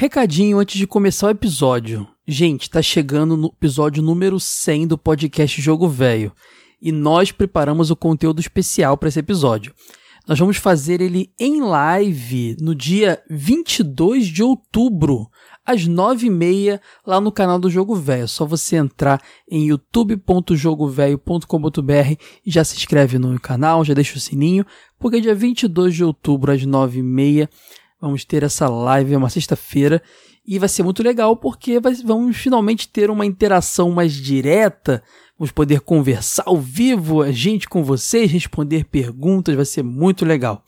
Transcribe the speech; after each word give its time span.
Recadinho 0.00 0.58
antes 0.58 0.78
de 0.78 0.86
começar 0.86 1.26
o 1.26 1.30
episódio. 1.30 2.08
Gente, 2.26 2.70
tá 2.70 2.80
chegando 2.80 3.36
no 3.36 3.48
episódio 3.48 4.02
número 4.02 4.40
100 4.40 4.86
do 4.86 4.96
podcast 4.96 5.60
Jogo 5.60 5.86
Velho. 5.86 6.32
E 6.80 6.90
nós 6.90 7.30
preparamos 7.30 7.90
o 7.90 7.96
conteúdo 7.96 8.40
especial 8.40 8.96
para 8.96 9.10
esse 9.10 9.18
episódio. 9.18 9.74
Nós 10.26 10.38
vamos 10.38 10.56
fazer 10.56 11.02
ele 11.02 11.30
em 11.38 11.60
live 11.60 12.56
no 12.62 12.74
dia 12.74 13.22
22 13.28 14.28
de 14.28 14.42
outubro, 14.42 15.28
às 15.66 15.86
9h30, 15.86 16.80
lá 17.06 17.20
no 17.20 17.30
canal 17.30 17.58
do 17.58 17.68
Jogo 17.68 17.94
Velho. 17.94 18.24
É 18.24 18.26
só 18.26 18.46
você 18.46 18.76
entrar 18.76 19.20
em 19.50 19.66
youtube.jogovelho.com.br 19.66 22.14
e 22.46 22.50
já 22.50 22.64
se 22.64 22.74
inscreve 22.74 23.18
no 23.18 23.38
canal, 23.38 23.84
já 23.84 23.92
deixa 23.92 24.16
o 24.16 24.20
sininho, 24.20 24.64
porque 24.98 25.20
dia 25.20 25.34
22 25.34 25.94
de 25.94 26.02
outubro, 26.02 26.52
às 26.52 26.62
9h30, 26.62 27.50
vamos 28.00 28.24
ter 28.24 28.42
essa 28.42 28.68
live, 28.68 29.14
é 29.14 29.18
uma 29.18 29.30
sexta-feira, 29.30 30.02
e 30.46 30.58
vai 30.58 30.68
ser 30.68 30.82
muito 30.82 31.02
legal 31.02 31.36
porque 31.36 31.78
vamos 32.04 32.36
finalmente 32.36 32.88
ter 32.88 33.10
uma 33.10 33.26
interação 33.26 33.90
mais 33.90 34.14
direta, 34.14 35.02
vamos 35.38 35.52
poder 35.52 35.80
conversar 35.80 36.44
ao 36.46 36.56
vivo, 36.56 37.22
a 37.22 37.30
gente 37.30 37.68
com 37.68 37.84
vocês, 37.84 38.30
responder 38.30 38.84
perguntas, 38.84 39.54
vai 39.54 39.64
ser 39.64 39.82
muito 39.82 40.24
legal, 40.24 40.64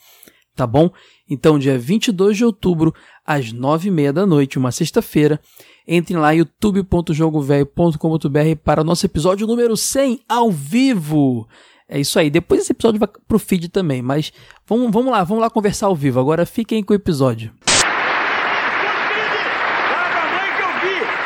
tá 0.55 0.67
bom? 0.67 0.91
Então, 1.29 1.59
dia 1.59 1.79
22 1.79 2.37
de 2.37 2.45
outubro, 2.45 2.95
às 3.25 3.53
9h30 3.53 4.13
da 4.13 4.27
noite, 4.27 4.59
uma 4.59 4.71
sexta-feira, 4.71 5.41
entrem 5.89 6.19
lá 6.19 6.33
youtube.jogovelho.com.br 6.33 8.57
para 8.63 8.83
o 8.83 8.85
nosso 8.85 9.07
episódio 9.07 9.47
número 9.47 9.77
100 9.77 10.21
ao 10.29 10.51
vivo. 10.51 11.49
É 11.95 12.01
isso 12.01 12.19
aí. 12.19 12.31
Depois 12.31 12.63
esse 12.63 12.73
episódio 12.73 12.99
vai 12.99 13.09
pro 13.29 13.39
feed 13.39 13.69
também, 13.69 14.01
mas 14.01 14.33
vamos, 14.67 14.91
vamos 14.91 15.13
lá, 15.13 15.23
vamos 15.25 15.43
lá 15.43 15.51
conversar 15.51 15.89
ao 15.89 15.95
vivo. 15.95 16.19
Agora 16.19 16.47
fiquem 16.47 16.83
com 16.83 16.95
o 16.95 16.97
episódio. 16.97 17.53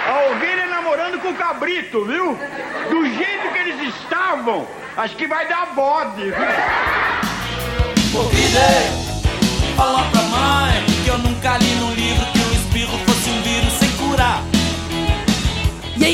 A 0.09 0.31
ovelha 0.33 0.67
namorando 0.67 1.21
com 1.21 1.29
o 1.29 1.35
cabrito, 1.35 2.05
viu? 2.05 2.37
Do 2.91 3.05
jeito 3.05 3.53
que 3.53 3.59
eles 3.61 3.95
estavam, 3.95 4.67
acho 4.97 5.15
que 5.15 5.29
vai 5.29 5.47
dar 5.49 5.73
bode. 5.73 6.33
Ovelha, 8.13 9.77
fala 9.77 10.03
pra 10.11 10.23
mãe 10.23 10.85
que 11.05 11.09
eu 11.09 11.19
nunca 11.19 11.59
li 11.59 11.75
no 11.77 11.95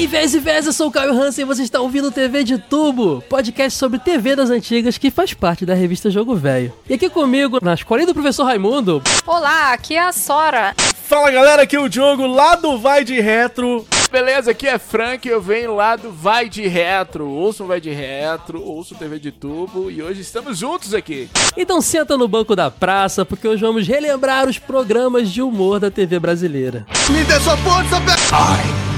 E 0.03 0.05
aí, 0.05 0.09
Vez 0.09 0.35
e 0.35 0.41
Vez, 0.41 0.67
eu 0.67 0.73
sou 0.73 0.89
o 0.89 0.91
Caio 0.91 1.13
Hansen 1.13 1.45
e 1.45 1.47
você 1.47 1.63
está 1.63 1.81
ouvindo 1.81 2.11
TV 2.11 2.43
de 2.43 2.59
Tubo, 2.59 3.23
podcast 3.29 3.79
sobre 3.79 4.01
TV 4.01 4.35
das 4.35 4.51
antigas 4.51 4.99
que 4.99 5.13
faz 5.13 5.33
parte 5.33 5.65
da 5.65 5.75
revista 5.75 6.11
Jogo 6.11 6.35
Velho. 6.35 6.73
E 6.89 6.95
aqui 6.95 7.09
comigo, 7.09 7.61
na 7.63 7.73
escolinha 7.73 8.09
do 8.09 8.13
professor 8.13 8.43
Raimundo, 8.43 9.01
Olá, 9.25 9.73
aqui 9.73 9.95
é 9.95 10.01
a 10.01 10.11
Sora. 10.11 10.75
Fala 11.05 11.31
galera, 11.31 11.63
aqui 11.63 11.77
é 11.77 11.81
o 11.81 11.89
Diogo 11.89 12.27
lá 12.27 12.57
do 12.57 12.77
Vai 12.79 13.05
de 13.05 13.21
Retro. 13.21 13.87
Beleza, 14.11 14.51
aqui 14.51 14.67
é 14.67 14.77
Frank, 14.77 15.29
eu 15.29 15.41
venho 15.41 15.77
lá 15.77 15.95
do 15.95 16.11
Vai 16.11 16.49
de 16.49 16.67
Retro. 16.67 17.29
Ouço 17.29 17.63
o 17.63 17.69
Vai 17.69 17.81
de 17.81 17.91
Retro, 17.91 18.61
ouço 18.61 18.97
TV 18.97 19.21
de 19.21 19.31
Tubo 19.31 19.89
e 19.89 20.03
hoje 20.03 20.21
estamos 20.21 20.59
juntos 20.59 20.95
aqui. 20.95 21.31
então 21.57 21.81
senta 21.81 22.17
no 22.17 22.27
banco 22.27 22.57
da 22.57 22.73
praça 22.73 23.25
porque 23.25 23.47
hoje 23.47 23.63
vamos 23.63 23.87
relembrar 23.87 24.49
os 24.49 24.59
programas 24.59 25.31
de 25.31 25.41
humor 25.41 25.79
da 25.79 25.93
TV 25.93 26.19
brasileira. 26.19 26.85
Me 27.09 27.23
dê 27.23 27.39
sua 27.39 27.57
força, 27.59 28.01
pe... 28.01 28.92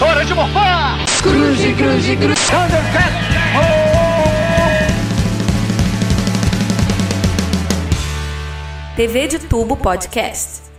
Hora 0.00 0.24
de 0.24 0.32
morfar! 0.32 0.98
Cruze, 1.20 1.74
cruze, 1.74 2.16
cruze. 2.16 2.38
TV 8.96 9.28
de 9.28 9.38
Tubo 9.38 9.76
Podcast. 9.76 10.70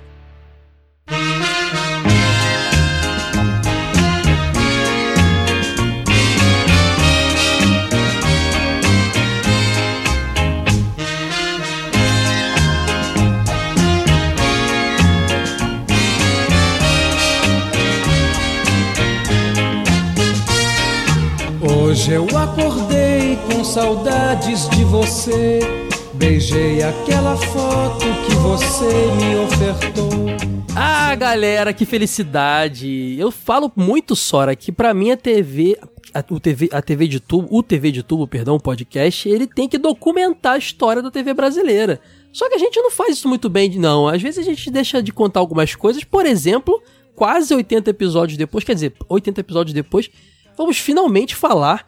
Hoje 21.90 22.12
eu 22.12 22.28
acordei 22.38 23.36
com 23.48 23.64
saudades 23.64 24.70
de 24.70 24.84
você. 24.84 25.60
Beijei 26.14 26.84
aquela 26.84 27.36
foto 27.36 28.06
que 28.28 28.36
você 28.36 28.86
me 29.16 29.36
ofertou. 29.38 30.12
Ah, 30.76 31.16
galera, 31.16 31.74
que 31.74 31.88
felicidade! 31.88 33.16
Eu 33.18 33.32
falo 33.32 33.72
muito, 33.76 34.16
Sora, 34.16 34.56
que 34.56 34.72
pra 34.72 34.94
mim 34.94 35.10
a 35.10 35.18
TV, 35.18 35.80
a, 36.14 36.24
o 36.30 36.40
TV, 36.40 36.70
a 36.72 36.80
TV 36.80 37.08
de 37.08 37.20
tubo, 37.20 37.48
o 37.50 37.64
TV 37.64 37.92
de 37.92 38.04
tubo, 38.04 38.28
perdão, 38.28 38.58
o 38.58 38.62
podcast, 38.62 39.28
ele 39.28 39.48
tem 39.48 39.68
que 39.68 39.80
documentar 39.80 40.54
a 40.54 40.58
história 40.60 41.02
da 41.02 41.10
TV 41.10 41.34
brasileira. 41.34 42.00
Só 42.32 42.48
que 42.50 42.54
a 42.54 42.60
gente 42.60 42.80
não 42.80 42.92
faz 42.92 43.18
isso 43.18 43.28
muito 43.28 43.50
bem, 43.50 43.68
não. 43.80 44.08
Às 44.08 44.22
vezes 44.22 44.38
a 44.38 44.48
gente 44.48 44.70
deixa 44.70 45.02
de 45.02 45.12
contar 45.12 45.40
algumas 45.40 45.74
coisas, 45.74 46.04
por 46.04 46.28
exemplo, 46.28 46.80
quase 47.16 47.52
80 47.52 47.90
episódios 47.90 48.38
depois, 48.38 48.64
quer 48.64 48.76
dizer, 48.76 48.94
80 49.10 49.42
episódios 49.42 49.74
depois, 49.74 50.12
vamos 50.60 50.78
finalmente 50.78 51.38
falar 51.38 51.88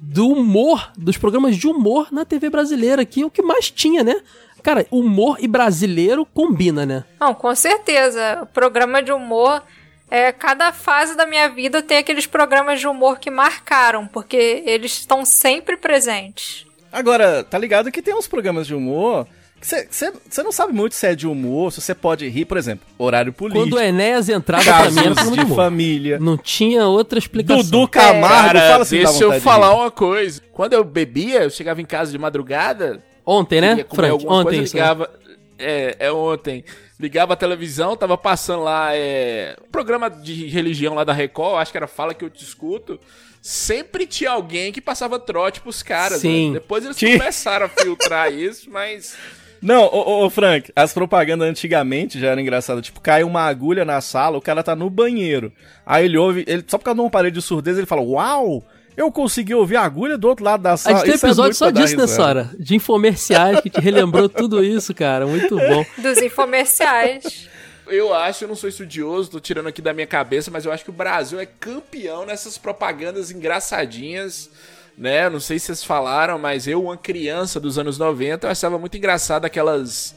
do 0.00 0.28
humor, 0.28 0.90
dos 0.98 1.16
programas 1.16 1.56
de 1.56 1.68
humor 1.68 2.08
na 2.10 2.24
TV 2.24 2.50
brasileira, 2.50 3.04
que 3.04 3.22
é 3.22 3.24
o 3.24 3.30
que 3.30 3.42
mais 3.42 3.70
tinha, 3.70 4.02
né? 4.02 4.20
Cara, 4.60 4.84
humor 4.90 5.36
e 5.40 5.46
brasileiro 5.46 6.26
combina, 6.26 6.84
né? 6.84 7.04
Não, 7.20 7.32
com 7.32 7.54
certeza. 7.54 8.40
O 8.42 8.46
programa 8.46 9.00
de 9.00 9.12
humor. 9.12 9.62
É, 10.10 10.32
cada 10.32 10.72
fase 10.72 11.14
da 11.14 11.26
minha 11.26 11.48
vida 11.50 11.82
tem 11.82 11.98
aqueles 11.98 12.26
programas 12.26 12.80
de 12.80 12.88
humor 12.88 13.18
que 13.18 13.30
marcaram, 13.30 14.06
porque 14.06 14.64
eles 14.66 14.92
estão 14.92 15.24
sempre 15.24 15.76
presentes. 15.76 16.66
Agora, 16.90 17.44
tá 17.44 17.58
ligado 17.58 17.92
que 17.92 18.00
tem 18.02 18.14
uns 18.14 18.26
programas 18.26 18.66
de 18.66 18.74
humor 18.74 19.28
você 19.60 20.42
não 20.42 20.52
sabe 20.52 20.72
muito 20.72 20.94
se 20.94 21.06
é 21.06 21.14
de 21.14 21.26
humor, 21.26 21.72
se 21.72 21.80
você 21.80 21.94
pode 21.94 22.28
rir, 22.28 22.44
por 22.44 22.56
exemplo, 22.56 22.86
horário 22.96 23.32
político. 23.32 23.64
Quando 23.64 23.74
o 23.74 23.80
Enéas 23.80 24.28
entrava 24.28 24.64
pra 24.64 24.90
mim 24.90 25.00
era 25.00 25.14
casos 25.14 25.32
de 25.32 25.40
humor. 25.40 25.56
família. 25.56 26.18
Não 26.18 26.36
tinha 26.36 26.86
outra 26.86 27.18
explicação. 27.18 27.62
Dudu 27.62 27.88
Camargo, 27.88 28.28
Cara, 28.28 28.60
fala 28.70 28.82
assim, 28.82 28.98
deixa 28.98 29.24
eu 29.24 29.40
falar 29.40 29.74
uma 29.74 29.90
coisa. 29.90 30.40
Quando 30.52 30.72
eu 30.72 30.84
bebia, 30.84 31.42
eu 31.42 31.50
chegava 31.50 31.80
em 31.80 31.86
casa 31.86 32.12
de 32.12 32.18
madrugada, 32.18 33.02
Ontem, 33.30 33.60
né, 33.60 33.84
Frank? 33.94 34.26
Ontem, 34.26 34.56
coisa, 34.56 34.60
né? 34.60 34.68
ligava... 34.82 35.10
É, 35.58 35.96
é 35.98 36.12
ontem. 36.12 36.64
Ligava 36.98 37.34
a 37.34 37.36
televisão, 37.36 37.94
tava 37.94 38.16
passando 38.16 38.62
lá 38.62 38.94
é, 38.94 39.54
um 39.62 39.70
programa 39.70 40.08
de 40.08 40.46
religião 40.46 40.94
lá 40.94 41.04
da 41.04 41.12
Record, 41.12 41.60
acho 41.60 41.70
que 41.70 41.76
era 41.76 41.86
Fala 41.86 42.14
Que 42.14 42.24
Eu 42.24 42.30
Te 42.30 42.42
Escuto. 42.42 42.98
Sempre 43.42 44.06
tinha 44.06 44.30
alguém 44.30 44.72
que 44.72 44.80
passava 44.80 45.18
trote 45.18 45.60
pros 45.60 45.82
caras. 45.82 46.20
Sim. 46.20 46.52
né? 46.52 46.54
Depois 46.54 46.84
eles 46.84 46.96
Tinha. 46.96 47.18
começaram 47.18 47.66
a 47.66 47.68
filtrar 47.68 48.32
isso, 48.32 48.70
mas... 48.70 49.16
Não, 49.60 49.84
ô, 49.84 50.22
ô, 50.22 50.26
ô, 50.26 50.30
Frank, 50.30 50.72
as 50.74 50.92
propagandas 50.92 51.48
antigamente 51.48 52.18
já 52.18 52.28
eram 52.28 52.40
engraçadas. 52.42 52.84
Tipo, 52.84 53.00
cai 53.00 53.22
uma 53.22 53.42
agulha 53.42 53.84
na 53.84 54.00
sala, 54.00 54.38
o 54.38 54.42
cara 54.42 54.62
tá 54.62 54.76
no 54.76 54.88
banheiro. 54.88 55.52
Aí 55.84 56.04
ele 56.04 56.16
ouve, 56.16 56.44
ele, 56.46 56.64
só 56.66 56.78
por 56.78 56.84
causa 56.84 56.96
de 56.96 57.00
uma 57.00 57.10
parede 57.10 57.34
de 57.36 57.42
surdez, 57.42 57.76
ele 57.76 57.86
fala, 57.86 58.02
uau, 58.02 58.64
eu 58.96 59.10
consegui 59.12 59.54
ouvir 59.54 59.76
a 59.76 59.82
agulha 59.82 60.18
do 60.18 60.28
outro 60.28 60.44
lado 60.44 60.62
da 60.62 60.72
A 60.72 60.76
sala. 60.76 60.96
gente 60.96 61.06
tem 61.06 61.14
Isso 61.14 61.26
é 61.26 61.28
episódio 61.28 61.48
muito 61.48 61.56
só 61.56 61.70
disso, 61.70 61.96
né. 61.96 62.06
Sora? 62.06 62.50
De 62.58 62.74
infomerciais 62.74 63.60
que 63.60 63.70
te 63.70 63.80
relembrou 63.80 64.28
tudo 64.28 64.62
isso, 64.64 64.94
cara. 64.94 65.26
Muito 65.26 65.56
bom. 65.56 65.84
Dos 65.98 66.18
infomerciais. 66.18 67.48
Eu 67.86 68.12
acho, 68.12 68.44
eu 68.44 68.48
não 68.48 68.56
sou 68.56 68.68
estudioso, 68.68 69.30
tô 69.30 69.40
tirando 69.40 69.68
aqui 69.68 69.80
da 69.80 69.94
minha 69.94 70.06
cabeça, 70.06 70.50
mas 70.50 70.64
eu 70.64 70.72
acho 70.72 70.84
que 70.84 70.90
o 70.90 70.92
Brasil 70.92 71.40
é 71.40 71.46
campeão 71.46 72.26
nessas 72.26 72.58
propagandas 72.58 73.30
engraçadinhas, 73.30 74.50
né? 74.98 75.30
Não 75.30 75.38
sei 75.38 75.58
se 75.58 75.66
vocês 75.66 75.84
falaram, 75.84 76.38
mas 76.38 76.66
eu, 76.66 76.82
uma 76.82 76.96
criança 76.96 77.60
dos 77.60 77.78
anos 77.78 77.96
90, 77.98 78.46
eu 78.46 78.50
achava 78.50 78.78
muito 78.78 78.96
engraçado 78.96 79.44
aquelas. 79.44 80.14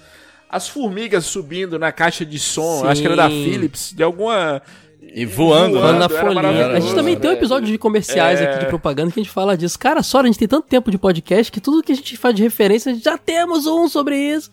As 0.50 0.68
formigas 0.68 1.26
subindo 1.26 1.80
na 1.80 1.94
caixa 1.94 2.26
de 2.26 2.38
som, 2.38 2.82
Sim. 2.82 2.88
acho 2.88 3.02
que 3.02 3.08
era 3.08 3.16
da 3.16 3.30
Philips, 3.30 3.94
de 3.96 4.04
alguma. 4.04 4.62
E 5.14 5.26
voando, 5.26 5.80
Falando 5.80 5.94
né? 5.94 6.00
na 6.00 6.10
folhinha. 6.10 6.68
A 6.68 6.80
gente 6.80 6.94
também 6.94 7.16
tem 7.18 7.30
um 7.30 7.34
né? 7.34 7.40
episódio 7.40 7.68
de 7.68 7.78
comerciais 7.78 8.40
É. 8.40 8.46
aqui 8.50 8.60
de 8.60 8.66
propaganda 8.68 9.12
que 9.12 9.20
a 9.20 9.24
gente 9.24 9.32
fala 9.32 9.58
disso. 9.58 9.78
Cara, 9.80 10.04
Sora, 10.04 10.26
a 10.26 10.28
gente 10.30 10.40
tem 10.40 10.48
tanto 10.48 10.68
tempo 10.68 10.92
de 10.92 10.98
podcast 10.98 11.52
que 11.52 11.60
tudo 11.62 11.82
que 11.82 11.92
a 11.92 11.96
gente 11.96 12.18
faz 12.18 12.36
de 12.36 12.44
referência, 12.44 12.94
já 12.96 13.18
temos 13.18 13.66
um 13.66 13.88
sobre 13.88 14.16
isso. 14.18 14.52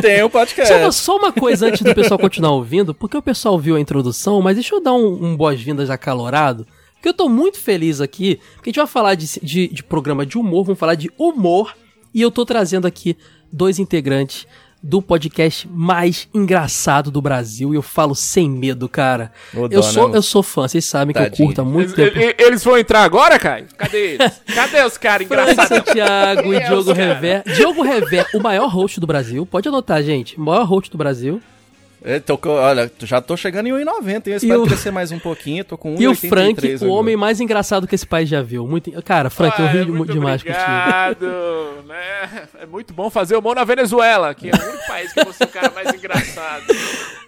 Tem 0.00 0.22
o 0.22 0.30
podcast. 0.30 0.72
Só 0.72 0.80
uma, 0.80 0.92
só 0.92 1.16
uma 1.16 1.32
coisa 1.32 1.66
antes 1.66 1.82
do 1.82 1.94
pessoal 1.94 2.18
continuar 2.18 2.52
ouvindo, 2.52 2.94
porque 2.94 3.16
o 3.16 3.22
pessoal 3.22 3.58
viu 3.58 3.76
a 3.76 3.80
introdução, 3.80 4.40
mas 4.40 4.54
deixa 4.56 4.74
eu 4.74 4.80
dar 4.80 4.94
um, 4.94 5.24
um 5.24 5.36
boas-vindas 5.36 5.90
acalorado, 5.90 6.66
porque 6.98 7.08
eu 7.08 7.14
tô 7.14 7.28
muito 7.28 7.58
feliz 7.60 8.00
aqui, 8.00 8.40
porque 8.56 8.68
a 8.68 8.72
gente 8.72 8.76
vai 8.78 8.86
falar 8.86 9.14
de, 9.14 9.26
de, 9.40 9.68
de 9.68 9.82
programa 9.84 10.26
de 10.26 10.36
humor, 10.36 10.64
vamos 10.64 10.78
falar 10.78 10.96
de 10.96 11.10
humor, 11.16 11.74
e 12.12 12.20
eu 12.20 12.30
tô 12.30 12.44
trazendo 12.44 12.86
aqui 12.86 13.16
dois 13.52 13.78
integrantes 13.78 14.46
do 14.82 15.02
podcast 15.02 15.68
mais 15.68 16.28
engraçado 16.32 17.10
do 17.10 17.20
Brasil, 17.20 17.72
e 17.72 17.76
eu 17.76 17.82
falo 17.82 18.14
sem 18.14 18.48
medo, 18.48 18.88
cara. 18.88 19.32
Ô, 19.54 19.68
eu, 19.70 19.82
sou, 19.82 20.08
né? 20.08 20.16
eu 20.16 20.22
sou 20.22 20.42
fã, 20.42 20.68
vocês 20.68 20.84
sabem 20.84 21.12
que 21.12 21.20
eu 21.20 21.24
Tadinho. 21.24 21.48
curto 21.48 21.60
há 21.60 21.64
muito 21.64 22.00
Eles, 22.00 22.14
tempo. 22.14 22.42
eles 22.42 22.64
vão 22.64 22.78
entrar 22.78 23.02
agora, 23.02 23.38
Caio? 23.38 23.66
Cadê 23.76 24.14
eles? 24.14 24.40
Cadê 24.54 24.82
os 24.84 24.96
caras 24.96 25.26
Frank 25.26 25.52
engraçados? 25.52 25.86
Santiago 25.86 26.54
e 26.54 26.64
Diogo? 26.64 26.92
Rever. 26.92 27.42
Diogo 27.56 27.82
Rever, 27.82 28.26
o 28.34 28.40
maior 28.40 28.68
host 28.68 29.00
do 29.00 29.06
Brasil. 29.06 29.44
Pode 29.44 29.68
anotar, 29.68 30.02
gente. 30.02 30.36
O 30.36 30.40
maior 30.40 30.64
host 30.64 30.90
do 30.90 30.98
Brasil. 30.98 31.40
Eu 32.00 32.20
tô 32.20 32.38
olha, 32.46 32.90
já 33.00 33.20
tô 33.20 33.36
chegando 33.36 33.66
em 33.66 33.72
1,90, 33.72 34.08
hein? 34.08 34.22
Eu 34.26 34.36
espero 34.36 34.62
o- 34.62 34.66
crescer 34.66 34.90
mais 34.92 35.10
um 35.10 35.18
pouquinho, 35.18 35.64
tô 35.64 35.76
com 35.76 35.94
1,83 35.96 36.00
E 36.02 36.06
o 36.08 36.14
Frank, 36.14 36.66
o 36.66 36.74
agora. 36.76 36.92
homem 36.92 37.16
mais 37.16 37.40
engraçado 37.40 37.88
que 37.88 37.94
esse 37.94 38.06
país 38.06 38.28
já 38.28 38.40
viu. 38.40 38.66
Muito... 38.68 38.90
Cara, 39.02 39.28
Frank, 39.30 39.58
eu 39.60 39.66
Ah, 39.66 39.70
ri 39.70 39.78
é 39.80 39.84
mu- 39.84 39.94
muito 39.96 40.12
demais 40.12 40.40
contigo. 40.42 40.56
obrigado, 40.60 41.26
né? 41.88 42.48
É 42.60 42.66
muito 42.66 42.92
bom 42.94 43.10
fazer 43.10 43.36
humor 43.36 43.56
na 43.56 43.64
Venezuela, 43.64 44.32
que 44.34 44.48
é 44.48 44.52
o 44.52 44.68
único 44.68 44.86
país 44.86 45.12
que 45.12 45.20
eu 45.20 45.24
vou 45.24 45.32
ser 45.32 45.44
o 45.44 45.48
cara 45.48 45.70
mais 45.74 45.92
engraçado. 45.92 46.64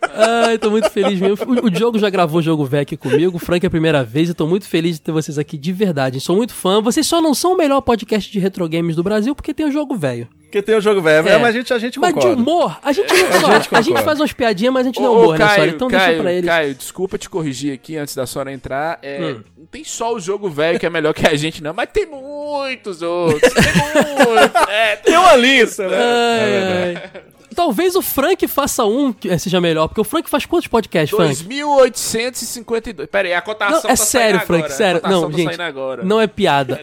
Ai, 0.02 0.58
tô 0.58 0.70
muito 0.70 0.90
feliz 0.90 1.20
mesmo. 1.20 1.44
O, 1.46 1.66
o 1.66 1.70
Diogo 1.70 1.98
já 1.98 2.08
gravou 2.10 2.40
o 2.40 2.42
jogo 2.42 2.64
velho 2.64 2.82
aqui 2.82 2.96
comigo, 2.96 3.36
o 3.36 3.40
Frank 3.40 3.64
é 3.64 3.68
a 3.68 3.70
primeira 3.70 4.02
vez 4.02 4.28
e 4.28 4.34
tô 4.34 4.46
muito 4.46 4.66
feliz 4.66 4.96
de 4.96 5.02
ter 5.02 5.12
vocês 5.12 5.38
aqui 5.38 5.56
de 5.58 5.72
verdade. 5.72 6.20
Sou 6.20 6.36
muito 6.36 6.54
fã. 6.54 6.80
Vocês 6.80 7.06
só 7.06 7.20
não 7.20 7.34
são 7.34 7.52
o 7.54 7.56
melhor 7.56 7.80
podcast 7.80 8.30
de 8.30 8.38
retro 8.38 8.68
games 8.68 8.96
do 8.96 9.02
Brasil 9.02 9.34
porque 9.34 9.52
tem 9.54 9.66
o 9.66 9.70
jogo 9.72 9.94
velho. 9.96 10.28
Porque 10.42 10.62
tem 10.62 10.74
o 10.74 10.80
jogo 10.80 11.00
velho, 11.00 11.28
É. 11.28 11.38
mas 11.38 11.54
a 11.54 11.58
gente, 11.58 11.72
a 11.72 11.78
gente 11.78 12.00
Mas 12.00 12.08
de 12.12 12.14
concorda. 12.16 12.42
humor, 12.42 12.76
a 12.82 12.90
gente 12.92 13.12
não 13.12 13.40
só, 13.40 13.52
gente 13.54 13.68
a 13.70 13.80
gente 13.82 14.02
faz 14.02 14.18
umas 14.18 14.32
piadinhas, 14.32 14.74
mas 14.74 14.82
a 14.84 14.88
gente 14.88 14.98
não 14.98 15.06
é 15.06 15.10
Ô, 15.10 15.20
humor, 15.20 15.38
né, 15.38 15.46
Caio, 15.46 15.54
Sora? 15.60 15.70
Então 15.70 15.88
Caio, 15.88 16.06
deixa 16.08 16.22
pra 16.22 16.32
eles. 16.32 16.50
Caio, 16.50 16.74
desculpa 16.74 17.18
te 17.18 17.30
corrigir 17.30 17.72
aqui 17.72 17.96
antes 17.96 18.16
da 18.16 18.26
Sora 18.26 18.52
entrar. 18.52 18.98
É, 19.00 19.20
Hum. 19.20 19.40
Não 19.56 19.66
tem 19.66 19.84
só 19.84 20.12
o 20.12 20.18
jogo 20.18 20.48
velho 20.50 20.80
que 20.80 20.86
é 20.86 20.90
melhor 20.90 21.14
que 21.14 21.24
a 21.24 21.36
gente, 21.36 21.62
não, 21.62 21.72
mas 21.72 21.88
tem 21.92 22.04
muitos 22.06 23.00
outros. 23.00 23.52
Tem 23.52 23.62
muitos. 23.76 24.50
É, 24.68 24.96
tem 24.96 25.16
uma 25.16 25.36
lista, 25.36 25.86
né? 25.88 25.96
Ai, 25.96 26.96
ai. 26.96 27.22
Talvez 27.54 27.94
o 27.96 28.02
Frank 28.02 28.46
faça 28.48 28.84
um 28.84 29.12
que 29.12 29.36
seja 29.38 29.60
melhor, 29.60 29.88
porque 29.88 30.00
o 30.00 30.04
Frank 30.04 30.30
faz 30.30 30.46
quantos 30.46 30.68
podcasts, 30.68 31.16
Frank? 31.16 31.34
2.852. 31.44 33.06
Pera 33.08 33.28
aí, 33.28 33.34
a 33.34 33.40
cotação 33.42 33.74
Não, 33.76 33.82
tá 33.82 33.92
é 33.92 33.96
saindo 33.96 34.06
sério, 34.08 34.40
Frank, 34.46 34.64
agora. 34.64 34.74
sério. 34.76 35.00
Não, 35.04 35.30
tá 35.30 35.36
gente, 35.36 35.46
saindo 35.48 35.62
agora. 35.62 36.04
não 36.04 36.20
é 36.20 36.26
piada. 36.26 36.80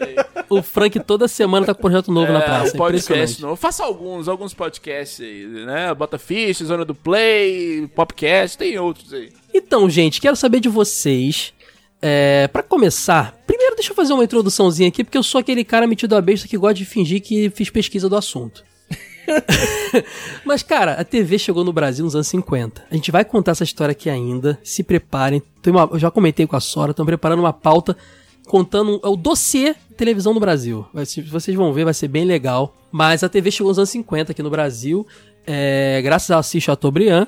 O 0.48 0.62
Frank 0.62 0.98
toda 1.00 1.26
semana 1.28 1.66
tá 1.66 1.74
com 1.74 1.80
um 1.80 1.82
projeto 1.82 2.12
novo 2.12 2.32
na 2.32 2.40
É, 2.40 2.42
praça. 2.42 2.72
o 2.72 2.74
É 2.74 2.78
podcast 2.78 3.42
novo. 3.42 3.56
Faça 3.56 3.84
alguns, 3.84 4.28
alguns 4.28 4.54
podcasts 4.54 5.20
aí, 5.20 5.46
né? 5.46 5.92
Bota 5.94 6.18
Fish, 6.18 6.58
Zona 6.58 6.84
do 6.84 6.94
Play, 6.94 7.86
Popcast, 7.94 8.56
tem 8.58 8.78
outros 8.78 9.12
aí. 9.12 9.30
Então, 9.54 9.88
gente, 9.90 10.20
quero 10.20 10.36
saber 10.36 10.60
de 10.60 10.68
vocês. 10.68 11.52
É, 12.00 12.46
para 12.52 12.62
começar, 12.62 13.36
primeiro 13.44 13.74
deixa 13.74 13.90
eu 13.90 13.96
fazer 13.96 14.12
uma 14.12 14.22
introduçãozinha 14.22 14.88
aqui, 14.88 15.02
porque 15.02 15.18
eu 15.18 15.22
sou 15.22 15.40
aquele 15.40 15.64
cara 15.64 15.84
metido 15.84 16.14
a 16.14 16.20
besta 16.20 16.46
que 16.46 16.56
gosta 16.56 16.74
de 16.74 16.84
fingir 16.84 17.20
que 17.20 17.50
fiz 17.50 17.70
pesquisa 17.70 18.08
do 18.08 18.14
assunto. 18.16 18.62
Mas, 20.44 20.62
cara, 20.62 20.92
a 20.92 21.04
TV 21.04 21.38
chegou 21.38 21.64
no 21.64 21.72
Brasil 21.72 22.04
nos 22.04 22.14
anos 22.14 22.26
50. 22.28 22.84
A 22.90 22.94
gente 22.94 23.10
vai 23.10 23.24
contar 23.24 23.52
essa 23.52 23.64
história 23.64 23.92
aqui 23.92 24.08
ainda. 24.10 24.58
Se 24.62 24.82
preparem. 24.82 25.42
Uma- 25.66 25.88
eu 25.92 25.98
já 25.98 26.10
comentei 26.10 26.46
com 26.46 26.56
a 26.56 26.60
Sora, 26.60 26.90
estão 26.92 27.04
preparando 27.06 27.40
uma 27.40 27.52
pauta 27.52 27.96
contando 28.46 28.98
é 29.04 29.08
o 29.08 29.16
dossiê 29.16 29.74
televisão 29.96 30.32
no 30.32 30.40
Brasil. 30.40 30.86
Vocês 30.94 31.56
vão 31.56 31.72
ver, 31.72 31.84
vai 31.84 31.94
ser 31.94 32.08
bem 32.08 32.24
legal. 32.24 32.74
Mas 32.90 33.22
a 33.22 33.28
TV 33.28 33.50
chegou 33.50 33.68
nos 33.70 33.78
anos 33.78 33.90
50 33.90 34.32
aqui 34.32 34.42
no 34.42 34.48
Brasil, 34.50 35.06
é, 35.46 36.00
graças 36.02 36.30
a 36.30 36.38
Assis 36.38 36.62
Chateaubriand. 36.62 37.26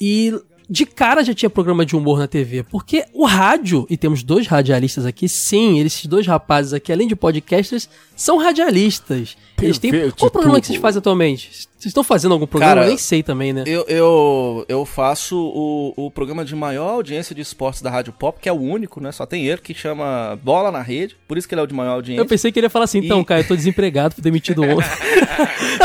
E 0.00 0.32
de 0.68 0.86
cara 0.86 1.22
já 1.22 1.34
tinha 1.34 1.50
programa 1.50 1.84
de 1.84 1.94
humor 1.96 2.18
na 2.18 2.26
TV, 2.26 2.62
porque 2.62 3.04
o 3.12 3.24
rádio, 3.26 3.86
e 3.90 3.96
temos 3.96 4.22
dois 4.22 4.46
radialistas 4.46 5.04
aqui, 5.06 5.28
sim, 5.28 5.80
esses 5.80 6.06
dois 6.06 6.26
rapazes 6.26 6.72
aqui, 6.72 6.92
além 6.92 7.06
de 7.08 7.16
podcasters, 7.16 7.88
são 8.16 8.38
radialistas. 8.38 9.36
Eles 9.60 9.78
têm. 9.78 9.92
Qual 10.10 10.28
o 10.28 10.30
programa 10.30 10.60
que 10.60 10.66
vocês 10.66 10.78
fazem 10.80 10.98
atualmente? 10.98 11.50
Vocês 11.52 11.90
estão 11.90 12.02
fazendo 12.02 12.32
algum 12.32 12.46
programa? 12.46 12.74
Cara, 12.74 12.86
eu 12.86 12.88
nem 12.88 12.98
sei 12.98 13.22
também, 13.22 13.52
né? 13.52 13.62
Eu, 13.66 13.84
eu, 13.88 14.64
eu 14.68 14.84
faço 14.84 15.36
o, 15.36 15.92
o 15.96 16.10
programa 16.10 16.44
de 16.44 16.54
maior 16.54 16.90
audiência 16.90 17.34
de 17.34 17.40
esportes 17.40 17.80
da 17.82 17.90
Rádio 17.90 18.12
Pop, 18.12 18.38
que 18.40 18.48
é 18.48 18.52
o 18.52 18.56
único, 18.60 19.00
né? 19.00 19.12
Só 19.12 19.24
tem 19.24 19.46
ele, 19.46 19.60
que 19.60 19.72
chama 19.74 20.38
Bola 20.42 20.70
na 20.72 20.82
Rede, 20.82 21.16
por 21.28 21.38
isso 21.38 21.46
que 21.48 21.54
ele 21.54 21.60
é 21.60 21.64
o 21.64 21.66
de 21.66 21.74
maior 21.74 21.92
audiência. 21.92 22.20
Eu 22.20 22.26
pensei 22.26 22.50
que 22.50 22.58
ele 22.58 22.66
ia 22.66 22.70
falar 22.70 22.84
assim, 22.86 22.98
então, 22.98 23.20
E- 23.20 23.24
cara, 23.24 23.40
eu 23.40 23.46
tô 23.48 23.54
desempregado, 23.54 24.14
fui 24.14 24.22
demitido 24.22 24.62
ontem. 24.62 24.88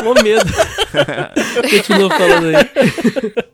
Mó 0.03 0.13
medo. 0.23 0.45
Continua 1.69 2.09
falando 2.09 2.47
aí. 2.47 3.45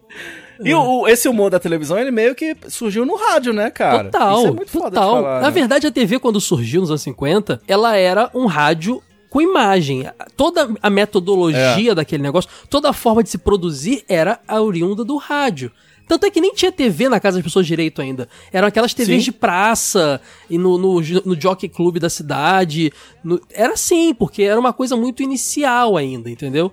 E 0.65 0.73
o, 0.73 1.01
o- 1.01 1.07
esse 1.07 1.27
humor 1.27 1.49
da 1.49 1.59
televisão, 1.59 1.97
ele 1.97 2.11
meio 2.11 2.33
que 2.35 2.55
surgiu 2.69 3.05
no 3.05 3.15
rádio, 3.15 3.53
né, 3.53 3.69
cara? 3.69 4.05
Total, 4.05 4.37
Isso 4.39 4.47
é 4.47 4.51
muito 4.51 4.71
foda 4.71 4.91
total. 4.91 5.15
de 5.17 5.21
falar, 5.23 5.41
Na 5.41 5.47
né? 5.47 5.51
verdade, 5.51 5.87
a 5.87 5.91
TV, 5.91 6.19
quando 6.19 6.39
surgiu 6.41 6.81
nos 6.81 6.89
anos 6.89 7.01
50, 7.01 7.61
ela 7.67 7.95
era 7.95 8.29
um 8.33 8.45
rádio 8.45 9.01
com 9.29 9.41
imagem. 9.41 10.05
Toda 10.37 10.69
a 10.81 10.89
metodologia 10.89 11.91
É. 11.91 11.95
daquele 11.95 12.21
negócio, 12.23 12.49
toda 12.69 12.89
a 12.89 12.93
forma 12.93 13.23
de 13.23 13.29
se 13.29 13.37
produzir 13.37 14.03
era 14.07 14.39
a 14.47 14.61
oriunda 14.61 15.03
do 15.03 15.17
rádio. 15.17 15.71
Tanto 16.05 16.25
é 16.25 16.29
que 16.29 16.41
nem 16.41 16.53
tinha 16.53 16.69
TV 16.71 17.07
na 17.07 17.17
casa 17.19 17.37
das 17.37 17.43
pessoas 17.45 17.65
direito 17.65 18.01
ainda. 18.01 18.27
Eram 18.51 18.67
aquelas 18.67 18.93
TVs 18.93 19.23
Sim. 19.23 19.31
de 19.31 19.31
praça 19.31 20.19
e 20.49 20.57
no, 20.57 20.77
no, 20.77 20.95
no 21.25 21.39
Jockey 21.41 21.69
Club 21.69 21.97
da 21.97 22.09
cidade. 22.09 22.91
No- 23.23 23.39
era 23.53 23.73
assim, 23.73 24.13
porque 24.13 24.43
era 24.43 24.59
uma 24.59 24.73
coisa 24.73 24.97
muito 24.97 25.23
inicial 25.23 25.95
ainda, 25.95 26.29
entendeu? 26.29 26.71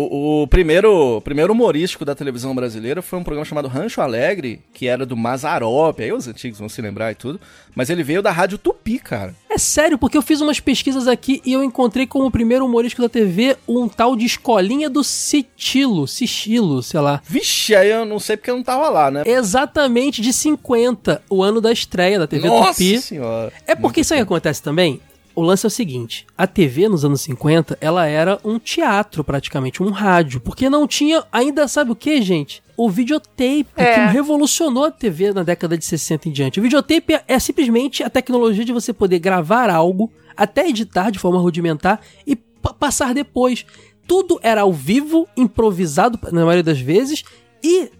O, 0.00 0.42
o 0.42 0.46
primeiro, 0.46 1.16
o 1.16 1.20
primeiro 1.20 1.52
humorístico 1.52 2.04
da 2.04 2.14
televisão 2.14 2.54
brasileira 2.54 3.02
foi 3.02 3.18
um 3.18 3.24
programa 3.24 3.44
chamado 3.44 3.68
Rancho 3.68 4.00
Alegre, 4.00 4.60
que 4.72 4.86
era 4.86 5.04
do 5.04 5.16
Mazarop, 5.16 6.00
aí 6.00 6.12
os 6.12 6.26
antigos 6.26 6.58
vão 6.58 6.68
se 6.68 6.80
lembrar 6.80 7.12
e 7.12 7.14
tudo, 7.14 7.40
mas 7.74 7.90
ele 7.90 8.02
veio 8.02 8.22
da 8.22 8.30
Rádio 8.30 8.56
Tupi, 8.56 8.98
cara. 8.98 9.34
É 9.50 9.58
sério, 9.58 9.98
porque 9.98 10.16
eu 10.16 10.22
fiz 10.22 10.40
umas 10.40 10.60
pesquisas 10.60 11.06
aqui 11.06 11.42
e 11.44 11.52
eu 11.52 11.62
encontrei 11.62 12.06
como 12.06 12.30
primeiro 12.30 12.64
humorístico 12.64 13.02
da 13.02 13.08
TV 13.08 13.56
um 13.68 13.88
tal 13.88 14.16
de 14.16 14.24
Escolinha 14.24 14.88
do 14.88 15.04
Citilo, 15.04 16.06
Sichilo, 16.06 16.82
sei 16.82 17.00
lá. 17.00 17.20
Vixe, 17.26 17.74
aí 17.74 17.90
eu 17.90 18.04
não 18.06 18.18
sei 18.18 18.36
porque 18.36 18.50
eu 18.50 18.56
não 18.56 18.62
tava 18.62 18.88
lá, 18.88 19.10
né? 19.10 19.22
Exatamente 19.26 20.22
de 20.22 20.32
50, 20.32 21.22
o 21.28 21.42
ano 21.42 21.60
da 21.60 21.72
estreia 21.72 22.18
da 22.18 22.26
TV 22.26 22.48
Nossa 22.48 22.72
Tupi. 22.72 23.00
senhora. 23.00 23.52
É 23.66 23.74
porque 23.74 24.00
isso 24.00 24.14
aí 24.14 24.20
acontece 24.20 24.62
também. 24.62 25.00
O 25.40 25.42
lance 25.42 25.64
é 25.64 25.68
o 25.68 25.70
seguinte: 25.70 26.26
a 26.36 26.46
TV 26.46 26.86
nos 26.86 27.02
anos 27.02 27.22
50, 27.22 27.78
ela 27.80 28.06
era 28.06 28.38
um 28.44 28.58
teatro 28.58 29.24
praticamente, 29.24 29.82
um 29.82 29.88
rádio, 29.88 30.38
porque 30.38 30.68
não 30.68 30.86
tinha 30.86 31.24
ainda, 31.32 31.66
sabe 31.66 31.90
o 31.90 31.96
que, 31.96 32.20
gente? 32.20 32.62
O 32.76 32.90
videotape, 32.90 33.66
É. 33.74 33.94
que 33.94 34.00
revolucionou 34.12 34.84
a 34.84 34.90
TV 34.90 35.32
na 35.32 35.42
década 35.42 35.78
de 35.78 35.84
60 35.86 36.28
em 36.28 36.32
diante. 36.32 36.60
O 36.60 36.62
videotape 36.62 37.14
é- 37.14 37.24
é 37.26 37.38
simplesmente 37.38 38.02
a 38.02 38.10
tecnologia 38.10 38.66
de 38.66 38.72
você 38.72 38.92
poder 38.92 39.18
gravar 39.18 39.70
algo, 39.70 40.12
até 40.36 40.68
editar 40.68 41.08
de 41.08 41.18
forma 41.18 41.40
rudimentar 41.40 42.02
e 42.26 42.36
pa- 42.36 42.74
passar 42.74 43.14
depois. 43.14 43.64
Tudo 44.06 44.38
era 44.42 44.60
ao 44.60 44.72
vivo, 44.74 45.26
improvisado 45.34 46.18
na 46.32 46.40
maioria 46.44 46.62
das 46.62 46.80
vezes 46.80 47.24
e 47.64 47.90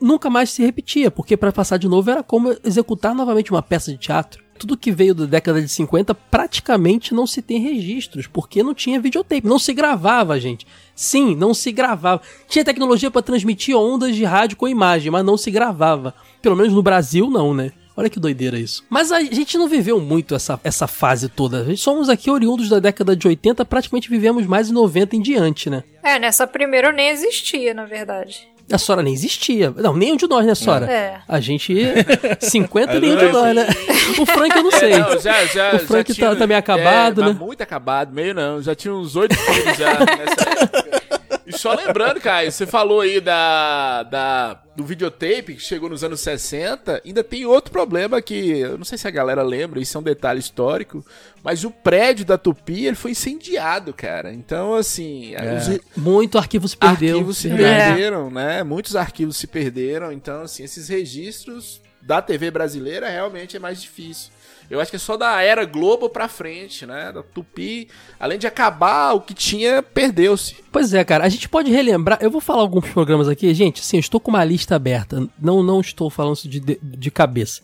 nunca 0.00 0.30
mais 0.30 0.50
se 0.50 0.62
repetia, 0.62 1.10
porque 1.10 1.36
para 1.36 1.50
passar 1.50 1.76
de 1.76 1.88
novo 1.88 2.08
era 2.08 2.22
como 2.22 2.54
executar 2.64 3.16
novamente 3.16 3.50
uma 3.50 3.62
peça 3.62 3.90
de 3.90 3.98
teatro. 3.98 4.43
Tudo 4.58 4.76
que 4.76 4.92
veio 4.92 5.14
da 5.14 5.26
década 5.26 5.60
de 5.60 5.68
50 5.68 6.14
praticamente 6.14 7.12
não 7.12 7.26
se 7.26 7.42
tem 7.42 7.60
registros, 7.60 8.26
porque 8.26 8.62
não 8.62 8.74
tinha 8.74 9.00
videotape, 9.00 9.46
não 9.46 9.58
se 9.58 9.72
gravava, 9.72 10.38
gente. 10.38 10.66
Sim, 10.94 11.34
não 11.34 11.52
se 11.52 11.72
gravava. 11.72 12.22
Tinha 12.48 12.64
tecnologia 12.64 13.10
para 13.10 13.22
transmitir 13.22 13.76
ondas 13.76 14.14
de 14.14 14.24
rádio 14.24 14.56
com 14.56 14.68
imagem, 14.68 15.10
mas 15.10 15.24
não 15.24 15.36
se 15.36 15.50
gravava. 15.50 16.14
Pelo 16.40 16.56
menos 16.56 16.72
no 16.72 16.82
Brasil 16.82 17.28
não, 17.28 17.52
né? 17.52 17.72
Olha 17.96 18.10
que 18.10 18.18
doideira 18.18 18.58
isso. 18.58 18.84
Mas 18.90 19.12
a 19.12 19.22
gente 19.22 19.56
não 19.56 19.68
viveu 19.68 20.00
muito 20.00 20.34
essa, 20.34 20.58
essa 20.64 20.86
fase 20.86 21.28
toda. 21.28 21.76
Somos 21.76 22.08
aqui 22.08 22.28
oriundos 22.28 22.68
da 22.68 22.80
década 22.80 23.14
de 23.14 23.26
80, 23.26 23.64
praticamente 23.64 24.10
vivemos 24.10 24.46
mais 24.46 24.68
em 24.68 24.72
90 24.72 25.14
em 25.14 25.20
diante, 25.20 25.70
né? 25.70 25.84
É, 26.02 26.18
nessa 26.18 26.46
primeira 26.46 26.88
eu 26.88 26.92
nem 26.92 27.08
existia, 27.08 27.72
na 27.72 27.84
verdade. 27.84 28.48
A 28.72 28.78
Sora 28.78 29.02
nem 29.02 29.12
existia. 29.12 29.72
Não, 29.76 29.94
nenhum 29.94 30.16
de 30.16 30.26
nós, 30.26 30.46
né, 30.46 30.54
Sora? 30.54 30.90
É. 30.90 31.18
A 31.28 31.38
gente. 31.40 31.74
50 32.40 32.98
nenhum 33.00 33.16
de 33.16 33.28
nós, 33.28 33.54
né? 33.54 33.66
O 34.18 34.26
Frank 34.26 34.56
eu 34.56 34.62
não 34.62 34.70
sei. 34.70 34.92
É, 34.92 34.98
não, 34.98 35.18
já, 35.18 35.44
já, 35.46 35.74
O 35.76 35.78
Frank 35.80 36.08
já 36.12 36.14
tinha- 36.14 36.30
tá- 36.30 36.36
tá 36.36 36.46
meio 36.46 36.58
acabado, 36.58 37.22
é, 37.22 37.26
né? 37.26 37.32
Muito 37.38 37.62
acabado, 37.62 38.12
meio 38.12 38.34
não. 38.34 38.60
Já 38.62 38.74
tinha 38.74 38.92
uns 38.94 39.16
oito 39.16 39.34
filhos 39.34 39.76
já 39.76 39.92
nessa 39.98 40.50
época. 40.50 41.02
E 41.46 41.52
só 41.58 41.74
lembrando, 41.74 42.20
Caio, 42.20 42.50
você 42.50 42.66
falou 42.66 43.02
aí 43.02 43.20
da, 43.20 44.02
da, 44.04 44.54
do 44.74 44.82
videotape 44.84 45.54
que 45.54 45.60
chegou 45.60 45.90
nos 45.90 46.02
anos 46.02 46.20
60. 46.20 47.02
Ainda 47.04 47.22
tem 47.22 47.44
outro 47.44 47.70
problema 47.70 48.22
que 48.22 48.58
eu 48.60 48.78
não 48.78 48.84
sei 48.84 48.96
se 48.96 49.06
a 49.06 49.10
galera 49.10 49.42
lembra, 49.42 49.78
isso 49.80 49.96
é 49.96 50.00
um 50.00 50.04
detalhe 50.04 50.40
histórico, 50.40 51.04
mas 51.42 51.62
o 51.62 51.70
prédio 51.70 52.24
da 52.24 52.38
Tupi 52.38 52.86
ele 52.86 52.96
foi 52.96 53.10
incendiado, 53.10 53.92
cara. 53.92 54.32
Então, 54.32 54.74
assim, 54.74 55.34
os 55.58 55.66
re- 55.68 55.80
Muito 55.96 56.38
arquivo 56.38 56.66
se 56.66 56.76
perdeu. 56.76 57.16
arquivos 57.16 57.36
se 57.36 57.48
verdade. 57.48 57.84
perderam, 57.92 58.30
né? 58.30 58.62
Muitos 58.62 58.96
arquivos 58.96 59.36
se 59.36 59.46
perderam. 59.46 60.10
Então, 60.12 60.42
assim, 60.42 60.62
esses 60.64 60.88
registros 60.88 61.80
da 62.00 62.20
TV 62.22 62.50
brasileira 62.50 63.08
realmente 63.08 63.56
é 63.56 63.60
mais 63.60 63.80
difícil. 63.82 64.30
Eu 64.70 64.80
acho 64.80 64.90
que 64.90 64.96
é 64.96 64.98
só 65.00 65.16
da 65.16 65.40
era 65.42 65.64
Globo 65.64 66.08
pra 66.08 66.26
frente, 66.28 66.86
né? 66.86 67.12
Da 67.12 67.22
Tupi, 67.22 67.88
além 68.18 68.38
de 68.38 68.46
acabar, 68.46 69.12
o 69.12 69.20
que 69.20 69.34
tinha 69.34 69.82
perdeu-se. 69.82 70.56
Pois 70.72 70.94
é, 70.94 71.04
cara, 71.04 71.24
a 71.24 71.28
gente 71.28 71.48
pode 71.48 71.70
relembrar. 71.70 72.18
Eu 72.20 72.30
vou 72.30 72.40
falar 72.40 72.62
alguns 72.62 72.88
programas 72.88 73.28
aqui, 73.28 73.52
gente. 73.54 73.84
Sim, 73.84 73.98
eu 73.98 74.00
estou 74.00 74.18
com 74.20 74.30
uma 74.30 74.44
lista 74.44 74.74
aberta. 74.74 75.28
Não, 75.40 75.62
não 75.62 75.80
estou 75.80 76.08
falando 76.10 76.36
isso 76.36 76.48
de, 76.48 76.60
de, 76.60 76.78
de 76.82 77.10
cabeça. 77.10 77.62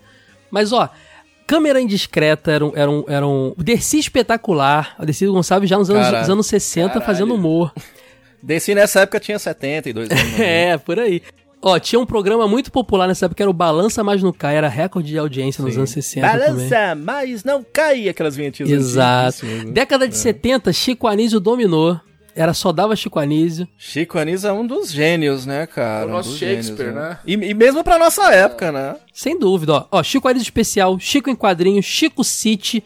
Mas, 0.50 0.72
ó, 0.72 0.88
Câmera 1.46 1.80
Indiscreta 1.80 2.52
era 2.52 2.64
um. 2.64 2.72
Era 2.76 2.90
um, 2.90 3.04
era 3.08 3.26
um 3.26 3.54
Dercy 3.58 3.98
Espetacular. 3.98 4.94
A 4.98 5.04
Dercy 5.04 5.26
Gonçalves 5.26 5.68
já 5.68 5.76
nos 5.78 5.90
anos, 5.90 6.02
Caralho. 6.04 6.20
nos 6.20 6.30
anos 6.30 6.46
60 6.46 6.88
Caralho. 6.88 7.04
fazendo 7.06 7.34
humor. 7.34 7.72
Desse 8.42 8.74
nessa 8.74 9.00
época 9.00 9.18
tinha 9.20 9.38
72 9.38 10.10
anos. 10.10 10.38
né? 10.38 10.70
É, 10.72 10.78
por 10.78 10.98
aí. 10.98 11.22
Ó, 11.62 11.78
tinha 11.78 12.00
um 12.00 12.06
programa 12.06 12.48
muito 12.48 12.72
popular 12.72 13.06
nessa 13.06 13.26
época, 13.26 13.36
que 13.36 13.42
era 13.42 13.50
o 13.50 13.54
Balança 13.54 14.02
Mais 14.02 14.22
Não 14.22 14.32
Cai, 14.32 14.56
era 14.56 14.68
recorde 14.68 15.08
de 15.10 15.18
audiência 15.18 15.62
nos 15.62 15.76
anos 15.76 15.90
60 15.90 16.26
também. 16.26 16.46
Balança, 16.46 16.94
mas 16.94 17.44
não 17.44 17.62
cai 17.62 18.08
aquelas 18.08 18.34
vinhetinhas 18.34 18.70
Exato. 18.70 19.44
antigas, 19.44 19.64
né? 19.66 19.72
Década 19.72 20.08
de 20.08 20.16
70, 20.16 20.72
Chico 20.72 21.06
Anísio 21.06 21.38
dominou. 21.38 22.00
Era 22.34 22.54
só 22.54 22.72
dava 22.72 22.94
Chico 22.96 23.18
Anísio. 23.18 23.68
Chico 23.76 24.16
Anísio 24.16 24.48
é 24.48 24.52
um 24.52 24.66
dos 24.66 24.90
gênios, 24.90 25.44
né, 25.44 25.66
cara? 25.66 26.06
O 26.06 26.08
Um 26.08 26.12
nosso 26.12 26.34
Shakespeare, 26.38 26.94
né? 26.94 27.18
E, 27.26 27.34
e 27.34 27.52
mesmo 27.52 27.82
pra 27.84 27.98
nossa 27.98 28.32
época, 28.32 28.70
né? 28.72 28.96
Sem 29.12 29.38
dúvida, 29.38 29.74
ó. 29.74 29.86
ó 29.90 30.02
Chico 30.02 30.28
Anísio 30.28 30.44
Especial, 30.46 30.98
Chico 30.98 31.28
em 31.28 31.34
Quadrinhos, 31.34 31.84
Chico 31.84 32.22
City. 32.24 32.82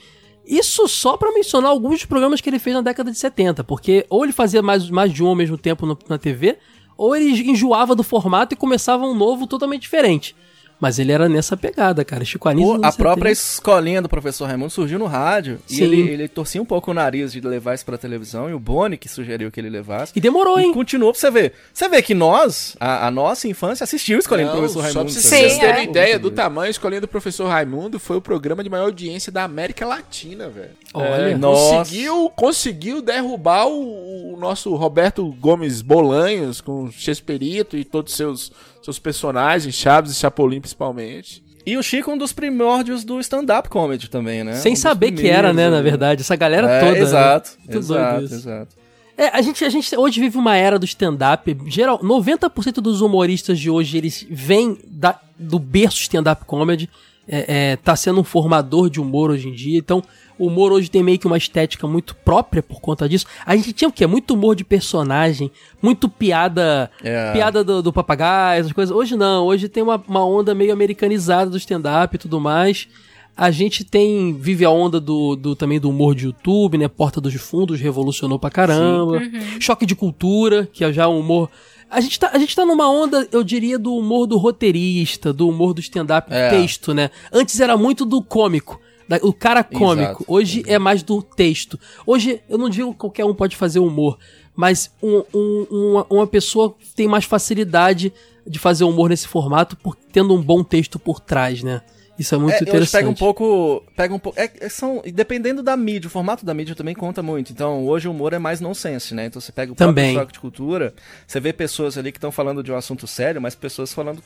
Isso 0.46 0.88
só 0.88 1.16
pra 1.16 1.30
mencionar 1.32 1.70
alguns 1.70 1.96
dos 2.00 2.04
programas 2.06 2.40
que 2.40 2.50
ele 2.50 2.58
fez 2.58 2.74
na 2.74 2.82
década 2.82 3.12
de 3.12 3.18
70, 3.18 3.62
porque 3.62 4.04
ou 4.10 4.24
ele 4.24 4.32
fazia 4.32 4.62
mais, 4.62 4.90
mais 4.90 5.12
de 5.12 5.22
um 5.22 5.28
ao 5.28 5.34
mesmo 5.36 5.56
tempo 5.56 5.86
no- 5.86 5.98
na 6.08 6.18
TV, 6.18 6.56
ou 6.96 7.14
ele 7.14 7.50
enjoava 7.50 7.94
do 7.94 8.02
formato 8.02 8.54
e 8.54 8.56
começava 8.56 9.04
um 9.04 9.14
novo 9.14 9.46
totalmente 9.46 9.82
diferente. 9.82 10.34
Mas 10.80 10.98
ele 10.98 11.12
era 11.12 11.28
nessa 11.28 11.56
pegada, 11.56 12.04
cara. 12.04 12.24
Chico 12.24 12.48
Anísio 12.48 12.78
Pô, 12.80 12.86
a 12.86 12.92
própria 12.92 13.34
70. 13.34 13.54
escolinha 13.54 14.02
do 14.02 14.08
professor 14.08 14.46
Raimundo 14.46 14.70
surgiu 14.70 14.98
no 14.98 15.06
rádio 15.06 15.58
e 15.70 15.76
Sim. 15.76 15.84
ele, 15.84 16.00
ele 16.10 16.28
torcia 16.28 16.60
um 16.60 16.64
pouco 16.64 16.90
o 16.90 16.94
nariz 16.94 17.32
de 17.32 17.40
levar 17.40 17.74
isso 17.74 17.84
pra 17.86 17.96
televisão, 17.96 18.50
e 18.50 18.54
o 18.54 18.58
Boni 18.58 18.96
que 18.98 19.08
sugeriu 19.08 19.50
que 19.50 19.60
ele 19.60 19.70
levasse. 19.70 20.12
E 20.14 20.20
demorou, 20.20 20.58
E 20.58 20.64
hein? 20.64 20.72
continuou 20.74 21.12
pra 21.12 21.20
você 21.20 21.30
ver. 21.30 21.52
Você 21.72 21.88
vê 21.88 22.02
que 22.02 22.12
nós, 22.12 22.76
a, 22.78 23.06
a 23.06 23.10
nossa 23.10 23.48
infância, 23.48 23.84
assistiu 23.84 24.16
a 24.16 24.18
escolinha 24.20 24.48
do 24.48 24.52
Não, 24.52 24.58
professor 24.60 24.80
só 24.80 24.84
Raimundo. 24.86 25.12
pra 25.12 25.22
tá 25.22 25.28
vocês 25.28 25.52
Sim, 25.52 25.60
terem 25.60 25.80
é. 25.80 25.84
ideia 25.84 26.18
do 26.18 26.30
tamanho, 26.30 26.66
a 26.66 26.70
escolinha 26.70 27.00
do 27.00 27.08
professor 27.08 27.46
Raimundo 27.48 27.98
foi 27.98 28.16
o 28.16 28.20
programa 28.20 28.62
de 28.62 28.68
maior 28.68 28.84
audiência 28.84 29.30
da 29.32 29.44
América 29.44 29.86
Latina, 29.86 30.48
velho. 30.48 30.70
Olha. 30.92 31.30
É, 31.30 31.38
conseguiu, 31.38 32.30
conseguiu 32.36 33.00
derrubar 33.00 33.66
o, 33.66 34.34
o 34.34 34.36
nosso 34.36 34.74
Roberto 34.74 35.24
Gomes 35.40 35.82
Bolanhos 35.82 36.60
com 36.60 36.90
Chesperito 36.90 37.76
e 37.76 37.84
todos 37.84 38.12
os 38.12 38.16
seus, 38.16 38.52
seus 38.84 38.98
personagens, 38.98 39.74
Chaves 39.74 40.12
e 40.12 40.14
Chapolin 40.14 40.60
principalmente. 40.60 41.42
E 41.66 41.76
o 41.78 41.82
Chico, 41.82 42.10
um 42.12 42.18
dos 42.18 42.32
primórdios 42.32 43.04
do 43.04 43.18
stand-up 43.20 43.68
comedy 43.70 44.08
também, 44.10 44.44
né? 44.44 44.52
Sem 44.56 44.74
Um 44.74 44.76
saber 44.76 45.12
que 45.12 45.26
era, 45.26 45.52
né, 45.52 45.70
na 45.70 45.80
verdade. 45.80 46.20
Essa 46.20 46.36
galera 46.36 46.70
É, 46.70 46.80
toda. 46.80 46.92
né? 46.92 46.98
Exato, 47.00 47.50
Muito 47.60 47.78
exato, 47.78 48.24
exato. 48.24 48.76
É, 49.16 49.28
a 49.28 49.40
gente, 49.40 49.64
a 49.64 49.70
gente 49.70 49.96
hoje 49.96 50.20
vive 50.20 50.36
uma 50.36 50.56
era 50.56 50.78
do 50.78 50.84
stand-up. 50.84 51.56
Geral, 51.68 51.98
90% 52.00 52.74
dos 52.82 53.00
humoristas 53.00 53.58
de 53.58 53.70
hoje, 53.70 53.96
eles 53.96 54.26
vêm 54.28 54.76
da- 54.86 55.18
do 55.38 55.58
berço 55.58 56.00
stand-up 56.02 56.44
comedy. 56.44 56.90
É, 57.26 57.72
é, 57.72 57.76
tá 57.76 57.96
sendo 57.96 58.20
um 58.20 58.24
formador 58.24 58.90
de 58.90 59.00
humor 59.00 59.30
hoje 59.30 59.48
em 59.48 59.52
dia. 59.52 59.78
Então, 59.78 60.02
o 60.38 60.46
humor 60.48 60.72
hoje 60.72 60.90
tem 60.90 61.02
meio 61.02 61.18
que 61.18 61.26
uma 61.26 61.38
estética 61.38 61.86
muito 61.86 62.14
própria 62.16 62.62
por 62.62 62.80
conta 62.80 63.08
disso. 63.08 63.26
A 63.46 63.56
gente 63.56 63.72
tinha 63.72 63.88
o 63.88 63.92
quê? 63.92 64.06
Muito 64.06 64.34
humor 64.34 64.54
de 64.54 64.64
personagem, 64.64 65.50
muito 65.80 66.08
piada 66.08 66.90
É. 67.02 67.32
piada 67.32 67.64
do, 67.64 67.82
do 67.82 67.92
papagaio, 67.92 68.60
essas 68.60 68.72
coisas. 68.72 68.94
Hoje 68.94 69.16
não, 69.16 69.46
hoje 69.46 69.68
tem 69.68 69.82
uma, 69.82 70.02
uma 70.06 70.24
onda 70.24 70.54
meio 70.54 70.72
americanizada 70.72 71.50
do 71.50 71.56
stand-up 71.56 72.14
e 72.14 72.18
tudo 72.18 72.40
mais. 72.40 72.88
A 73.36 73.50
gente 73.50 73.82
tem. 73.82 74.32
Vive 74.32 74.64
a 74.64 74.70
onda 74.70 75.00
do, 75.00 75.34
do 75.34 75.56
também 75.56 75.80
do 75.80 75.90
humor 75.90 76.14
de 76.14 76.26
YouTube, 76.26 76.78
né? 76.78 76.86
Porta 76.86 77.20
dos 77.20 77.34
Fundos 77.34 77.80
revolucionou 77.80 78.38
pra 78.38 78.48
caramba. 78.48 79.20
Choque 79.58 79.84
de 79.84 79.96
cultura, 79.96 80.68
que 80.72 80.84
é 80.84 80.92
já 80.92 81.08
um 81.08 81.18
humor. 81.18 81.50
A 81.90 82.00
gente, 82.00 82.18
tá, 82.18 82.30
a 82.32 82.38
gente 82.38 82.54
tá 82.56 82.64
numa 82.66 82.90
onda, 82.90 83.28
eu 83.30 83.44
diria, 83.44 83.78
do 83.78 83.94
humor 83.94 84.26
do 84.26 84.36
roteirista, 84.38 85.32
do 85.32 85.48
humor 85.48 85.72
do 85.74 85.80
stand-up 85.80 86.32
É. 86.32 86.50
texto, 86.50 86.92
né? 86.92 87.10
Antes 87.32 87.60
era 87.60 87.76
muito 87.76 88.04
do 88.04 88.22
cômico. 88.22 88.80
da- 89.06 89.18
o 89.22 89.34
cara 89.34 89.62
cômico. 89.62 90.22
Exato. 90.22 90.24
Hoje 90.26 90.62
é 90.66 90.78
mais 90.78 91.02
do 91.02 91.20
texto. 91.22 91.78
Hoje, 92.06 92.40
eu 92.48 92.56
não 92.56 92.70
digo 92.70 92.90
que 92.92 92.98
qualquer 93.00 93.26
um 93.26 93.34
pode 93.34 93.54
fazer 93.54 93.78
humor, 93.78 94.18
mas 94.56 94.90
um- 95.02 95.22
um- 95.34 95.66
uma, 95.70 96.06
uma 96.08 96.26
pessoa 96.26 96.74
tem 96.96 97.06
mais 97.06 97.26
facilidade 97.26 98.10
de 98.46 98.58
fazer 98.58 98.84
humor 98.84 99.10
nesse 99.10 99.28
formato 99.28 99.76
por 99.76 99.94
tendo 99.94 100.32
um 100.34 100.40
bom 100.40 100.64
texto 100.64 100.98
por 100.98 101.20
trás, 101.20 101.62
né? 101.62 101.82
Isso 102.18 102.34
é 102.34 102.38
muito 102.38 102.54
É, 102.54 102.62
interessante. 102.62 102.92
pega 102.92 103.08
um 103.08 103.14
pouco. 103.14 103.84
Pega 103.96 104.14
um 104.14 104.18
pouco. 104.18 104.38
É, 104.38 104.48
é, 104.60 104.68
são, 104.68 105.02
dependendo 105.12 105.62
da 105.62 105.76
mídia, 105.76 106.06
o 106.06 106.10
formato 106.10 106.44
da 106.46 106.54
mídia 106.54 106.74
também 106.74 106.94
conta 106.94 107.22
muito. 107.22 107.50
Então, 107.52 107.84
hoje 107.86 108.06
o 108.06 108.12
humor 108.12 108.32
é 108.32 108.38
mais 108.38 108.60
nonsense, 108.60 109.14
né? 109.14 109.26
Então 109.26 109.40
você 109.40 109.50
pega 109.50 109.72
o 109.72 109.74
Também. 109.74 110.12
próprio 110.14 110.20
choque 110.22 110.32
de 110.34 110.38
cultura, 110.40 110.94
você 111.26 111.40
vê 111.40 111.52
pessoas 111.52 111.98
ali 111.98 112.12
que 112.12 112.18
estão 112.18 112.30
falando 112.30 112.62
de 112.62 112.70
um 112.70 112.76
assunto 112.76 113.06
sério, 113.06 113.42
mas 113.42 113.54
pessoas 113.56 113.92
falando 113.92 114.22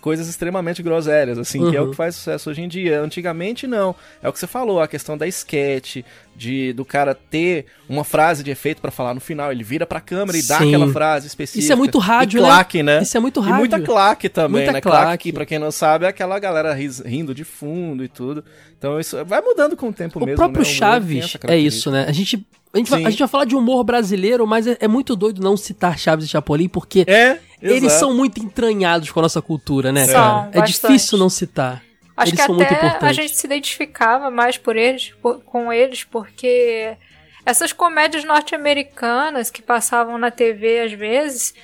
coisas 0.00 0.28
extremamente 0.28 0.82
groselhas, 0.82 1.38
assim, 1.38 1.70
que 1.70 1.76
é 1.76 1.80
o 1.80 1.84
Uhum. 1.84 1.90
que 1.90 1.96
faz 1.96 2.14
sucesso 2.16 2.48
hoje 2.50 2.62
em 2.62 2.68
dia. 2.68 3.00
Antigamente, 3.00 3.66
não. 3.66 3.94
É 4.22 4.28
o 4.28 4.32
que 4.32 4.38
você 4.38 4.46
falou, 4.46 4.80
a 4.80 4.88
questão 4.88 5.16
da 5.16 5.26
sketch, 5.26 5.98
de 6.36 6.72
do 6.72 6.84
cara 6.84 7.14
ter 7.14 7.66
uma 7.88 8.02
frase 8.04 8.42
de 8.42 8.50
efeito 8.50 8.80
pra 8.82 8.90
falar 8.90 9.14
no 9.14 9.20
final. 9.20 9.52
Ele 9.52 9.62
vira 9.64 9.86
pra 9.86 10.00
câmera 10.00 10.36
e 10.36 10.42
dá 10.42 10.58
Sim. 10.58 10.68
aquela 10.74 10.92
frase 10.92 11.26
específica. 11.26 11.62
Isso 11.62 11.72
é 11.72 11.76
muito 11.76 11.98
rádio, 11.98 12.38
e 12.38 12.42
né? 12.42 12.48
claque, 12.48 12.82
né? 12.82 13.02
Isso 13.02 13.16
é 13.16 13.20
muito 13.20 13.40
E 13.40 13.52
muita 13.52 13.76
rádio. 13.76 13.86
claque 13.92 14.28
também, 14.28 14.62
Muita 14.62 14.72
né? 14.72 14.80
claque. 14.80 15.24
que 15.24 15.32
pra 15.32 15.46
quem 15.46 15.58
não 15.58 15.70
sabe, 15.70 16.04
é 16.06 16.08
aquela 16.08 16.38
galera 16.38 16.74
rindo 16.74 17.34
de 17.34 17.44
fundo 17.44 18.02
e 18.04 18.08
tudo. 18.08 18.44
Então 18.78 18.98
isso 19.00 19.24
vai 19.24 19.40
mudando 19.40 19.76
com 19.76 19.88
o 19.88 19.92
tempo 19.92 20.18
O 20.18 20.24
mesmo. 20.26 20.36
próprio 20.36 20.62
né? 20.62 20.68
Chaves 20.68 21.36
é 21.44 21.56
isso, 21.56 21.90
né? 21.90 22.04
A 22.08 22.12
gente, 22.12 22.44
a 22.72 22.78
gente, 22.78 22.90
vai, 22.90 23.04
a 23.04 23.10
gente 23.10 23.18
vai 23.20 23.28
falar 23.28 23.44
de 23.44 23.54
humor 23.54 23.82
brasileiro, 23.84 24.46
mas 24.46 24.66
é, 24.66 24.76
é 24.80 24.88
muito 24.88 25.14
doido 25.16 25.40
não 25.42 25.56
citar 25.56 25.98
Chaves 25.98 26.26
e 26.26 26.28
Chapolin, 26.28 26.68
porque 26.68 27.04
É, 27.06 27.38
eles 27.62 27.92
são 27.92 28.12
muito 28.14 28.40
entranhados 28.42 29.10
com 29.10 29.20
a 29.20 29.22
nossa 29.22 29.40
cultura, 29.40 29.90
né, 29.92 30.04
São? 30.06 30.48
É 30.52 30.60
difícil 30.62 31.16
não 31.16 31.30
citar. 31.30 31.82
Acho 32.16 32.32
eles 32.32 32.36
que 32.36 32.42
até 32.62 32.74
a 33.06 33.12
gente 33.12 33.36
se 33.36 33.46
identificava 33.46 34.30
mais 34.30 34.56
por 34.56 34.76
eles, 34.76 35.10
por- 35.20 35.42
com 35.42 35.72
eles, 35.72 36.04
porque 36.04 36.96
essas 37.44 37.72
comédias 37.72 38.24
norte-americanas 38.24 39.50
que 39.50 39.60
passavam 39.62 40.16
na 40.18 40.30
TV 40.30 40.80
às 40.80 40.92
vezes 40.92 41.54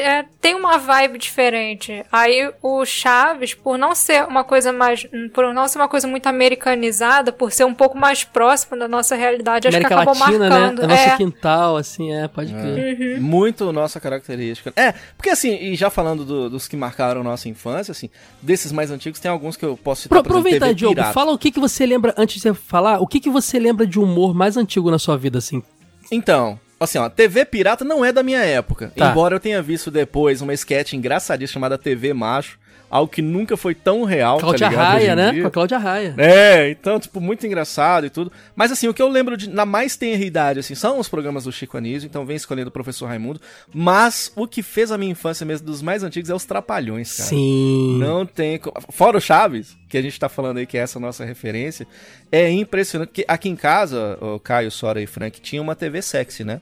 é, 0.00 0.24
tem 0.40 0.54
uma 0.54 0.78
vibe 0.78 1.18
diferente. 1.18 2.04
Aí 2.10 2.50
o 2.62 2.84
Chaves, 2.84 3.54
por 3.54 3.76
não 3.76 3.94
ser 3.94 4.24
uma 4.24 4.44
coisa 4.44 4.72
mais, 4.72 5.06
por 5.34 5.52
não 5.52 5.66
ser 5.68 5.78
uma 5.78 5.88
coisa 5.88 6.06
muito 6.06 6.26
americanizada, 6.26 7.32
por 7.32 7.52
ser 7.52 7.64
um 7.64 7.74
pouco 7.74 7.96
mais 7.96 8.24
próximo 8.24 8.78
da 8.78 8.86
nossa 8.88 9.14
realidade, 9.16 9.68
acho 9.68 9.76
América 9.76 9.94
que 9.94 10.00
acabou 10.00 10.18
Latina, 10.20 10.48
marcando. 10.48 10.78
né? 10.80 10.84
É 10.84 10.88
nosso 10.88 11.08
É, 11.08 11.16
quintal, 11.16 11.76
assim, 11.76 12.12
é, 12.12 12.28
pode 12.28 12.52
crer. 12.52 13.20
Muito 13.20 13.72
nossa 13.72 14.00
característica. 14.00 14.72
É, 14.76 14.92
porque 15.16 15.30
assim, 15.30 15.54
e 15.56 15.74
já 15.76 15.90
falando 15.90 16.24
do- 16.24 16.50
dos 16.50 16.68
que 16.68 16.76
marcaram 16.76 17.22
nossa 17.22 17.48
infância, 17.48 17.92
assim, 17.92 18.08
desses 18.40 18.72
mais 18.72 18.90
antigos, 18.90 19.20
tem 19.20 19.30
alguns 19.30 19.56
que 19.56 19.64
eu 19.64 19.76
posso 19.76 20.02
citar, 20.02 20.22
Pro, 20.22 20.32
exemplo, 20.32 20.38
aproveita, 20.48 20.74
Diogo, 20.74 20.94
Pirata. 20.94 21.12
fala 21.12 21.32
o 21.32 21.38
que, 21.38 21.50
que 21.50 21.60
você 21.60 21.84
lembra, 21.86 22.14
antes 22.16 22.36
de 22.36 22.42
você 22.42 22.54
falar, 22.54 23.00
o 23.00 23.06
que, 23.06 23.20
que 23.20 23.30
você 23.30 23.58
lembra 23.58 23.86
de 23.86 23.98
humor 23.98 24.34
mais 24.34 24.56
antigo 24.56 24.90
na 24.90 24.98
sua 24.98 25.16
vida, 25.16 25.38
assim? 25.38 25.62
Então, 26.10 26.58
assim, 26.80 26.98
ó, 26.98 27.08
TV 27.08 27.44
Pirata 27.44 27.84
não 27.84 28.04
é 28.04 28.12
da 28.12 28.22
minha 28.22 28.40
época. 28.40 28.92
Tá. 28.94 29.10
Embora 29.10 29.34
eu 29.34 29.40
tenha 29.40 29.62
visto 29.62 29.90
depois 29.90 30.40
uma 30.40 30.54
sketch 30.54 30.92
engraçadíssima 30.92 31.54
chamada 31.54 31.78
TV 31.78 32.12
Macho, 32.12 32.58
algo 32.90 33.10
que 33.10 33.22
nunca 33.22 33.56
foi 33.56 33.74
tão 33.74 34.04
real, 34.04 34.38
Cláudia 34.38 34.66
tá 34.66 34.70
ligado? 34.70 34.86
Hoje 34.86 35.06
Raia, 35.06 35.16
né? 35.16 35.32
dia. 35.32 35.42
Com 35.42 35.48
a 35.48 35.50
Cláudia 35.50 35.78
Raia. 35.78 36.14
É, 36.16 36.70
então, 36.70 36.98
tipo, 36.98 37.20
muito 37.20 37.46
engraçado 37.46 38.06
e 38.06 38.10
tudo. 38.10 38.32
Mas 38.56 38.72
assim, 38.72 38.88
o 38.88 38.94
que 38.94 39.02
eu 39.02 39.08
lembro 39.08 39.36
de, 39.36 39.48
na 39.48 39.66
mais 39.66 39.96
tenra 39.96 40.24
idade, 40.24 40.60
assim, 40.60 40.74
são 40.74 40.98
os 40.98 41.08
programas 41.08 41.44
do 41.44 41.52
Chico 41.52 41.76
Anísio, 41.76 42.06
então 42.06 42.24
vem 42.24 42.36
escolhendo 42.36 42.68
o 42.68 42.72
professor 42.72 43.06
Raimundo. 43.06 43.40
Mas 43.72 44.32
o 44.34 44.46
que 44.46 44.62
fez 44.62 44.90
a 44.90 44.98
minha 44.98 45.12
infância 45.12 45.44
mesmo 45.44 45.66
dos 45.66 45.82
mais 45.82 46.02
antigos 46.02 46.30
é 46.30 46.34
os 46.34 46.44
Trapalhões, 46.44 47.16
cara. 47.16 47.28
Sim. 47.28 47.98
Não 47.98 48.24
tem. 48.24 48.60
Fora 48.90 49.18
o 49.18 49.20
Chaves, 49.20 49.76
que 49.88 49.98
a 49.98 50.02
gente 50.02 50.18
tá 50.18 50.28
falando 50.28 50.58
aí 50.58 50.66
que 50.66 50.78
é 50.78 50.80
essa 50.80 50.98
nossa 50.98 51.24
referência, 51.24 51.86
é 52.32 52.50
impressionante. 52.50 53.08
Porque 53.08 53.24
aqui 53.28 53.48
em 53.48 53.56
casa, 53.56 54.18
o 54.20 54.38
Caio, 54.38 54.70
Sora 54.70 55.00
e 55.00 55.06
Frank, 55.06 55.40
tinha 55.40 55.60
uma 55.60 55.74
TV 55.74 56.00
sexy, 56.02 56.44
né? 56.44 56.60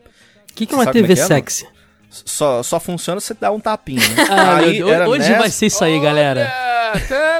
O 0.51 0.55
que, 0.55 0.67
que 0.67 0.75
é 0.75 0.77
uma 0.77 0.85
Sabe 0.85 1.01
TV 1.01 1.13
é 1.13 1.17
que 1.17 1.23
é, 1.23 1.27
sexy? 1.27 1.76
Só, 2.11 2.63
só 2.63 2.81
funciona 2.81 3.21
se 3.21 3.27
você 3.29 3.35
dá 3.35 3.51
um 3.51 3.61
tapinha, 3.61 4.01
né? 4.01 4.25
Ah, 4.31 4.57
Aí 4.57 4.83
hoje 4.83 5.29
nessa- 5.29 5.39
vai 5.39 5.51
ser 5.51 5.67
isso 5.67 5.85
aí, 5.85 6.01
galera. 6.01 6.51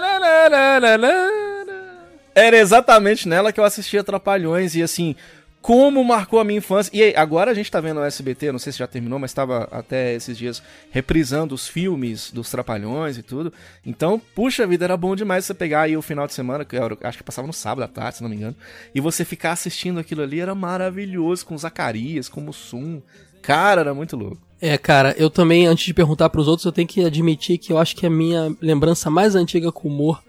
Era 2.35 2.57
exatamente 2.59 3.29
nela 3.29 3.53
que 3.53 3.59
eu 3.61 3.65
assistia 3.65 4.05
Trapalhões 4.05 4.75
e 4.75 4.83
assim, 4.83 5.17
como 5.63 6.05
marcou 6.05 6.39
a 6.39 6.45
minha 6.45 6.59
infância. 6.59 6.91
E 6.95 7.03
aí, 7.03 7.15
agora 7.17 7.51
a 7.51 7.55
gente 7.55 7.71
tá 7.71 7.81
vendo 7.81 7.99
o 8.01 8.05
SBT, 8.05 8.53
não 8.53 8.59
sei 8.59 8.73
se 8.73 8.79
já 8.79 8.87
terminou, 8.87 9.19
mas 9.19 9.33
tava 9.33 9.67
até 9.73 10.13
esses 10.15 10.37
dias 10.37 10.63
reprisando 10.91 11.55
os 11.55 11.67
filmes 11.67 12.31
dos 12.31 12.51
Trapalhões 12.51 13.17
e 13.17 13.23
tudo. 13.23 13.53
Então, 13.85 14.21
puxa 14.35 14.67
vida, 14.67 14.85
era 14.85 14.97
bom 14.97 15.17
demais 15.17 15.47
você 15.47 15.55
pegar 15.55 15.83
aí 15.83 15.97
o 15.97 16.03
final 16.03 16.27
de 16.27 16.35
semana, 16.35 16.65
que 16.65 16.77
eu 16.77 16.99
acho 17.03 17.19
que 17.19 17.25
passava 17.25 17.47
no 17.47 17.53
sábado 17.55 17.85
à 17.85 17.89
tarde, 17.89 18.19
se 18.19 18.23
não 18.23 18.29
me 18.29 18.37
engano, 18.37 18.57
e 18.95 19.01
você 19.01 19.25
ficar 19.25 19.53
assistindo 19.53 19.99
aquilo 19.99 20.23
ali 20.23 20.41
era 20.41 20.55
maravilhoso, 20.55 21.47
com 21.47 21.55
o 21.55 21.59
Zacarias, 21.59 22.29
com 22.29 22.41
o 22.41 22.45
Mussum. 22.45 23.01
Cara, 23.41 23.81
era 23.81 23.95
muito 23.95 24.15
louco. 24.17 24.46
É, 24.61 24.79
cara, 24.79 25.15
eu 25.19 25.29
também, 25.29 25.67
antes 25.67 25.85
de 25.85 25.93
perguntar 25.93 26.31
pros 26.31 26.49
outros, 26.49 26.65
eu 26.65 26.73
tenho 26.73 26.89
que 26.89 27.05
admitir 27.05 27.59
que 27.59 27.73
eu 27.73 27.79
acho 27.79 27.95
que 27.95 28.07
a 28.07 28.11
minha 28.11 28.57
lembrança 28.61 29.11
mais 29.11 29.35
antiga 29.35 29.71
com 29.71 29.89
humor 29.89 30.23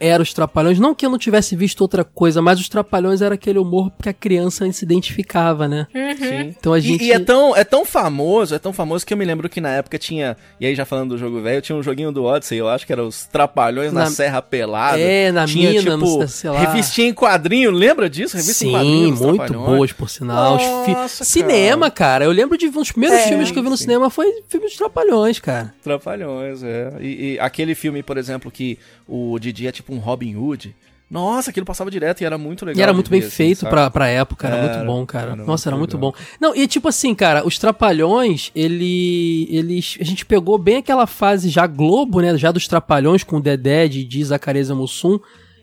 era 0.00 0.22
os 0.22 0.32
Trapalhões. 0.32 0.78
Não 0.78 0.94
que 0.94 1.04
eu 1.04 1.10
não 1.10 1.18
tivesse 1.18 1.56
visto 1.56 1.80
outra 1.80 2.04
coisa, 2.04 2.40
mas 2.42 2.60
os 2.60 2.68
Trapalhões 2.68 3.20
era 3.22 3.34
aquele 3.34 3.58
humor 3.58 3.90
que 4.02 4.08
a 4.08 4.12
criança 4.12 4.70
se 4.72 4.84
identificava, 4.84 5.66
né? 5.68 5.86
Sim. 5.92 6.54
Então 6.58 6.72
a 6.72 6.78
E- 6.78 6.82
gente... 6.82 7.04
E, 7.04 7.12
é 7.12 7.18
tão, 7.18 7.56
é 7.56 7.64
tão 7.64 7.84
famoso, 7.84 8.54
é 8.54 8.58
tão 8.58 8.72
famoso 8.72 9.04
que 9.06 9.12
eu 9.12 9.18
me 9.18 9.24
lembro 9.24 9.48
que 9.48 9.60
na 9.60 9.70
época 9.70 9.98
tinha. 9.98 10.36
E 10.60 10.66
aí, 10.66 10.74
já 10.74 10.84
falando 10.84 11.10
do 11.10 11.18
jogo 11.18 11.40
velho, 11.40 11.60
tinha 11.62 11.76
um 11.76 11.82
joguinho 11.82 12.12
do 12.12 12.24
Odyssey, 12.24 12.58
eu 12.58 12.68
acho 12.68 12.86
que 12.86 12.92
era 12.92 13.04
os 13.04 13.24
Trapalhões 13.26 13.92
na, 13.92 14.04
Na- 14.04 14.10
Serra 14.10 14.40
Pelada. 14.42 14.98
É, 14.98 15.32
na 15.32 15.46
tinha, 15.46 15.70
mina, 15.70 15.82
tipo, 15.82 15.96
não 15.96 16.28
sei 16.28 16.50
lá. 16.50 16.58
Revistinha 16.60 17.08
em 17.08 17.14
quadrinho, 17.14 17.70
lembra 17.70 18.08
disso? 18.08 18.36
Revista 18.36 18.64
em 18.64 18.68
Sim, 18.68 18.72
quadrinho. 18.74 19.10
dos 19.10 19.20
muito 19.20 19.36
Trapalhões. 19.38 19.66
boas, 19.76 19.92
por 19.92 20.08
sinal. 20.10 20.56
Os 20.56 20.62
fi- 20.86 20.92
Nossa, 20.92 21.24
Cinema, 21.24 21.90
cara. 21.90 22.24
Eu 22.24 22.30
lembro 22.32 22.56
de 22.56 22.66
um 22.66 22.70
dos 22.70 22.90
primeiros 22.92 23.18
É. 23.18 23.28
filmes 23.28 23.50
que 23.50 23.58
eu 23.58 23.62
vi 23.62 23.68
no 23.70 23.76
cinema 23.76 24.10
foi 24.10 24.26
filme 24.48 24.68
de 24.68 24.76
Trapalhões, 24.76 25.38
cara. 25.38 25.74
Trapalhões, 25.82 26.62
é. 26.62 26.92
E, 27.00 27.32
e 27.34 27.40
aquele 27.40 27.74
filme, 27.74 28.02
por 28.02 28.16
exemplo, 28.16 28.50
que 28.50 28.78
o 29.08 29.38
Didi 29.38 29.66
é 29.66 29.72
tipo 29.72 29.92
um 29.94 29.98
Robin 29.98 30.36
Hood. 30.36 30.74
Nossa, 31.10 31.48
aquilo 31.48 31.64
passava 31.64 31.90
direto 31.90 32.20
e 32.20 32.24
era 32.26 32.36
muito 32.36 32.66
legal. 32.66 32.78
E 32.78 32.82
era 32.82 32.92
muito 32.92 33.08
ver, 33.08 33.20
bem 33.20 33.26
assim, 33.26 33.36
feito 33.36 33.60
sabe? 33.60 33.70
pra, 33.70 33.90
pra 33.90 34.08
época, 34.08 34.46
era, 34.46 34.56
Era, 34.56 34.74
muito 34.74 34.86
bom, 34.86 35.06
cara. 35.06 35.32
era 35.32 35.44
Nossa, 35.44 35.70
era 35.70 35.76
muito 35.76 35.96
legal. 35.96 36.12
bom. 36.12 36.18
Não, 36.38 36.54
e 36.54 36.66
tipo 36.68 36.86
assim, 36.86 37.14
cara, 37.14 37.46
os 37.46 37.58
Trapalhões, 37.58 38.52
ele, 38.54 39.48
eles. 39.50 39.96
A 39.98 40.04
gente 40.04 40.26
pegou 40.26 40.58
bem 40.58 40.76
aquela 40.76 41.06
fase 41.06 41.48
já 41.48 41.66
Globo, 41.66 42.20
né? 42.20 42.36
Já 42.36 42.52
dos 42.52 42.68
Trapalhões 42.68 43.24
com 43.24 43.38
o 43.38 43.40
Dedé, 43.40 43.88
Didi, 43.88 44.22
Zacarias 44.22 44.68
e 44.68 44.74
Mussum. 44.74 45.18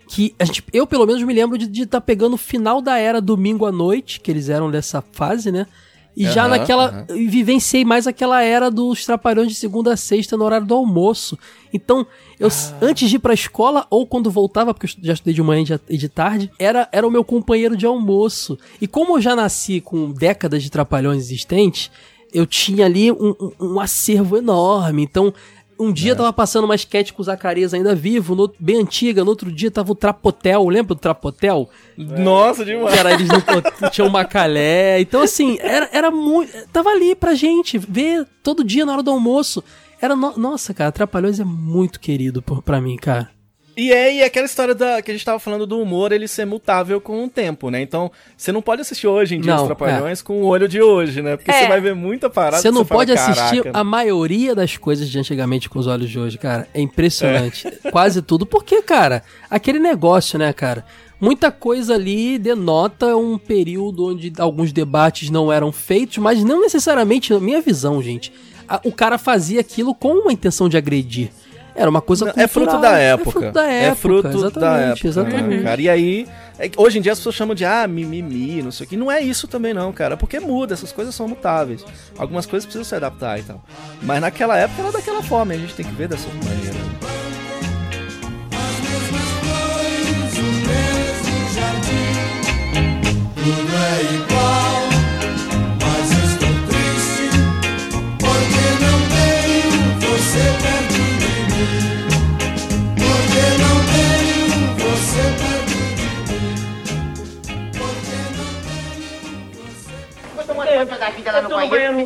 Que 0.08 0.34
a 0.40 0.46
gente, 0.46 0.64
eu, 0.74 0.88
pelo 0.88 1.06
menos, 1.06 1.22
me 1.22 1.34
lembro 1.34 1.58
de 1.58 1.82
estar 1.84 2.02
pegando 2.02 2.34
o 2.34 2.38
final 2.38 2.82
da 2.82 2.98
era 2.98 3.22
domingo 3.22 3.66
à 3.68 3.72
noite, 3.72 4.20
que 4.20 4.32
eles 4.32 4.50
eram 4.50 4.72
dessa 4.72 5.04
fase, 5.12 5.52
né? 5.52 5.68
E 6.16 6.24
já 6.26 6.44
Aham, 6.46 6.50
naquela. 6.58 7.06
e 7.14 7.28
vivenciei 7.28 7.84
mais 7.84 8.08
aquela 8.08 8.42
era 8.42 8.72
dos 8.72 9.04
trapalhões 9.06 9.50
de 9.50 9.56
segunda 9.56 9.94
a 9.94 9.98
sexta 9.98 10.38
no 10.38 10.46
horário 10.46 10.66
do 10.66 10.74
almoço. 10.74 11.38
Então, 11.74 12.08
eu, 12.40 12.48
Ah. 12.48 12.78
antes 12.82 13.10
de 13.10 13.18
ir 13.18 13.20
pra 13.20 13.34
escola, 13.34 13.86
ou 13.90 14.08
quando 14.08 14.32
voltava, 14.32 14.74
porque 14.74 14.86
eu 14.88 14.92
já 15.04 15.14
estudei 15.14 15.34
de 15.34 15.42
manhã 15.44 15.62
e 15.62 15.66
de- 15.66 15.80
e 15.90 15.98
de 15.98 16.08
tarde, 16.08 16.50
era, 16.58 16.88
era 16.92 17.06
o 17.06 17.12
meu 17.12 17.24
companheiro 17.24 17.76
de 17.76 17.86
almoço. 17.86 18.58
E 18.82 18.88
como 18.88 19.18
eu 19.18 19.22
já 19.22 19.36
nasci 19.36 19.82
com 19.82 20.12
décadas 20.12 20.64
de 20.64 20.70
trapalhões 20.72 21.18
existentes, 21.24 21.92
eu 22.34 22.46
tinha 22.46 22.86
ali 22.86 23.12
um, 23.12 23.36
um- 23.40 23.52
um 23.76 23.80
acervo 23.80 24.38
enorme. 24.38 25.04
Então, 25.04 25.34
um 25.80 25.92
dia 25.92 26.14
É. 26.14 26.16
tava 26.16 26.32
passando 26.34 26.66
uma 26.66 26.76
sketch 26.76 27.12
com 27.12 27.22
o 27.22 27.26
Zacarias 27.26 27.74
ainda 27.74 27.94
vivo, 27.96 28.36
no- 28.36 28.52
bem 28.60 28.82
antiga, 28.82 29.24
no 29.24 29.30
outro 29.30 29.52
dia 29.52 29.70
tava 29.70 29.92
o 29.92 29.96
Trapotel, 29.96 30.68
lembra 30.68 30.96
do 30.96 31.00
Trapotel? 31.02 31.70
Nossa, 31.98 32.64
demais. 32.66 32.98
Era 32.98 33.14
eles 33.14 33.28
no, 33.28 33.42
tinham 33.92 34.10
Macalé. 34.10 35.00
Então, 35.02 35.22
assim, 35.22 35.58
era, 35.60 35.90
era 35.92 36.10
muito. 36.12 36.52
Tava 36.72 36.90
ali 36.90 37.16
pra 37.16 37.34
gente 37.36 37.78
ver 37.78 38.26
todo 38.44 38.64
dia 38.64 38.86
na 38.86 38.94
hora 38.94 39.04
do 39.04 39.12
almoço. 39.12 39.64
Era. 40.02 40.16
no- 40.16 40.38
nossa, 40.38 40.74
cara, 40.74 40.92
Trapalhões 40.92 41.40
é 41.40 41.44
muito 41.46 42.00
querido 42.00 42.42
por, 42.42 42.62
pra 42.62 42.80
mim, 42.82 42.96
cara. 42.98 43.30
E 43.78 43.92
é 43.92 44.14
e 44.16 44.20
é 44.22 44.26
aquela 44.26 44.46
história 44.46 44.74
da, 44.74 45.02
que 45.02 45.12
a 45.12 45.14
gente 45.14 45.26
tava 45.26 45.38
falando 45.38 45.68
do 45.68 45.80
humor, 45.82 46.12
ele 46.14 46.28
ser 46.30 46.46
mutável 46.46 47.02
com 47.02 47.26
o 47.26 47.30
tempo, 47.30 47.70
né? 47.70 47.82
Então, 47.82 48.10
você 48.38 48.52
não 48.52 48.62
pode 48.62 48.82
assistir 48.82 49.06
hoje 49.08 49.36
em 49.36 49.42
dia 49.42 49.54
Não, 49.54 49.64
os 49.64 49.68
Trapalhões 49.68 50.22
com 50.22 50.42
o 50.42 50.46
olho 50.46 50.68
de 50.68 50.82
hoje, 50.82 51.22
né? 51.22 51.36
Porque 51.36 51.52
É. 51.52 51.62
você 51.64 51.68
vai 51.68 51.82
ver 51.82 51.94
muita 51.94 52.30
parada. 52.30 52.62
Você 52.62 52.72
não 52.72 52.86
fala, 52.86 53.00
pode 53.02 53.12
assistir 53.12 53.62
"Caraca, 53.64 53.78
a 53.78 53.84
maioria 53.84 54.56
das 54.56 54.78
coisas 54.78 55.10
de 55.10 55.20
antigamente 55.20 55.70
com 55.70 55.78
os 55.78 55.88
olhos 55.88 56.10
de 56.10 56.18
hoje, 56.18 56.38
cara. 56.38 56.68
É 56.74 56.80
impressionante. 56.80 57.68
Quase 57.92 58.22
tudo. 58.22 58.46
Porque, 58.46 58.82
cara, 58.82 59.24
aquele 59.50 59.80
negócio, 59.80 60.40
né, 60.40 60.54
cara? 60.54 60.86
Muita 61.20 61.52
coisa 61.52 61.96
ali 61.96 62.38
denota 62.38 63.16
um 63.18 63.38
período 63.38 64.06
onde 64.08 64.32
alguns 64.38 64.72
debates 64.72 65.30
não 65.30 65.52
eram 65.52 65.72
feitos, 65.74 66.18
mas 66.20 66.44
não 66.44 66.62
necessariamente, 66.62 67.34
na 67.34 67.40
minha 67.42 67.62
visão, 67.62 68.02
gente. 68.02 68.32
a- 68.68 68.82
o 68.84 68.92
cara 68.92 69.20
fazia 69.20 69.60
aquilo 69.60 69.94
com 69.94 70.12
uma 70.14 70.34
intenção 70.34 70.68
de 70.68 70.76
agredir. 70.76 71.30
Era 71.76 71.90
uma 71.90 72.02
coisa 72.02 72.26
Não, 72.26 72.34
É 72.36 72.48
fruto 72.48 72.72
cultural. 72.72 72.92
da 72.94 72.98
época. 72.98 73.30
É 73.30 73.34
fruto 73.34 73.52
da 73.52 73.64
época. 73.66 73.92
É 73.92 73.96
fruto 73.96 74.24
da 74.24 74.30
exatamente, 74.38 74.92
época, 74.92 75.08
exatamente. 75.08 75.64
cara? 75.64 75.82
E 75.82 75.90
aí, 75.90 76.28
é 76.58 76.72
hoje 76.78 77.00
em 77.00 77.02
dia 77.02 77.12
as 77.12 77.20
pessoas 77.20 77.36
chamam 77.36 77.54
de 77.54 77.66
ah, 77.66 77.86
mimimi, 77.86 78.62
não 78.62 78.72
sei 78.72 78.86
o 78.86 78.90
que. 78.90 78.96
Não 78.96 79.12
é 79.12 79.22
isso 79.22 79.48
também 79.48 79.74
não, 79.74 79.92
cara. 79.92 80.16
Porque 80.16 80.40
muda, 80.40 80.74
essas 80.74 80.94
coisas 80.94 81.14
são 81.14 81.28
mutáveis. 81.28 81.84
Algumas 82.18 82.46
coisas 82.46 82.66
precisam 82.66 82.86
se 82.86 82.96
adaptar 82.96 83.40
e 83.40 83.44
tal. 83.44 83.62
Mas 84.02 84.22
naquela 84.22 84.58
época 84.58 84.82
era 84.82 84.92
daquela 84.94 85.22
forma, 85.22 85.54
a 85.54 85.58
gente 85.58 85.76
tem 85.76 85.86
que 85.86 85.94
ver 85.94 86.08
dessa 86.08 86.30
maneira. 86.30 86.74
não 86.80 87.26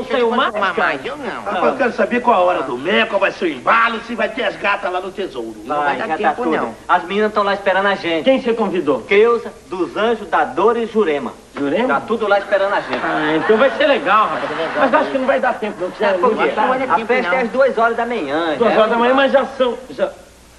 saiu 0.05 0.31
mais, 0.31 0.53
mais, 0.77 1.05
eu 1.05 1.17
não. 1.17 1.43
Rapaz, 1.43 1.65
eu 1.65 1.75
quero 1.77 1.93
saber 1.93 2.21
qual 2.21 2.35
a 2.35 2.43
hora 2.45 2.63
do 2.63 2.77
mel, 2.77 3.07
qual 3.07 3.19
vai 3.19 3.31
ser 3.31 3.45
o 3.45 3.47
embalo, 3.47 3.99
se 4.01 4.15
vai 4.15 4.29
ter 4.29 4.43
as 4.43 4.55
gatas 4.55 4.91
lá 4.91 4.99
no 4.99 5.11
tesouro. 5.11 5.55
Não 5.65 5.77
vai, 5.77 5.97
dar 5.97 6.07
já 6.07 6.17
tempo, 6.17 6.43
tá 6.43 6.49
não. 6.49 6.75
As 6.87 7.03
meninas 7.03 7.29
estão 7.29 7.43
lá 7.43 7.53
esperando 7.53 7.87
a 7.87 7.95
gente. 7.95 8.23
Quem 8.25 8.41
você 8.41 8.53
convidou? 8.53 9.01
Creuza, 9.01 9.51
dos 9.67 9.95
Anjos, 9.95 10.27
da 10.29 10.43
Dor 10.45 10.77
e 10.77 10.85
Jurema. 10.85 11.33
Jurema? 11.57 11.87
Tá 11.87 12.01
tudo 12.01 12.27
lá 12.27 12.39
esperando 12.39 12.73
a 12.73 12.81
gente. 12.81 13.01
Ah, 13.03 13.35
então 13.35 13.57
vai 13.57 13.69
ser 13.71 13.87
legal, 13.87 14.27
rapaz. 14.27 14.49
Mas 14.77 14.93
acho 14.93 15.11
que 15.11 15.17
não 15.17 15.25
vai 15.25 15.39
dar 15.39 15.53
tempo, 15.59 15.77
não. 15.81 15.91
Já 15.99 16.09
é 16.09 16.13
tarde. 16.49 16.83
A 16.83 17.05
festa 17.05 17.35
é 17.35 17.41
às 17.41 17.49
duas 17.49 17.77
horas 17.77 17.97
da 17.97 18.05
manhã. 18.05 18.55
Duas 18.57 18.77
horas 18.77 18.89
da 18.89 18.97
manhã, 18.97 19.13
mas 19.13 19.31
já 19.31 19.45
são... 19.45 19.77
Já... 19.89 20.09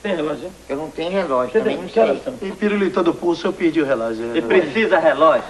Tem 0.03 0.17
relógio? 0.17 0.51
Eu 0.67 0.77
não 0.79 0.91
tenho 0.91 1.11
relógio, 1.11 1.53
Você 1.53 1.59
também 1.59 1.77
tem? 1.77 2.07
não 2.07 2.15
sei. 2.15 2.23
são? 2.25 2.49
Em 2.49 2.53
pirulito 2.53 3.03
do 3.03 3.13
pulso 3.13 3.47
eu 3.47 3.53
perdi 3.53 3.83
o 3.83 3.85
relógio. 3.85 4.35
E 4.35 4.41
precisa 4.41 4.99
relógio? 4.99 5.45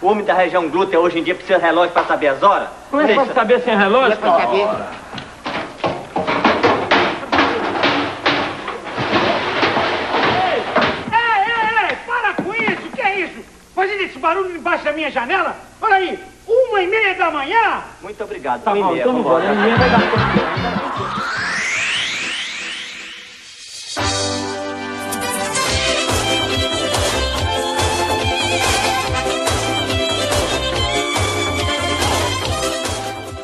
O 0.00 0.06
homem 0.08 0.24
da 0.24 0.34
região 0.34 0.68
glútea 0.68 1.00
hoje 1.00 1.18
em 1.18 1.22
dia 1.24 1.34
precisa 1.34 1.58
de 1.58 1.64
relógio 1.64 1.92
para 1.92 2.04
saber 2.04 2.28
as 2.28 2.42
horas? 2.42 2.68
Não 2.92 3.00
é 3.00 3.14
pra 3.14 3.26
saber 3.26 3.60
sem 3.62 3.76
relógio? 3.76 4.16
Pra 4.18 4.38
saber. 4.38 4.68
Ei, 10.18 10.62
ei, 11.12 11.88
ei, 11.90 11.96
para 12.06 12.34
com 12.34 12.54
isso, 12.54 12.90
que 12.94 13.00
é 13.02 13.20
isso? 13.20 13.44
Fazendo 13.74 14.02
esse 14.02 14.18
barulho 14.18 14.56
embaixo 14.56 14.84
da 14.84 14.92
minha 14.92 15.10
janela? 15.10 15.56
Olha 15.80 15.96
aí, 15.96 16.18
uma 16.46 16.82
e 16.82 16.86
meia 16.86 17.14
da 17.14 17.30
manhã? 17.30 17.82
Muito 18.02 18.22
obrigado. 18.24 18.62
Tá 18.62 18.72
Uma 18.72 18.78
e 18.78 18.82
bom, 18.82 18.90
meia, 18.90 19.00
então 19.02 19.12
vambora. 19.14 19.44
vambora, 19.46 19.54
ninguém 19.62 19.78
vai 19.78 19.90
dar 19.90 21.27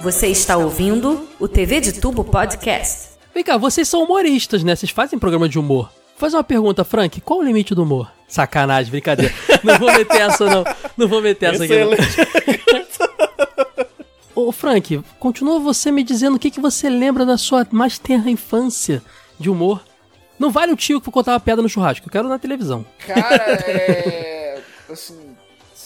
Você 0.05 0.27
está 0.27 0.59
ouvindo 0.59 1.27
o 1.41 1.49
TV 1.49 1.81
de 1.81 1.99
Tubo 1.99 2.23
Podcast. 2.23 3.13
Vem 3.33 3.43
cá, 3.43 3.57
vocês 3.57 3.89
são 3.89 4.05
humoristas, 4.05 4.63
né? 4.63 4.77
Vocês 4.77 4.93
fazem 4.93 5.19
programa 5.19 5.49
de 5.49 5.59
humor. 5.59 5.91
Vou 6.11 6.19
fazer 6.19 6.37
uma 6.37 6.45
pergunta, 6.45 6.85
Frank. 6.85 7.23
Qual 7.23 7.39
o 7.39 7.43
limite 7.43 7.75
do 7.75 7.85
humor? 7.85 8.13
Sacanagem, 8.29 8.91
brincadeira. 8.91 9.33
Não 9.65 9.79
vou 9.79 9.91
meter 9.91 10.21
essa, 10.21 10.45
não. 10.45 10.65
Não 10.95 11.09
vou 11.09 11.23
meter 11.23 11.55
essa 11.55 11.65
aqui, 11.65 11.75
não. 11.79 11.93
Ô, 14.47 14.53
Frank, 14.53 15.03
continua 15.19 15.59
você 15.59 15.91
me 15.91 16.05
dizendo 16.05 16.37
o 16.37 16.39
que, 16.39 16.51
que 16.51 16.61
você 16.61 16.91
lembra 16.91 17.25
da 17.25 17.39
sua 17.39 17.67
mais 17.71 17.99
tenra 17.99 18.29
infância 18.29 19.03
de 19.41 19.49
humor. 19.49 19.83
Não 20.39 20.51
vale 20.51 20.71
o 20.71 20.77
tio 20.77 21.01
que 21.01 21.11
contar 21.11 21.33
uma 21.33 21.41
piada 21.41 21.63
no 21.63 21.69
churrasco, 21.69 22.07
eu 22.07 22.13
quero 22.13 22.29
na 22.29 22.39
televisão. 22.39 22.85
Cara, 23.07 23.37
é. 23.67 24.61
Assim, 24.93 25.24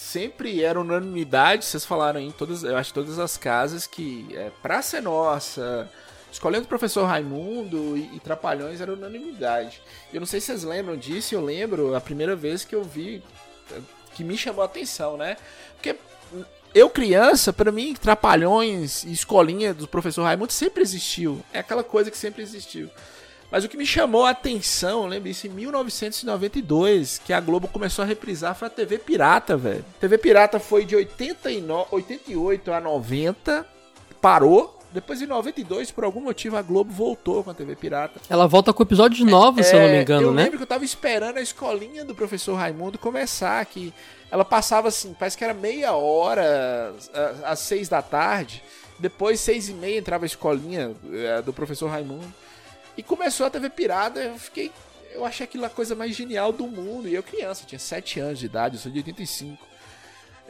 sempre 0.08 0.62
era 0.62 0.80
unanimidade, 0.80 1.64
vocês 1.64 1.84
falaram 1.84 2.18
em 2.18 2.30
todas, 2.30 2.64
eu 2.64 2.76
acho, 2.76 2.94
todas 2.94 3.18
as 3.18 3.36
casas 3.36 3.86
que 3.86 4.26
é, 4.32 4.50
Praça 4.62 4.98
é 4.98 5.00
Nossa, 5.00 5.88
Escolhendo 6.30 6.64
o 6.64 6.68
Professor 6.68 7.04
Raimundo 7.06 7.96
e, 7.96 8.16
e 8.16 8.20
Trapalhões 8.20 8.80
era 8.80 8.92
unanimidade. 8.92 9.80
Eu 10.12 10.20
não 10.20 10.26
sei 10.26 10.40
se 10.40 10.46
vocês 10.46 10.62
lembram 10.62 10.96
disso, 10.96 11.34
eu 11.34 11.42
lembro 11.42 11.94
a 11.94 12.00
primeira 12.00 12.36
vez 12.36 12.64
que 12.64 12.74
eu 12.74 12.82
vi, 12.82 13.22
é, 13.72 13.80
que 14.14 14.22
me 14.22 14.36
chamou 14.36 14.62
a 14.62 14.66
atenção, 14.66 15.16
né? 15.16 15.36
Porque 15.74 15.96
eu 16.74 16.90
criança, 16.90 17.52
pra 17.52 17.72
mim, 17.72 17.94
Trapalhões 17.94 19.04
e 19.04 19.12
Escolinha 19.12 19.72
do 19.72 19.88
Professor 19.88 20.22
Raimundo 20.22 20.52
sempre 20.52 20.82
existiu. 20.82 21.42
É 21.52 21.60
aquela 21.60 21.82
coisa 21.82 22.10
que 22.10 22.18
sempre 22.18 22.42
existiu. 22.42 22.90
Mas 23.50 23.64
o 23.64 23.68
que 23.68 23.76
me 23.78 23.86
chamou 23.86 24.26
a 24.26 24.30
atenção, 24.30 25.06
lembra 25.06 25.30
isso, 25.30 25.46
em 25.46 25.50
1992, 25.50 27.20
que 27.24 27.32
a 27.32 27.40
Globo 27.40 27.68
começou 27.68 28.02
a 28.02 28.06
reprisar, 28.06 28.54
foi 28.54 28.68
a 28.68 28.70
TV 28.70 28.98
Pirata, 28.98 29.56
velho. 29.56 29.84
TV 30.00 30.18
Pirata 30.18 30.58
foi 30.60 30.84
de 30.84 30.94
89, 30.94 31.86
88 31.90 32.72
a 32.72 32.80
90, 32.80 33.66
parou. 34.20 34.74
Depois 34.90 35.20
em 35.20 35.26
92, 35.26 35.90
por 35.90 36.02
algum 36.04 36.20
motivo, 36.20 36.56
a 36.56 36.62
Globo 36.62 36.90
voltou 36.90 37.44
com 37.44 37.50
a 37.50 37.54
TV 37.54 37.76
Pirata. 37.76 38.20
Ela 38.28 38.46
volta 38.46 38.72
com 38.72 38.82
episódios 38.82 39.20
novos, 39.20 39.66
se 39.66 39.74
eu 39.76 39.80
não 39.80 39.88
me 39.88 39.96
É, 39.96 40.02
engano, 40.02 40.22
eu 40.28 40.32
né? 40.32 40.44
lembro 40.44 40.56
que 40.56 40.62
eu 40.62 40.66
tava 40.68 40.84
esperando 40.84 41.36
a 41.36 41.42
escolinha 41.42 42.04
do 42.06 42.14
professor 42.14 42.54
Raimundo 42.54 42.98
começar, 42.98 43.64
que 43.66 43.92
ela 44.30 44.46
passava 44.46 44.88
assim, 44.88 45.14
parece 45.18 45.36
que 45.36 45.44
era 45.44 45.52
meia 45.52 45.92
hora 45.92 46.94
às 47.44 47.58
seis 47.58 47.86
da 47.86 48.00
tarde, 48.00 48.62
depois 48.98 49.40
seis 49.40 49.68
e 49.68 49.74
meia 49.74 49.98
entrava 49.98 50.24
a 50.24 50.26
escolinha 50.26 50.92
eh, 51.12 51.42
do 51.42 51.52
professor 51.52 51.88
Raimundo, 51.90 52.24
e 52.98 53.02
começou 53.02 53.46
a 53.46 53.50
TV 53.50 53.70
Pirata, 53.70 54.20
eu 54.20 54.36
fiquei, 54.38 54.70
eu 55.14 55.24
achei 55.24 55.44
aquilo 55.44 55.64
a 55.64 55.70
coisa 55.70 55.94
mais 55.94 56.14
genial 56.14 56.52
do 56.52 56.66
mundo, 56.66 57.08
e 57.08 57.14
eu 57.14 57.22
criança, 57.22 57.62
eu 57.62 57.66
tinha 57.68 57.78
sete 57.78 58.20
anos 58.20 58.38
de 58.38 58.44
idade, 58.46 58.74
eu 58.76 58.80
sou 58.80 58.92
de 58.92 58.98
85. 58.98 59.66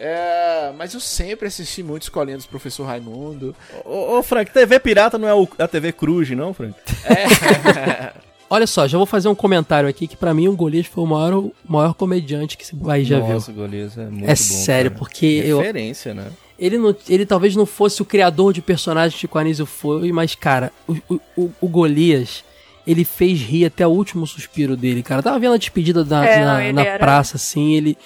É, 0.00 0.72
mas 0.76 0.94
eu 0.94 1.00
sempre 1.00 1.48
assisti 1.48 1.82
muito 1.82 2.02
Escolinha 2.02 2.38
do 2.38 2.44
Professor 2.44 2.84
Raimundo. 2.84 3.54
Ô, 3.84 4.16
ô, 4.18 4.22
Frank, 4.22 4.50
TV 4.52 4.78
Pirata 4.78 5.18
não 5.18 5.26
é 5.28 5.34
o- 5.34 5.48
a 5.58 5.66
TV 5.68 5.92
Cruz, 5.92 6.30
não, 6.30 6.54
Frank? 6.54 6.74
Olha 8.50 8.66
só, 8.66 8.88
já 8.88 8.96
vou 8.96 9.06
fazer 9.06 9.28
um 9.28 9.34
comentário 9.34 9.88
aqui 9.88 10.06
que 10.06 10.16
pra 10.16 10.32
mim 10.32 10.48
o 10.48 10.56
Golias 10.56 10.86
foi 10.86 11.04
o 11.04 11.06
maior, 11.06 11.34
o 11.34 11.52
maior 11.66 11.92
comediante 11.94 12.56
que 12.56 12.62
esse 12.64 12.74
país 12.74 13.06
já 13.06 13.18
viu. 13.20 13.34
Nossa, 13.34 13.52
Golias, 13.52 13.98
é 13.98 14.06
muito 14.06 14.24
É 14.24 14.28
bom, 14.28 14.36
sério, 14.36 14.90
cara. 14.92 14.98
porque 14.98 15.26
eu, 15.44 15.58
Referência, 15.58 16.14
né? 16.14 16.30
Ele, 16.58 16.76
não, 16.78 16.94
ele 17.08 17.24
talvez 17.24 17.54
não 17.54 17.64
fosse 17.66 18.02
o 18.02 18.04
criador 18.04 18.52
de 18.52 18.60
personagens 18.60 19.20
que 19.20 19.28
o 19.32 19.38
Anísio 19.38 19.64
foi, 19.66 20.10
mas, 20.12 20.34
cara, 20.34 20.72
o, 20.88 20.96
o, 21.36 21.50
o- 21.60 21.68
Golias, 21.68 22.42
ele 22.86 23.04
fez 23.04 23.40
rir 23.40 23.66
até 23.66 23.86
o 23.86 23.90
último 23.90 24.26
suspiro 24.26 24.76
dele, 24.76 25.02
cara. 25.02 25.20
Eu 25.20 25.22
tava 25.24 25.38
vendo 25.38 25.54
a 25.54 25.58
despedida 25.58 26.02
da, 26.04 26.24
É, 26.24 26.44
na, 26.44 26.58
não, 26.64 26.72
na 26.72 26.82
era- 26.84 26.98
praça, 26.98 27.36
assim, 27.36 27.74
ele. 27.74 27.96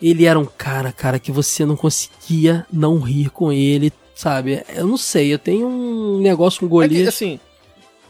Ele 0.00 0.24
era 0.24 0.38
um 0.38 0.46
cara, 0.46 0.92
cara, 0.92 1.18
que 1.18 1.30
você 1.30 1.66
não 1.66 1.76
conseguia 1.76 2.64
não 2.72 2.98
rir 3.00 3.28
com 3.28 3.52
ele, 3.52 3.92
sabe? 4.14 4.62
Eu 4.74 4.86
não 4.86 4.96
sei, 4.96 5.30
eu 5.34 5.38
tenho 5.38 5.66
um 5.68 6.18
negócio 6.22 6.60
com 6.60 6.64
É 6.82 6.88
que, 6.88 6.94
Golias. 6.94 7.08
assim, 7.08 7.38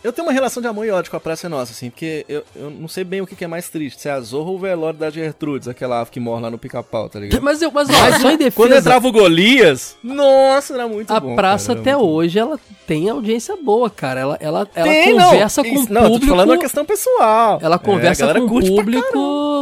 eu 0.02 0.12
tenho 0.12 0.26
uma 0.26 0.32
relação 0.32 0.60
de 0.62 0.68
amor 0.68 0.86
e 0.86 0.90
ódio 0.90 1.10
com 1.10 1.16
a 1.16 1.20
Praça 1.20 1.46
é 1.46 1.50
Nossa, 1.50 1.72
assim, 1.72 1.90
porque 1.90 2.24
eu, 2.28 2.42
eu 2.56 2.70
não 2.70 2.88
sei 2.88 3.04
bem 3.04 3.20
o 3.20 3.26
que 3.26 3.34
que 3.36 3.44
é 3.44 3.46
mais 3.48 3.68
triste, 3.68 4.00
se 4.00 4.08
é 4.08 4.12
a 4.12 4.20
Zorra 4.20 4.50
ou 4.50 4.56
o 4.56 4.58
velório 4.58 4.98
da 4.98 5.10
Gertrudes, 5.10 5.68
aquela 5.68 6.00
ave 6.00 6.10
que 6.10 6.18
morre 6.20 6.42
lá 6.42 6.50
no 6.50 6.58
pica-pau, 6.58 7.08
tá 7.08 7.18
ligado? 7.20 7.42
Mas, 7.42 7.60
eu, 7.62 7.70
mas 7.70 7.88
ó, 7.90 8.18
só 8.18 8.30
em 8.30 8.36
defesa. 8.36 8.56
Quando 8.56 8.74
entrava 8.74 9.06
o 9.08 9.12
Golias, 9.12 9.96
nossa, 10.02 10.74
era 10.74 10.88
muito 10.88 11.10
A 11.12 11.20
bom. 11.20 11.34
praça 11.36 11.68
cara, 11.68 11.80
até 11.80 11.92
muito 11.96 12.06
bom. 12.06 12.12
hoje, 12.14 12.38
ela 12.38 12.58
tem 12.86 13.08
audiência 13.08 13.56
boa, 13.56 13.88
cara. 13.90 14.20
Ela, 14.20 14.36
ela, 14.40 14.68
ela 14.74 14.88
Tem, 14.88 15.14
não, 15.14 15.30
conversa 15.30 15.62
com 15.62 15.68
o 15.68 15.72
isso- 15.72 15.80
público. 15.86 15.94
Não, 15.94 16.04
eu 16.04 16.10
tô 16.12 16.18
te 16.20 16.26
falando 16.26 16.48
uma 16.50 16.58
questão 16.58 16.84
pessoal. 16.84 17.58
Ela 17.62 17.76
É, 17.76 17.78
conversa 17.78 18.24
a 18.24 18.26
galera 18.28 18.46
com 18.46 18.56
um 18.56 18.76
público, 18.76 19.18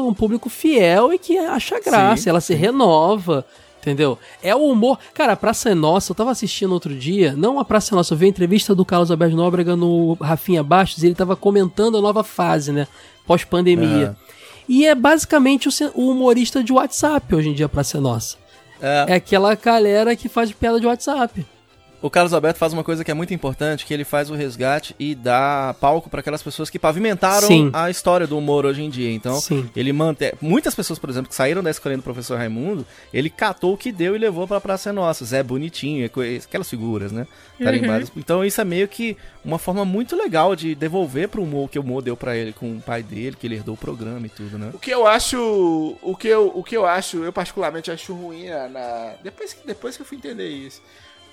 um 0.08 0.14
público 0.14 0.48
fiel 0.48 1.12
e 1.12 1.18
que 1.18 1.36
acha 1.38 1.80
graça, 1.80 2.22
Sim, 2.22 2.30
ela 2.30 2.40
se 2.40 2.54
renova, 2.54 3.44
entendeu? 3.90 4.18
É 4.42 4.54
o 4.54 4.70
humor. 4.70 4.98
Cara, 5.14 5.32
a 5.32 5.36
Praça 5.36 5.70
é 5.70 5.74
Nossa, 5.74 6.12
eu 6.12 6.14
tava 6.14 6.30
assistindo 6.30 6.72
outro 6.72 6.94
dia, 6.94 7.34
não 7.36 7.58
a 7.58 7.64
Praça 7.64 7.94
é 7.94 7.96
Nossa, 7.96 8.14
eu 8.14 8.18
vi 8.18 8.26
a 8.26 8.28
entrevista 8.28 8.74
do 8.74 8.84
Carlos 8.84 9.10
Alberto 9.10 9.36
Nóbrega 9.36 9.74
no 9.76 10.14
Rafinha 10.14 10.62
Bastos, 10.62 11.02
e 11.02 11.06
ele 11.06 11.14
tava 11.14 11.36
comentando 11.36 11.98
a 11.98 12.00
nova 12.00 12.22
fase, 12.22 12.72
né? 12.72 12.86
Pós-pandemia. 13.26 14.16
E 14.68 14.86
é 14.86 14.94
basicamente 14.94 15.68
o, 15.68 16.10
humorista 16.10 16.62
de 16.62 16.72
WhatsApp 16.72 17.34
hoje 17.34 17.48
em 17.48 17.54
dia, 17.54 17.66
a 17.66 17.68
Praça 17.68 17.98
é 17.98 18.00
Nossa. 18.00 18.36
É. 18.80 19.06
É 19.08 19.14
aquela 19.14 19.54
galera 19.54 20.14
que 20.14 20.28
faz 20.28 20.52
piada 20.52 20.78
de 20.78 20.86
WhatsApp. 20.86 21.44
O 22.00 22.08
Carlos 22.08 22.32
Alberto 22.32 22.60
faz 22.60 22.72
uma 22.72 22.84
coisa 22.84 23.02
que 23.02 23.10
é 23.10 23.14
muito 23.14 23.34
importante, 23.34 23.84
que 23.84 23.92
ele 23.92 24.04
faz 24.04 24.30
o 24.30 24.34
resgate 24.34 24.94
e 25.00 25.16
dá 25.16 25.74
palco 25.80 26.08
para 26.08 26.20
aquelas 26.20 26.40
pessoas 26.40 26.70
que 26.70 26.78
pavimentaram 26.78 27.48
Sim. 27.48 27.70
a 27.72 27.90
história 27.90 28.24
do 28.24 28.38
humor 28.38 28.64
hoje 28.64 28.82
em 28.84 28.88
dia. 28.88 29.10
Então, 29.10 29.40
Sim. 29.40 29.68
ele 29.74 29.92
mantém... 29.92 30.32
Muitas 30.40 30.76
pessoas, 30.76 30.96
por 30.96 31.10
exemplo, 31.10 31.28
que 31.28 31.34
saíram 31.34 31.60
da 31.60 31.70
escolinha 31.72 31.96
do 31.98 32.04
professor 32.04 32.38
Raimundo, 32.38 32.86
ele 33.12 33.28
catou 33.28 33.74
o 33.74 33.76
que 33.76 33.90
deu 33.90 34.14
e 34.14 34.18
levou 34.18 34.46
pra 34.46 34.60
Praça 34.60 34.90
é 34.90 34.92
Nossa. 34.92 35.24
Zé 35.24 35.42
Bonitinho, 35.42 36.04
é 36.04 36.08
co- 36.08 36.20
aquelas 36.20 36.70
figuras, 36.70 37.10
né? 37.10 37.26
Tarimbadas. 37.60 38.12
Então, 38.16 38.44
isso 38.44 38.60
é 38.60 38.64
meio 38.64 38.86
que 38.86 39.16
uma 39.44 39.58
forma 39.58 39.84
muito 39.84 40.14
legal 40.14 40.54
de 40.54 40.76
devolver 40.76 41.28
pro 41.28 41.42
humor 41.42 41.68
que 41.68 41.80
o 41.80 41.82
humor 41.82 42.00
deu 42.00 42.16
pra 42.16 42.36
ele 42.36 42.52
com 42.52 42.76
o 42.76 42.80
pai 42.80 43.02
dele, 43.02 43.34
que 43.34 43.44
ele 43.44 43.56
herdou 43.56 43.74
o 43.74 43.78
programa 43.78 44.24
e 44.24 44.30
tudo, 44.30 44.56
né? 44.56 44.70
O 44.72 44.78
que 44.78 44.92
eu 44.92 45.04
acho. 45.04 45.96
O 46.00 46.14
que 46.16 46.28
eu, 46.28 46.52
o 46.54 46.62
que 46.62 46.76
eu 46.76 46.86
acho, 46.86 47.24
eu 47.24 47.32
particularmente 47.32 47.90
acho 47.90 48.14
ruim 48.14 48.46
na. 48.48 48.68
na- 48.68 49.12
depois, 49.20 49.52
que, 49.52 49.66
depois 49.66 49.96
que 49.96 50.02
eu 50.02 50.06
fui 50.06 50.16
entender 50.16 50.48
isso. 50.48 50.80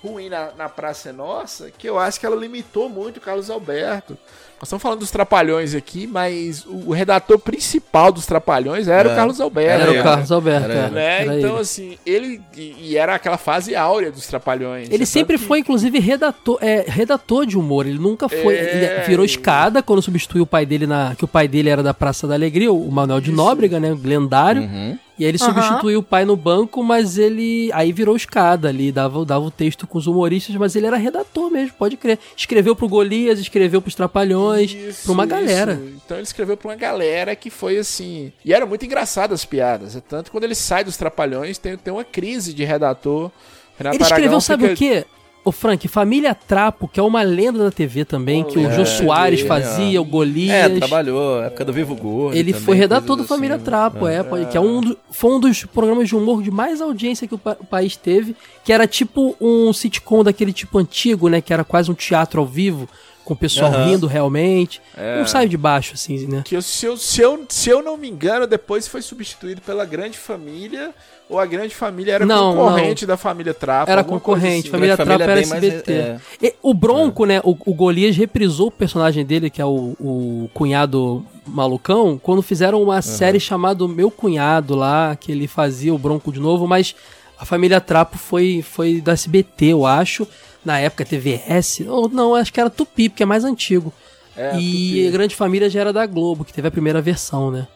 Ruim 0.02 0.28
na, 0.28 0.50
na 0.56 0.68
Praça 0.68 1.08
é 1.08 1.12
Nossa, 1.12 1.70
que 1.76 1.88
eu 1.88 1.98
acho 1.98 2.20
que 2.20 2.26
ela 2.26 2.36
limitou 2.36 2.88
muito 2.88 3.16
o 3.16 3.20
Carlos 3.20 3.50
Alberto. 3.50 4.16
Nós 4.58 4.68
estamos 4.68 4.82
falando 4.82 5.00
dos 5.00 5.10
Trapalhões 5.10 5.74
aqui, 5.74 6.06
mas 6.06 6.64
o, 6.64 6.84
o 6.88 6.92
redator 6.92 7.38
principal 7.38 8.10
dos 8.10 8.24
Trapalhões 8.24 8.88
era 8.88 9.10
É. 9.10 9.12
o 9.12 9.16
Carlos 9.16 9.38
Alberto. 9.40 9.82
Era 9.82 10.00
o 10.00 10.02
Carlos 10.02 10.32
Alberto, 10.32 10.70
Era 10.70 10.86
é. 10.86 10.90
Né? 10.90 11.22
Era 11.24 11.36
então, 11.38 11.50
ele. 11.50 11.60
assim, 11.60 11.98
ele. 12.06 12.40
E, 12.56 12.76
e 12.80 12.96
era 12.96 13.14
aquela 13.16 13.36
fase 13.36 13.74
áurea 13.76 14.10
dos 14.10 14.26
Trapalhões. 14.26 14.88
Ele 14.90 15.04
sempre 15.04 15.36
que- 15.36 15.44
foi, 15.44 15.58
inclusive, 15.58 15.98
redator, 15.98 16.58
é, 16.62 16.84
redator 16.88 17.44
de 17.44 17.58
humor. 17.58 17.86
Ele 17.86 17.98
nunca 17.98 18.28
foi. 18.30 18.54
É, 18.54 18.76
ele 18.98 19.06
virou 19.06 19.24
e- 19.24 19.28
escada 19.28 19.82
quando 19.82 20.00
substituiu 20.00 20.44
o 20.44 20.46
pai 20.46 20.64
dele 20.64 20.86
na. 20.86 21.14
Que 21.16 21.24
o 21.24 21.28
pai 21.28 21.46
dele 21.48 21.68
era 21.68 21.82
da 21.82 21.92
Praça 21.92 22.26
da 22.26 22.32
Alegria, 22.34 22.72
o 22.72 22.90
Manuel 22.90 23.20
de 23.20 23.30
Nóbrega, 23.32 23.78
né? 23.78 23.92
O 23.92 24.00
lendário. 24.02 24.62
Uhum. 24.62 24.98
E 25.18 25.24
aí 25.24 25.30
ele 25.30 25.38
Aham. 25.40 25.54
substituiu 25.54 26.00
o 26.00 26.02
pai 26.02 26.24
no 26.24 26.36
banco, 26.36 26.82
mas 26.82 27.16
ele. 27.16 27.70
Aí 27.72 27.90
virou 27.92 28.14
escada 28.16 28.68
ali, 28.68 28.92
dava, 28.92 29.24
dava 29.24 29.44
o 29.46 29.50
texto 29.50 29.86
com 29.86 29.96
os 29.96 30.06
humoristas, 30.06 30.54
mas 30.56 30.76
ele 30.76 30.86
era 30.86 30.96
redator 30.96 31.50
mesmo, 31.50 31.74
pode 31.78 31.96
crer. 31.96 32.18
Escreveu 32.36 32.76
pro 32.76 32.88
Golias, 32.88 33.38
escreveu 33.38 33.80
pros 33.80 33.94
Trapalhões, 33.94 34.72
Isso, 34.72 35.04
pra 35.04 35.12
uma 35.12 35.24
isso. 35.24 35.30
galera. 35.34 35.80
Então 36.04 36.16
ele 36.18 36.24
escreveu 36.24 36.56
pra 36.56 36.68
uma 36.68 36.76
galera 36.76 37.34
que 37.34 37.48
foi 37.48 37.78
assim. 37.78 38.30
E 38.44 38.52
era 38.52 38.66
muito 38.66 38.84
engraçado 38.84 39.32
as 39.32 39.44
piadas. 39.44 39.96
É 39.96 40.00
Tanto 40.00 40.30
quando 40.30 40.44
ele 40.44 40.54
sai 40.54 40.84
dos 40.84 40.96
Trapalhões, 40.96 41.56
tem, 41.58 41.76
tem 41.76 41.92
uma 41.92 42.04
crise 42.04 42.52
de 42.52 42.64
redator. 42.64 43.30
Renato 43.78 43.96
Ele 43.96 44.02
escreveu, 44.02 44.24
Aragão 44.26 44.40
sabe 44.40 44.62
fica- 44.68 44.74
o 44.74 44.76
quê? 44.76 45.04
O 45.48 45.52
Frank, 45.52 45.86
Família 45.86 46.34
Trapo, 46.34 46.88
que 46.88 46.98
é 46.98 47.02
uma 47.02 47.22
lenda 47.22 47.60
da 47.62 47.70
TV 47.70 48.04
também, 48.04 48.42
que 48.42 48.58
o 48.58 48.66
É, 48.66 48.74
Jô 48.74 48.84
Soares 48.84 49.42
é, 49.42 49.46
fazia, 49.46 50.02
o 50.02 50.04
Golias. 50.04 50.52
É, 50.52 50.68
trabalhou, 50.80 51.40
época 51.40 51.64
do 51.64 51.72
Vivo 51.72 51.94
Gordo. 51.94 52.36
Ele 52.36 52.52
também, 52.52 52.64
foi 52.66 52.76
redator 52.76 53.14
do 53.14 53.22
Família 53.24 53.54
assim. 53.54 53.64
Trapo, 53.64 54.08
é, 54.08 54.24
pode- 54.24 54.46
que 54.46 54.56
é 54.56 54.60
um 54.60 54.80
do- 54.80 54.98
foi 55.12 55.30
um 55.30 55.38
dos 55.38 55.64
programas 55.64 56.08
de 56.08 56.16
humor 56.16 56.42
de 56.42 56.50
mais 56.50 56.80
audiência 56.80 57.28
que 57.28 57.34
o, 57.36 57.38
pa- 57.38 57.56
o 57.60 57.64
país 57.64 57.94
teve, 57.96 58.34
que 58.64 58.72
era 58.72 58.88
tipo 58.88 59.36
um 59.40 59.72
sitcom 59.72 60.24
daquele 60.24 60.52
tipo 60.52 60.78
antigo, 60.78 61.28
né, 61.28 61.40
que 61.40 61.52
era 61.52 61.62
quase 61.62 61.90
um 61.90 61.94
teatro 61.94 62.40
ao 62.40 62.46
vivo, 62.46 62.88
com 63.26 63.34
o 63.34 63.36
pessoal 63.36 63.72
Aham. 63.72 63.84
rindo 63.86 64.06
realmente. 64.06 64.80
É. 64.96 65.18
Não 65.18 65.26
sai 65.26 65.48
de 65.48 65.56
baixo, 65.56 65.94
assim, 65.94 66.26
né? 66.28 66.42
Que 66.44 66.56
eu- 66.56 66.62
se, 66.62 66.86
eu, 66.86 66.96
se, 66.96 67.20
eu, 67.20 67.44
se 67.48 67.68
eu 67.68 67.82
não 67.82 67.96
me 67.96 68.08
engano, 68.08 68.46
depois 68.46 68.86
foi 68.86 69.02
substituído 69.02 69.60
pela 69.60 69.84
Grande 69.84 70.16
Família. 70.16 70.94
Ou 71.28 71.40
a 71.40 71.44
Grande 71.44 71.74
Família 71.74 72.12
era 72.14 72.24
Não, 72.24 72.54
concorrente 72.54 73.04
da 73.04 73.16
Família 73.16 73.52
Trapo. 73.52 73.90
Era 73.90 74.04
concorrente, 74.04 74.68
assim. 74.68 74.70
Família 74.70 74.96
Trapo 74.96 75.20
era 75.20 75.32
é 75.32 75.34
bem 75.40 75.46
mais- 75.48 75.64
SBT. 75.64 76.20
E 76.40 76.54
o 76.62 76.72
Bronco, 76.72 77.24
né, 77.26 77.40
o, 77.42 77.50
o 77.66 77.74
Golias 77.74 78.16
reprisou 78.16 78.68
o 78.68 78.70
personagem 78.70 79.26
dele, 79.26 79.50
que 79.50 79.60
é 79.60 79.64
o, 79.66 79.96
o 79.98 80.48
cunhado 80.54 81.26
malucão, 81.44 82.16
quando 82.22 82.42
fizeram 82.42 82.80
uma 82.80 83.02
série 83.02 83.40
chamada 83.40 83.88
Meu 83.88 84.08
Cunhado 84.08 84.76
lá, 84.76 85.16
que 85.16 85.32
ele 85.32 85.48
fazia 85.48 85.92
o 85.92 85.98
Bronco 85.98 86.30
de 86.30 86.38
novo, 86.38 86.64
mas 86.68 86.94
a 87.36 87.44
Família 87.44 87.80
Trapo 87.80 88.16
foi, 88.16 88.62
foi 88.62 89.00
da 89.00 89.10
SBT, 89.12 89.66
eu 89.66 89.84
acho, 89.84 90.28
na 90.66 90.78
época 90.80 91.04
TVS, 91.04 91.80
ou 91.88 92.08
não, 92.08 92.34
acho 92.34 92.52
que 92.52 92.60
era 92.60 92.68
Tupi, 92.68 93.08
porque 93.08 93.22
é 93.22 93.26
mais 93.26 93.44
antigo. 93.44 93.92
É, 94.36 94.54
e 94.58 94.88
Tupi. 94.96 95.08
a 95.08 95.10
Grande 95.12 95.34
Família 95.36 95.70
já 95.70 95.80
era 95.80 95.92
da 95.92 96.04
Globo, 96.04 96.44
que 96.44 96.52
teve 96.52 96.68
a 96.68 96.70
primeira 96.70 97.00
versão, 97.00 97.50
né? 97.50 97.66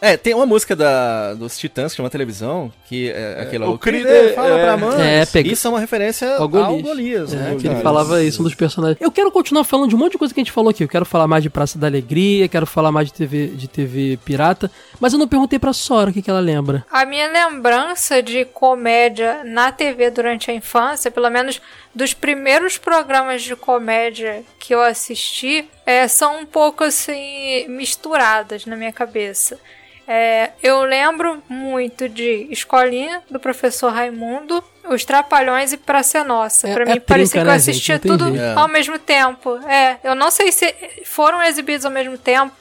É, 0.00 0.16
tem 0.16 0.32
uma 0.32 0.46
música 0.46 0.76
da, 0.76 1.34
dos 1.34 1.58
Titãs 1.58 1.90
que 1.90 1.96
chama 1.96 2.08
televisão, 2.08 2.72
que 2.88 3.10
é 3.10 3.40
aquela. 3.42 3.68
o 3.68 3.72
O 3.72 3.78
Creed, 3.80 4.04
Creed 4.06 4.32
fala 4.32 4.56
é. 4.56 4.62
pra 4.62 4.76
mãe. 4.76 5.00
É, 5.04 5.26
pega- 5.26 5.50
Isso 5.50 5.66
é 5.66 5.70
uma 5.70 5.80
referência 5.80 6.36
Ao 6.36 6.42
ao 6.42 6.48
Golias. 6.48 6.82
Golias, 6.82 7.32
É, 7.32 7.36
né? 7.36 7.56
que 7.60 7.66
ele 7.66 7.80
falava 7.82 8.22
isso, 8.22 8.40
um 8.40 8.44
dos 8.44 8.54
personagens. 8.54 8.96
Eu 9.00 9.10
quero 9.10 9.28
continuar 9.32 9.64
falando 9.64 9.88
de 9.88 9.96
um 9.96 9.98
monte 9.98 10.12
de 10.12 10.18
coisa 10.18 10.32
que 10.32 10.38
a 10.38 10.44
gente 10.44 10.52
falou 10.52 10.70
aqui. 10.70 10.84
Eu 10.84 10.88
quero 10.88 11.04
falar 11.04 11.26
mais 11.26 11.42
de 11.42 11.50
Praça 11.50 11.76
da 11.80 11.88
Alegria, 11.88 12.46
quero 12.46 12.64
falar 12.64 12.92
mais 12.92 13.08
de 13.08 13.14
TV, 13.14 13.48
de 13.48 13.66
TV 13.66 14.16
pirata, 14.24 14.70
mas 15.00 15.12
eu 15.12 15.18
não 15.18 15.26
perguntei 15.26 15.58
pra 15.58 15.72
Sora 15.72 16.10
o 16.10 16.12
que, 16.12 16.22
que 16.22 16.30
ela 16.30 16.38
lembra. 16.38 16.86
A 16.92 17.04
minha 17.04 17.26
lembrança 17.32 18.22
de 18.22 18.44
comédia 18.44 19.42
na 19.44 19.72
TV 19.72 20.10
durante 20.12 20.48
a 20.48 20.54
infância, 20.54 21.10
pelo 21.10 21.28
menos 21.28 21.60
dos 21.98 22.14
primeiros 22.14 22.78
programas 22.78 23.42
de 23.42 23.56
comédia 23.56 24.44
que 24.60 24.72
eu 24.72 24.80
assisti, 24.80 25.68
é, 25.84 26.06
são 26.06 26.38
um 26.38 26.46
pouco 26.46 26.84
assim 26.84 27.66
misturadas 27.66 28.64
na 28.64 28.76
minha 28.76 28.92
cabeça. 28.92 29.58
É, 30.06 30.52
eu 30.62 30.84
lembro 30.84 31.42
muito 31.48 32.08
de 32.08 32.46
Escolinha, 32.50 33.20
do 33.28 33.40
professor 33.40 33.92
Raimundo, 33.92 34.62
Os 34.88 35.04
Trapalhões 35.04 35.72
e 35.72 35.76
Praça 35.76 36.18
é 36.18 36.24
Nossa. 36.24 36.68
É- 36.68 36.72
pra 36.72 36.84
é 36.84 36.86
mim 36.86 36.92
trinca, 36.92 37.06
parecia 37.06 37.40
que 37.40 37.46
né, 37.46 37.52
eu 37.52 37.58
gente? 37.58 37.70
assistia 37.70 37.98
tem 37.98 38.12
tudo 38.12 38.28
jeito. 38.30 38.58
ao 38.58 38.68
mesmo 38.68 38.98
tempo. 39.00 39.56
É, 39.68 39.98
eu 40.04 40.14
não 40.14 40.30
sei 40.30 40.52
se 40.52 40.72
foram 41.04 41.42
exibidos 41.42 41.84
ao 41.84 41.90
mesmo 41.90 42.16
tempo, 42.16 42.54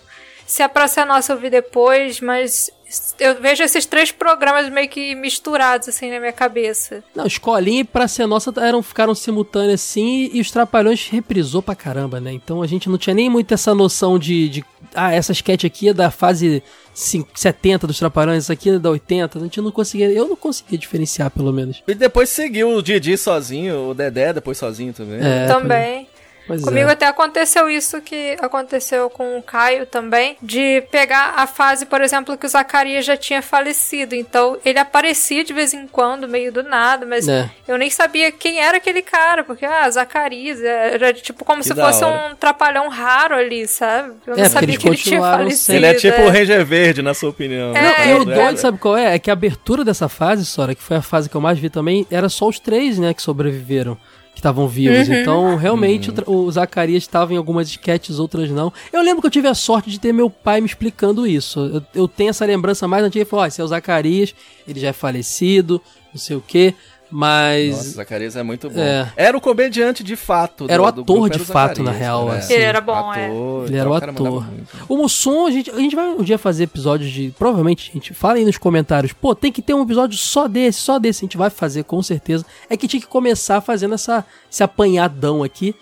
se 0.47 0.63
a 0.63 0.69
Praça 0.69 1.01
é 1.01 1.05
Nossa 1.05 1.33
eu 1.33 1.37
vi 1.37 1.49
depois, 1.49 2.19
mas 2.21 2.71
eu 3.19 3.35
vejo 3.41 3.61
esses 3.63 3.85
três 3.85 4.11
programas 4.13 4.69
meio 4.69 4.87
que 4.87 5.13
misturados 5.13 5.89
assim 5.89 6.09
na 6.09 6.19
minha 6.21 6.31
cabeça. 6.31 7.03
Não, 7.13 7.25
Escolinha 7.27 7.81
e 7.81 7.83
Praça 7.83 8.23
é 8.23 8.25
Nossa 8.25 8.53
eram, 8.61 8.81
ficaram 8.81 9.13
simultâneas 9.13 9.81
assim 9.81 10.29
e 10.33 10.39
os 10.39 10.49
Trapalhões 10.49 11.07
reprisou 11.09 11.61
pra 11.61 11.75
caramba, 11.75 12.19
né? 12.21 12.31
Então 12.31 12.61
a 12.61 12.67
gente 12.67 12.87
não 12.89 12.97
tinha 12.97 13.13
nem 13.13 13.29
muito 13.29 13.53
essa 13.53 13.75
noção 13.75 14.17
de. 14.17 14.47
de 14.49 14.65
ah, 14.95 15.13
essa 15.13 15.33
sketch 15.33 15.65
aqui 15.65 15.89
é 15.89 15.93
da 15.93 16.09
fase 16.09 16.63
cin- 16.93 17.25
70 17.35 17.85
dos 17.85 17.99
Trapalhões, 17.99 18.45
essa 18.45 18.53
aqui 18.53 18.69
é 18.69 18.79
da 18.79 18.89
80. 18.89 19.37
A 19.37 19.41
gente 19.41 19.59
não 19.59 19.69
conseguia. 19.69 20.09
Eu 20.09 20.27
não 20.29 20.35
conseguia 20.37 20.77
diferenciar, 20.79 21.29
pelo 21.29 21.51
menos. 21.51 21.83
E 21.85 21.93
depois 21.93 22.29
seguiu 22.29 22.69
o 22.73 22.81
Didi 22.81 23.17
sozinho, 23.17 23.89
o 23.89 23.93
Dedé 23.93 24.31
depois 24.31 24.57
sozinho 24.57 24.93
também. 24.93 25.19
É, 25.21 25.45
Também. 25.47 26.06
Pois 26.47 26.63
Comigo 26.63 26.87
é. 26.89 26.93
até 26.93 27.05
aconteceu 27.05 27.69
isso 27.69 28.01
que 28.01 28.37
aconteceu 28.41 29.09
com 29.09 29.37
o 29.37 29.43
Caio 29.43 29.85
também, 29.85 30.37
de 30.41 30.81
pegar 30.89 31.33
a 31.35 31.45
fase, 31.45 31.85
por 31.85 32.01
exemplo, 32.01 32.37
que 32.37 32.45
o 32.45 32.49
Zacarias 32.49 33.05
já 33.05 33.17
tinha 33.17 33.41
falecido. 33.41 34.15
Então 34.15 34.57
ele 34.63 34.79
aparecia 34.79 35.43
de 35.43 35.51
vez 35.53 35.73
em 35.73 35.85
quando, 35.87 36.27
meio 36.27 36.51
do 36.51 36.63
nada, 36.63 37.05
mas 37.05 37.27
É. 37.27 37.49
eu 37.67 37.77
nem 37.77 37.89
sabia 37.89 38.31
quem 38.31 38.59
era 38.59 38.77
aquele 38.77 39.01
cara, 39.01 39.43
porque, 39.43 39.65
ah, 39.65 39.89
Zacarias, 39.89 40.61
era 40.63 41.13
tipo 41.13 41.43
como 41.43 41.61
Que 41.61 41.67
se 41.67 41.75
fosse 41.75 42.03
hora. 42.03 42.31
um 42.31 42.35
trapalhão 42.35 42.87
raro 42.89 43.35
ali, 43.35 43.67
sabe? 43.67 44.13
Eu 44.25 44.37
não 44.37 44.43
É, 44.43 44.49
sabia 44.49 44.77
que 44.77 44.87
ele 44.87 44.97
tinha 44.97 45.19
falecido. 45.21 45.75
Ele 45.77 45.85
é 45.85 45.93
tipo 45.93 46.21
é. 46.21 46.25
o 46.25 46.29
Ranger 46.29 46.65
Verde, 46.65 47.01
na 47.01 47.13
sua 47.13 47.29
opinião. 47.29 47.69
É, 47.75 47.81
né? 47.81 47.93
Não, 47.97 48.05
e 48.05 48.13
o 48.25 48.31
é. 48.31 48.35
doido, 48.35 48.57
sabe 48.57 48.77
qual 48.77 48.95
é? 48.97 49.15
É 49.15 49.19
que 49.19 49.29
a 49.29 49.33
abertura 49.33 49.83
dessa 49.83 50.07
fase, 50.07 50.45
Sora, 50.45 50.73
que 50.73 50.81
foi 50.81 50.97
a 50.97 51.01
fase 51.01 51.29
que 51.29 51.35
eu 51.35 51.41
mais 51.41 51.59
vi 51.59 51.69
também, 51.69 52.07
era 52.09 52.29
só 52.29 52.47
os 52.47 52.59
três, 52.59 52.97
né, 52.97 53.13
que 53.13 53.21
sobreviveram, 53.21 53.97
que 54.37 54.39
estavam 54.39 54.67
vivos. 54.67 54.99
Então, 55.21 55.55
realmente, 55.55 56.11
o 56.11 56.13
tra- 56.13 56.29
o, 56.29 56.51
Zacarias 56.51 57.01
estava 57.01 57.33
em 57.33 57.37
algumas 57.37 57.67
sketches, 57.67 58.19
outras 58.19 58.51
não. 58.51 58.71
Eu 58.93 59.01
lembro 59.01 59.19
que 59.19 59.25
eu 59.25 59.31
tive 59.31 59.47
a 59.47 59.55
sorte 59.55 59.89
de 59.89 59.99
ter 59.99 60.13
meu 60.13 60.29
pai 60.29 60.61
me 60.61 60.67
explicando 60.67 61.25
isso. 61.25 61.59
Eu, 61.59 62.01
eu 62.03 62.07
tenho 62.07 62.29
essa 62.29 62.45
lembrança 62.45 62.87
mais 62.87 63.03
antiga, 63.03 63.23
ele 63.23 63.29
falou, 63.29 63.43
ó, 63.43 63.47
esse 63.47 63.59
é 63.59 63.63
o 63.63 63.67
Zacarias, 63.67 64.35
ele 64.67 64.79
já 64.79 64.89
é 64.89 64.93
falecido, 64.93 65.81
não 66.13 66.19
sei 66.19 66.35
o 66.35 66.43
quê. 66.45 66.75
Mas. 67.09 67.71
Nossa, 67.77 67.89
Zacarias 67.91 68.35
é 68.35 68.43
muito 68.43 68.69
bom. 68.69 68.79
É. 68.81 69.11
Era 69.15 69.37
o 69.37 69.41
comediante 69.41 70.03
de 70.03 70.15
fato. 70.15 70.65
Era 70.67 70.81
o 70.81 70.91
do 70.91 71.01
ator 71.01 71.05
grupo, 71.05 71.29
de 71.29 71.35
era 71.35 71.43
o 71.43 71.45
fato, 71.45 71.81
na 71.83 71.91
real, 71.91 72.27
né? 72.29 72.37
assim. 72.39 72.53
Ele 72.53 72.63
era 72.63 72.81
bom, 72.81 73.13
é. 73.13 73.25
Ator, 73.27 73.65
Ele 73.67 73.77
era 73.77 73.89
o 73.89 73.93
ator. 73.93 74.45
muito. 74.45 74.67
O 74.89 74.97
Mussum, 74.97 75.45
a 75.47 75.51
gente, 75.51 75.71
a 75.71 75.77
gente 75.79 75.95
vai 75.95 76.07
um 76.09 76.21
dia 76.23 76.37
fazer 76.37 76.63
episódios 76.65 77.09
de. 77.09 77.33
Provavelmente, 77.37 77.91
gente, 77.93 78.13
fala 78.13 78.35
aí 78.35 78.45
nos 78.45 78.57
comentários. 78.57 79.13
Pô, 79.13 79.33
tem 79.33 79.51
que 79.51 79.61
ter 79.61 79.73
um 79.73 79.83
episódio 79.83 80.17
só 80.17 80.47
desse, 80.47 80.79
só 80.79 80.99
desse. 80.99 81.23
A 81.23 81.25
gente 81.25 81.37
vai 81.37 81.49
fazer, 81.49 81.83
com 81.83 82.01
certeza. 82.03 82.45
É 82.69 82.75
que 82.75 82.87
tinha 82.87 82.99
que 83.01 83.07
começar 83.07 83.61
fazendo 83.61 83.93
essa, 83.95 84.25
esse 84.51 84.61
apanhadão 84.63 85.43
aqui. 85.43 85.73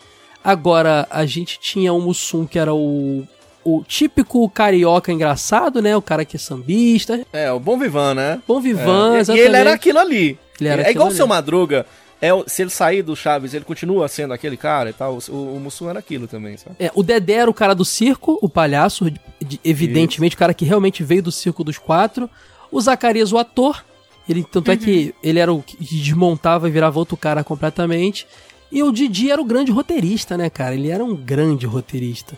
Agora, 0.44 1.08
a 1.10 1.26
gente 1.26 1.60
tinha 1.60 1.92
o 1.92 2.00
Mussum, 2.00 2.46
que 2.46 2.60
era 2.60 2.74
o. 2.74 3.24
O 3.68 3.84
típico 3.84 4.48
carioca 4.48 5.12
engraçado, 5.12 5.82
né? 5.82 5.98
O 5.98 6.02
cara 6.04 6.24
que 6.24 6.36
é 6.36 6.40
sambista. 6.40 7.26
É, 7.34 7.52
o 7.52 7.60
Bom 7.60 7.80
Vivan, 7.80 8.14
né? 8.14 8.40
Bom 8.48 8.62
Vivan, 8.62 9.14
É, 9.14 9.16
e- 9.16 9.18
E 9.18 9.20
exatamente. 9.22 9.48
ele 9.48 9.58
era 9.58 9.74
aquilo 9.74 9.98
ali. 9.98 10.38
É 10.88 10.92
igual 10.92 11.08
o 11.08 11.12
seu. 11.12 11.28
Madruga. 11.28 11.86
É, 12.22 12.30
se 12.48 12.62
ele 12.64 12.70
sair 12.70 13.02
do 13.04 13.16
Chaves, 13.16 13.54
ele 13.54 13.66
continua 13.66 14.08
sendo 14.08 14.34
aquele 14.34 14.56
cara 14.56 14.90
e 14.90 14.94
tal. 14.94 15.20
O, 15.30 15.56
o 15.56 15.60
Mussum 15.60 15.90
era 15.90 16.00
aquilo 16.00 16.28
também, 16.28 16.56
sabe? 16.58 16.76
É, 16.80 16.90
o 16.96 17.04
Dedé 17.04 17.34
era 17.34 17.50
o 17.52 17.54
cara 17.54 17.76
do 17.76 17.84
circo, 17.84 18.40
o 18.42 18.48
palhaço, 18.48 19.12
de- 19.12 19.20
de- 19.42 19.60
evidentemente, 19.66 20.36
o 20.36 20.40
cara 20.40 20.54
que 20.54 20.64
realmente 20.66 21.04
veio 21.04 21.22
do 21.22 21.32
circo 21.32 21.64
dos 21.64 21.78
quatro. 21.78 22.30
O 22.72 22.80
Zacarias, 22.80 23.32
o 23.34 23.38
ator. 23.38 23.84
Ele, 24.28 24.44
tanto 24.44 24.72
é 24.72 24.78
que 24.78 25.14
ele 25.22 25.40
era 25.40 25.54
o 25.54 25.62
que 25.62 25.78
desmontava 25.78 26.68
e 26.68 26.72
virava 26.72 26.98
outro 26.98 27.16
cara 27.18 27.44
completamente. 27.44 28.26
E 28.72 28.82
o 28.82 28.92
Didi 28.92 29.30
era 29.30 29.40
o 29.42 29.46
grande 29.46 29.72
roteirista, 29.72 30.36
né, 30.38 30.50
cara? 30.50 30.74
Ele 30.74 30.90
era 30.90 31.04
um 31.04 31.16
grande 31.16 31.66
roteirista. 31.68 32.36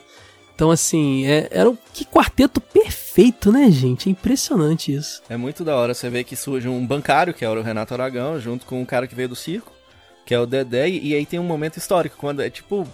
Então, 0.57 0.71
assim, 0.71 1.23
é- 1.27 1.47
era 1.51 1.69
um 1.69 1.77
que 1.93 2.03
quarteto 2.03 2.59
perfeito, 2.59 3.51
né, 3.51 3.69
gente? 3.69 4.09
É 4.09 4.11
impressionante 4.11 4.91
isso. 4.91 5.21
É 5.29 5.37
muito 5.37 5.63
da 5.63 5.75
hora 5.75 5.93
você 5.93 6.09
ver 6.09 6.23
que 6.23 6.35
surge 6.35 6.67
um 6.67 6.83
bancário, 6.83 7.31
que 7.31 7.45
era 7.45 7.59
o 7.59 7.61
Renato 7.61 7.93
Aragão, 7.93 8.39
junto 8.39 8.65
com 8.65 8.81
um 8.81 8.85
cara 8.85 9.05
que 9.05 9.13
veio 9.13 9.29
do 9.29 9.35
circo, 9.35 9.71
que 10.25 10.33
é 10.33 10.39
o 10.39 10.47
Dedé, 10.47 10.89
e, 10.89 11.09
e 11.09 11.13
aí 11.15 11.27
tem 11.27 11.39
um 11.39 11.43
momento 11.43 11.77
histórico, 11.77 12.17
quando 12.17 12.41
é 12.41 12.49
tipo. 12.49 12.87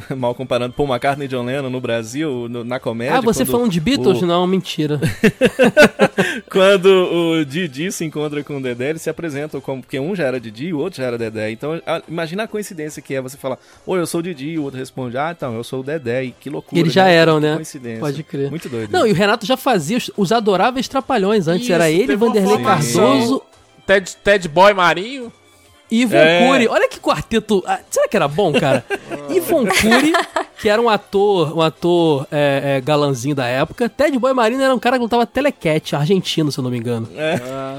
Mal 0.16 0.34
comparando 0.34 0.72
Paul 0.74 0.88
McCartney 0.88 1.26
e 1.26 1.28
John 1.28 1.44
Lennon 1.44 1.70
no 1.70 1.80
Brasil, 1.80 2.46
no- 2.48 2.64
na 2.64 2.78
comédia. 2.78 3.16
ah, 3.18 3.20
você 3.20 3.44
falando 3.44 3.70
de 3.70 3.80
Beatles? 3.80 4.22
o- 4.22 4.26
Não, 4.26 4.46
mentira. 4.46 5.00
Quando 6.50 6.86
o 6.86 7.44
Didi 7.44 7.90
se 7.92 8.04
encontra 8.04 8.42
com 8.42 8.56
o 8.58 8.62
Dedé, 8.62 8.90
eles 8.90 9.02
se 9.02 9.10
apresentam 9.10 9.60
como. 9.60 9.82
Porque 9.82 9.98
um 9.98 10.14
já 10.14 10.24
era 10.24 10.40
Didi 10.40 10.66
e 10.66 10.72
o 10.74 10.78
outro 10.78 10.98
já 11.02 11.06
era 11.08 11.18
Dedé. 11.18 11.50
Então, 11.50 11.80
a- 11.86 12.02
imagina 12.08 12.44
a 12.44 12.48
coincidência 12.48 13.02
que 13.02 13.14
é 13.14 13.20
você 13.20 13.36
falar, 13.36 13.58
oi, 13.86 13.98
eu 14.00 14.06
sou 14.06 14.20
o 14.20 14.22
Didi, 14.22 14.50
e 14.50 14.58
o 14.58 14.62
outro 14.62 14.78
responde, 14.78 15.16
ah, 15.16 15.34
então, 15.36 15.54
eu 15.54 15.64
sou 15.64 15.80
o 15.80 15.82
Dedé. 15.82 16.24
E 16.24 16.30
que 16.32 16.50
loucura. 16.50 16.80
Eles 16.80 16.92
já 16.92 17.04
né? 17.04 17.14
eram, 17.14 17.40
né? 17.40 17.54
Coincidência. 17.54 18.00
Pode 18.00 18.22
crer. 18.22 18.50
Muito 18.50 18.68
doido. 18.68 18.90
Não, 18.90 19.06
e 19.06 19.12
o 19.12 19.14
Renato 19.14 19.46
já 19.46 19.56
fazia 19.56 19.96
os, 19.98 20.10
os 20.16 20.32
adoráveis 20.32 20.88
trapalhões. 20.88 21.48
Antes 21.48 21.64
Isso, 21.64 21.72
era 21.72 21.90
ele, 21.90 22.16
Vanderlei. 22.16 22.62
Cardoso, 22.62 23.42
Ted, 23.86 24.16
Ted 24.22 24.48
Boy 24.48 24.74
Marinho. 24.74 25.32
Ivon 25.90 26.16
É. 26.16 26.46
Cury. 26.46 26.68
Olha 26.68 26.88
que 26.88 27.00
quarteto. 27.00 27.62
ah, 27.66 27.80
será 27.90 28.08
que 28.08 28.16
era 28.16 28.28
bom, 28.28 28.52
cara? 28.52 28.84
Ivon 29.30 29.64
Cury, 29.66 30.12
que 30.60 30.68
era 30.68 30.80
um 30.80 30.88
ator, 30.88 31.56
um 31.56 31.62
ator 31.62 32.26
é, 32.30 32.76
é, 32.76 32.80
galanzinho 32.80 33.34
da 33.34 33.46
época. 33.46 33.88
Ted 33.88 34.18
Boy 34.18 34.32
Marino 34.32 34.62
era 34.62 34.74
um 34.74 34.78
cara 34.78 34.96
que 34.96 35.02
lutava 35.02 35.24
telecat, 35.26 35.94
argentino, 35.94 36.50
se 36.50 36.58
eu 36.58 36.64
não 36.64 36.70
me 36.70 36.78
engano. 36.78 37.08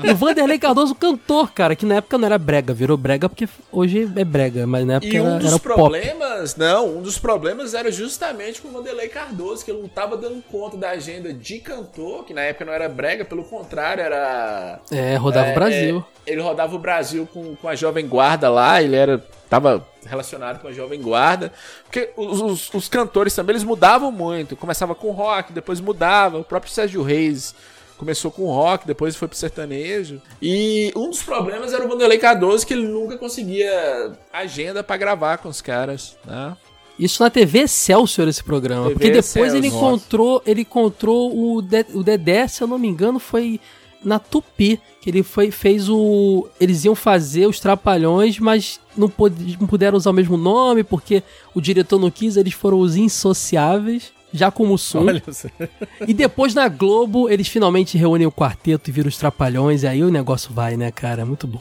E 0.04 0.10
o 0.10 0.16
Vanderlei 0.16 0.58
Cardoso, 0.58 0.96
cantor, 0.96 1.52
cara, 1.52 1.76
que 1.76 1.86
na 1.86 1.96
época 1.96 2.18
não 2.18 2.26
era 2.26 2.38
brega, 2.38 2.74
virou 2.74 2.98
brega 2.98 3.28
porque 3.28 3.48
hoje 3.72 4.10
é 4.16 4.24
brega, 4.24 4.66
mas 4.66 4.86
na 4.86 4.94
época 4.96 5.14
E 5.14 5.20
um 5.20 5.28
era, 5.28 5.40
dos 5.40 5.48
era 5.48 5.60
pop. 5.60 5.74
problemas, 5.76 6.56
não, 6.56 6.98
um 6.98 7.02
dos 7.02 7.18
problemas 7.18 7.74
era 7.74 7.92
justamente 7.92 8.62
com 8.62 8.70
o 8.70 8.72
Vanderlei 8.72 9.10
Cardoso, 9.10 9.66
que 9.66 9.72
ele 9.72 9.82
não 9.82 9.90
tava 9.90 10.16
dando 10.16 10.42
conta 10.50 10.78
da 10.78 10.92
agenda 10.92 11.34
de 11.34 11.60
cantor, 11.60 12.24
que 12.26 12.34
na 12.34 12.42
época 12.42 12.66
não 12.66 12.74
era 12.74 12.88
brega, 12.88 13.26
pelo 13.26 13.44
contrário, 13.44 14.02
era. 14.02 14.80
É, 14.92 15.16
rodava 15.18 15.48
é, 15.48 15.52
o 15.52 15.56
Brasil. 15.56 16.06
é, 16.26 16.32
ele 16.32 16.42
rodava 16.42 16.76
o 16.76 16.80
Brasil 16.80 17.28
com, 17.32 17.56
com 17.56 17.68
a 17.68 17.76
Jovem 17.76 18.08
Guarda 18.08 18.50
lá, 18.50 18.82
ele 18.82 18.96
era. 18.96 19.24
Tava 19.50 19.86
relacionado 20.06 20.60
com 20.62 20.68
a 20.68 20.72
Jovem 20.72 21.02
Guarda. 21.02 21.52
Porque 21.84 22.10
os, 22.16 22.42
os- 22.42 22.74
os 22.74 22.88
cantores 22.88 23.34
também 23.36 23.54
eles 23.54 23.64
mudavam 23.64 24.12
muito. 24.12 24.56
Começava 24.56 24.94
com 24.96 25.12
rock, 25.12 25.52
depois 25.52 25.80
mudava. 25.82 26.38
O 26.38 26.44
próprio 26.44 26.72
Sérgio 26.72 27.02
Reis 27.04 27.56
começou 27.98 28.32
com 28.32 28.46
rock, 28.46 28.88
depois 28.88 29.16
foi 29.16 29.28
pro 29.28 29.38
sertanejo. 29.38 30.22
E 30.42 30.92
um 30.96 31.10
dos 31.10 31.22
problemas 31.22 31.74
era 31.74 31.84
o 31.86 31.90
Vanderlei 31.90 32.18
Cardoso, 32.18 32.66
que 32.66 32.74
ele 32.74 32.88
nunca 32.88 33.18
conseguia 33.18 34.14
agenda 34.32 34.82
pra 34.84 34.96
gravar 34.98 35.38
com 35.40 35.50
os 35.50 35.62
caras, 35.62 36.16
né? 36.26 36.56
Isso 36.98 37.24
na 37.24 37.30
TV 37.30 37.60
Excelsior 37.60 38.28
esse 38.28 38.44
programa. 38.44 38.84
TV 38.90 38.94
porque 38.96 39.10
depois 39.10 39.54
ele 39.54 39.68
encontrou, 39.68 40.42
ele 40.46 40.62
encontrou 40.62 41.56
o, 41.56 41.62
De- 41.62 41.86
o 41.94 42.04
Dedé, 42.04 42.46
se 42.48 42.62
eu 42.62 42.68
não 42.68 42.78
me 42.78 42.90
engano, 42.90 43.20
foi 43.20 43.60
na 44.04 44.18
Tupi, 44.20 44.80
que 45.02 45.10
ele 45.10 45.24
foi, 45.24 45.52
fez 45.52 45.90
o. 45.90 46.48
Eles 46.60 46.86
iam 46.86 46.96
fazer 46.96 47.48
os 47.48 47.60
Trapalhões, 47.60 48.40
mas 48.40 48.80
não, 48.98 49.10
pod- 49.10 49.58
não 49.60 49.68
puderam 49.68 49.98
usar 49.98 50.10
o 50.12 50.14
mesmo 50.14 50.38
nome, 50.38 50.84
porque 50.84 51.22
o 51.54 51.60
diretor 51.62 52.00
não 52.00 52.10
quis, 52.12 52.38
eles 52.38 52.54
foram 52.54 52.80
os 52.80 52.96
insociáveis. 52.96 54.12
Já 54.32 54.52
como 54.52 54.78
Sum. 54.78 55.06
Só. 55.32 55.48
E 56.08 56.14
depois 56.14 56.54
na 56.54 56.68
Globo, 56.70 57.28
eles 57.30 57.48
finalmente 57.48 57.98
reúnem 57.98 58.28
o 58.28 58.32
quarteto 58.32 58.88
e 58.90 58.94
viram 58.94 59.10
os 59.10 59.18
Trapalhões, 59.18 59.82
e 59.82 59.88
aí 59.88 60.04
o 60.04 60.12
negócio 60.12 60.54
vai, 60.54 60.78
né, 60.78 60.92
cara? 60.92 61.26
Muito 61.26 61.48
bom. 61.48 61.60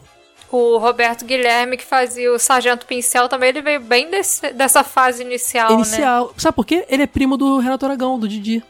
O 0.53 0.77
Roberto 0.79 1.25
Guilherme, 1.25 1.77
que 1.79 1.85
fazia 1.85 2.31
o 2.33 2.39
Sargento 2.39 2.85
Pincel, 2.87 3.27
também 3.29 3.49
ele 3.51 3.63
veio 3.63 3.81
bem 3.81 4.11
desse- 4.11 4.53
dessa 4.53 4.85
fase 4.85 5.23
inicial, 5.23 5.69
né? 5.71 5.75
Inicial. 5.77 6.33
Sabe 6.37 6.55
por 6.57 6.67
quê? 6.67 6.85
Ele 6.91 7.03
é 7.03 7.07
primo 7.07 7.37
do 7.39 7.59
Renato 7.59 7.87
Aragão, 7.87 8.19
do 8.19 8.29
Didi. 8.29 8.63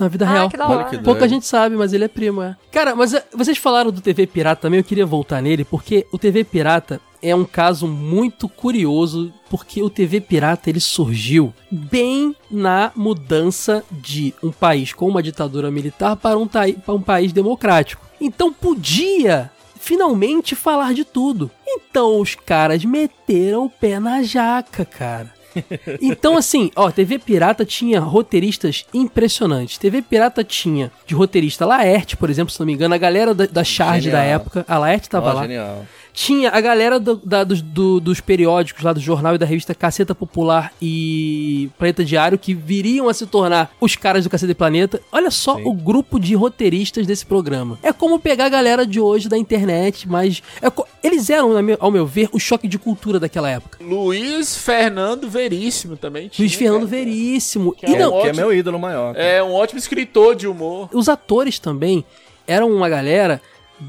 Na 0.00 0.08
vida 0.08 0.26
Ah, 0.26 0.32
real. 0.32 0.48
que 0.50 0.56
da 0.56 0.66
hora. 0.68 0.84
que 0.84 0.98
Pouca 0.98 1.28
gente 1.28 1.46
sabe, 1.46 1.76
mas 1.76 1.92
ele 1.92 2.04
é 2.04 2.08
primo, 2.08 2.42
é. 2.42 2.56
Cara, 2.72 2.94
mas 2.96 3.14
é, 3.14 3.24
vocês 3.34 3.58
falaram 3.58 3.90
do 3.90 4.00
TV 4.00 4.26
Pirata 4.26 4.62
também, 4.62 4.78
eu 4.80 4.84
queria 4.84 5.06
voltar 5.06 5.40
nele, 5.42 5.64
porque 5.64 6.06
o 6.12 6.18
TV 6.18 6.42
Pirata 6.44 7.00
é 7.22 7.34
um 7.34 7.44
caso 7.44 7.86
muito 7.86 8.48
curioso, 8.48 9.30
porque 9.50 9.82
o 9.82 9.90
TV 9.90 10.20
Pirata 10.20 10.70
ele 10.70 10.80
surgiu 10.80 11.52
bem 11.70 12.34
na 12.50 12.90
mudança 12.96 13.84
de 13.90 14.34
um 14.42 14.50
país 14.50 14.92
com 14.94 15.06
uma 15.08 15.22
ditadura 15.22 15.70
militar 15.70 16.16
para 16.16 16.38
um, 16.38 16.46
para 16.46 16.94
um 16.94 17.02
país 17.02 17.32
democrático. 17.32 18.04
Então 18.20 18.50
podia 18.52 19.50
finalmente 19.78 20.54
falar 20.54 20.94
de 20.94 21.04
tudo. 21.04 21.50
Então 21.66 22.20
os 22.20 22.34
caras 22.34 22.84
meteram 22.84 23.64
o 23.66 23.70
pé 23.70 23.98
na 24.00 24.22
jaca, 24.22 24.84
cara. 24.84 25.32
Então, 26.00 26.36
assim, 26.36 26.70
ó, 26.76 26.90
TV 26.90 27.18
Pirata 27.18 27.64
tinha 27.64 28.00
roteiristas 28.00 28.84
impressionantes. 28.94 29.78
TV 29.78 30.02
Pirata 30.02 30.42
tinha 30.44 30.90
de 31.06 31.14
roteirista 31.14 31.66
Laerte, 31.66 32.16
por 32.16 32.30
exemplo, 32.30 32.52
se 32.52 32.58
não 32.60 32.66
me 32.66 32.72
engano, 32.72 32.94
a 32.94 32.98
galera 32.98 33.34
da, 33.34 33.46
da 33.46 33.64
Charge 33.64 34.10
da 34.10 34.18
Genial. 34.20 34.40
época. 34.40 34.64
A 34.68 34.78
Laerte 34.78 35.08
tava 35.08 35.30
Ó, 35.30 35.32
lá. 35.34 35.42
genial. 35.42 35.84
Tinha 36.12 36.50
a 36.50 36.60
galera 36.60 36.98
do- 36.98 37.16
da- 37.24 37.44
dos, 37.44 37.62
do- 37.62 38.00
dos 38.00 38.20
periódicos 38.20 38.82
lá 38.82 38.92
do 38.92 39.00
jornal 39.00 39.34
e 39.34 39.38
da 39.38 39.46
revista 39.46 39.74
Caceta 39.74 40.14
Popular 40.14 40.72
e 40.80 41.70
Planeta 41.78 42.04
Diário 42.04 42.38
que 42.38 42.52
viriam 42.54 43.08
a 43.08 43.14
se 43.14 43.26
tornar 43.26 43.70
os 43.80 43.96
caras 43.96 44.24
do 44.24 44.30
Caceta 44.30 44.52
e 44.52 44.54
Planeta. 44.54 45.00
Olha 45.12 45.30
só 45.30 45.56
Sim. 45.56 45.62
o 45.64 45.72
grupo 45.72 46.18
de 46.18 46.34
roteiristas 46.34 47.06
desse 47.06 47.24
programa. 47.24 47.78
É 47.82 47.92
como 47.92 48.18
pegar 48.18 48.46
a 48.46 48.48
galera 48.48 48.86
de 48.86 49.00
hoje 49.00 49.28
da 49.28 49.36
internet, 49.38 50.08
mas 50.08 50.42
é 50.60 50.68
co- 50.68 50.86
eles 51.02 51.30
eram, 51.30 51.52
ao 51.78 51.90
meu 51.90 52.06
ver, 52.06 52.28
o 52.32 52.38
choque 52.38 52.66
de 52.68 52.78
cultura 52.78 53.18
daquela 53.20 53.48
época. 53.50 53.78
Luiz 53.82 54.56
Fernando 54.56 55.28
Veríssimo 55.28 55.96
também 55.96 56.28
tinha. 56.28 56.44
Luiz 56.44 56.54
Fernando 56.54 56.88
cara. 56.88 56.90
Veríssimo. 57.04 57.72
Que 57.72 57.86
E 57.86 57.94
é 57.94 57.98
não, 57.98 58.08
um 58.08 58.20
Que 58.20 58.26
é 58.26 58.30
ótimo- 58.30 58.46
meu 58.46 58.52
ídolo 58.54 58.78
maior. 58.78 59.14
cara. 59.14 59.24
É 59.24 59.42
um 59.42 59.52
ótimo 59.52 59.78
escritor 59.78 60.34
de 60.34 60.46
humor. 60.46 60.88
os 60.92 61.08
atores 61.08 61.58
também 61.58 62.04
eram 62.46 62.70
uma 62.72 62.88
galera 62.88 63.40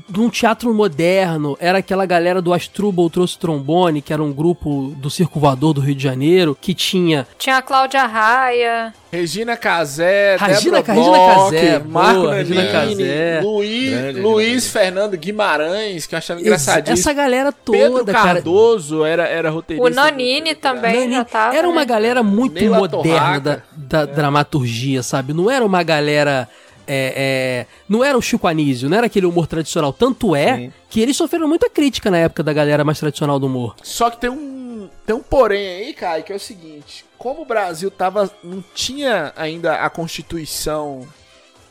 de 0.09 0.19
um 0.19 0.29
teatro 0.29 0.73
moderno, 0.73 1.57
era 1.59 1.79
aquela 1.79 2.05
galera 2.05 2.41
do 2.41 2.53
Astrubal 2.53 3.09
Trouxe 3.09 3.37
Trombone, 3.37 4.01
que 4.01 4.13
era 4.13 4.23
um 4.23 4.31
grupo 4.31 4.93
do 4.97 5.09
Circo 5.09 5.39
Voador 5.39 5.73
do 5.73 5.81
Rio 5.81 5.95
de 5.95 6.03
Janeiro, 6.03 6.57
que 6.59 6.73
tinha 6.73 7.27
Tinha 7.37 7.57
a 7.57 7.61
Cláudia 7.61 8.05
Raia. 8.05 8.93
Regina 9.11 9.57
Casé, 9.57 10.37
Regina- 10.37 10.81
Débora 10.81 10.93
Regina 10.93 11.17
Bloch, 11.17 11.35
Casé, 11.51 11.79
Marco 11.79 12.21
boa, 12.21 12.33
Regina 12.35 12.63
Nanini, 12.63 12.95
Casé. 13.03 13.41
Luiz, 13.43 13.89
Grande 13.91 14.19
Luiz 14.21 14.47
Regina 14.53 14.71
Fernando 14.71 15.17
Guimarães, 15.17 16.05
que 16.05 16.15
eu 16.15 16.17
achava 16.17 16.39
engraçadíssimo. 16.39 16.93
essa 16.97 17.11
galera 17.13 17.51
Pedro 17.51 17.97
toda, 17.99 18.13
cara. 18.13 18.33
Cardoso 18.35 19.03
era, 19.03 19.27
era 19.27 19.49
roteirista. 19.49 19.91
O 19.91 19.93
Nanini 19.93 20.55
também 20.55 21.01
Nani- 21.01 21.13
já 21.15 21.25
tava. 21.25 21.55
era 21.57 21.67
uma 21.67 21.81
né? 21.81 21.85
galera 21.85 22.23
muito 22.23 22.53
Neila 22.53 22.79
moderna 22.79 23.39
da, 23.39 23.61
da 23.75 24.05
dramaturgia, 24.05 25.03
sabe? 25.03 25.33
Não 25.33 25.51
era 25.51 25.65
uma 25.65 25.83
galera. 25.83 26.47
É, 26.87 27.13
é, 27.15 27.67
não 27.87 28.03
era 28.03 28.17
o 28.17 28.21
Chico 28.21 28.47
Anísio, 28.47 28.89
não 28.89 28.97
era 28.97 29.07
aquele 29.07 29.25
humor 29.25 29.47
tradicional. 29.47 29.91
Tanto 29.93 30.35
é 30.35 30.57
Sim. 30.57 30.73
que 30.89 30.99
eles 30.99 31.15
sofreram 31.15 31.47
muita 31.47 31.69
crítica 31.69 32.11
na 32.11 32.17
época 32.17 32.43
da 32.43 32.53
galera 32.53 32.83
mais 32.83 32.99
tradicional 32.99 33.39
do 33.39 33.47
humor. 33.47 33.75
Só 33.83 34.09
que 34.09 34.19
tem 34.19 34.29
um, 34.29 34.89
tem 35.05 35.15
um 35.15 35.21
porém 35.21 35.67
aí, 35.67 35.93
cara, 35.93 36.21
que 36.21 36.31
é 36.31 36.35
o 36.35 36.39
seguinte. 36.39 37.05
Como 37.17 37.41
o 37.41 37.45
Brasil 37.45 37.91
tava, 37.91 38.31
não 38.43 38.63
tinha 38.73 39.33
ainda 39.35 39.75
a 39.75 39.89
Constituição 39.89 41.07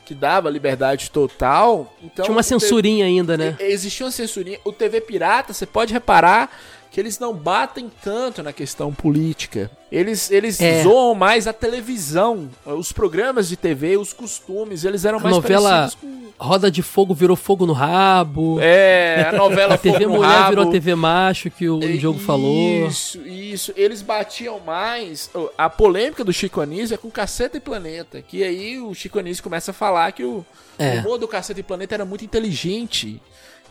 que 0.05 0.15
dava 0.15 0.49
liberdade 0.49 1.09
total, 1.09 1.93
então... 2.03 2.25
Tinha 2.25 2.35
uma 2.35 2.43
censurinha 2.43 3.05
ainda, 3.05 3.37
né? 3.37 3.55
Existia 3.59 4.05
uma 4.05 4.11
censurinha. 4.11 4.59
O 4.65 4.71
TV 4.73 4.99
Pirata, 4.99 5.53
você 5.53 5.65
pode 5.65 5.93
reparar 5.93 6.51
que 6.91 6.99
eles 6.99 7.17
não 7.17 7.33
batem 7.33 7.89
tanto 8.03 8.43
na 8.43 8.51
questão 8.51 8.93
política. 8.93 9.71
Eles, 9.91 10.29
eles 10.29 10.59
É. 10.61 10.83
zoam 10.83 11.15
mais 11.15 11.47
a 11.47 11.53
televisão, 11.53 12.49
os 12.65 12.91
programas 12.91 13.47
de 13.49 13.55
TV, 13.57 13.97
os 13.97 14.11
costumes, 14.13 14.83
eles 14.83 15.05
eram 15.05 15.17
A 15.19 15.21
mais 15.23 15.35
novela 15.35 15.89
com... 15.99 16.21
Roda 16.37 16.69
de 16.71 16.81
Fogo 16.81 17.13
virou 17.13 17.35
Fogo 17.37 17.65
no 17.65 17.73
Rabo. 17.73 18.57
É, 18.59 19.27
a 19.29 19.31
novela 19.33 19.75
A 19.75 19.77
TV 19.77 19.99
Fogo 19.99 20.09
no 20.09 20.15
Mulher 20.17 20.27
Rabo. 20.35 20.49
virou 20.49 20.71
TV 20.71 20.95
Macho, 20.95 21.49
que 21.51 21.69
o 21.69 21.79
Diogo 21.79 22.19
falou. 22.19 22.87
Isso, 22.87 23.21
isso. 23.27 23.73
Eles 23.77 24.01
batiam 24.01 24.59
mais. 24.59 25.29
A 25.57 25.69
polêmica 25.69 26.23
do 26.23 26.33
Chico 26.33 26.59
Anísio 26.59 26.95
é 26.95 26.97
com 26.97 27.11
Caceta 27.11 27.57
e 27.57 27.59
Planeta. 27.59 28.21
Que 28.21 28.43
aí 28.43 28.79
o 28.79 28.93
Chico 28.95 29.19
Anísio 29.19 29.43
começa 29.43 29.69
a 29.71 29.73
falar 29.73 30.11
que 30.13 30.23
o, 30.23 30.43
É. 30.79 30.95
o 30.95 30.99
humor 31.01 31.19
do 31.19 31.27
Caceta 31.27 31.59
e 31.59 31.63
Planeta 31.63 31.93
era 31.95 32.05
muito 32.05 32.25
inteligente. 32.25 33.21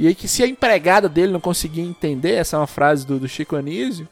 E 0.00 0.06
aí 0.08 0.14
que 0.14 0.26
se 0.26 0.42
a 0.42 0.46
empregada 0.46 1.08
dele 1.10 1.30
não 1.30 1.40
conseguia 1.40 1.84
entender, 1.84 2.32
essa 2.34 2.56
é 2.56 2.58
uma 2.58 2.66
frase 2.66 3.06
do, 3.06 3.18
do 3.18 3.28
Chico 3.28 3.54
Anísio, 3.54 4.08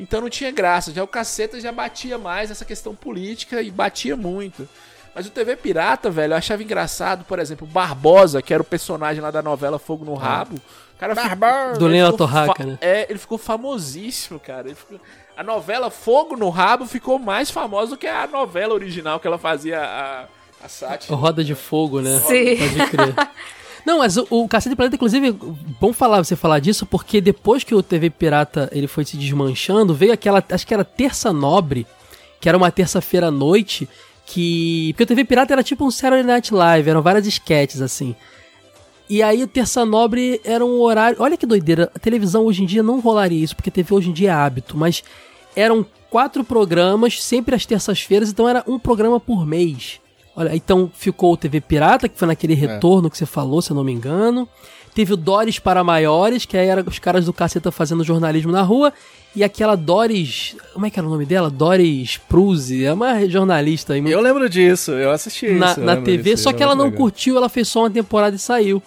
então 0.00 0.20
não 0.22 0.30
tinha 0.30 0.50
graça. 0.50 0.92
Já 0.92 1.04
o 1.04 1.06
Caceta 1.06 1.60
já 1.60 1.70
batia 1.70 2.16
mais 2.16 2.50
essa 2.50 2.64
questão 2.64 2.94
política 2.94 3.60
e 3.60 3.70
batia 3.70 4.16
muito. 4.16 4.66
Mas 5.14 5.26
o 5.26 5.30
TV 5.30 5.54
Pirata, 5.56 6.10
velho, 6.10 6.32
eu 6.32 6.36
achava 6.38 6.62
engraçado, 6.62 7.24
por 7.24 7.38
exemplo, 7.38 7.66
o 7.66 7.70
Barbosa, 7.70 8.40
que 8.40 8.52
era 8.52 8.62
o 8.62 8.66
personagem 8.66 9.22
lá 9.22 9.30
da 9.30 9.42
novela 9.42 9.78
Fogo 9.78 10.04
no 10.06 10.14
Rabo. 10.14 10.56
O 10.56 10.98
cara 10.98 11.14
ficou- 11.14 11.78
Do 11.78 11.88
ficou 12.12 12.18
Torraca, 12.18 12.64
né? 12.64 12.78
É, 12.80 13.06
ele 13.10 13.18
ficou 13.18 13.36
famosíssimo, 13.36 14.40
cara. 14.40 14.68
Ele 14.68 14.74
ficou- 14.74 14.98
A 15.36 15.42
novela 15.42 15.90
Fogo 15.90 16.34
no 16.34 16.48
Rabo 16.48 16.86
ficou 16.86 17.18
mais 17.18 17.50
famosa 17.50 17.90
do 17.90 17.96
que 17.98 18.06
a 18.06 18.26
novela 18.26 18.72
original 18.72 19.20
que 19.20 19.26
ela 19.26 19.36
fazia 19.38 19.80
a, 19.82 20.24
a 20.64 20.68
sátira. 20.68 21.14
Roda 21.14 21.44
de 21.44 21.54
Fogo, 21.54 22.00
né? 22.00 22.20
Sim. 22.20 22.56
Pode 22.56 22.90
crer. 22.90 23.14
Não, 23.86 23.98
mas 23.98 24.16
o, 24.16 24.26
o 24.30 24.48
Cacete 24.48 24.74
Planeta, 24.74 24.96
inclusive, 24.96 25.30
bom 25.80 25.92
falar 25.92 26.24
você 26.24 26.34
falar 26.34 26.58
disso, 26.58 26.84
porque 26.84 27.20
depois 27.20 27.62
que 27.62 27.72
o 27.72 27.80
TV 27.80 28.10
Pirata 28.10 28.68
ele 28.72 28.88
foi 28.88 29.04
se 29.04 29.16
desmanchando, 29.16 29.94
veio 29.94 30.12
aquela, 30.12 30.44
acho 30.50 30.66
que 30.66 30.74
era 30.74 30.84
Terça 30.84 31.32
Nobre, 31.32 31.86
que 32.40 32.48
era 32.48 32.58
uma 32.58 32.72
terça-feira 32.72 33.28
à 33.28 33.30
noite, 33.30 33.88
que... 34.26 34.92
Porque 34.92 35.04
o 35.04 35.06
TV 35.06 35.24
Pirata 35.24 35.54
era 35.54 35.62
tipo 35.62 35.84
um 35.86 35.90
Saturday 35.92 36.24
Night 36.24 36.52
Live, 36.52 36.90
eram 36.90 37.00
várias 37.00 37.28
sketches, 37.28 37.80
assim. 37.80 38.16
E 39.08 39.22
aí 39.22 39.44
o 39.44 39.46
Terça 39.46 39.86
Nobre 39.86 40.40
era 40.42 40.66
um 40.66 40.80
horário... 40.80 41.18
Olha 41.20 41.36
que 41.36 41.46
doideira, 41.46 41.88
a 41.94 41.98
televisão 42.00 42.44
hoje 42.44 42.64
em 42.64 42.66
dia 42.66 42.82
não 42.82 42.98
rolaria 42.98 43.44
isso, 43.44 43.54
porque 43.54 43.70
TV 43.70 43.94
hoje 43.94 44.10
em 44.10 44.12
dia 44.12 44.30
é 44.30 44.32
hábito, 44.32 44.76
mas 44.76 45.04
eram 45.54 45.86
quatro 46.10 46.42
programas, 46.42 47.22
sempre 47.22 47.54
às 47.54 47.64
terças-feiras, 47.64 48.30
então 48.30 48.48
era 48.48 48.64
um 48.66 48.80
programa 48.80 49.20
por 49.20 49.46
mês. 49.46 50.00
Olha, 50.36 50.54
então 50.54 50.90
ficou 50.94 51.32
o 51.32 51.36
TV 51.36 51.60
Pirata, 51.62 52.08
que 52.08 52.18
foi 52.18 52.28
naquele 52.28 52.52
retorno 52.54 53.08
que 53.10 53.16
você 53.16 53.24
falou, 53.26 53.62
se 53.62 53.70
eu 53.70 53.74
não 53.76 53.82
me 53.82 53.92
engano. 53.92 54.46
Teve 54.94 55.12
o 55.12 55.16
Doris 55.16 55.58
para 55.58 55.82
Maiores, 55.84 56.44
que 56.46 56.56
aí 56.56 56.68
eram 56.68 56.82
os 56.86 56.98
caras 56.98 57.24
do 57.26 57.32
caceta 57.32 57.70
fazendo 57.72 58.02
jornalismo 58.04 58.50
na 58.52 58.62
rua. 58.62 58.92
E 59.34 59.44
aquela 59.44 59.76
Doris. 59.76 60.56
Como 60.72 60.86
é 60.86 60.90
que 60.90 60.98
era 60.98 61.06
o 61.06 61.10
nome 61.10 61.26
dela? 61.26 61.50
Doris 61.50 62.16
Pruse. 62.28 62.82
É 62.84 62.92
uma 62.92 63.28
jornalista 63.28 63.92
aí. 63.94 64.10
Eu 64.10 64.20
lembro 64.22 64.48
disso, 64.48 64.92
eu 64.92 65.10
assisti 65.10 65.50
na, 65.50 65.70
isso. 65.72 65.80
eu 65.80 65.84
na 65.84 65.96
TV, 65.96 66.30
disso, 66.30 66.44
só 66.44 66.48
era 66.50 66.56
que 66.58 66.62
ela 66.62 66.74
não 66.74 66.86
legal. 66.86 66.98
curtiu, 66.98 67.36
ela 67.36 67.48
fez 67.50 67.68
só 67.68 67.80
uma 67.80 67.90
temporada 67.90 68.36
e 68.36 68.38
saiu. 68.38 68.82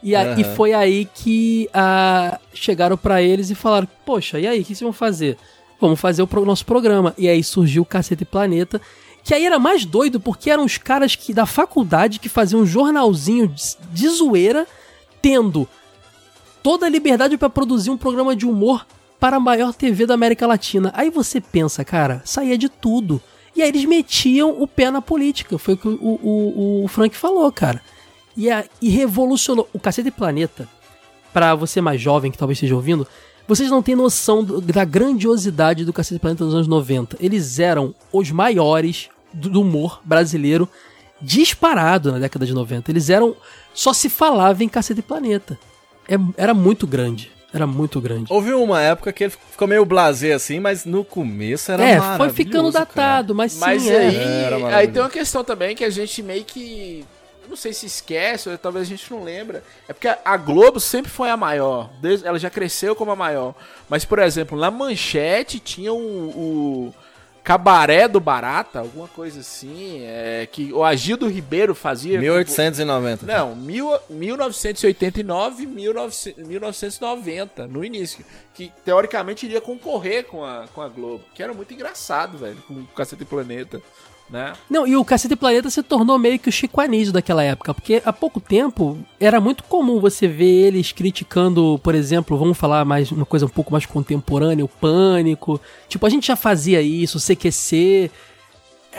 E, 0.00 0.14
a- 0.14 0.38
e 0.38 0.42
Aham. 0.44 0.54
foi 0.54 0.72
aí 0.72 1.08
que 1.12 1.68
ah, 1.74 2.38
chegaram 2.54 2.96
pra 2.96 3.20
eles 3.20 3.50
e 3.50 3.54
falaram: 3.56 3.88
Poxa, 4.06 4.38
e 4.38 4.46
aí, 4.46 4.60
o 4.60 4.62
que 4.62 4.68
vocês 4.68 4.80
vão 4.80 4.92
fazer? 4.92 5.36
Vamos 5.80 5.98
fazer 5.98 6.22
o 6.22 6.26
pro- 6.28 6.44
nosso 6.44 6.64
programa. 6.64 7.12
E 7.18 7.28
aí 7.28 7.42
surgiu 7.42 7.82
o 7.82 7.86
Cacete 7.86 8.24
Planeta. 8.24 8.80
Que 9.28 9.34
aí 9.34 9.44
era 9.44 9.58
mais 9.58 9.84
doido, 9.84 10.18
porque 10.18 10.48
eram 10.48 10.64
os 10.64 10.78
caras 10.78 11.14
que 11.14 11.34
da 11.34 11.44
faculdade 11.44 12.18
que 12.18 12.30
faziam 12.30 12.62
um 12.62 12.66
jornalzinho 12.66 13.46
de, 13.46 13.62
de 13.92 14.08
zoeira, 14.08 14.66
tendo 15.20 15.68
toda 16.62 16.86
a 16.86 16.88
liberdade 16.88 17.36
pra 17.36 17.50
produzir 17.50 17.90
um 17.90 17.96
programa 17.98 18.34
de 18.34 18.46
humor 18.46 18.86
para 19.20 19.36
a 19.36 19.40
maior 19.40 19.74
TV 19.74 20.06
da 20.06 20.14
América 20.14 20.46
Latina. 20.46 20.90
Aí 20.96 21.10
você 21.10 21.42
pensa, 21.42 21.84
cara, 21.84 22.22
saía 22.24 22.56
de 22.56 22.70
tudo. 22.70 23.20
E 23.54 23.60
aí 23.60 23.68
eles 23.68 23.84
metiam 23.84 24.62
o 24.62 24.66
pé 24.66 24.90
na 24.90 25.02
política. 25.02 25.58
Foi 25.58 25.74
o 25.74 25.76
que 25.76 25.88
o, 25.88 25.94
o, 26.00 26.84
o 26.84 26.88
Frank 26.88 27.14
falou, 27.14 27.52
cara. 27.52 27.82
E, 28.34 28.50
a, 28.50 28.64
e 28.80 28.88
revolucionou. 28.88 29.68
O 29.74 29.78
Cacete 29.78 30.10
Planeta, 30.10 30.66
pra 31.34 31.54
você 31.54 31.82
mais 31.82 32.00
jovem 32.00 32.30
que 32.32 32.38
talvez 32.38 32.56
esteja 32.56 32.74
ouvindo, 32.74 33.06
vocês 33.46 33.70
não 33.70 33.82
têm 33.82 33.94
noção 33.94 34.42
do- 34.42 34.58
da 34.62 34.86
grandiosidade 34.86 35.84
do 35.84 35.92
Cacete 35.92 36.18
Planeta 36.18 36.44
nos 36.46 36.54
anos 36.54 36.66
90. 36.66 37.18
Eles 37.20 37.58
eram 37.58 37.94
os 38.10 38.30
maiores 38.30 39.10
do, 39.32 39.60
humor 39.60 40.00
brasileiro 40.04 40.68
disparado 41.20 42.12
na 42.12 42.18
década 42.18 42.46
de 42.46 42.54
90. 42.54 42.90
Eles 42.90 43.10
eram. 43.10 43.36
Só 43.74 43.92
se 43.92 44.08
falava 44.08 44.62
em 44.64 44.68
Cacete 44.68 45.02
Planeta. 45.02 45.58
É- 46.08 46.16
era 46.36 46.54
muito 46.54 46.86
grande. 46.86 47.30
Era 47.52 47.66
muito 47.66 48.00
grande. 48.00 48.26
Houve 48.30 48.52
uma 48.52 48.80
época 48.80 49.12
que 49.12 49.24
ele 49.24 49.30
ficou 49.50 49.66
meio 49.66 49.84
blasé 49.84 50.32
assim, 50.34 50.60
mas 50.60 50.84
no 50.84 51.02
começo 51.02 51.72
era 51.72 51.82
é, 51.82 51.96
foi 51.96 52.00
maravilhoso, 52.06 52.34
ficando 52.36 52.72
cara. 52.72 52.84
datado, 52.84 53.34
mas 53.34 53.52
sim, 53.52 53.60
Mas 53.60 53.86
é. 53.86 54.06
aí, 54.08 54.16
Era 54.16 54.76
aí 54.76 54.88
tem 54.88 55.00
uma 55.00 55.08
questão 55.08 55.42
também 55.42 55.74
que 55.74 55.84
a 55.84 55.90
gente 55.90 56.22
meio 56.22 56.44
que. 56.44 57.04
Não 57.48 57.56
sei 57.56 57.72
se 57.72 57.86
esquece, 57.86 58.50
ou 58.50 58.58
talvez 58.58 58.86
a 58.86 58.88
gente 58.90 59.10
não 59.10 59.24
lembra. 59.24 59.64
É 59.88 59.94
porque 59.94 60.06
a- 60.06 60.36
Globo 60.36 60.78
sempre 60.78 61.10
foi 61.10 61.30
a 61.30 61.36
maior. 61.38 61.88
desde- 62.02 62.26
ela 62.26 62.38
já 62.38 62.50
cresceu 62.50 62.94
como 62.94 63.10
a 63.12 63.16
maior. 63.16 63.54
Mas, 63.88 64.04
por 64.04 64.18
exemplo, 64.18 64.58
na 64.58 64.70
manchete 64.70 65.58
tinha 65.58 65.90
o, 65.90 65.96
o 65.96 66.94
Cabaré 67.48 68.06
do 68.06 68.20
Barata, 68.20 68.80
alguma 68.80 69.08
coisa 69.08 69.40
assim. 69.40 70.02
É, 70.02 70.46
que 70.52 70.70
o 70.70 70.84
Agildo 70.84 71.26
Ribeiro 71.26 71.74
fazia. 71.74 72.20
1890. 72.20 73.24
Não, 73.24 73.56
mil, 73.56 73.90
1989 74.10 75.64
1900 75.64 76.46
1990, 76.46 77.66
no 77.66 77.82
início. 77.82 78.22
Que 78.52 78.70
teoricamente 78.84 79.46
iria 79.46 79.62
concorrer 79.62 80.26
com 80.26 80.44
a, 80.44 80.66
com 80.74 80.82
a 80.82 80.88
Globo. 80.90 81.24
Que 81.34 81.42
era 81.42 81.54
muito 81.54 81.72
engraçado, 81.72 82.36
velho, 82.36 82.62
com 82.68 82.74
o 82.74 82.86
Cacete 82.88 83.24
Planeta. 83.24 83.80
Né? 84.30 84.52
Não, 84.68 84.86
e 84.86 84.94
o 84.94 85.04
Cacete 85.04 85.34
Planeta 85.34 85.70
se 85.70 85.82
tornou 85.82 86.18
meio 86.18 86.38
que 86.38 86.50
o 86.50 86.52
Chico 86.52 86.80
Anísio 86.82 87.14
daquela 87.14 87.42
época, 87.42 87.72
porque 87.72 88.02
há 88.04 88.12
pouco 88.12 88.40
tempo 88.40 88.98
era 89.18 89.40
muito 89.40 89.64
comum 89.64 90.00
você 90.00 90.28
ver 90.28 90.66
eles 90.66 90.92
criticando, 90.92 91.80
por 91.82 91.94
exemplo, 91.94 92.36
vamos 92.36 92.58
falar 92.58 92.84
mais 92.84 93.10
uma 93.10 93.24
coisa 93.24 93.46
um 93.46 93.48
pouco 93.48 93.72
mais 93.72 93.86
contemporânea, 93.86 94.64
o 94.64 94.68
Pânico. 94.68 95.58
Tipo, 95.88 96.04
a 96.06 96.10
gente 96.10 96.26
já 96.26 96.36
fazia 96.36 96.82
isso, 96.82 97.16
o 97.16 97.20
CQC. 97.20 98.10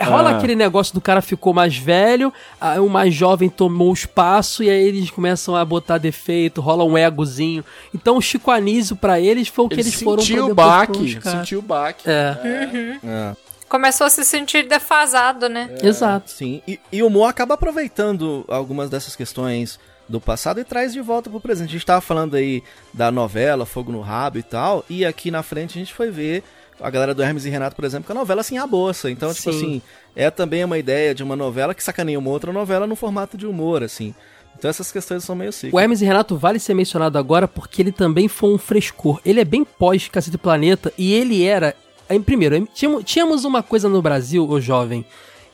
Rola 0.02 0.30
Ah. 0.30 0.36
aquele 0.38 0.54
negócio 0.54 0.94
do 0.94 1.00
cara 1.00 1.20
ficou 1.20 1.52
mais 1.52 1.76
velho, 1.76 2.32
aí 2.60 2.78
o 2.78 2.88
mais 2.88 3.12
jovem 3.14 3.50
tomou 3.50 3.90
o 3.90 3.92
espaço 3.94 4.62
e 4.64 4.70
aí 4.70 4.82
eles 4.82 5.10
começam 5.10 5.54
a 5.54 5.64
botar 5.64 5.98
defeito, 5.98 6.60
rola 6.60 6.84
um 6.84 6.96
egozinho. 6.96 7.62
Então 7.94 8.16
o 8.16 8.20
Chico 8.22 8.50
Anísio 8.50 8.96
pra 8.96 9.20
eles 9.20 9.48
foi 9.48 9.66
o 9.66 9.68
que 9.68 9.74
Ele 9.74 9.82
eles 9.82 9.94
foram 10.02 10.24
pra 10.24 10.44
o 10.46 10.54
baque, 10.54 11.18
sentiu 11.22 11.58
o 11.58 11.62
baque. 11.62 12.08
É, 12.08 12.98
É. 13.04 13.36
Começou 13.70 14.08
a 14.08 14.10
se 14.10 14.24
sentir 14.24 14.66
defasado, 14.66 15.48
né? 15.48 15.72
exato. 15.80 16.28
Sim, 16.30 16.60
e, 16.66 16.80
e 16.90 17.02
o 17.04 17.08
Mo 17.08 17.24
acaba 17.24 17.54
aproveitando 17.54 18.44
algumas 18.48 18.90
dessas 18.90 19.14
questões 19.14 19.78
do 20.08 20.20
passado 20.20 20.58
e 20.58 20.64
traz 20.64 20.92
de 20.92 21.00
volta 21.00 21.30
pro 21.30 21.40
presente. 21.40 21.68
A 21.68 21.72
gente 21.72 21.86
tava 21.86 22.00
falando 22.00 22.34
aí 22.34 22.64
da 22.92 23.12
novela 23.12 23.64
Fogo 23.64 23.92
no 23.92 24.00
Rabo 24.00 24.38
e 24.38 24.42
tal, 24.42 24.84
e 24.90 25.06
aqui 25.06 25.30
na 25.30 25.44
frente 25.44 25.78
a 25.78 25.80
gente 25.80 25.94
foi 25.94 26.10
ver 26.10 26.42
a 26.80 26.90
galera 26.90 27.14
do 27.14 27.22
Hermes 27.22 27.44
e 27.44 27.48
Renato, 27.48 27.76
por 27.76 27.84
exemplo, 27.84 28.06
com 28.06 28.12
a 28.12 28.16
novela 28.16 28.40
assim 28.40 28.58
a 28.58 28.66
bolsa. 28.66 29.08
Então, 29.08 29.32
tipo 29.32 29.52
Sim. 29.52 29.56
assim, 29.56 29.82
é 30.16 30.28
também 30.30 30.64
uma 30.64 30.76
ideia 30.76 31.14
de 31.14 31.22
uma 31.22 31.36
novela 31.36 31.72
que 31.72 31.84
sacaneia 31.84 32.18
uma 32.18 32.30
outra 32.30 32.52
novela 32.52 32.88
no 32.88 32.96
formato 32.96 33.36
de 33.36 33.46
humor, 33.46 33.84
assim. 33.84 34.12
Então 34.58 34.68
essas 34.68 34.90
questões 34.90 35.22
são 35.22 35.36
meio 35.36 35.50
O 35.50 35.52
cíclicas. 35.52 35.80
Hermes 35.80 36.02
e 36.02 36.04
Renato 36.04 36.36
vale 36.36 36.58
ser 36.58 36.74
mencionado 36.74 37.16
agora 37.16 37.46
porque 37.46 37.80
ele 37.80 37.92
também 37.92 38.26
foi 38.26 38.52
um 38.52 38.58
frescor. 38.58 39.20
Ele 39.24 39.40
é 39.40 39.44
bem 39.44 39.64
pós 39.64 40.08
Cacete 40.08 40.36
Planeta 40.36 40.92
e 40.98 41.14
ele 41.14 41.44
era. 41.44 41.74
Em 42.10 42.20
primeiro, 42.20 42.68
tínhamos, 43.04 43.44
uma 43.44 43.62
coisa 43.62 43.88
no 43.88 44.02
Brasil, 44.02 44.48
ô 44.48 44.60
jovem, 44.60 45.04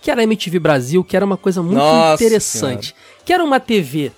que 0.00 0.10
era 0.10 0.20
a 0.22 0.24
MTV 0.24 0.58
Brasil, 0.58 1.04
que 1.04 1.14
era 1.16 1.24
uma 1.24 1.36
coisa 1.36 1.62
muito 1.62 1.76
Nossa 1.76 2.22
interessante. 2.22 2.94
Que 3.24 3.32
era 3.32 3.44
uma 3.44 3.60
TV, 3.60 4.10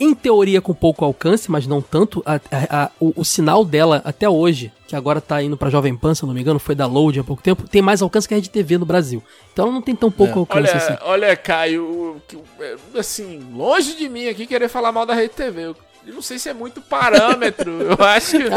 em 0.00 0.14
teoria, 0.14 0.60
com 0.60 0.72
pouco 0.74 1.04
alcance, 1.04 1.50
mas 1.50 1.66
não 1.66 1.80
tanto. 1.82 2.22
A- 2.24 2.40
a- 2.50 2.82
a- 2.84 2.90
o, 3.00 3.12
o 3.16 3.24
sinal 3.24 3.64
dela, 3.64 4.00
até 4.04 4.28
hoje, 4.28 4.72
que 4.86 4.96
agora 4.96 5.20
tá 5.20 5.42
indo 5.42 5.56
pra 5.56 5.70
Jovem 5.70 5.94
Pan, 5.96 6.14
se 6.14 6.22
eu 6.22 6.26
não 6.28 6.34
me 6.34 6.40
engano, 6.40 6.58
foi 6.58 6.74
da 6.74 6.86
Load 6.86 7.20
há 7.20 7.24
pouco 7.24 7.42
tempo, 7.42 7.68
tem 7.68 7.82
mais 7.82 8.00
alcance 8.00 8.26
que 8.26 8.32
a 8.34 8.36
Rede 8.36 8.48
TV 8.50 8.78
no 8.78 8.86
Brasil. 8.86 9.22
Então 9.52 9.66
ela 9.66 9.74
não 9.74 9.82
tem 9.82 9.94
tão 9.94 10.10
pouco 10.10 10.34
É. 10.34 10.38
alcance 10.38 10.70
Olha, 10.70 10.76
assim. 10.76 10.96
olha, 11.02 11.36
Caio, 11.36 11.84
o- 11.84 12.22
que- 12.26 12.38
é, 12.60 12.76
assim, 12.98 13.40
longe 13.54 13.96
de 13.96 14.08
mim 14.08 14.28
aqui 14.28 14.46
querer 14.46 14.68
falar 14.68 14.90
mal 14.92 15.04
da 15.04 15.14
Rede 15.14 15.34
TV. 15.34 15.66
Eu, 15.66 15.76
eu 16.08 16.14
não 16.14 16.22
sei 16.22 16.38
se 16.38 16.48
é 16.48 16.54
muito 16.54 16.80
parâmetro. 16.80 17.82
Eu 17.82 18.04
acho 18.04 18.30
que. 18.38 18.48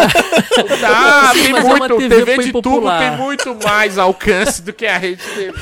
Tá, 0.80 1.32
tem 1.34 1.56
é 1.56 1.62
muito. 1.64 1.98
TV 1.98 2.26
TV, 2.26 2.44
de 2.46 2.52
tubo 2.54 2.90
tem 2.98 3.12
muito 3.18 3.58
mais 3.64 3.98
alcance 3.98 4.62
do 4.62 4.72
que 4.74 4.86
a 4.86 4.98
Rede 4.98 5.22
TV. 5.24 5.54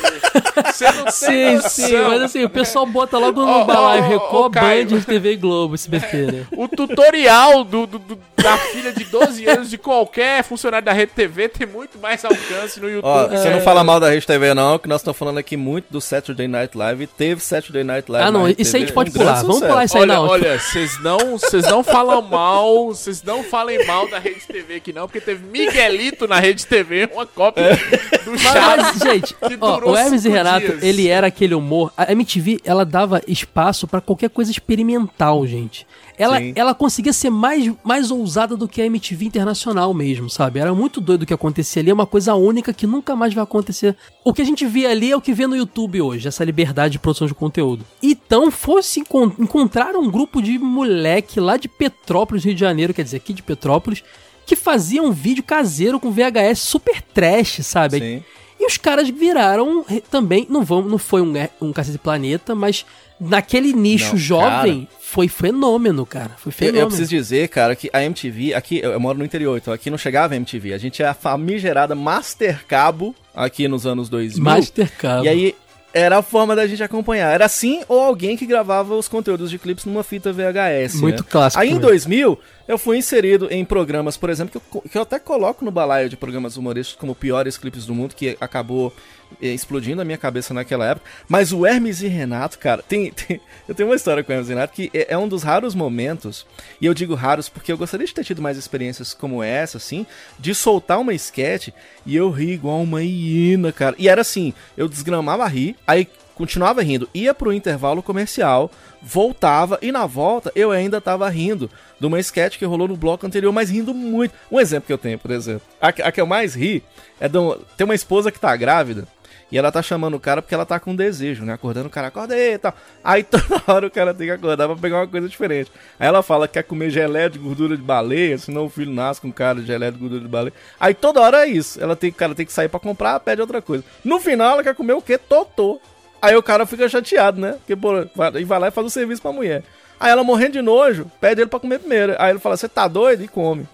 Você 0.72 0.86
não 0.92 1.04
tem 1.06 1.12
Sim, 1.12 1.54
noção. 1.56 1.70
sim, 1.70 1.98
mas 2.08 2.22
assim, 2.22 2.44
o 2.44 2.50
pessoal 2.50 2.86
bota 2.86 3.18
logo 3.18 3.42
no 3.44 3.48
Ó, 3.52 3.64
balaio 3.66 4.04
ó, 4.04 4.08
Record, 4.08 4.54
Caio. 4.54 4.86
Band, 4.90 5.02
TV 5.02 5.36
Globo, 5.36 5.76
SBT, 5.76 6.18
né? 6.32 6.46
O 6.52 6.68
tutorial 6.68 7.64
do, 7.64 7.88
do- 7.88 8.00
do- 8.00 8.20
da 8.42 8.58
filha 8.58 8.94
de 8.94 9.04
12 9.06 9.46
anos 9.50 9.70
de 9.70 9.78
qualquer 9.78 10.44
funcionário 10.44 10.86
da 10.86 10.94
Rede 10.94 11.12
TV 11.14 11.50
tem 11.50 11.68
muito 11.68 11.98
mais 12.00 12.24
alcance 12.24 12.80
no 12.80 12.90
YouTube. 12.90 13.06
Ó, 13.10 13.26
É. 13.26 13.38
você 13.38 13.50
não 13.50 13.62
fala 13.62 13.84
mal 13.84 14.00
da 14.00 14.10
Rede 14.10 14.26
TV 14.26 14.54
não, 14.54 14.78
que 14.80 14.88
nós 14.88 15.02
estamos 15.02 15.18
falando 15.18 15.38
aqui 15.40 15.58
muito 15.58 15.88
do 15.90 16.00
Saturday 16.00 16.48
Night 16.48 16.78
Live. 16.78 17.08
Teve 17.08 17.42
Saturday 17.42 17.84
Night 17.84 18.10
Live 18.10 18.28
Ah, 18.28 18.32
não, 18.32 18.48
isso 18.48 18.62
a 18.62 18.66
TV, 18.66 18.80
gente 18.80 18.94
pode 18.94 19.10
um 19.10 19.14
pular. 19.14 19.42
Vamos 19.42 19.60
pular 19.60 19.84
isso 19.86 19.98
aí, 19.98 20.04
Olha, 20.04 20.14
não. 20.14 20.28
olha, 20.28 20.60
vocês 20.60 21.02
não, 21.02 21.38
vocês 21.38 21.64
não 21.66 21.79
falam 21.84 22.22
mal, 22.22 22.88
vocês 22.88 23.22
não 23.24 23.44
falem 23.44 23.86
mal 23.86 24.10
da 24.10 24.20
Rede 24.20 24.42
TV 24.48 24.76
aqui 24.76 24.94
não, 24.94 25.08
porque 25.08 25.22
teve 25.22 25.46
Miguelito 25.46 26.28
na 26.28 26.40
Rede 26.40 26.66
TV, 26.66 27.10
uma 27.14 27.26
cópia 27.26 27.76
do 28.24 28.32
Mas, 28.32 28.42
Chaves. 28.42 28.86
mas, 28.86 28.98
gente, 29.00 29.36
ó, 29.62 29.90
o 29.90 29.98
Hermes 29.98 30.26
e 30.26 30.30
Renato, 30.30 30.68
dias. 30.68 30.84
ele 30.84 31.08
era 31.08 31.28
aquele 31.28 31.56
humor. 31.56 31.92
A 31.98 32.12
MTV, 32.12 32.60
ela 32.64 32.86
dava 32.86 33.22
espaço 33.28 33.88
pra 33.88 34.02
qualquer 34.02 34.30
coisa 34.30 34.52
experimental, 34.52 35.46
gente. 35.46 35.86
Ela, 36.20 36.38
Sim. 36.38 36.52
ela 36.54 36.76
conseguia 36.76 37.14
ser 37.14 37.30
mais, 37.30 37.72
mais 37.84 38.12
ousada 38.12 38.58
do 38.58 38.68
que 38.68 38.82
a 38.82 38.86
MTV 38.86 39.26
internacional 39.26 39.94
mesmo, 39.94 40.30
sabe? 40.30 40.60
Era 40.60 40.76
muito 40.76 41.00
doido 41.00 41.24
o 41.24 41.26
que 41.26 41.34
acontecia 41.34 41.82
ali, 41.82 41.90
é 41.90 41.94
uma 41.94 42.06
coisa 42.06 42.36
única 42.36 42.74
que 42.74 42.86
nunca 42.86 43.16
mais 43.16 43.34
vai 43.34 43.44
acontecer. 43.44 43.96
O 44.26 44.34
que 44.34 44.42
a 44.42 44.46
gente 44.46 44.66
vê 44.66 44.86
ali 44.86 45.12
é 45.12 45.16
o 45.16 45.22
que 45.22 45.34
vê 45.34 45.48
no 45.48 45.56
YouTube 45.56 46.02
hoje, 46.02 46.28
essa 46.28 46.44
liberdade 46.44 46.92
de 46.92 47.00
produção 47.00 47.26
de 47.26 47.34
conteúdo. 47.34 47.86
Então, 48.04 48.52
fosse 48.52 49.00
encon- 49.00 49.32
encontrar 49.40 49.96
um 49.96 50.12
grupo 50.12 50.42
de 50.42 50.60
moleque 50.60 51.40
lá 51.40 51.56
de 51.56 51.70
Petrópolis, 51.70 52.44
Rio 52.44 52.54
de 52.54 52.60
Janeiro, 52.60 52.94
quer 52.94 53.04
dizer, 53.04 53.18
aqui 53.18 53.32
de 53.32 53.42
Petrópolis, 53.42 54.04
que 54.46 54.58
fazia 54.58 55.02
um 55.02 55.12
vídeo 55.12 55.42
caseiro 55.44 56.00
com 56.02 56.12
VHS 56.12 56.60
super 56.60 57.02
trash, 57.02 57.60
sabe? 57.64 58.00
Sim. 58.00 58.24
E 58.60 58.66
os 58.68 58.76
caras 58.78 59.08
viraram 59.08 59.86
também, 60.12 60.46
não 60.50 60.64
vão, 60.66 60.82
não 60.82 60.98
foi 60.98 61.22
um, 61.22 61.32
um 61.62 61.72
Cacete 61.72 61.98
Planeta, 61.98 62.54
mas 62.54 62.86
naquele 63.18 63.72
nicho 63.72 64.12
Não, 64.12 64.18
jovem 64.18 64.88
foi 65.10 65.28
fenômeno, 65.28 66.06
cara. 66.06 66.32
Foi 66.38 66.52
Eu, 66.52 66.54
fenômeno. 66.54 66.84
eu 66.84 66.88
preciso 66.88 67.10
dizer, 67.10 67.48
cara, 67.50 67.76
que 67.76 67.90
a 67.92 68.04
MTV, 68.04 68.54
aqui 68.54 68.80
eu, 68.80 68.92
eu 68.92 69.00
moro 69.00 69.18
no 69.18 69.26
interior, 69.26 69.58
então 69.58 69.74
aqui 69.74 69.90
não 69.90 69.98
chegava 69.98 70.36
a 70.36 70.38
MTV. 70.38 70.72
A 70.72 70.78
gente 70.78 71.02
é 71.02 71.08
a 71.08 71.16
famigerada 71.16 71.96
Master 71.96 72.64
Cabo 72.68 73.16
aqui 73.34 73.68
nos 73.68 73.88
anos 73.88 74.08
2000. 74.08 74.44
Master 74.44 74.92
Cabo. 74.98 75.26
E 75.26 75.28
aí 75.28 75.56
era 75.92 76.20
a 76.20 76.22
forma 76.22 76.56
da 76.56 76.68
gente 76.68 76.84
acompanhar. 76.84 77.34
Era 77.34 77.46
assim 77.46 77.82
ou 77.88 78.00
alguém 78.00 78.38
que 78.38 78.46
gravava 78.46 78.94
os 78.94 79.08
conteúdos 79.08 79.50
de 79.50 79.58
clipes 79.58 79.86
numa 79.86 80.04
fita 80.04 80.32
VHS. 80.32 81.02
Muito 81.02 81.24
né? 81.24 81.30
clássico 81.30 81.60
Aí 81.60 81.70
em 81.70 81.74
também. 81.74 81.90
2000 81.90 82.40
eu 82.68 82.78
fui 82.78 82.98
inserido 82.98 83.48
em 83.50 83.66
programas, 83.66 84.16
por 84.16 84.30
exemplo, 84.30 84.62
que 84.62 84.78
eu, 84.78 84.82
que 84.84 84.98
eu 84.98 85.02
até 85.02 85.18
coloco 85.18 85.66
no 85.66 85.72
balaio 85.72 86.08
de 86.08 86.16
programas 86.16 86.56
humorísticos 86.56 87.00
como 87.00 87.16
piores 87.16 87.58
clipes 87.58 87.88
do 87.88 87.96
mundo, 87.96 88.14
que 88.14 88.38
acabou 88.40 88.94
explodindo 89.42 90.02
a 90.02 90.06
minha 90.06 90.18
cabeça 90.18 90.54
naquela 90.54 90.86
época. 90.86 91.06
Mas 91.28 91.52
o 91.54 91.66
Hermes 91.66 92.02
e 92.02 92.08
Renato, 92.08 92.58
cara, 92.60 92.82
tem, 92.82 93.12
tem- 93.14 93.40
eu 93.68 93.76
tenho 93.76 93.90
uma 93.90 93.96
história 93.96 94.24
com 94.24 94.32
o 94.32 94.34
Hermes 94.34 94.50
e 94.50 94.54
Renato 94.54 94.74
que 94.74 94.90
é, 94.94 95.14
é 95.14 95.18
um 95.18 95.28
dos 95.28 95.44
raros 95.44 95.74
momentos, 95.76 96.46
e 96.82 96.86
eu 96.86 96.94
digo 96.94 97.16
raros 97.16 97.48
porque 97.50 97.72
eu 97.72 97.78
gostaria 97.78 98.06
de 98.06 98.14
ter 98.14 98.24
tido 98.24 98.42
mais 98.42 98.58
experiências 98.58 99.14
como 99.14 99.42
essa, 99.44 99.78
assim, 99.78 100.06
de 100.38 100.54
soltar 100.56 101.00
uma 101.00 101.14
sketch 101.14 101.70
e 102.06 102.16
eu 102.16 102.30
ri 102.30 102.52
igual 102.52 102.82
uma 102.82 103.02
hiena, 103.04 103.72
cara. 103.72 103.96
E 104.00 104.08
era 104.10 104.22
assim, 104.22 104.54
eu 104.78 104.88
desgramava 104.88 105.44
a 105.44 105.48
rir, 105.48 105.76
aí 105.88 106.08
continuava 106.36 106.82
rindo, 106.82 107.10
ia 107.14 107.34
pro 107.34 107.52
intervalo 107.52 108.02
comercial, 108.02 108.72
voltava 109.02 109.78
e 109.82 109.92
na 109.92 110.06
volta 110.06 110.50
eu 110.56 110.72
ainda 110.72 111.02
tava 111.02 111.28
rindo 111.30 111.70
de 112.00 112.06
uma 112.06 112.18
sketch 112.20 112.58
que 112.58 112.64
rolou 112.64 112.88
no 112.88 112.96
bloco 112.96 113.26
anterior, 113.28 113.52
mas 113.52 113.70
rindo 113.70 113.94
muito. 113.94 114.34
Um 114.50 114.58
exemplo 114.58 114.88
que 114.88 114.94
eu 114.94 114.98
tenho, 114.98 115.20
por 115.20 115.32
exemplo, 115.32 115.62
a, 115.82 115.92
que- 115.92 116.02
eu 116.22 116.26
mais 116.26 116.56
ri 116.56 116.82
é 117.20 117.28
de 117.28 117.38
um- 117.38 117.58
tem 117.76 117.84
uma 117.84 117.96
esposa 117.96 118.32
que 118.32 118.40
tá 118.40 118.56
grávida 118.56 119.06
e 119.52 119.58
ela 119.58 119.72
tá 119.72 119.82
chamando 119.82 120.16
o 120.16 120.20
cara 120.20 120.42
porque 120.42 120.54
ela 120.54 120.66
tá 120.66 120.80
com 120.80 120.96
desejo, 120.96 121.44
né? 121.44 121.54
Acordando 121.54 121.88
o 121.88 121.90
cara, 121.90 122.08
acorda 122.08 122.36
aí 122.36 122.54
e 122.54 122.58
tal. 122.58 122.74
Aí 123.04 123.24
toda 123.24 123.62
hora 123.68 123.88
o 123.88 123.92
cara 123.92 124.14
tem 124.14 124.28
que 124.28 124.34
acordar 124.34 124.68
pra 124.68 124.76
pegar 124.76 124.98
uma 124.98 125.08
coisa 125.08 125.28
diferente. 125.28 125.72
Aí 126.00 126.08
ela 126.08 126.22
fala 126.22 126.48
que 126.48 126.54
quer 126.54 126.64
comer 126.64 126.90
geleia 126.90 127.30
de 127.30 127.40
gordura 127.40 127.76
de 127.76 127.84
baleia, 127.84 128.38
senão 128.38 128.66
o 128.66 128.70
filho 128.70 128.92
nasce 128.92 129.22
com 129.22 129.32
cara 129.32 129.60
de 129.60 129.68
geleia 129.68 129.92
de 129.92 129.98
gordura 129.98 130.22
de 130.22 130.28
baleia. 130.28 130.54
Aí 130.80 130.94
toda 130.94 131.22
hora 131.22 131.46
é 131.46 131.48
isso. 131.48 131.82
Ela 131.82 131.96
tem, 131.96 132.10
o 132.10 132.14
cara 132.14 132.36
tem 132.36 132.46
que 132.46 132.54
sair 132.54 132.70
pra 132.70 132.80
comprar, 132.80 133.20
pede 133.20 133.42
outra 133.42 133.62
coisa. 133.62 133.84
No 134.04 134.20
final 134.20 134.54
ela 134.54 134.64
quer 134.64 134.76
comer 134.76 134.94
o 134.94 135.02
quê? 135.02 135.18
Totô. 135.18 135.82
Aí 136.22 136.36
o 136.36 136.44
cara 136.44 136.66
fica 136.66 136.88
chateado, 136.90 137.40
né? 137.40 137.54
Porque, 137.54 137.76
pô, 137.76 138.06
vai, 138.16 138.44
vai 138.44 138.60
lá 138.60 138.68
e 138.68 138.72
faz 138.72 138.86
o 138.86 138.90
serviço 138.90 139.22
pra 139.22 139.32
mulher. 139.32 139.64
Aí 140.00 140.12
ela 140.12 140.24
morrendo 140.24 140.54
de 140.54 140.62
nojo, 140.62 141.10
pede 141.20 141.42
ele 141.42 141.50
pra 141.50 141.60
comer 141.60 141.80
primeiro. 141.80 142.16
Aí 142.20 142.32
ele 142.32 142.40
fala, 142.40 142.56
você 142.56 142.70
tá 142.70 142.88
doido? 142.88 143.24
E 143.24 143.28
come. 143.28 143.68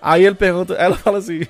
Aí 0.00 0.24
ele 0.24 0.34
pergunta, 0.34 0.74
ela 0.74 0.96
fala 0.98 1.18
assim, 1.18 1.46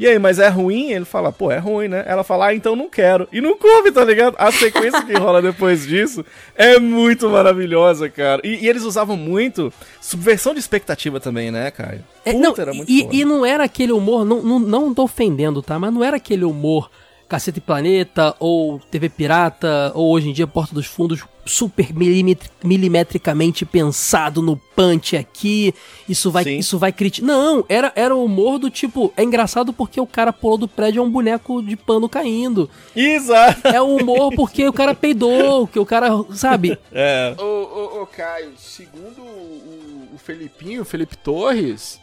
e 0.00 0.06
aí, 0.06 0.18
mas 0.18 0.38
é 0.38 0.48
ruim? 0.48 0.92
Ele 0.92 1.04
fala, 1.04 1.30
pô, 1.30 1.52
é 1.52 1.58
ruim, 1.58 1.86
né? 1.86 2.02
Ela 2.06 2.24
fala, 2.24 2.46
ah, 2.46 2.54
então 2.54 2.74
não 2.74 2.88
quero. 2.88 3.28
E 3.30 3.38
não 3.38 3.58
come, 3.58 3.92
tá 3.92 4.02
ligado? 4.02 4.34
A 4.38 4.50
sequência 4.50 5.02
que 5.02 5.12
rola 5.12 5.42
depois 5.42 5.86
disso 5.86 6.24
é 6.56 6.78
muito 6.78 7.28
maravilhosa, 7.28 8.08
cara. 8.08 8.40
E, 8.42 8.64
e 8.64 8.66
eles 8.66 8.82
usavam 8.82 9.14
muito 9.14 9.70
subversão 10.00 10.54
de 10.54 10.58
expectativa 10.58 11.20
também, 11.20 11.50
né, 11.50 11.70
Caio? 11.70 12.02
É, 12.24 12.32
Puta, 12.32 12.42
não, 12.48 12.54
era 12.56 12.72
muito 12.72 12.90
e, 12.90 13.08
e 13.12 13.26
não 13.26 13.44
era 13.44 13.64
aquele 13.64 13.92
humor, 13.92 14.24
não, 14.24 14.40
não, 14.42 14.58
não 14.58 14.94
tô 14.94 15.02
ofendendo, 15.02 15.60
tá? 15.60 15.78
Mas 15.78 15.92
não 15.92 16.02
era 16.02 16.16
aquele 16.16 16.46
humor 16.46 16.90
Cacete 17.30 17.60
Planeta, 17.60 18.34
ou 18.40 18.80
TV 18.90 19.08
Pirata, 19.08 19.92
ou 19.94 20.10
hoje 20.12 20.28
em 20.28 20.32
dia 20.32 20.48
Porta 20.48 20.74
dos 20.74 20.86
Fundos, 20.86 21.22
super 21.46 21.94
milimetri- 21.94 22.50
milimetricamente 22.64 23.64
pensado 23.64 24.42
no 24.42 24.56
punch 24.56 25.16
aqui, 25.16 25.72
isso 26.08 26.28
vai, 26.28 26.42
Sim. 26.42 26.58
isso 26.58 26.76
vai 26.76 26.92
criticar. 26.92 27.28
Não, 27.28 27.64
era, 27.68 27.92
era 27.94 28.14
o 28.16 28.24
humor 28.24 28.58
do 28.58 28.68
tipo, 28.68 29.12
é 29.16 29.22
engraçado 29.22 29.72
porque 29.72 30.00
o 30.00 30.06
cara 30.08 30.32
pulou 30.32 30.58
do 30.58 30.66
prédio 30.66 30.98
é 31.00 31.02
um 31.04 31.08
boneco 31.10 31.62
de 31.62 31.76
pano 31.76 32.08
caindo. 32.08 32.68
Exato. 32.96 33.68
É 33.68 33.80
o 33.80 33.96
humor 33.96 34.32
porque 34.34 34.66
o 34.68 34.72
cara 34.72 34.92
peidou, 34.92 35.68
que 35.68 35.78
o 35.78 35.86
cara, 35.86 36.08
sabe? 36.32 36.76
É. 36.92 37.32
Ô, 37.38 37.44
ô, 37.44 38.02
ô, 38.02 38.06
Caio, 38.08 38.50
segundo 38.58 39.20
o, 39.22 40.08
o 40.14 40.18
Felipinho, 40.18 40.82
o 40.82 40.84
Felipe 40.84 41.16
Torres, 41.16 41.99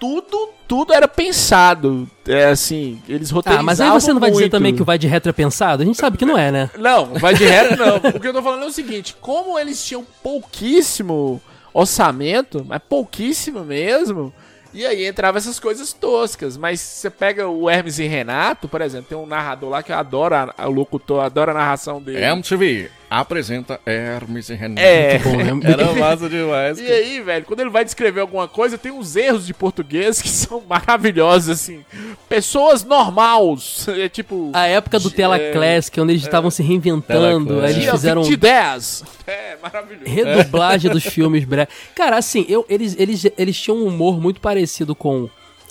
tudo, 0.00 0.48
tudo 0.66 0.92
era 0.94 1.06
pensado. 1.06 2.08
É 2.26 2.46
assim, 2.46 3.00
eles 3.08 3.30
Ah, 3.30 3.34
roteirizavam 3.34 3.66
mas 3.66 3.80
aí 3.80 3.90
você 3.90 4.12
não 4.12 4.20
vai 4.20 4.30
dizer 4.30 4.42
muito. 4.44 4.52
também 4.52 4.74
que 4.74 4.82
o 4.82 4.84
vai 4.84 4.98
de 4.98 5.06
retro 5.06 5.28
é 5.30 5.32
pensado? 5.32 5.82
A 5.82 5.86
gente 5.86 5.98
sabe 5.98 6.16
que 6.16 6.24
não 6.24 6.36
é, 6.38 6.50
né? 6.50 6.70
Não, 6.78 7.14
vai 7.14 7.34
de 7.34 7.44
reto 7.44 7.76
não. 7.78 7.96
O 7.96 8.18
que 8.18 8.26
eu 8.26 8.32
tô 8.32 8.42
falando 8.42 8.64
é 8.64 8.66
o 8.66 8.72
seguinte, 8.72 9.14
como 9.20 9.58
eles 9.58 9.84
tinham 9.84 10.04
pouquíssimo 10.22 11.40
orçamento, 11.72 12.64
mas 12.68 12.80
pouquíssimo 12.88 13.60
mesmo, 13.64 14.32
e 14.74 14.84
aí 14.86 15.04
entrava 15.06 15.38
essas 15.38 15.58
coisas 15.60 15.92
toscas. 15.92 16.56
Mas 16.56 16.80
você 16.80 17.10
pega 17.10 17.48
o 17.48 17.68
Hermes 17.68 17.98
e 17.98 18.06
Renato, 18.06 18.68
por 18.68 18.80
exemplo, 18.80 19.06
tem 19.08 19.18
um 19.18 19.26
narrador 19.26 19.70
lá 19.70 19.82
que 19.82 19.92
eu 19.92 19.96
adoro, 19.96 20.34
a- 20.34 20.54
o 20.66 20.70
locutor, 20.70 21.24
adoro 21.24 21.50
a 21.50 21.54
narração 21.54 22.00
dele. 22.00 22.24
MTV 22.24 22.90
apresenta 23.10 23.80
Hermes 23.84 24.48
e 24.48 24.54
Renato. 24.54 24.80
É. 24.80 25.18
Né? 25.18 25.60
Era 25.72 25.92
massa 25.94 26.28
demais. 26.28 26.78
E 26.78 26.86
aí, 26.86 27.20
velho, 27.20 27.44
quando 27.44 27.58
ele 27.58 27.70
vai 27.70 27.84
descrever 27.84 28.20
alguma 28.20 28.46
coisa, 28.46 28.78
tem 28.78 28.92
uns 28.92 29.16
erros 29.16 29.44
de 29.46 29.52
português 29.52 30.22
que 30.22 30.28
são 30.30 30.62
maravilhosos, 30.68 31.48
assim. 31.50 31.84
Pessoas 32.28 32.84
normais. 32.84 33.86
É 33.88 34.08
tipo. 34.08 34.50
A 34.52 34.66
época 34.66 35.00
do 35.00 35.10
Tela 35.10 35.36
É, 35.36 35.50
Classic, 35.50 36.00
onde 36.00 36.12
eles 36.12 36.22
estavam 36.22 36.50
se 36.50 36.62
reinventando, 36.62 37.60
aí 37.60 37.72
eles 37.72 37.90
fizeram 37.90 38.22
20 38.22 38.32
e 38.32 38.36
10. 38.36 39.04
É, 39.26 39.56
maravilhoso. 39.60 40.08
redublagem 40.08 40.90
dos 40.90 41.04
filmes 41.04 41.44
breves. 41.44 41.74
Cara, 41.96 42.16
assim, 42.16 42.46
eu, 42.48 42.64
eles, 42.68 42.94
eles, 42.98 43.26
eles 43.36 43.60
tinham 43.60 43.78
um 43.78 43.86
humor 43.86 44.20
muito 44.20 44.40
parecido 44.40 44.94
com 44.94 45.28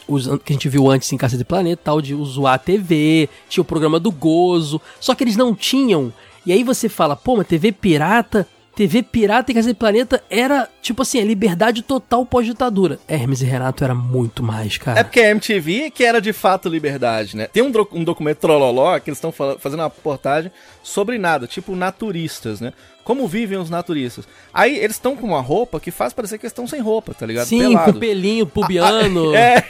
os 0.09 0.27
que 0.43 0.51
a 0.51 0.53
gente 0.53 0.67
viu 0.67 0.89
antes 0.89 1.11
em 1.13 1.17
Caça 1.17 1.37
de 1.37 1.45
Planeta, 1.45 1.81
tal 1.85 2.01
de 2.01 2.15
zoar 2.25 2.55
a 2.55 2.57
TV, 2.57 3.29
tinha 3.47 3.61
o 3.61 3.65
programa 3.65 3.99
do 3.99 4.11
Gozo, 4.11 4.81
só 4.99 5.13
que 5.15 5.23
eles 5.23 5.37
não 5.37 5.53
tinham. 5.55 6.11
E 6.45 6.51
aí 6.51 6.63
você 6.63 6.89
fala, 6.89 7.15
pô, 7.15 7.35
mas 7.37 7.47
TV 7.47 7.71
pirata, 7.71 8.47
TV 8.79 9.03
pirata 9.03 9.51
e 9.51 9.53
Caça 9.53 9.67
de 9.67 9.73
Planeta 9.73 10.23
era, 10.29 10.69
tipo 10.81 11.01
assim, 11.01 11.19
a 11.19 11.25
liberdade 11.25 11.81
total 11.81 12.25
pós-ditadura. 12.25 12.97
Hermes 13.09 13.41
e 13.41 13.45
Renato 13.45 13.83
era 13.83 13.93
muito 13.93 14.41
mais, 14.41 14.77
cara. 14.77 15.01
É 15.01 15.03
porque 15.03 15.19
a 15.19 15.31
MTV 15.31 15.91
que 15.91 16.03
era 16.03 16.21
de 16.21 16.31
fato 16.31 16.69
liberdade, 16.69 17.35
né? 17.35 17.47
Tem 17.47 17.61
um, 17.61 17.73
um 17.91 18.03
documento 18.05 18.37
Trololó 18.37 18.97
que 18.99 19.09
eles 19.09 19.17
estão 19.17 19.33
fazendo 19.33 19.81
uma 19.81 19.89
reportagem 19.89 20.49
sobre 20.81 21.17
nada, 21.17 21.45
tipo 21.45 21.75
naturistas, 21.75 22.61
né? 22.61 22.71
Como 23.09 23.27
vivem 23.27 23.57
os 23.57 23.71
naturistas. 23.71 24.27
Aí 24.53 24.77
eles 24.77 24.95
estão 24.97 25.15
com 25.15 25.25
uma 25.25 25.41
roupa 25.41 25.79
que 25.79 25.89
faz 25.89 26.13
parecer 26.13 26.37
que 26.37 26.45
eles 26.45 26.51
estão 26.51 26.67
sem 26.67 26.79
roupa, 26.79 27.11
tá 27.11 27.25
ligado? 27.25 27.47
Sim, 27.47 27.69
Pelados. 27.69 27.91
com 27.95 27.99
pelinho 27.99 28.45
pubiano. 28.45 29.31
É. 29.35 29.63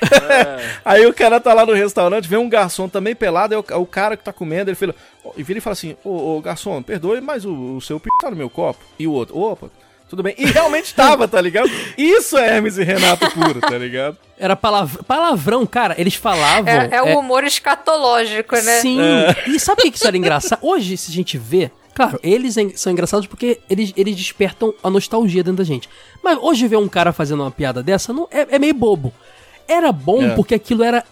Aí 0.83 1.05
o 1.05 1.13
cara 1.13 1.39
tá 1.39 1.53
lá 1.53 1.65
no 1.65 1.71
restaurante, 1.73 2.27
vê 2.27 2.35
um 2.35 2.49
garçom 2.49 2.89
também 2.89 3.15
pelado, 3.15 3.55
aí 3.55 3.59
o, 3.77 3.81
o 3.81 3.85
cara 3.85 4.17
que 4.17 4.23
tá 4.25 4.33
comendo, 4.33 4.69
ele 4.69 4.75
fala, 4.75 4.93
e 5.37 5.41
vira 5.41 5.59
e 5.59 5.61
fala 5.61 5.71
assim: 5.71 5.95
Ô, 6.03 6.35
ô, 6.37 6.41
garçom, 6.41 6.81
perdoe, 6.83 7.21
mas 7.21 7.45
o, 7.45 7.77
o 7.77 7.81
seu 7.81 7.97
p 7.97 8.09
tá 8.21 8.29
no 8.29 8.35
meu 8.35 8.49
copo. 8.49 8.83
E 8.99 9.07
o 9.07 9.13
outro, 9.13 9.39
opa, 9.39 9.69
tudo 10.09 10.21
bem. 10.21 10.35
E 10.37 10.45
realmente 10.45 10.93
tava, 10.93 11.25
tá 11.25 11.39
ligado? 11.39 11.69
Isso 11.97 12.37
é 12.37 12.57
Hermes 12.57 12.77
e 12.77 12.83
Renato 12.83 13.31
puro, 13.31 13.61
tá 13.61 13.77
ligado? 13.77 14.17
Era 14.37 14.55
palav- 14.57 15.01
palavrão, 15.07 15.65
cara. 15.65 15.95
Eles 15.97 16.15
falavam. 16.15 16.67
É, 16.73 16.89
é 16.91 17.01
o 17.01 17.19
humor 17.19 17.45
escatológico, 17.45 18.55
né? 18.55 18.81
Sim. 18.81 18.99
E 19.47 19.57
sabe 19.59 19.81
o 19.81 19.83
que 19.85 19.91
que 19.91 19.97
isso 19.97 20.07
era 20.07 20.17
engraçado? 20.17 20.59
Hoje, 20.61 20.97
se 20.97 21.09
a 21.11 21.13
gente 21.13 21.37
vê, 21.37 21.71
claro, 21.99 22.19
eles 22.23 22.55
en- 22.55 22.71
são 22.77 22.93
engraçados 22.93 23.27
porque 23.27 23.59
eles, 23.69 23.91
eles 23.97 24.15
despertam 24.15 24.73
a 24.81 24.89
nostalgia 24.89 25.43
dentro 25.43 25.57
da 25.57 25.63
gente. 25.65 25.89
Mas 26.23 26.37
hoje 26.41 26.65
ver 26.67 26.77
um 26.77 26.87
cara 26.87 27.11
fazendo 27.11 27.43
uma 27.43 27.51
piada 27.51 27.83
dessa 27.83 28.13
não 28.13 28.27
é, 28.31 28.55
é 28.55 28.59
meio 28.59 28.73
bobo. 28.73 29.13
Era 29.67 29.91
bom 29.91 30.23
É. 30.23 30.29
porque 30.35 30.55
aquilo 30.55 30.81
era 30.83 31.03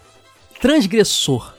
transgressor. 0.60 1.54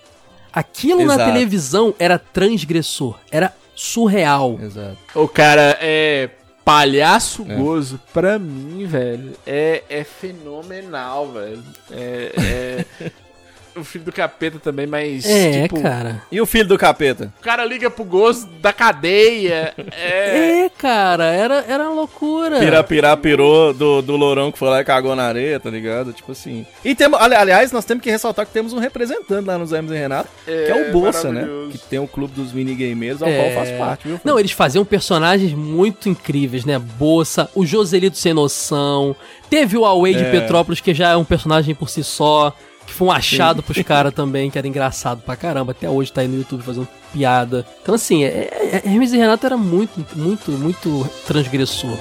Aquilo 0.51 1.05
na 1.05 1.13
Exato. 1.13 1.31
televisão 1.31 1.93
era 1.99 2.17
transgressor, 2.17 3.19
era 3.31 3.53
surreal. 3.75 4.59
Exato. 4.61 4.97
O 5.13 5.27
cara 5.27 5.77
é 5.79 6.31
palhaço 6.65 7.45
É. 7.47 7.55
gozo, 7.55 7.99
pra 8.11 8.37
mim, 8.39 8.85
velho, 8.85 9.33
é, 9.45 9.83
é 9.89 10.03
fenomenal, 10.03 11.31
velho. 11.31 11.63
É, 11.91 12.85
é 13.01 13.11
o 13.75 13.83
filho 13.83 14.03
do 14.05 14.11
capeta 14.11 14.59
também, 14.59 14.85
mas 14.87 15.25
É, 15.25 15.63
tipo, 15.63 15.81
cara. 15.81 16.21
E 16.31 16.39
o 16.41 16.45
filho 16.45 16.67
do 16.67 16.77
capeta? 16.77 17.31
o 17.39 17.43
cara 17.43 17.63
liga 17.65 17.89
pro 17.89 18.03
gozo 18.03 18.47
da 18.61 18.71
cadeia. 18.73 19.73
É, 19.91 20.59
É, 20.65 20.69
cara, 20.77 21.25
era, 21.25 21.65
era 21.67 21.83
uma 21.83 21.93
loucura. 21.93 22.59
Pira, 22.59 22.83
pirá, 22.83 23.15
pirou 23.17 23.73
do, 23.73 24.01
do 24.01 24.15
Lourão 24.15 24.51
que 24.51 24.57
foi 24.59 24.69
lá 24.69 24.81
e 24.81 24.83
cagou 24.85 25.15
na 25.15 25.23
areia, 25.23 25.59
tá 25.59 25.69
ligado? 25.69 26.13
Tipo 26.13 26.31
assim. 26.31 26.65
E 26.83 26.93
temos, 26.95 27.19
ali- 27.19 27.35
aliás, 27.35 27.71
nós 27.71 27.85
temos 27.85 28.03
que 28.03 28.09
ressaltar 28.11 28.45
que 28.45 28.51
temos 28.53 28.73
um 28.73 28.79
representante 28.79 29.45
lá 29.47 29.57
nos 29.57 29.71
Hermes 29.71 29.91
e 29.91 29.95
Renato, 29.97 30.29
que 30.45 30.51
é 30.51 30.87
o 30.89 30.91
Bolsa, 30.91 31.31
né? 31.31 31.47
Que 31.71 31.77
tem 31.77 31.99
o 31.99 32.07
clube 32.07 32.33
dos 32.33 32.51
minigameiros, 32.53 33.21
ao 33.21 33.29
É. 33.29 33.37
qual 33.37 33.51
faz 33.65 33.77
parte, 33.77 34.07
viu? 34.07 34.19
Não, 34.23 34.39
eles 34.39 34.51
faziam 34.51 34.83
personagens 34.85 35.53
muito 35.53 36.09
incríveis, 36.09 36.65
né? 36.65 36.77
Bolsa, 36.79 37.49
o 37.55 37.65
Joselito 37.65 38.17
Sem 38.17 38.33
Noção. 38.33 39.15
Teve 39.49 39.77
o 39.77 39.85
Away 39.85 40.13
de 40.13 40.23
É. 40.23 40.31
Petrópolis, 40.31 40.79
que 40.79 40.93
já 40.93 41.09
é 41.09 41.15
um 41.17 41.25
personagem 41.25 41.73
por 41.73 41.89
si 41.89 42.03
só. 42.03 42.53
Que 42.89 42.95
foi 42.95 43.07
um 43.07 43.11
achado 43.11 43.61
pros 43.61 43.83
caras 43.83 44.11
também, 44.13 44.49
que 44.49 44.57
era 44.57 44.67
engraçado 44.67 45.21
pra 45.21 45.35
caramba. 45.35 45.71
Até 45.73 45.87
hoje 45.87 46.11
tá 46.11 46.21
aí 46.21 46.27
no 46.27 46.37
YouTube 46.37 46.63
fazendo 46.63 46.87
piada. 47.13 47.63
Então, 47.83 47.93
assim, 47.93 48.23
é, 48.23 48.27
é, 48.27 48.81
é- 48.83 48.89
Hermes 48.89 49.13
e 49.13 49.17
Renato 49.17 49.45
era 49.45 49.55
muito, 49.55 50.03
muito, 50.15 50.51
muito 50.51 51.07
transgressor. 51.27 51.95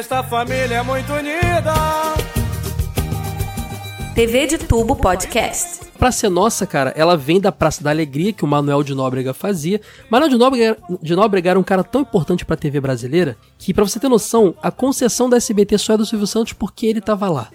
Esta 0.00 0.22
família 0.22 0.76
é 0.76 0.82
muito 0.82 1.12
unida. 1.12 1.74
TV 4.14 4.46
de 4.46 4.56
Tubo 4.56 4.96
Podcast. 4.96 5.80
Praça 5.98 6.26
é 6.26 6.30
Nossa, 6.30 6.66
cara, 6.66 6.94
ela 6.96 7.18
vem 7.18 7.38
da 7.38 7.52
Praça 7.52 7.84
da 7.84 7.90
Alegria, 7.90 8.32
que 8.32 8.42
o 8.42 8.48
Manuel 8.48 8.82
de 8.82 8.94
Nóbrega 8.94 9.34
fazia. 9.34 9.78
Manuel 10.08 10.30
de 10.30 10.38
Nóbrega, 10.38 10.78
de 11.02 11.14
Nóbrega 11.14 11.50
era 11.50 11.58
um 11.58 11.62
cara 11.62 11.84
tão 11.84 12.00
importante 12.00 12.46
pra 12.46 12.56
TV 12.56 12.80
brasileira 12.80 13.36
que, 13.58 13.74
pra 13.74 13.84
você 13.84 14.00
ter 14.00 14.08
noção, 14.08 14.54
a 14.62 14.70
concessão 14.70 15.28
da 15.28 15.36
SBT 15.36 15.76
só 15.76 15.92
é 15.92 15.98
do 15.98 16.06
Silvio 16.06 16.26
Santos 16.26 16.54
porque 16.54 16.86
ele 16.86 17.02
tava 17.02 17.28
lá. 17.28 17.50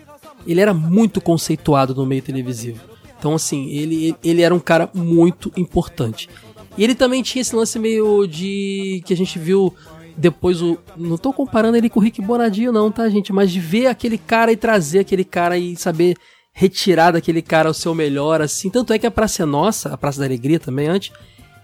Ele 0.45 0.61
era 0.61 0.71
muito 0.71 1.19
conceituado 1.19 1.95
no 1.95 2.05
meio 2.05 2.21
televisivo. 2.21 2.79
Então, 3.17 3.33
assim, 3.33 3.69
ele, 3.69 4.15
ele 4.23 4.43
era 4.43 4.53
um 4.53 4.59
cara 4.59 4.87
muito 4.93 5.51
importante. 5.57 6.29
E 6.77 6.83
ele 6.83 6.93
também 6.93 7.23
tinha 7.23 7.41
esse 7.41 7.55
lance 7.55 7.79
meio 7.79 8.27
de. 8.27 9.01
que 9.05 9.13
a 9.13 9.17
gente 9.17 9.39
viu 9.39 9.73
depois 10.18 10.61
o. 10.61 10.78
Não 10.95 11.18
tô 11.18 11.32
comparando 11.34 11.78
ele 11.78 11.89
com 11.89 11.99
o 11.99 12.03
Rick 12.03 12.22
Bonadio, 12.22 12.72
não, 12.72 12.91
tá, 12.91 13.07
gente? 13.09 13.32
Mas 13.34 13.51
de 13.51 13.59
ver 13.59 13.88
aquele 13.88 14.18
cara 14.18 14.51
e 14.51 14.55
trazer 14.57 14.99
aquele 14.99 15.24
cara 15.26 15.57
e 15.57 15.76
saber 15.76 16.16
retirar 16.53 17.11
daquele 17.11 17.41
cara 17.41 17.70
o 17.70 17.74
seu 17.74 17.93
melhor, 17.93 18.41
assim. 18.41 18.70
Tanto 18.70 18.93
é 18.93 18.99
que 18.99 19.05
a 19.05 19.11
Praça 19.11 19.43
é 19.43 19.45
Nossa, 19.45 19.93
a 19.93 19.97
Praça 19.97 20.20
da 20.20 20.26
Alegria 20.26 20.59
também 20.59 20.88
antes, 20.88 21.11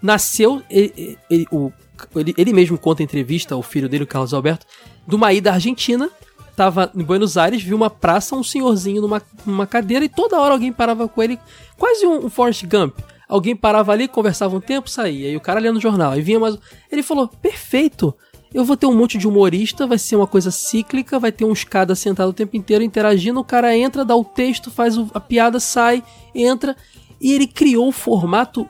nasceu. 0.01 0.61
Ele, 0.69 1.17
ele, 1.29 1.47
o- 1.51 1.71
ele- 2.15 2.33
ele 2.37 2.53
mesmo 2.53 2.77
conta 2.77 3.03
entrevista, 3.03 3.55
o 3.55 3.61
filho 3.61 3.87
dele, 3.87 4.03
o 4.03 4.07
Carlos 4.07 4.33
Alberto, 4.33 4.65
de 5.07 5.15
uma 5.15 5.31
ida 5.33 5.51
à 5.51 5.53
Argentina. 5.53 6.09
Tava 6.55 6.91
em 6.93 7.01
Buenos 7.01 7.37
Aires, 7.37 7.63
viu 7.63 7.77
uma 7.77 7.89
praça, 7.89 8.35
um 8.35 8.43
senhorzinho 8.43 9.01
numa, 9.01 9.21
numa 9.45 9.65
cadeira 9.65 10.03
e 10.03 10.09
toda 10.09 10.37
hora 10.39 10.53
alguém 10.53 10.71
parava 10.73 11.07
com 11.07 11.23
ele, 11.23 11.39
quase 11.77 12.05
um, 12.05 12.25
um 12.25 12.29
Forrest 12.29 12.65
Gump. 12.65 12.99
Alguém 13.27 13.55
parava 13.55 13.93
ali, 13.93 14.09
conversava 14.09 14.53
um 14.57 14.59
tempo, 14.59 14.89
saía. 14.89 15.31
E 15.31 15.37
o 15.37 15.39
cara 15.39 15.61
lendo 15.61 15.77
o 15.77 15.81
jornal. 15.81 16.11
Aí 16.11 16.21
vinha 16.21 16.37
mais. 16.37 16.57
Ele 16.91 17.01
falou: 17.01 17.29
perfeito. 17.29 18.13
Eu 18.53 18.65
vou 18.65 18.75
ter 18.75 18.85
um 18.85 18.95
monte 18.95 19.17
de 19.17 19.27
humorista, 19.27 19.87
vai 19.87 19.97
ser 19.97 20.17
uma 20.17 20.27
coisa 20.27 20.51
cíclica, 20.51 21.17
vai 21.17 21.31
ter 21.31 21.45
um 21.45 21.53
escada 21.53 21.95
sentado 21.95 22.29
o 22.29 22.33
tempo 22.33 22.57
inteiro 22.57 22.83
interagindo. 22.83 23.39
O 23.39 23.45
cara 23.45 23.75
entra, 23.75 24.03
dá 24.03 24.15
o 24.15 24.25
texto, 24.25 24.69
faz 24.69 24.95
a 25.13 25.19
piada, 25.19 25.59
sai, 25.59 26.03
entra. 26.35 26.75
E 27.19 27.31
ele 27.31 27.47
criou 27.47 27.87
o 27.87 27.93
formato. 27.93 28.67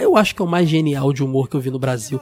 Eu 0.00 0.16
acho 0.16 0.34
que 0.34 0.42
é 0.42 0.44
o 0.44 0.48
mais 0.48 0.68
genial 0.68 1.12
de 1.12 1.22
humor 1.22 1.48
que 1.48 1.54
eu 1.54 1.60
vi 1.60 1.70
no 1.70 1.78
Brasil. 1.78 2.20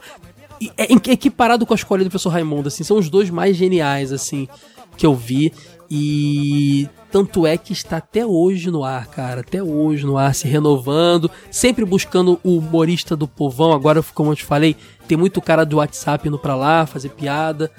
E 0.61 0.71
é 0.77 0.93
equiparado 0.93 1.65
com 1.65 1.73
a 1.73 1.77
escolha 1.77 2.05
do 2.05 2.11
professor 2.11 2.29
Raimundo, 2.29 2.69
assim, 2.69 2.85
são 2.85 2.99
os 2.99 3.09
dois 3.09 3.31
mais 3.31 3.57
geniais, 3.57 4.13
assim, 4.13 4.47
que 4.95 5.07
eu 5.07 5.15
vi. 5.15 5.55
E 5.91 6.87
tanto 7.11 7.47
é 7.47 7.57
que 7.57 7.73
está 7.73 7.97
até 7.97 8.25
hoje 8.25 8.71
no 8.71 8.85
ar, 8.85 9.07
cara, 9.09 9.41
até 9.41 9.63
hoje 9.63 10.07
no 10.07 10.17
ar, 10.17 10.35
se 10.35 10.47
renovando, 10.47 11.31
sempre 11.51 11.85
buscando 11.85 12.41
o 12.43 12.57
humorista 12.59 13.17
do 13.17 13.27
povão. 13.27 13.73
Agora, 13.73 14.03
como 14.15 14.31
eu 14.31 14.37
te 14.37 14.45
falei, 14.45 14.77
tem 15.09 15.19
muito 15.19 15.41
cara 15.41 15.65
do 15.65 15.77
WhatsApp 15.77 16.29
indo 16.29 16.39
pra 16.39 16.55
lá 16.55 16.87
fazer 16.87 17.11
piada. 17.11 17.71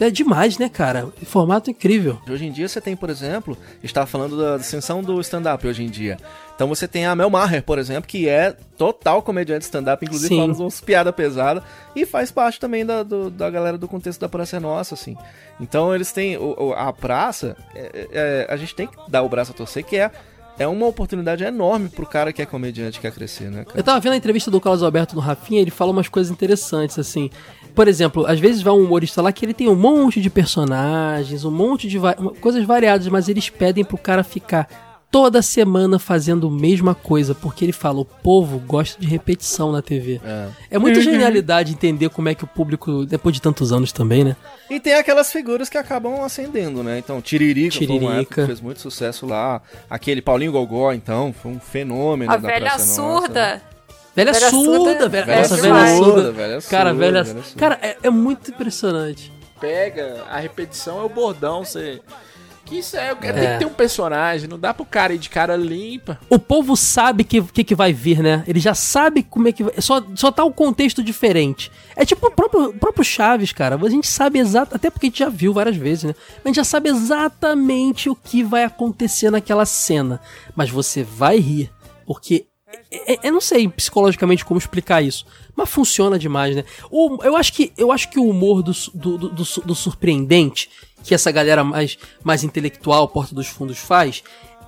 É 0.00 0.10
demais, 0.10 0.58
né, 0.58 0.68
cara? 0.68 1.08
Formato 1.24 1.70
incrível. 1.70 2.18
Hoje 2.28 2.46
em 2.46 2.52
dia 2.52 2.68
você 2.68 2.80
tem, 2.80 2.94
por 2.94 3.10
exemplo, 3.10 3.58
está 3.82 4.06
falando 4.06 4.38
da 4.38 4.54
ascensão 4.54 5.02
do 5.02 5.20
stand-up 5.20 5.66
hoje 5.66 5.82
em 5.82 5.90
dia. 5.90 6.16
Então 6.58 6.66
você 6.66 6.88
tem 6.88 7.06
a 7.06 7.14
Mel 7.14 7.30
Maher, 7.30 7.62
por 7.62 7.78
exemplo, 7.78 8.08
que 8.08 8.28
é 8.28 8.52
total 8.76 9.22
comediante 9.22 9.64
stand-up, 9.64 10.04
inclusive 10.04 10.34
Sim. 10.34 10.44
faz 10.44 10.58
umas 10.58 10.80
piada 10.80 11.12
pesada 11.12 11.62
e 11.94 12.04
faz 12.04 12.32
parte 12.32 12.58
também 12.58 12.84
da, 12.84 13.04
do- 13.04 13.30
da 13.30 13.48
galera 13.48 13.78
do 13.78 13.86
contexto 13.86 14.18
da 14.18 14.28
Praça 14.28 14.56
é 14.56 14.60
Nossa, 14.60 14.94
assim. 14.94 15.16
Então 15.60 15.94
eles 15.94 16.10
têm 16.10 16.36
o- 16.36 16.72
a 16.76 16.92
praça, 16.92 17.56
é- 17.76 18.08
é- 18.10 18.46
a 18.52 18.56
gente 18.56 18.74
tem 18.74 18.88
que 18.88 18.96
dar 19.08 19.22
o 19.22 19.28
braço 19.28 19.52
a 19.52 19.54
torcer, 19.54 19.84
que 19.84 19.96
é, 19.98 20.10
é 20.58 20.66
uma 20.66 20.84
oportunidade 20.88 21.44
enorme 21.44 21.88
pro 21.90 22.04
cara 22.04 22.32
que 22.32 22.42
é 22.42 22.46
comediante, 22.46 22.98
que 22.98 23.02
quer 23.02 23.14
crescer, 23.14 23.48
né, 23.52 23.64
cara? 23.64 23.78
Eu 23.78 23.84
tava 23.84 24.00
vendo 24.00 24.14
a 24.14 24.16
entrevista 24.16 24.50
do 24.50 24.60
Carlos 24.60 24.82
Alberto 24.82 25.14
no 25.14 25.20
Rafinha, 25.20 25.60
ele 25.60 25.70
fala 25.70 25.92
umas 25.92 26.08
coisas 26.08 26.32
interessantes, 26.32 26.98
assim. 26.98 27.30
Por 27.72 27.86
exemplo, 27.86 28.26
às 28.26 28.40
vezes 28.40 28.62
vai 28.62 28.72
um 28.74 28.82
humorista 28.82 29.22
lá 29.22 29.30
que 29.30 29.44
ele 29.46 29.54
tem 29.54 29.68
um 29.68 29.76
monte 29.76 30.20
de 30.20 30.28
personagens, 30.28 31.44
um 31.44 31.52
monte 31.52 31.86
de 31.88 31.98
va- 31.98 32.16
coisas 32.40 32.64
variadas, 32.64 33.06
mas 33.06 33.28
eles 33.28 33.48
pedem 33.48 33.84
pro 33.84 33.96
cara 33.96 34.24
ficar 34.24 34.87
toda 35.10 35.40
semana 35.40 35.98
fazendo 35.98 36.48
a 36.48 36.50
mesma 36.50 36.94
coisa, 36.94 37.34
porque 37.34 37.64
ele 37.64 37.72
fala, 37.72 38.00
o 38.00 38.04
povo 38.04 38.58
gosta 38.58 39.00
de 39.00 39.06
repetição 39.06 39.72
na 39.72 39.80
TV. 39.80 40.20
É. 40.24 40.48
É 40.72 40.78
muita 40.78 41.00
genialidade 41.00 41.72
entender 41.72 42.08
como 42.10 42.28
é 42.28 42.34
que 42.34 42.44
o 42.44 42.46
público, 42.46 43.06
depois 43.06 43.34
de 43.34 43.40
tantos 43.40 43.72
anos 43.72 43.90
também, 43.92 44.22
né? 44.24 44.36
E 44.68 44.78
tem 44.78 44.94
aquelas 44.94 45.32
figuras 45.32 45.68
que 45.68 45.78
acabam 45.78 46.22
ascendendo, 46.22 46.82
né? 46.82 46.98
Então, 46.98 47.20
Tiririca, 47.22 47.70
Tiririca. 47.78 48.42
que 48.42 48.46
fez 48.46 48.60
muito 48.60 48.80
sucesso 48.80 49.26
lá. 49.26 49.62
Aquele 49.88 50.20
Paulinho 50.20 50.52
Gogó, 50.52 50.92
então, 50.92 51.32
foi 51.32 51.52
um 51.52 51.60
fenômeno 51.60 52.30
A 52.30 52.36
da 52.36 52.46
velha 52.48 52.60
Praça 52.70 52.78
Nossa, 53.02 53.20
surda. 53.26 53.40
né? 53.54 53.62
Velha, 54.14 54.32
Velha 54.32 54.50
surda, 54.50 54.76
surda, 54.90 55.08
velha, 55.08 55.24
velha 55.26 55.38
nossa, 55.42 55.56
velha 55.56 55.96
surda. 55.96 56.32
velha 56.32 56.60
Cara, 56.62 56.90
surda, 56.90 56.94
velha, 56.94 57.22
velha 57.24 57.42
surda. 57.44 57.58
cara, 57.60 57.78
é, 57.80 57.96
é 58.02 58.10
muito 58.10 58.50
impressionante. 58.50 59.32
Pega, 59.60 60.24
a 60.28 60.38
repetição 60.38 61.00
é 61.00 61.04
o 61.04 61.08
bordão, 61.08 61.64
você. 61.64 62.00
Que 62.68 62.78
isso 62.80 62.96
é, 62.96 63.14
tem 63.14 63.30
É. 63.30 63.52
que 63.54 63.58
ter 63.60 63.64
um 63.66 63.72
personagem, 63.72 64.48
não 64.48 64.58
dá 64.58 64.74
pro 64.74 64.84
cara 64.84 65.14
ir 65.14 65.18
de 65.18 65.30
cara 65.30 65.56
limpa. 65.56 66.18
O 66.28 66.38
povo 66.38 66.76
sabe 66.76 67.24
que 67.24 67.40
que, 67.42 67.64
que 67.64 67.74
vai 67.74 67.92
vir, 67.92 68.22
né? 68.22 68.44
Ele 68.46 68.60
já 68.60 68.74
sabe 68.74 69.22
como 69.22 69.48
é 69.48 69.52
que 69.52 69.62
vai. 69.64 69.72
Só, 69.78 70.02
só 70.14 70.30
tá 70.30 70.44
o 70.44 70.52
contexto 70.52 71.02
diferente. 71.02 71.72
É 71.96 72.04
tipo 72.04 72.26
o 72.26 72.30
próprio, 72.30 72.74
próprio 72.74 73.02
Chaves, 73.04 73.52
cara. 73.52 73.76
A 73.82 73.88
gente 73.90 74.06
sabe 74.06 74.38
exato. 74.38 74.76
Até 74.76 74.90
porque 74.90 75.06
a 75.06 75.08
gente 75.08 75.18
já 75.20 75.28
viu 75.30 75.52
várias 75.54 75.76
vezes, 75.76 76.04
né? 76.04 76.14
A 76.44 76.48
gente 76.48 76.56
já 76.56 76.64
sabe 76.64 76.90
exatamente 76.90 78.10
o 78.10 78.14
que 78.14 78.42
vai 78.42 78.64
acontecer 78.64 79.30
naquela 79.30 79.64
cena. 79.64 80.20
Mas 80.54 80.68
você 80.70 81.02
vai 81.02 81.38
rir. 81.38 81.70
Porque. 82.06 82.46
é- 82.90 83.14
é- 83.14 83.28
Eu 83.28 83.32
não 83.32 83.40
sei 83.40 83.66
psicologicamente 83.68 84.44
como 84.44 84.58
explicar 84.58 85.02
isso. 85.02 85.24
Mas 85.56 85.68
funciona 85.70 86.18
demais, 86.18 86.54
né? 86.54 86.64
O, 86.90 87.18
eu, 87.24 87.34
acho 87.36 87.52
que, 87.52 87.72
eu 87.76 87.90
acho 87.90 88.10
que 88.10 88.18
o 88.18 88.28
humor 88.28 88.62
do, 88.62 88.72
do, 88.94 89.18
do, 89.18 89.30
do 89.64 89.74
surpreendente, 89.74 90.70
que 91.08 91.14
essa 91.14 91.30
galera 91.32 91.64
mais, 91.64 91.96
mais 92.22 92.44
intelectual, 92.44 93.08
Porta 93.08 93.34
dos 93.34 93.46
Fundos, 93.46 93.78
faz, 93.78 94.22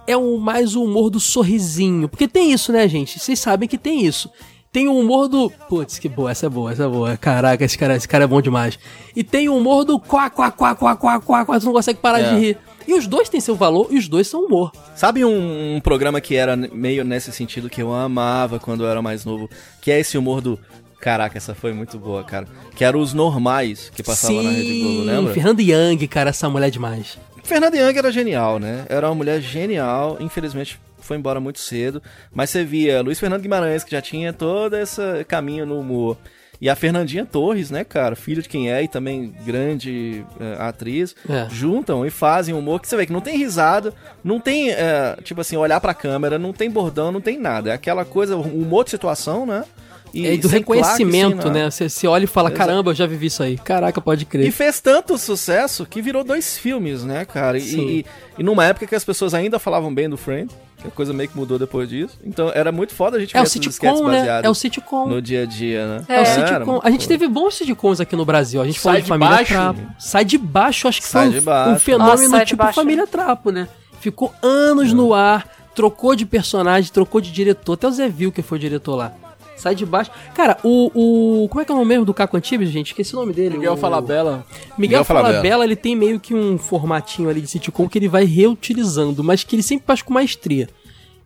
é 0.07 0.17
o 0.17 0.39
mais 0.39 0.75
o 0.75 0.83
humor 0.83 1.11
do 1.11 1.21
sorrisinho. 1.21 2.09
Porque 2.09 2.27
tem 2.27 2.51
isso, 2.53 2.73
né, 2.73 2.89
gente? 2.89 3.19
Vocês 3.19 3.39
sabem 3.39 3.69
que 3.69 3.77
tem 3.77 4.05
isso. 4.07 4.31
Tem 4.73 4.89
o 4.89 4.97
humor 4.99 5.29
do. 5.29 5.51
Putz, 5.69 5.99
que 5.99 6.09
boa, 6.09 6.31
essa 6.31 6.47
é 6.47 6.49
boa, 6.49 6.73
essa 6.73 6.85
é 6.85 6.89
boa. 6.89 7.17
Caraca, 7.17 7.65
esse 7.65 7.77
cara, 7.77 7.97
esse 7.97 8.09
cara 8.09 8.25
é 8.25 8.27
bom 8.27 8.41
demais. 8.41 8.79
E 9.15 9.23
tem 9.23 9.49
o 9.49 9.57
humor 9.57 9.85
do 9.85 9.99
quá, 9.99 10.31
quá, 10.31 10.51
quá, 10.51 10.75
quá, 10.75 10.97
quá, 10.97 11.21
quá, 11.21 11.45
quá, 11.45 11.61
tu 11.61 11.67
não 11.67 11.73
consegue 11.73 11.99
parar 11.99 12.21
É. 12.21 12.35
de 12.35 12.41
rir. 12.41 12.59
E 12.87 12.95
os 12.95 13.07
dois 13.07 13.29
têm 13.29 13.41
seu 13.41 13.55
valor 13.55 13.89
e 13.91 13.99
os 13.99 14.09
dois 14.09 14.27
são 14.27 14.45
humor. 14.47 14.73
Sabe 14.97 15.25
um, 15.25 15.77
um 15.77 15.81
programa 15.81 16.21
que 16.21 16.35
era 16.35 16.57
meio 16.57 17.05
nesse 17.05 17.31
sentido 17.33 17.69
que 17.69 17.83
eu 17.83 17.93
amava 17.93 18.59
quando 18.59 18.85
eu 18.85 18.89
era 18.89 19.03
mais 19.03 19.25
novo? 19.25 19.51
Que 19.83 19.91
é 19.91 20.01
esse 20.01 20.17
humor 20.17 20.41
do. 20.41 20.59
Caraca, 21.01 21.39
essa 21.39 21.55
foi 21.55 21.73
muito 21.73 21.99
boa, 21.99 22.23
cara. 22.23 22.47
Que 22.77 22.85
era 22.85 22.97
os 22.99 23.15
normais 23.15 23.91
que 23.95 24.03
passavam 24.03 24.43
na 24.43 24.51
Rede 24.51 24.81
Globo, 24.81 25.03
lembra? 25.03 25.33
Fernando 25.35 25.61
Young, 25.61 26.07
cara, 26.09 26.31
essa 26.31 26.49
mulher 26.49 26.69
é 26.69 26.71
demais. 26.71 27.19
Fernanda 27.43 27.77
Young 27.77 27.97
era 27.99 28.13
genial, 28.13 28.59
né? 28.59 28.85
Era 28.89 29.09
uma 29.09 29.15
mulher 29.15 29.41
genial, 29.41 30.19
infelizmente 30.21 30.79
foi 31.01 31.17
embora 31.17 31.41
muito 31.41 31.59
cedo. 31.59 32.03
Mas 32.33 32.51
você 32.51 32.65
via 32.65 33.01
Luiz 33.03 33.19
Fernando 33.19 33.41
Guimarães, 33.43 33.83
que 33.83 33.91
já 33.91 34.01
tinha 34.03 34.33
todo 34.33 34.77
esse 34.77 35.01
caminho 35.27 35.67
no 35.67 35.81
humor. 35.81 36.17
E 36.61 36.69
a 36.69 36.77
Fernandinha 36.77 37.25
Torres, 37.25 37.71
né, 37.71 37.83
cara, 37.85 38.15
filha 38.15 38.43
de 38.43 38.49
quem 38.49 38.71
é 38.71 38.83
e 38.83 38.87
também 38.87 39.35
grande 39.47 40.23
eh, 40.39 40.57
atriz, 40.59 41.17
É. 41.27 41.49
juntam 41.51 42.05
e 42.05 42.11
fazem 42.11 42.55
humor 42.55 42.81
que 42.81 42.87
você 42.87 42.99
vê 42.99 43.07
que 43.07 43.13
não 43.15 43.23
tem 43.23 43.39
risada, 43.39 43.95
não 44.23 44.39
tem, 44.39 44.71
eh, 44.71 45.17
tipo 45.25 45.41
assim, 45.41 45.57
olhar 45.57 45.81
pra 45.81 45.95
câmera, 45.95 46.39
não 46.39 46.53
tem 46.53 46.71
bordão, 46.71 47.11
não 47.11 47.21
tem 47.21 47.39
nada. 47.39 47.71
É 47.71 47.73
aquela 47.73 48.05
coisa, 48.05 48.37
um 48.37 48.61
humor 48.63 48.85
de 48.85 48.91
situação, 48.91 49.47
né? 49.47 49.65
E, 50.13 50.37
do 50.39 50.49
sem 50.49 50.63
claque, 50.63 50.81
reconhecimento, 50.81 51.37
nada. 51.47 51.51
né? 51.51 51.71
Você 51.71 51.89
se 51.89 52.07
olha 52.07 52.25
e 52.25 52.27
fala, 52.27 52.49
Exato. 52.51 52.59
caramba, 52.59 52.91
eu 52.91 52.95
já 52.95 53.07
vivi 53.07 53.27
isso 53.27 53.43
aí. 53.43 53.57
Caraca, 53.57 54.01
pode 54.01 54.25
crer. 54.25 54.47
E 54.47 54.51
fez 54.51 54.81
tanto 54.81 55.17
sucesso 55.19 55.87
que 55.87 56.03
virou 56.03 56.25
dois 56.25 56.59
filmes, 56.59 57.05
né, 57.05 57.25
cara? 57.25 57.59
E, 57.59 57.63
e, 57.63 58.07
e 58.39 58.43
numa 58.43 58.65
época 58.65 58.87
que 58.87 58.95
as 58.95 59.05
pessoas 59.05 59.35
ainda 59.35 59.59
falavam 59.59 59.93
bem 59.95 60.09
do 60.09 60.17
Friend, 60.17 60.51
que 60.79 60.89
a 60.89 60.91
coisa 60.91 61.13
meio 61.13 61.29
que 61.29 61.37
mudou 61.37 61.59
depois 61.59 61.89
disso. 61.89 62.19
Então 62.25 62.51
era 62.55 62.73
muito 62.73 62.95
foda 62.95 63.17
a 63.19 63.21
gente 63.21 63.37
É 63.37 63.41
ver 63.41 63.45
o 63.45 63.47
esses 63.47 63.57
sketches 63.67 63.75
sitcom, 63.99 64.09
né? 64.09 64.19
baseados 64.19 64.47
É 64.47 64.51
o 64.51 64.55
sitcom. 64.55 65.07
no 65.09 65.21
dia 65.23 65.43
a 65.43 65.47
dia, 65.47 65.87
né? 65.87 66.05
É 66.09 66.19
o 66.19 66.23
É, 66.23 66.25
sitcom. 66.25 66.81
A 66.83 66.91
gente 66.91 67.07
teve 67.07 67.29
bons 67.29 67.55
sitcoms 67.55 68.01
aqui 68.01 68.17
no 68.17 68.25
Brasil. 68.25 68.61
A 68.63 68.65
gente 68.67 68.81
falou 68.81 68.95
Sai 68.95 69.01
de 69.03 69.05
de 69.05 69.09
Família 69.09 69.37
Baixo. 69.37 69.53
Trapo. 69.53 69.81
Sai 69.99 70.25
de 70.25 70.39
baixo, 70.39 70.89
acho 70.89 71.01
que 71.03 71.07
Sai 71.09 71.25
foi 71.27 71.33
de 71.35 71.41
um- 71.41 71.43
Baixo. 71.43 71.71
um 71.71 71.79
fenômeno 71.79 72.29
Nossa, 72.31 72.45
tipo 72.47 72.63
Baixo. 72.63 72.75
Família 72.75 73.07
Trapo, 73.07 73.51
né? 73.51 73.69
Ficou 74.01 74.33
anos 74.43 74.93
no 74.95 75.13
ar, 75.13 75.47
trocou 75.75 76.17
de 76.17 76.25
personagem, 76.25 76.91
trocou 76.91 77.21
de 77.21 77.31
diretor. 77.31 77.75
Até 77.75 77.87
o 77.87 77.93
Zé 77.93 78.09
Vil 78.09 78.33
que 78.33 78.41
foi 78.43 78.57
o 78.57 78.61
diretor 78.61 78.97
lá. 78.97 79.13
Sai 79.61 79.75
de 79.75 79.85
baixo. 79.87 80.11
Cara, 80.35 80.57
o. 80.65 81.43
o 81.45 81.49
como 81.49 81.61
é 81.61 81.65
que 81.65 81.71
é 81.71 81.75
o 81.75 81.79
nome 81.79 81.89
mesmo 81.89 82.05
do 82.05 82.15
Caco 82.15 82.37
Antibes, 82.37 82.71
gente? 82.71 82.89
Esqueci 82.89 83.15
o 83.15 83.21
nome 83.21 83.33
dele. 83.33 83.57
Miguel 83.57 83.75
o... 83.75 83.77
Falabella. 83.77 84.45
Miguel 84.57 84.75
Miguel 84.79 85.05
Falabella, 85.05 85.35
Falabella. 85.35 85.65
ele 85.65 85.77
tem 85.77 85.95
meio 85.95 86.19
que 86.19 86.35
um 86.35 86.57
formatinho 86.59 87.29
ali 87.29 87.41
de 87.41 87.47
sitcom 87.49 87.89
que 87.89 87.99
ele 87.99 88.09
vai 88.09 88.25
reutilizando, 88.25 89.23
mas 89.25 89.45
que 89.45 89.55
ele 89.57 89.63
sempre 89.63 89.87
faz 89.87 90.03
com 90.03 90.13
maestria. 90.15 90.69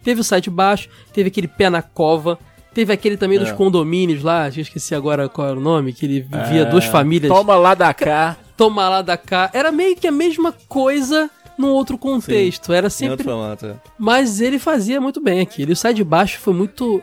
Teve 0.02 0.20
o 0.20 0.24
Sai 0.24 0.40
de 0.40 0.50
Baixo, 0.50 0.88
teve 1.12 1.28
aquele 1.28 1.48
Pé 1.48 1.70
na 1.70 1.80
Cova, 1.80 2.38
teve 2.74 2.92
aquele 2.92 3.16
também 3.16 3.38
dos 3.38 3.48
É. 3.48 3.52
condomínios 3.52 4.22
lá, 4.22 4.48
eu 4.48 4.60
esqueci 4.60 4.94
agora 4.94 5.28
qual 5.28 5.48
era 5.48 5.56
o 5.58 5.62
nome, 5.62 5.92
que 5.92 6.04
ele 6.04 6.20
vivia 6.20 6.64
duas 6.66 6.84
famílias. 6.84 7.32
Toma 7.32 7.56
lá 7.56 7.74
da 7.74 7.94
cá. 7.94 8.36
Toma 8.56 8.88
lá 8.88 9.00
da 9.02 9.16
cá. 9.16 9.50
Era 9.52 9.72
meio 9.72 9.96
que 9.96 10.06
a 10.06 10.12
mesma 10.12 10.54
coisa 10.68 11.30
num 11.58 11.68
outro 11.68 11.96
contexto. 11.96 12.72
Era 12.72 12.88
Em 12.88 12.90
sempre. 12.90 13.10
outro 13.12 13.24
formato. 13.30 13.66
é. 13.66 13.74
Mas 13.98 14.40
ele 14.40 14.58
fazia 14.58 15.00
muito 15.00 15.20
bem 15.20 15.40
aquilo. 15.40 15.70
E 15.70 15.72
o 15.72 15.76
Sai 15.76 15.94
de 15.94 16.04
Baixo 16.04 16.38
foi 16.38 16.52
muito. 16.52 17.00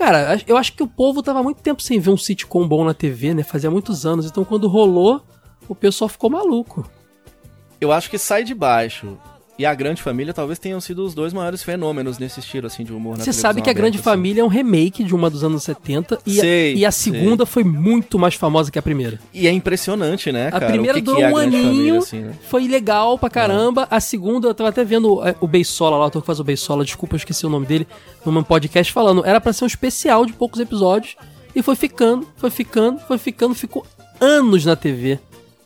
Cara, 0.00 0.40
eu 0.46 0.56
acho 0.56 0.72
que 0.72 0.82
o 0.82 0.86
povo 0.86 1.22
tava 1.22 1.42
muito 1.42 1.60
tempo 1.60 1.82
sem 1.82 2.00
ver 2.00 2.08
um 2.08 2.16
sitcom 2.16 2.66
bom 2.66 2.86
na 2.86 2.94
TV, 2.94 3.34
né? 3.34 3.42
Fazia 3.42 3.70
muitos 3.70 4.06
anos. 4.06 4.24
Então 4.24 4.46
quando 4.46 4.66
rolou, 4.66 5.22
o 5.68 5.74
pessoal 5.74 6.08
ficou 6.08 6.30
maluco. 6.30 6.88
Eu 7.78 7.92
acho 7.92 8.08
que 8.08 8.16
Sai 8.16 8.42
de 8.42 8.54
Baixo 8.54 9.18
e 9.60 9.66
A 9.66 9.74
Grande 9.74 10.00
Família 10.00 10.32
talvez 10.32 10.58
tenham 10.58 10.80
sido 10.80 11.04
os 11.04 11.12
dois 11.12 11.34
maiores 11.34 11.62
fenômenos 11.62 12.18
nesse 12.18 12.40
estilo, 12.40 12.66
assim, 12.66 12.82
de 12.82 12.94
humor 12.94 13.18
na 13.18 13.24
Você 13.24 13.30
sabe 13.30 13.60
que 13.60 13.68
a 13.68 13.72
Grande 13.74 13.98
aberta, 13.98 14.10
assim. 14.10 14.16
Família 14.16 14.40
é 14.40 14.44
um 14.44 14.48
remake 14.48 15.04
de 15.04 15.14
uma 15.14 15.28
dos 15.28 15.44
anos 15.44 15.62
70 15.64 16.18
e, 16.26 16.36
Sei, 16.36 16.72
a, 16.72 16.76
e 16.78 16.86
a 16.86 16.90
sei. 16.90 17.12
segunda 17.12 17.44
foi 17.44 17.62
muito 17.62 18.18
mais 18.18 18.34
famosa 18.36 18.70
que 18.70 18.78
a 18.78 18.82
primeira. 18.82 19.20
E 19.34 19.46
é 19.46 19.52
impressionante, 19.52 20.32
né, 20.32 20.48
A 20.48 20.52
cara? 20.52 20.66
primeira 20.68 20.94
que 20.94 21.02
durou 21.02 21.18
que 21.18 21.24
é 21.24 21.28
um 21.28 21.34
Grande 21.34 21.56
Família, 21.58 21.70
aninho, 21.78 21.98
assim, 21.98 22.20
né? 22.20 22.32
foi 22.48 22.66
legal 22.66 23.18
pra 23.18 23.28
caramba. 23.28 23.86
A 23.90 24.00
segunda, 24.00 24.48
eu 24.48 24.54
tava 24.54 24.70
até 24.70 24.82
vendo 24.82 25.22
é, 25.28 25.34
o 25.42 25.46
Beisola 25.46 25.98
lá, 25.98 26.04
o 26.04 26.06
ator 26.06 26.22
que 26.22 26.26
faz 26.26 26.40
o 26.40 26.44
Beisola, 26.44 26.82
desculpa, 26.82 27.14
eu 27.14 27.18
esqueci 27.18 27.44
o 27.44 27.50
nome 27.50 27.66
dele, 27.66 27.86
num 28.24 28.42
podcast 28.42 28.90
falando. 28.90 29.26
Era 29.26 29.42
pra 29.42 29.52
ser 29.52 29.64
um 29.64 29.66
especial 29.66 30.24
de 30.24 30.32
poucos 30.32 30.58
episódios. 30.58 31.16
E 31.54 31.62
foi 31.62 31.76
ficando, 31.76 32.26
foi 32.36 32.48
ficando, 32.48 32.98
foi 33.00 33.18
ficando, 33.18 33.54
ficou 33.54 33.84
anos 34.20 34.64
na 34.64 34.74
TV. 34.74 35.18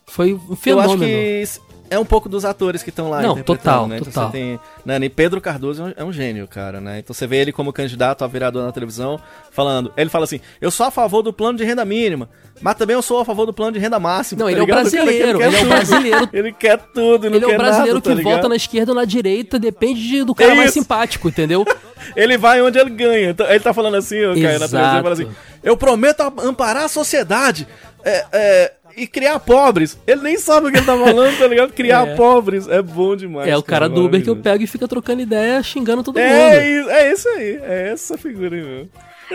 Foi 0.06 0.32
um 0.34 0.40
Eu 0.50 0.56
fenômeno. 0.56 0.92
acho 0.94 0.98
que 0.98 1.73
é 1.94 1.98
um 1.98 2.04
pouco 2.04 2.28
dos 2.28 2.44
atores 2.44 2.82
que 2.82 2.90
estão 2.90 3.08
lá 3.08 3.22
Não, 3.22 3.36
total, 3.42 3.86
né? 3.88 3.96
Então 3.96 4.12
total. 4.12 4.26
você 4.26 4.32
tem, 4.32 4.60
né, 4.84 4.98
e 5.02 5.08
Pedro 5.08 5.40
Cardoso 5.40 5.82
é 5.82 5.84
um, 5.86 5.92
é 5.96 6.04
um 6.04 6.12
gênio, 6.12 6.46
cara, 6.48 6.80
né? 6.80 6.98
Então 6.98 7.14
você 7.14 7.26
vê 7.26 7.36
ele 7.38 7.52
como 7.52 7.72
candidato 7.72 8.24
a 8.24 8.26
vereador 8.26 8.64
na 8.64 8.72
televisão, 8.72 9.18
falando, 9.50 9.92
ele 9.96 10.10
fala 10.10 10.24
assim, 10.24 10.40
eu 10.60 10.70
sou 10.70 10.86
a 10.86 10.90
favor 10.90 11.22
do 11.22 11.32
plano 11.32 11.56
de 11.58 11.64
renda 11.64 11.84
mínima, 11.84 12.28
mas 12.60 12.74
também 12.76 12.94
eu 12.94 13.02
sou 13.02 13.20
a 13.20 13.24
favor 13.24 13.46
do 13.46 13.52
plano 13.52 13.72
de 13.72 13.78
renda 13.78 13.98
máxima. 13.98 14.38
Não, 14.40 14.46
tá 14.46 14.52
ele 14.52 14.60
é 14.60 14.62
o 14.62 14.66
ligado? 14.66 14.86
O 14.86 14.90
cara 14.90 15.04
brasileiro, 15.04 15.38
quer 15.38 15.46
ele 15.46 15.56
é 15.56 15.62
o 15.62 15.66
brasileiro. 15.68 16.28
Ele 16.32 16.52
quer 16.52 16.78
tudo, 16.78 17.26
Ele 17.26 17.44
é 17.44 17.48
o 17.48 17.56
brasileiro 17.56 17.94
nada, 17.94 18.00
tá 18.00 18.10
que 18.10 18.16
ligado? 18.16 18.34
vota 18.36 18.48
na 18.48 18.56
esquerda 18.56 18.92
ou 18.92 18.96
na 18.96 19.04
direita, 19.04 19.58
depende 19.58 20.06
de- 20.06 20.24
do 20.24 20.34
cara 20.34 20.54
mais 20.54 20.70
Isso. 20.70 20.80
simpático, 20.80 21.28
entendeu? 21.28 21.64
Ele 22.14 22.36
vai 22.36 22.60
onde 22.60 22.78
ele 22.78 22.90
ganha. 22.90 23.30
Então, 23.30 23.46
ele 23.48 23.60
tá 23.60 23.72
falando 23.72 23.94
assim, 23.96 24.22
ó, 24.24 24.34
Caio, 24.34 24.42
na 24.60 24.68
televisão, 24.68 24.92
ele 24.92 25.02
fala 25.02 25.12
assim. 25.14 25.28
Eu 25.62 25.76
prometo 25.76 26.20
amparar 26.42 26.84
a 26.84 26.88
sociedade 26.88 27.66
é, 28.04 28.24
é, 28.30 28.72
e 28.96 29.06
criar 29.06 29.38
pobres. 29.40 29.98
Ele 30.06 30.22
nem 30.22 30.38
sabe 30.38 30.68
o 30.68 30.70
que 30.70 30.78
ele 30.78 30.86
tá 30.86 30.96
falando, 30.96 31.38
tá 31.38 31.46
ligado? 31.46 31.72
Criar 31.72 32.06
É. 32.08 32.14
pobres. 32.14 32.68
É 32.68 32.80
bom 32.82 33.14
demais. 33.16 33.48
é 33.48 33.56
o 33.56 33.62
cara 33.62 33.88
do 33.88 34.04
Uber 34.04 34.22
que 34.22 34.30
eu 34.30 34.36
pego 34.36 34.62
e 34.62 34.66
fica 34.66 34.86
trocando 34.88 35.22
ideia, 35.22 35.62
xingando 35.62 36.02
todo 36.02 36.14
mundo. 36.18 36.24
É, 36.26 36.68
isso- 36.68 36.90
é 36.90 37.12
isso 37.12 37.28
aí. 37.28 37.60
É 37.62 37.90
essa 37.92 38.16
figura 38.18 38.54
aí 38.56 38.62
mesmo. 38.62 38.90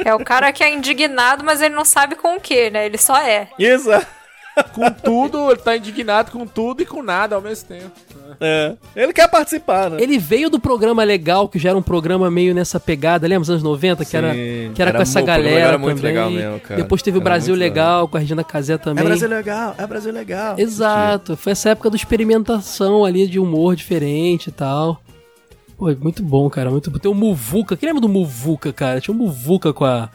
É 0.05 0.13
o 0.13 0.23
cara 0.23 0.51
que 0.51 0.63
é 0.63 0.71
indignado, 0.71 1.43
mas 1.43 1.61
ele 1.61 1.73
não 1.75 1.83
sabe 1.85 2.15
com 2.15 2.35
o 2.35 2.39
que, 2.39 2.69
né? 2.69 2.85
Ele 2.85 2.97
só 2.97 3.17
é. 3.17 3.49
Exato. 3.57 4.05
Com 4.73 4.91
tudo, 4.91 5.49
ele 5.51 5.59
tá 5.61 5.75
indignado 5.77 6.31
com 6.31 6.45
tudo 6.45 6.81
e 6.83 6.85
com 6.85 7.01
nada 7.01 7.35
ao 7.35 7.41
mesmo 7.41 7.67
tempo. 7.69 7.91
É. 8.39 8.75
Ele 8.95 9.13
quer 9.13 9.27
participar, 9.29 9.89
né? 9.89 9.97
Ele 9.99 10.17
veio 10.17 10.49
do 10.49 10.59
programa 10.59 11.03
legal, 11.03 11.47
que 11.47 11.57
já 11.59 11.69
era 11.69 11.77
um 11.77 11.81
programa 11.81 12.29
meio 12.29 12.53
nessa 12.53 12.79
pegada, 12.79 13.27
lembra 13.27 13.41
dos 13.41 13.49
anos 13.49 13.63
90? 13.63 14.05
Que 14.05 14.17
era, 14.17 14.33
Sim, 14.33 14.71
que 14.73 14.81
era, 14.81 14.89
era 14.91 14.97
com 14.97 15.01
essa 15.03 15.21
o 15.21 15.25
galera 15.25 15.59
era 15.59 15.77
muito 15.77 15.97
também. 15.97 16.13
legal 16.13 16.29
mesmo, 16.29 16.59
cara. 16.59 16.81
Depois 16.81 17.01
teve 17.01 17.17
o 17.17 17.19
Era 17.19 17.23
Brasil 17.25 17.53
muito 17.53 17.61
Legal, 17.61 18.07
com 18.07 18.17
a 18.17 18.19
Regina 18.19 18.43
Casé 18.43 18.77
também. 18.77 19.03
É 19.03 19.07
Brasil 19.07 19.29
legal, 19.29 19.75
é 19.77 19.87
Brasil 19.87 20.11
legal. 20.11 20.59
Exato, 20.59 21.35
foi 21.37 21.51
essa 21.51 21.69
época 21.69 21.89
da 21.89 21.95
experimentação 21.95 23.05
ali 23.05 23.27
de 23.27 23.39
humor 23.39 23.75
diferente 23.75 24.47
e 24.47 24.51
tal. 24.51 25.01
Pô, 25.77 25.85
muito 25.95 26.21
bom, 26.21 26.49
cara, 26.49 26.69
muito 26.69 26.91
bom. 26.91 26.97
Tem 26.97 27.09
o 27.09 27.15
Muvuca, 27.15 27.77
que 27.77 27.85
lembra 27.85 28.01
do 28.01 28.09
Muvuca, 28.09 28.73
cara? 28.73 28.99
Tinha 28.99 29.15
um 29.15 29.17
Muvuca 29.17 29.71
com 29.71 29.85
a, 29.85 30.09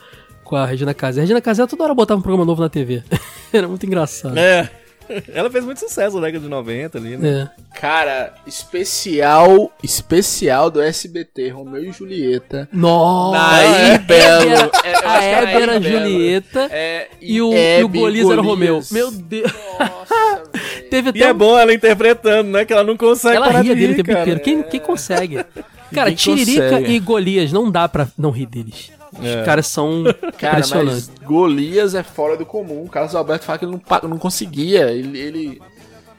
com 0.44 0.56
a 0.56 0.66
Regina 0.66 0.92
Casé. 0.92 1.20
A 1.20 1.22
Regina 1.22 1.40
Casé 1.40 1.66
toda 1.66 1.84
hora 1.84 1.94
botava 1.94 2.18
um 2.18 2.22
programa 2.22 2.44
novo 2.44 2.60
na 2.60 2.68
TV. 2.68 3.02
Era 3.50 3.66
muito 3.66 3.86
engraçado. 3.86 4.36
É. 4.38 4.70
Ela 5.34 5.50
fez 5.50 5.64
muito 5.64 5.78
sucesso 5.80 6.16
na 6.16 6.26
década 6.26 6.44
de 6.44 6.48
90 6.50 6.98
ali, 6.98 7.16
né? 7.16 7.50
É. 7.74 7.78
Cara, 7.80 8.32
especial, 8.46 9.72
especial 9.82 10.70
do 10.70 10.80
SBT, 10.80 11.48
Romeu 11.50 11.84
e 11.84 11.92
Julieta. 11.92 12.68
Nossa! 12.72 13.98
Belo. 14.06 14.50
Era- 14.50 14.70
É, 14.84 14.92
eu 14.94 15.08
a 15.08 15.22
é 15.24 15.32
Hebe 15.42 15.62
era 15.62 15.80
Belo. 15.80 15.98
Julieta 15.98 16.68
É, 16.70 17.08
e 17.20 17.42
o, 17.42 17.52
Hebe 17.52 17.80
e 17.80 17.84
o 17.84 17.88
Golias 17.88 18.30
era 18.30 18.40
o 18.40 18.44
Romeu. 18.44 18.80
Meu 18.90 19.10
Deus. 19.10 19.52
Nossa. 19.78 20.42
Teve 20.90 21.08
E 21.14 21.22
até 21.22 21.30
é 21.30 21.32
um- 21.32 21.36
bom 21.36 21.58
ela 21.58 21.72
interpretando, 21.74 22.50
né? 22.50 22.64
Que 22.64 22.72
ela 22.72 22.84
não 22.84 22.96
consegue 22.96 23.36
Ela 23.36 23.46
parar 23.46 23.62
ria 23.62 23.74
de 23.74 23.80
dele 23.80 23.92
o 23.92 23.96
rir, 23.96 24.02
tempo 24.02 24.08
cara. 24.10 24.20
inteiro. 24.22 24.40
Quem, 24.40 24.62
quem 24.62 24.80
consegue? 24.80 25.44
Cara, 25.92 26.08
Quem 26.10 26.16
Tiririca 26.16 26.70
consegue? 26.70 26.92
e 26.92 26.98
Golias 26.98 27.52
não 27.52 27.70
dá 27.70 27.88
pra 27.88 28.08
não 28.18 28.30
rir 28.30 28.46
deles. 28.46 28.90
Os 29.18 29.24
É. 29.26 29.44
caras 29.44 29.66
são 29.66 30.02
Cara, 30.38 30.54
impressionantes. 30.58 31.08
mas 31.08 31.26
Golias 31.28 31.94
é 31.94 32.02
fora 32.02 32.36
do 32.36 32.44
comum. 32.44 32.82
O 32.84 32.88
Carlos 32.88 33.14
Alberto 33.14 33.44
fala 33.44 33.58
que 33.58 33.64
ele 33.64 33.72
não, 33.72 34.08
não 34.10 34.18
conseguia. 34.18 34.90
Ele, 34.90 35.18
ele- 35.18 35.62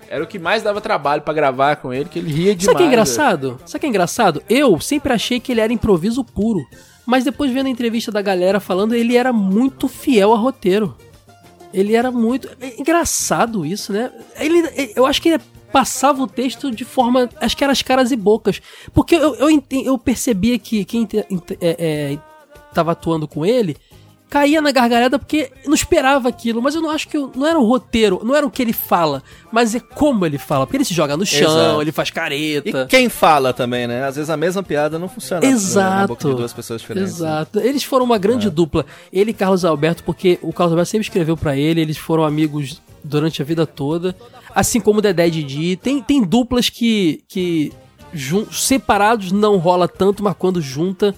Era 0.07 0.23
o 0.23 0.27
que 0.27 0.37
mais 0.37 0.61
dava 0.63 0.79
trabalho 0.79 1.21
pra 1.23 1.33
gravar 1.33 1.77
com 1.77 1.91
ele, 1.93 2.07
que 2.07 2.19
ele 2.19 2.31
ria 2.31 2.55
demais. 2.55 2.63
Sabe 2.65 2.75
o 2.75 2.77
que 2.77 2.83
é 2.83 2.87
engraçado? 2.87 3.59
Sabe 3.65 3.77
o 3.77 3.79
que 3.79 3.85
é 3.85 3.89
engraçado? 3.89 4.43
Eu 4.47 4.79
sempre 4.79 5.11
achei 5.11 5.39
que 5.39 5.51
ele 5.51 5.61
era 5.61 5.73
improviso 5.73 6.23
puro. 6.23 6.63
Mas 7.07 7.23
depois 7.23 7.51
vendo 7.51 7.65
a 7.67 7.69
entrevista 7.69 8.11
da 8.11 8.21
galera 8.21 8.59
falando, 8.59 8.93
ele 8.93 9.15
era 9.17 9.33
muito 9.33 9.87
fiel 9.87 10.31
a 10.33 10.37
roteiro. 10.37 10.95
Ele 11.73 11.95
era 11.95 12.11
muito. 12.11 12.47
É 12.61 12.79
engraçado 12.79 13.65
isso, 13.65 13.91
né? 13.91 14.11
Ele, 14.39 14.91
eu 14.95 15.05
acho 15.05 15.21
que 15.21 15.29
ele 15.29 15.43
passava 15.71 16.23
o 16.23 16.27
texto 16.27 16.71
de 16.71 16.85
forma. 16.85 17.27
Acho 17.41 17.57
que 17.57 17.63
era 17.63 17.73
as 17.73 17.81
caras 17.81 18.11
e 18.11 18.15
bocas. 18.15 18.61
Porque 18.93 19.15
eu, 19.15 19.35
eu, 19.35 19.63
eu 19.83 19.97
percebia 19.97 20.57
que 20.57 20.85
quem 20.85 21.07
é, 21.13 21.25
é, 21.59 22.17
tava 22.75 22.91
atuando 22.91 23.27
com 23.27 23.43
ele 23.45 23.75
caía 24.27 24.59
na 24.59 24.71
gargalhada 24.71 25.19
porque 25.19 25.51
não 25.67 25.75
esperava 25.75 26.27
aquilo. 26.27 26.59
Mas 26.61 26.73
eu 26.75 26.81
não 26.81 26.89
acho 26.89 27.07
que. 27.07 27.15
eu- 27.15 27.31
não 27.35 27.45
era 27.45 27.59
o 27.59 27.63
roteiro, 27.65 28.19
não 28.23 28.35
era 28.35 28.45
o 28.45 28.49
que 28.49 28.61
ele 28.61 28.73
fala, 28.73 29.21
mas 29.51 29.75
é 29.75 29.79
como 29.79 30.25
ele 30.25 30.37
fala. 30.39 30.65
Porque 30.65 30.77
ele 30.77 30.83
se 30.83 30.95
joga 30.95 31.15
no 31.15 31.25
chão, 31.25 31.51
Exato. 31.51 31.81
ele 31.81 31.91
faz 31.91 32.09
careta. 32.09 32.81
E 32.81 32.85
quem 32.87 33.07
fala 33.07 33.53
também, 33.53 33.87
né? 33.87 34.03
Às 34.03 34.15
vezes 34.15 34.29
a 34.31 34.35
mesma 34.35 34.63
piada 34.63 34.97
não 34.97 35.07
funciona 35.07 35.41
na 35.41 35.47
boca 35.47 35.55
Exato. 35.55 36.29
de 36.29 36.35
duas 36.35 36.51
pessoas 36.51 36.81
diferentes. 36.81 37.19
né? 37.19 37.27
Exato. 37.27 37.59
Eles 37.59 37.83
foram 37.83 38.03
uma 38.03 38.17
grande 38.17 38.49
dupla. 38.49 38.83
Ele 39.13 39.29
e 39.29 39.33
Carlos 39.33 39.63
Alberto, 39.63 40.03
porque 40.03 40.39
o 40.41 40.51
Carlos 40.51 40.73
Alberto 40.73 40.89
sempre 40.89 41.05
escreveu 41.05 41.37
pra 41.37 41.55
ele, 41.55 41.79
eles 41.79 41.97
foram 41.97 42.23
amigos 42.25 42.81
durante 43.03 43.41
a 43.41 43.45
vida 43.45 43.65
toda. 43.67 44.15
Assim 44.53 44.81
como 44.81 44.99
o 44.99 45.01
Dedé 45.03 45.27
e 45.27 45.31
Didi. 45.31 45.75
Tem, 45.77 46.01
tem 46.01 46.21
duplas 46.23 46.67
que, 46.67 47.23
que 47.27 47.71
separados 48.51 49.31
não 49.31 49.57
rola 49.57 49.87
tanto, 49.87 50.23
mas 50.23 50.35
quando 50.37 50.61
junta 50.61 51.13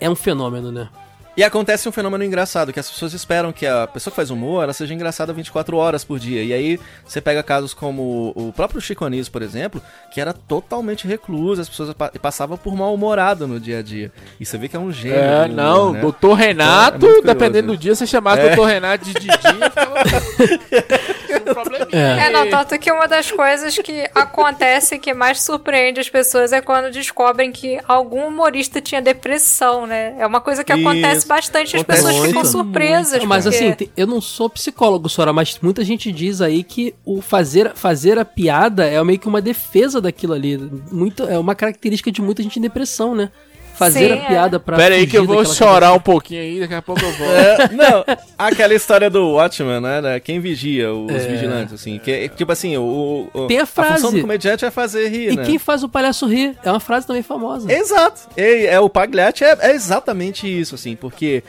é 0.00 0.08
um 0.10 0.14
fenômeno, 0.16 0.70
né? 0.72 0.88
E 1.36 1.42
acontece 1.42 1.88
um 1.88 1.90
fenômeno 1.90 2.22
engraçado, 2.22 2.72
que 2.72 2.78
as 2.78 2.88
pessoas 2.88 3.12
esperam 3.12 3.52
que 3.52 3.66
a 3.66 3.88
pessoa 3.88 4.12
que 4.12 4.14
faz 4.14 4.30
humor, 4.30 4.62
ela 4.62 4.72
seja 4.72 4.94
engraçada 4.94 5.32
24 5.32 5.76
horas 5.76 6.04
por 6.04 6.16
dia. 6.16 6.44
E 6.44 6.52
aí 6.52 6.78
você 7.04 7.20
pega 7.20 7.42
casos 7.42 7.74
como 7.74 8.32
o 8.36 8.52
próprio 8.52 8.80
Chico 8.80 9.04
Anísio, 9.04 9.32
por 9.32 9.42
exemplo, 9.42 9.82
que 10.12 10.20
era 10.20 10.32
totalmente 10.32 11.08
recluso, 11.08 11.60
as 11.60 11.68
pessoas 11.68 11.92
pa- 11.92 12.12
passavam 12.22 12.56
por 12.56 12.76
mal-humorado 12.76 13.48
no 13.48 13.58
dia 13.58 13.80
a 13.80 13.82
dia. 13.82 14.12
E 14.38 14.46
você 14.46 14.56
vê 14.56 14.68
que 14.68 14.76
é 14.76 14.78
um 14.78 14.92
gênio. 14.92 15.18
É, 15.18 15.44
humor, 15.46 15.48
não, 15.56 15.92
né? 15.94 16.00
doutor 16.02 16.34
Renato, 16.34 16.98
Então, 16.98 17.08
é 17.08 17.12
muito 17.14 17.26
dependendo 17.26 17.52
curioso. 17.66 17.78
do 17.78 17.82
dia, 17.82 17.94
você 17.96 18.06
chamava 18.06 18.40
É. 18.40 18.46
doutor 18.50 18.66
Renato 18.66 19.04
de 19.04 19.14
Didi, 19.14 19.32
ficava 19.32 19.94
um 21.50 21.54
probleminha. 21.54 21.88
É, 21.92 22.30
não, 22.30 22.48
tanto 22.48 22.78
que 22.78 22.90
uma 22.90 23.06
das 23.06 23.30
coisas 23.30 23.76
que 23.78 24.08
acontece 24.14 24.98
que 24.98 25.12
mais 25.14 25.40
surpreende 25.42 26.00
as 26.00 26.08
pessoas 26.08 26.52
é 26.52 26.60
quando 26.60 26.90
descobrem 26.90 27.50
que 27.52 27.78
algum 27.86 28.26
humorista 28.28 28.80
tinha 28.80 29.00
depressão, 29.00 29.86
né? 29.86 30.14
É 30.18 30.26
uma 30.26 30.40
coisa 30.40 30.62
que 30.64 30.72
acontece 30.72 31.18
Isso. 31.18 31.28
bastante, 31.28 31.76
as 31.76 31.82
Acontece 31.82 32.02
pessoas 32.04 32.26
ficam 32.26 32.42
muito. 32.42 32.48
surpresas. 32.52 33.24
Mas 33.24 33.44
porque- 33.44 33.56
assim, 33.56 33.72
tem- 33.72 33.90
eu 33.96 34.06
não 34.06 34.20
sou 34.20 34.48
psicólogo, 34.50 35.08
Sora, 35.08 35.32
mas 35.32 35.58
muita 35.62 35.84
gente 35.84 36.10
diz 36.12 36.40
aí 36.40 36.62
que 36.62 36.94
o 37.04 37.20
fazer, 37.20 37.72
fazer 37.74 38.18
a 38.18 38.24
piada 38.24 38.84
é 38.86 39.02
meio 39.04 39.18
que 39.18 39.28
uma 39.28 39.40
defesa 39.40 40.00
daquilo 40.00 40.32
ali. 40.32 40.56
Muito, 40.90 41.24
é 41.24 41.38
uma 41.38 41.54
característica 41.54 42.10
de 42.10 42.20
muita 42.22 42.42
gente 42.42 42.58
em 42.58 42.62
depressão, 42.62 43.14
né? 43.14 43.30
Fazer 43.74 44.06
Sim, 44.08 44.12
a 44.22 44.26
piada 44.28 44.60
pra. 44.60 44.76
Pera 44.76 44.94
aí 44.94 45.06
que 45.06 45.18
eu 45.18 45.26
vou 45.26 45.44
chorar 45.44 45.92
um 45.92 45.98
pouquinho 46.00 46.40
aí, 46.40 46.60
daqui 46.60 46.74
a 46.74 46.80
pouco 46.82 47.02
eu 47.04 47.12
vou. 47.12 47.26
É, 47.34 47.68
não, 47.72 48.04
aquela 48.38 48.72
história 48.74 49.10
do 49.10 49.32
Watchman, 49.32 49.80
né? 49.80 50.00
né, 50.00 50.20
Quem 50.20 50.38
vigia 50.40 50.92
os 50.92 51.10
É. 51.10 51.18
vigilantes, 51.28 51.74
assim. 51.74 51.98
Que, 51.98 52.10
é, 52.10 52.28
tipo 52.28 52.52
assim, 52.52 52.76
o, 52.76 53.28
o- 53.34 53.46
Tem 53.46 53.58
a 53.58 53.66
frase. 53.66 53.94
função 53.94 54.12
do 54.12 54.20
comediante 54.20 54.64
é 54.64 54.70
fazer 54.70 55.08
rir, 55.08 55.32
E 55.32 55.36
né? 55.36 55.44
quem 55.44 55.58
faz 55.58 55.82
o 55.82 55.88
palhaço 55.88 56.26
rir? 56.26 56.56
É 56.64 56.70
uma 56.70 56.78
frase 56.80 57.06
também 57.06 57.22
famosa. 57.22 57.70
Exato. 57.72 58.22
E, 58.36 58.66
é, 58.66 58.78
o 58.78 58.88
Pagliatti 58.88 59.42
é, 59.44 59.56
é 59.60 59.72
exatamente 59.72 60.46
isso, 60.46 60.74
assim, 60.76 60.94
porque 60.94 61.42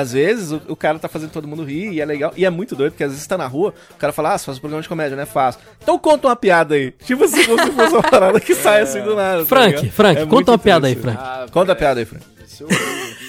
às 0.00 0.12
vezes 0.12 0.52
o, 0.52 0.60
o 0.68 0.76
cara 0.76 0.98
tá 0.98 1.08
fazendo 1.08 1.30
todo 1.30 1.46
mundo 1.48 1.64
rir 1.64 1.92
e 1.92 2.00
é 2.00 2.04
legal. 2.04 2.32
E 2.36 2.44
é 2.44 2.50
muito 2.50 2.74
doido, 2.76 2.92
porque 2.92 3.04
às 3.04 3.10
vezes 3.10 3.22
você 3.22 3.28
tá 3.28 3.36
na 3.38 3.46
rua, 3.46 3.74
o 3.90 3.94
cara 3.96 4.12
fala, 4.12 4.32
ah, 4.34 4.38
você 4.38 4.46
faz 4.46 4.58
um 4.58 4.60
programa 4.60 4.82
de 4.82 4.88
comédia, 4.88 5.16
né? 5.16 5.26
Faço. 5.26 5.58
Então 5.82 5.98
conta 5.98 6.28
uma 6.28 6.36
piada 6.36 6.74
aí. 6.74 6.90
Tipo 7.04 7.24
assim, 7.24 7.44
como 7.44 7.62
se 7.62 7.70
fosse 7.72 7.92
uma 7.94 8.02
parada 8.02 8.40
que 8.40 8.54
sai 8.54 8.82
assim 8.82 9.02
do 9.02 9.14
nada. 9.14 9.40
tá 9.40 9.46
Frank, 9.46 9.76
ligado? 9.76 9.92
Frank, 9.92 10.20
É 10.20 10.26
conta 10.26 10.50
uma 10.52 10.58
piada 10.58 10.86
aí. 10.86 10.94
Frank. 10.96 11.18
Ah, 11.20 11.46
Conta 11.50 11.72
a 11.72 11.76
piada 11.76 12.00
aí, 12.00 12.06
Frank. 12.06 12.24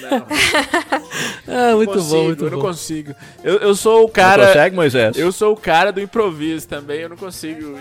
Não, 0.02 0.26
Ah, 1.72 1.76
muito 1.76 1.92
consigo, 1.92 2.14
bom, 2.14 2.24
muito 2.24 2.44
eu 2.44 2.50
não 2.50 2.58
bom. 2.58 2.66
consigo. 2.66 3.14
Eu, 3.42 3.56
eu 3.58 3.74
sou 3.74 4.00
o 4.00 4.02
Não 4.02 4.08
cara. 4.10 4.46
consegue, 4.48 4.76
Moisés? 4.76 5.16
Eu 5.16 5.32
sou 5.32 5.52
o 5.52 5.56
cara 5.56 5.90
do 5.92 6.00
improviso 6.00 6.68
também, 6.68 7.00
eu 7.00 7.08
não 7.08 7.16
consigo. 7.16 7.78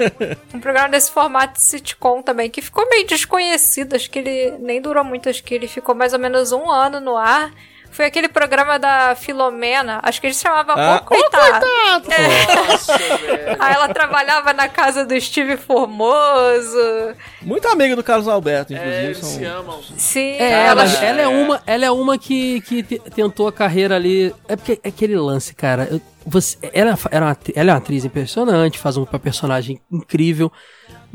Um 0.54 0.60
programa 0.60 0.88
desse 0.88 1.10
formato 1.10 1.54
de 1.54 1.62
sitcom 1.62 2.22
também, 2.22 2.50
que 2.50 2.60
ficou 2.62 2.88
meio 2.88 3.06
desconhecido, 3.06 3.94
acho 3.94 4.10
que 4.10 4.18
ele 4.18 4.54
nem 4.58 4.80
durou 4.80 5.04
muito, 5.04 5.28
acho 5.28 5.42
que 5.44 5.54
ele 5.54 5.68
ficou 5.68 5.94
mais 5.94 6.12
ou 6.12 6.18
menos 6.18 6.50
um 6.52 6.70
ano 6.70 7.00
no 7.00 7.16
ar. 7.16 7.52
Foi 7.96 8.04
aquele 8.04 8.28
programa 8.28 8.78
da 8.78 9.14
Filomena, 9.16 10.00
acho 10.02 10.20
que 10.20 10.26
ele 10.26 10.34
se 10.34 10.42
chamava 10.42 10.74
Ah, 10.76 10.96
O 11.02 11.04
Coitado. 11.06 11.64
É. 12.12 12.54
Nossa, 12.70 12.98
velho. 12.98 13.56
Aí 13.58 13.72
ela 13.74 13.88
trabalhava 13.88 14.52
na 14.52 14.68
casa 14.68 15.06
do 15.06 15.18
Steve 15.18 15.56
Formoso. 15.56 17.14
Muito 17.40 17.66
amigo 17.68 17.96
do 17.96 18.02
Carlos 18.04 18.28
Alberto, 18.28 18.74
É, 18.74 18.76
inclusive. 18.76 19.04
eles 19.04 19.18
são... 19.18 19.28
se 19.30 19.44
amam. 19.46 19.82
Sim, 19.96 20.32
É, 20.32 20.66
ela, 20.66 20.82
ela, 20.82 21.04
ela 21.04 21.20
é 21.22 21.26
uma, 21.28 21.62
ela 21.66 21.84
é 21.86 21.90
uma 21.90 22.18
que, 22.18 22.60
que 22.60 22.82
te- 22.82 22.98
tentou 23.14 23.48
a 23.48 23.52
carreira 23.52 23.96
ali. 23.96 24.34
É 24.46 24.56
porque 24.56 24.78
é 24.84 24.88
aquele 24.88 25.16
lance, 25.16 25.54
cara. 25.54 25.88
eu- 25.90 26.00
você, 26.28 26.58
ela, 26.72 26.98
era 27.10 27.24
uma, 27.24 27.30
atri- 27.32 27.52
ela 27.56 27.70
é 27.70 27.72
uma 27.72 27.78
atriz 27.78 28.04
impressionante, 28.04 28.78
faz 28.78 28.96
um 28.96 29.04
personagem 29.06 29.80
incrível. 29.90 30.52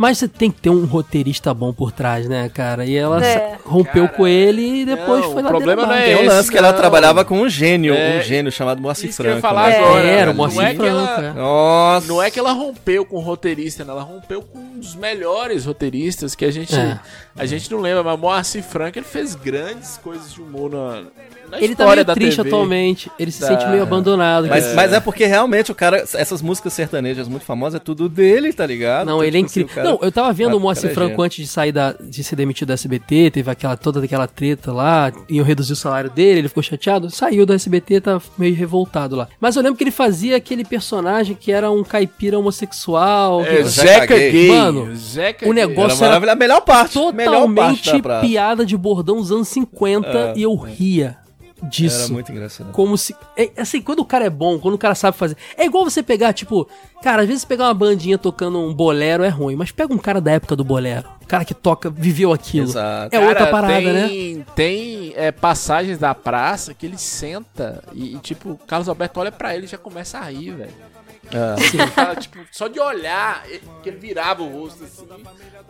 Mas 0.01 0.17
você 0.17 0.27
tem 0.27 0.49
que 0.49 0.59
ter 0.59 0.71
um 0.71 0.83
roteirista 0.85 1.53
bom 1.53 1.71
por 1.71 1.91
trás, 1.91 2.27
né, 2.27 2.49
cara? 2.49 2.83
E 2.87 2.95
ela 2.95 3.23
É. 3.23 3.59
rompeu 3.63 4.05
Cara, 4.07 4.17
com 4.17 4.27
ele 4.27 4.81
e 4.81 4.85
depois 4.85 5.21
não, 5.21 5.31
foi 5.31 5.41
o 5.41 5.45
lá 5.45 5.49
problema 5.51 5.85
não 5.85 5.93
é 5.93 6.05
Tem 6.05 6.15
um 6.15 6.19
esse, 6.21 6.27
lance 6.27 6.51
que 6.51 6.57
ela 6.57 6.71
não. 6.71 6.77
trabalhava 6.79 7.23
com 7.23 7.39
um 7.39 7.47
gênio, 7.47 7.93
É, 7.93 8.17
um 8.17 8.21
gênio 8.23 8.51
chamado 8.51 8.81
Moacir 8.81 9.09
isso 9.11 9.21
que 9.21 9.27
eu 9.27 9.35
ia 9.35 9.39
Franco. 9.39 9.55
falar 9.55 9.69
né? 9.69 9.77
agora. 9.77 10.03
É, 10.03 10.09
era 10.17 10.31
o 10.31 10.33
Não 10.33 10.37
Moacir 10.37 10.61
é 10.63 10.73
que 10.73 10.81
ela- 10.87 11.07
Franco. 11.15 11.37
é. 11.37 11.41
Nossa. 11.41 12.07
Não 12.07 12.23
é 12.23 12.31
que 12.31 12.39
ela 12.39 12.51
rompeu 12.51 13.05
com 13.05 13.17
o 13.17 13.19
roteirista, 13.19 13.85
né? 13.85 13.91
Ela 13.91 14.01
rompeu 14.01 14.41
com 14.41 14.57
um 14.57 14.79
dos 14.79 14.95
melhores 14.95 15.65
roteiristas 15.65 16.33
que 16.33 16.45
a 16.45 16.51
gente, 16.51 16.73
É. 16.75 16.99
a 17.37 17.45
gente 17.45 17.69
não 17.71 17.79
lembra, 17.79 18.01
mas 18.03 18.19
Moacir 18.19 18.63
Franco 18.63 18.97
ele 18.97 19.05
fez 19.05 19.35
grandes 19.35 19.97
coisas 19.97 20.33
de 20.33 20.41
humor 20.41 20.71
na, 20.71 21.03
na 21.51 21.61
Ele 21.61 21.75
tá 21.75 21.85
meio 21.85 22.05
da 22.05 22.13
triste 22.13 22.37
TV. 22.37 22.49
atualmente. 22.49 23.11
Ele 23.19 23.31
se 23.31 23.41
Tá. 23.41 23.47
sente 23.47 23.67
meio 23.67 23.83
abandonado. 23.83 24.47
Mas 24.47 24.63
cara. 24.63 24.75
mas 24.75 24.93
é 24.93 24.99
porque 24.99 25.25
realmente 25.25 25.71
o 25.71 25.75
cara, 25.75 25.97
essas 26.15 26.41
músicas 26.41 26.73
sertanejas 26.73 27.27
muito 27.27 27.45
famosas, 27.45 27.75
é 27.75 27.83
tudo 27.83 28.07
dele, 28.09 28.53
tá 28.53 28.65
ligado? 28.65 29.05
Não, 29.05 29.17
Então, 29.17 29.23
ele 29.23 29.37
é 29.37 29.39
tipo 29.41 29.45
assim, 29.51 29.59
incrível. 29.61 29.83
cara- 29.83 29.89
Não, 29.95 29.99
eu 30.01 30.11
tava 30.11 30.33
vendo 30.33 30.53
Ah, 30.53 30.57
o 30.57 30.59
Moacir 30.59 30.89
é 30.89 30.93
Franco 30.93 31.09
gênio. 31.11 31.23
antes 31.25 31.37
de 31.45 31.47
sair 31.51 31.71
da, 31.71 31.93
de 31.99 32.23
ser 32.23 32.35
demitido 32.35 32.69
da 32.69 32.73
SBT, 32.73 33.29
teve 33.31 33.51
aquela, 33.51 33.75
toda 33.77 34.03
aquela 34.03 34.27
treta 34.27 34.71
lá, 34.71 35.11
iam 35.29 35.45
reduzir 35.45 35.73
o 35.73 35.75
salário 35.75 36.09
dele, 36.09 36.39
ele 36.39 36.47
ficou 36.47 36.63
chateado, 36.63 37.09
saiu 37.09 37.45
da 37.45 37.53
SBT, 37.55 38.01
tá 38.01 38.21
meio 38.37 38.55
revoltado 38.55 39.15
lá. 39.15 39.27
Mas 39.39 39.55
eu 39.55 39.61
lembro 39.61 39.77
que 39.77 39.83
ele 39.83 39.91
fazia 39.91 40.37
aquele 40.37 40.63
personagem 40.63 41.35
que 41.39 41.51
era 41.51 41.69
um 41.69 41.83
caipira 41.83 42.39
homossexual. 42.39 43.41
É, 43.41 43.57
que- 43.57 43.63
Zeca 43.63 44.17
Gay. 44.17 44.47
Mano, 44.47 44.95
Zeca 44.95 45.47
o 45.47 45.53
negócio- 45.53 46.03
Era 46.05 46.15
era. 46.15 46.31
A 46.31 46.35
melhor 46.35 46.61
parte. 46.61 46.97
melhor 46.97 47.47
parte 47.53 47.81
totalmente 47.81 47.91
da 47.91 47.99
praça. 47.99 48.25
piada 48.25 48.65
de 48.65 48.77
bordão 48.77 49.17
dos 49.17 49.31
anos 49.31 49.47
50 49.47 50.07
É. 50.07 50.33
e 50.37 50.43
eu 50.43 50.55
ria 50.55 51.17
disso. 51.63 52.03
Era 52.03 52.13
muito 52.13 52.31
engraçado. 52.31 52.71
Como 52.71 52.97
se. 52.97 53.15
É, 53.37 53.51
assim, 53.57 53.81
quando 53.81 53.99
o 53.99 54.05
cara 54.05 54.25
é 54.25 54.29
bom, 54.29 54.59
quando 54.59 54.75
o 54.75 54.77
cara 54.77 54.95
sabe 54.95 55.17
fazer. 55.17 55.37
É 55.57 55.65
igual 55.65 55.83
você 55.83 56.01
pegar, 56.01 56.33
tipo. 56.33 56.67
Cara, 57.01 57.23
às 57.23 57.27
vezes 57.27 57.43
pegar 57.43 57.65
uma 57.65 57.73
bandinha 57.73 58.17
tocando 58.17 58.59
um 58.59 58.73
bolero 58.73 59.23
é 59.23 59.29
ruim, 59.29 59.55
mas 59.55 59.71
pega 59.71 59.91
um 59.91 59.97
cara 59.97 60.21
da 60.21 60.31
época 60.31 60.55
do 60.55 60.63
bolero. 60.63 61.09
Um 61.21 61.25
cara 61.25 61.43
que 61.43 61.53
toca, 61.53 61.89
viveu 61.89 62.31
aquilo. 62.31 62.67
Exato. 62.67 63.15
É 63.15 63.19
Cara, 63.19 63.29
outra 63.29 63.47
parada, 63.47 63.73
tem, 63.73 64.35
né? 64.35 64.45
Tem 64.55 65.13
é, 65.15 65.31
passagens 65.31 65.97
da 65.97 66.13
praça 66.13 66.73
que 66.73 66.85
ele 66.85 66.97
senta 66.97 67.83
e, 67.93 68.15
e, 68.15 68.19
tipo, 68.19 68.51
o 68.51 68.57
Carlos 68.57 68.87
Alberto 68.87 69.19
olha 69.19 69.31
pra 69.31 69.55
ele 69.55 69.65
e 69.65 69.69
já 69.69 69.79
começa 69.79 70.19
a 70.19 70.29
rir, 70.29 70.51
velho. 70.51 70.91
É. 71.33 71.55
Ele 71.77 71.87
fala, 71.87 72.15
tipo, 72.15 72.39
só 72.51 72.67
de 72.67 72.79
olhar, 72.79 73.43
ele- 73.47 73.61
que 73.83 73.89
ele 73.89 73.97
virava 73.97 74.43
o 74.43 74.47
rosto 74.47 74.83
assim, 74.83 75.05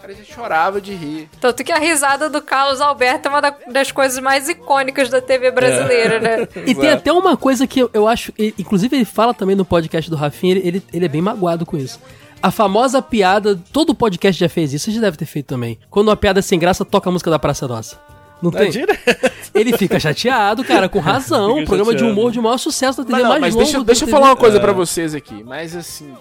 cara 0.01 0.13
já 0.15 0.23
chorava 0.23 0.81
de 0.81 0.93
rir. 0.93 1.29
Tanto 1.39 1.63
que 1.63 1.71
a 1.71 1.77
risada 1.77 2.29
do 2.29 2.41
Carlos 2.41 2.81
Alberto 2.81 3.27
é 3.27 3.29
uma 3.31 3.41
da- 3.41 3.55
das 3.71 3.91
coisas 3.91 4.17
mais 4.19 4.49
icônicas 4.49 5.09
da 5.09 5.21
TV 5.21 5.51
brasileira, 5.51 6.19
né? 6.19 6.47
E 6.65 6.73
tem 6.73 6.89
até 6.89 7.11
uma 7.13 7.37
coisa 7.37 7.67
que 7.67 7.81
eu, 7.81 7.89
eu 7.93 8.07
acho. 8.07 8.33
Inclusive, 8.57 8.95
ele 8.95 9.05
fala 9.05 9.33
também 9.33 9.55
no 9.55 9.63
podcast 9.65 10.09
do 10.09 10.15
Rafinha, 10.15 10.53
ele, 10.55 10.67
ele, 10.67 10.83
ele 10.91 11.05
é 11.05 11.09
bem 11.09 11.21
magoado 11.21 11.65
com 11.65 11.77
isso. 11.77 11.99
A 12.41 12.49
famosa 12.49 13.01
piada, 13.03 13.59
todo 13.71 13.93
podcast 13.93 14.39
já 14.39 14.49
fez 14.49 14.73
isso, 14.73 14.85
você 14.85 14.91
já 14.93 15.01
deve 15.01 15.15
ter 15.17 15.25
feito 15.25 15.45
também. 15.45 15.77
Quando 15.91 16.07
uma 16.07 16.17
piada 16.17 16.39
é 16.39 16.41
sem 16.41 16.57
graça, 16.57 16.83
toca 16.83 17.07
a 17.07 17.11
música 17.11 17.29
da 17.29 17.37
Praça 17.37 17.67
Nossa. 17.67 17.99
Não 18.41 18.51
tem? 18.51 18.69
direto. 18.69 19.31
Ele 19.53 19.77
fica 19.77 19.99
chateado, 19.99 20.63
cara, 20.63 20.89
com 20.89 20.99
razão. 21.01 21.55
Fica 21.55 21.67
programa 21.67 21.93
de 21.95 22.03
humor 22.03 22.31
de 22.31 22.39
maior 22.39 22.57
sucesso 22.57 22.99
da 22.99 23.03
TV 23.03 23.13
Mas, 23.13 23.23
não, 23.23 23.29
mais 23.29 23.41
mas 23.41 23.53
longo 23.55 23.65
deixa, 23.65 23.83
deixa 23.83 24.03
eu 24.05 24.09
falar 24.09 24.27
uma 24.27 24.35
coisa 24.35 24.59
pra 24.59 24.71
vocês 24.71 25.13
aqui. 25.13 25.43
Mas 25.43 25.75
assim, 25.75 26.13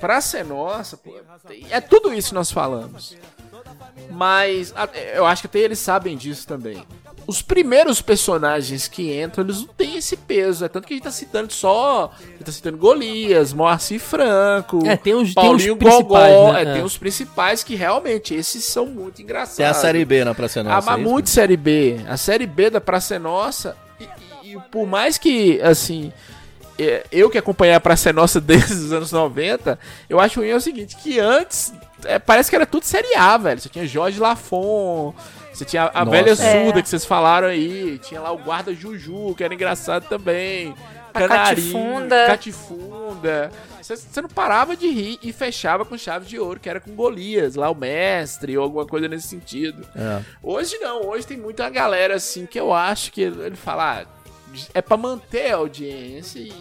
pra 0.00 0.20
ser 0.20 0.44
nossa, 0.44 0.96
pô, 0.96 1.14
é 1.70 1.80
tudo 1.80 2.12
isso 2.12 2.28
que 2.30 2.34
nós 2.34 2.50
falamos. 2.50 3.16
Mas 4.10 4.74
eu 5.14 5.26
acho 5.26 5.42
que 5.42 5.46
até 5.46 5.58
eles 5.60 5.78
sabem 5.78 6.16
disso 6.16 6.46
também. 6.46 6.84
Os 7.28 7.42
primeiros 7.42 8.00
personagens 8.00 8.88
que 8.88 9.20
entram, 9.22 9.44
eles 9.44 9.58
não 9.58 9.66
têm 9.68 9.96
esse 9.96 10.16
peso. 10.16 10.64
É 10.64 10.68
tanto 10.68 10.88
que 10.88 10.94
a 10.94 10.96
gente 10.96 11.04
tá 11.04 11.10
citando 11.10 11.52
só. 11.52 12.10
A 12.18 12.22
gente 12.26 12.44
tá 12.44 12.50
citando 12.52 12.78
Golias, 12.78 13.52
Moacir 13.52 14.00
Franco, 14.00 14.80
É, 14.86 14.96
tem 14.96 15.12
os- 15.14 15.34
tem 15.34 15.44
Paulinho 15.44 15.74
os 15.74 15.78
principais, 15.78 16.34
Gogó. 16.34 16.52
né? 16.54 16.58
É, 16.58 16.62
É. 16.70 16.72
tem 16.72 16.82
os 16.82 16.96
principais 16.96 17.62
que 17.62 17.74
realmente, 17.74 18.34
esses 18.34 18.64
são 18.64 18.86
muito 18.86 19.20
engraçados. 19.20 19.56
Tem 19.58 19.66
a 19.66 19.74
série 19.74 20.04
B 20.06 20.24
na 20.24 20.34
Praça 20.34 20.60
Ah, 20.60 20.64
Nossa. 20.64 20.86
mas 20.90 20.98
é 20.98 21.02
isso? 21.02 21.10
muito 21.10 21.28
Série 21.28 21.56
B. 21.58 22.00
A 22.08 22.16
Série 22.16 22.46
B 22.46 22.70
da 22.70 22.80
Praça 22.80 23.16
é 23.16 23.18
Nossa. 23.18 23.76
E, 24.00 24.04
e- 24.48 24.52
e 24.54 24.60
por 24.70 24.86
mais 24.86 25.18
que, 25.18 25.60
assim, 25.60 26.10
é, 26.78 27.04
eu 27.12 27.28
que 27.28 27.36
acompanhei 27.36 27.74
a 27.74 27.80
Praça 27.80 28.08
é 28.08 28.12
Nossa 28.14 28.40
desde 28.72 28.72
os 28.72 28.90
anos 28.92 29.12
90, 29.12 29.78
eu 30.08 30.18
acho 30.18 30.40
ruim 30.40 30.48
é 30.48 30.56
o 30.56 30.60
seguinte, 30.62 30.96
que 30.96 31.18
antes 31.20 31.74
é, 32.04 32.18
parece 32.18 32.48
que 32.48 32.56
era 32.56 32.64
tudo 32.64 32.84
Série 32.84 33.14
A, 33.16 33.36
velho. 33.36 33.60
Você 33.60 33.68
tinha 33.68 33.86
Jorge 33.86 34.18
Lafon, 34.18 35.12
você 35.58 35.64
tinha 35.64 35.90
a, 35.92 36.04
Nossa. 36.04 36.10
velha 36.16 36.30
É. 36.30 36.34
surda 36.64 36.82
que 36.82 36.88
vocês 36.88 37.04
falaram 37.04 37.48
aí, 37.48 37.98
tinha 37.98 38.20
lá 38.20 38.30
o 38.32 38.38
guarda 38.38 38.72
Juju, 38.74 39.34
que 39.36 39.42
era 39.44 39.52
engraçado 39.54 40.08
também. 40.08 40.74
A 41.12 41.18
Canarinho, 41.20 41.72
Catifunda. 41.72 42.26
Catifunda. 42.26 43.50
Você, 43.82 43.96
você 43.96 44.20
não 44.20 44.28
parava 44.28 44.76
de 44.76 44.86
rir 44.88 45.18
e 45.22 45.32
fechava 45.32 45.84
com 45.84 45.96
chave 45.96 46.26
de 46.26 46.38
ouro, 46.38 46.60
que 46.60 46.68
era 46.68 46.78
com 46.80 46.94
Golias, 46.94 47.54
lá 47.54 47.70
o 47.70 47.74
mestre, 47.74 48.56
ou 48.56 48.64
alguma 48.64 48.86
coisa 48.86 49.08
nesse 49.08 49.26
sentido. 49.28 49.86
É. 49.96 50.20
Hoje 50.42 50.76
não, 50.78 51.06
hoje 51.06 51.26
tem 51.26 51.36
muita 51.38 51.68
galera 51.70 52.14
assim 52.16 52.44
que 52.46 52.60
eu 52.60 52.72
acho 52.72 53.10
que 53.12 53.22
ele 53.22 53.56
fala, 53.56 54.02
ah, 54.02 54.06
é 54.74 54.82
pra 54.82 54.96
manter 54.96 55.52
a 55.52 55.56
audiência 55.56 56.38
e. 56.38 56.52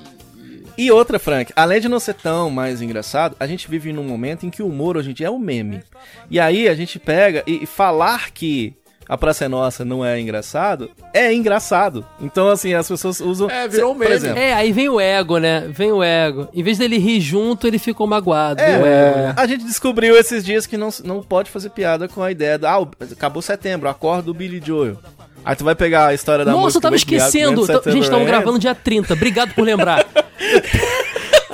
e- 0.78 0.92
outra, 0.92 1.20
Frank, 1.20 1.52
além 1.56 1.82
de 1.82 1.90
não 1.90 2.00
ser 2.00 2.14
tão 2.16 2.50
mais 2.50 2.82
engraçado, 2.82 3.36
a 3.40 3.46
gente 3.46 3.70
vive 3.70 3.92
num 3.92 4.04
momento 4.04 4.46
em 4.46 4.50
que 4.50 4.64
o 4.64 4.68
humor 4.68 4.96
hoje 4.98 5.12
em 5.12 5.14
dia 5.14 5.28
é 5.28 5.30
o 5.30 5.38
meme. 5.40 5.84
E 6.30 6.40
aí 6.40 6.68
a 6.70 6.76
gente 6.76 6.98
pega 6.98 7.44
e, 7.46 7.64
e 7.64 7.66
falar 7.66 8.32
que 8.32 8.74
a 9.08 9.18
Praça 9.18 9.46
é 9.46 9.48
Nossa 9.48 9.86
não 9.86 10.04
é 10.04 10.20
engraçado, 10.20 10.90
é 11.14 11.34
engraçado. 11.34 12.06
Então, 12.20 12.50
assim, 12.50 12.74
as 12.74 12.88
pessoas 12.88 13.20
usam. 13.20 13.50
É, 13.50 13.68
virou 13.68 13.94
um 13.94 13.96
meme. 13.96 14.14
exemplo, 14.14 14.38
É, 14.38 14.54
aí 14.54 14.72
vem 14.72 14.90
o 14.90 15.00
ego, 15.00 15.38
né? 15.38 15.68
Vem 15.70 15.92
o 15.92 16.04
ego. 16.04 16.48
Em 16.54 16.62
vez 16.64 16.78
dele 16.78 16.98
rir 16.98 17.22
junto, 17.22 17.68
ele 17.68 17.80
ficou 17.80 18.06
magoado. 18.06 18.62
É, 18.62 18.74
ego, 18.74 18.86
né? 18.86 19.34
a 19.38 19.48
gente 19.48 19.64
descobriu 19.64 20.18
esses 20.18 20.44
dias 20.44 20.66
que 20.66 20.78
não, 20.78 20.90
não 21.04 21.24
pode 21.24 21.50
fazer 21.50 21.70
piada 21.70 22.08
com 22.08 22.22
a 22.22 22.32
ideia 22.32 22.58
da. 22.58 22.76
Ah, 22.76 22.86
acabou 23.12 23.42
setembro, 23.42 23.88
acorda 23.88 24.24
do 24.24 24.34
Billy 24.34 24.62
Joel. 24.64 24.98
Aí 25.46 25.56
tu 25.56 25.64
vai 25.64 25.76
pegar 25.76 26.08
a 26.08 26.14
história 26.14 26.44
da 26.44 26.52
Nossa, 26.52 26.64
música. 26.64 26.78
eu 26.78 26.82
tava 26.82 26.96
esquecendo. 26.98 27.66
Gente, 27.66 27.78
estamos 27.78 28.20
Ends. 28.20 28.28
gravando 28.28 28.60
dia 28.60 28.76
30. 28.76 29.14
Obrigado 29.14 29.54
por 29.54 29.64
lembrar. 29.64 30.06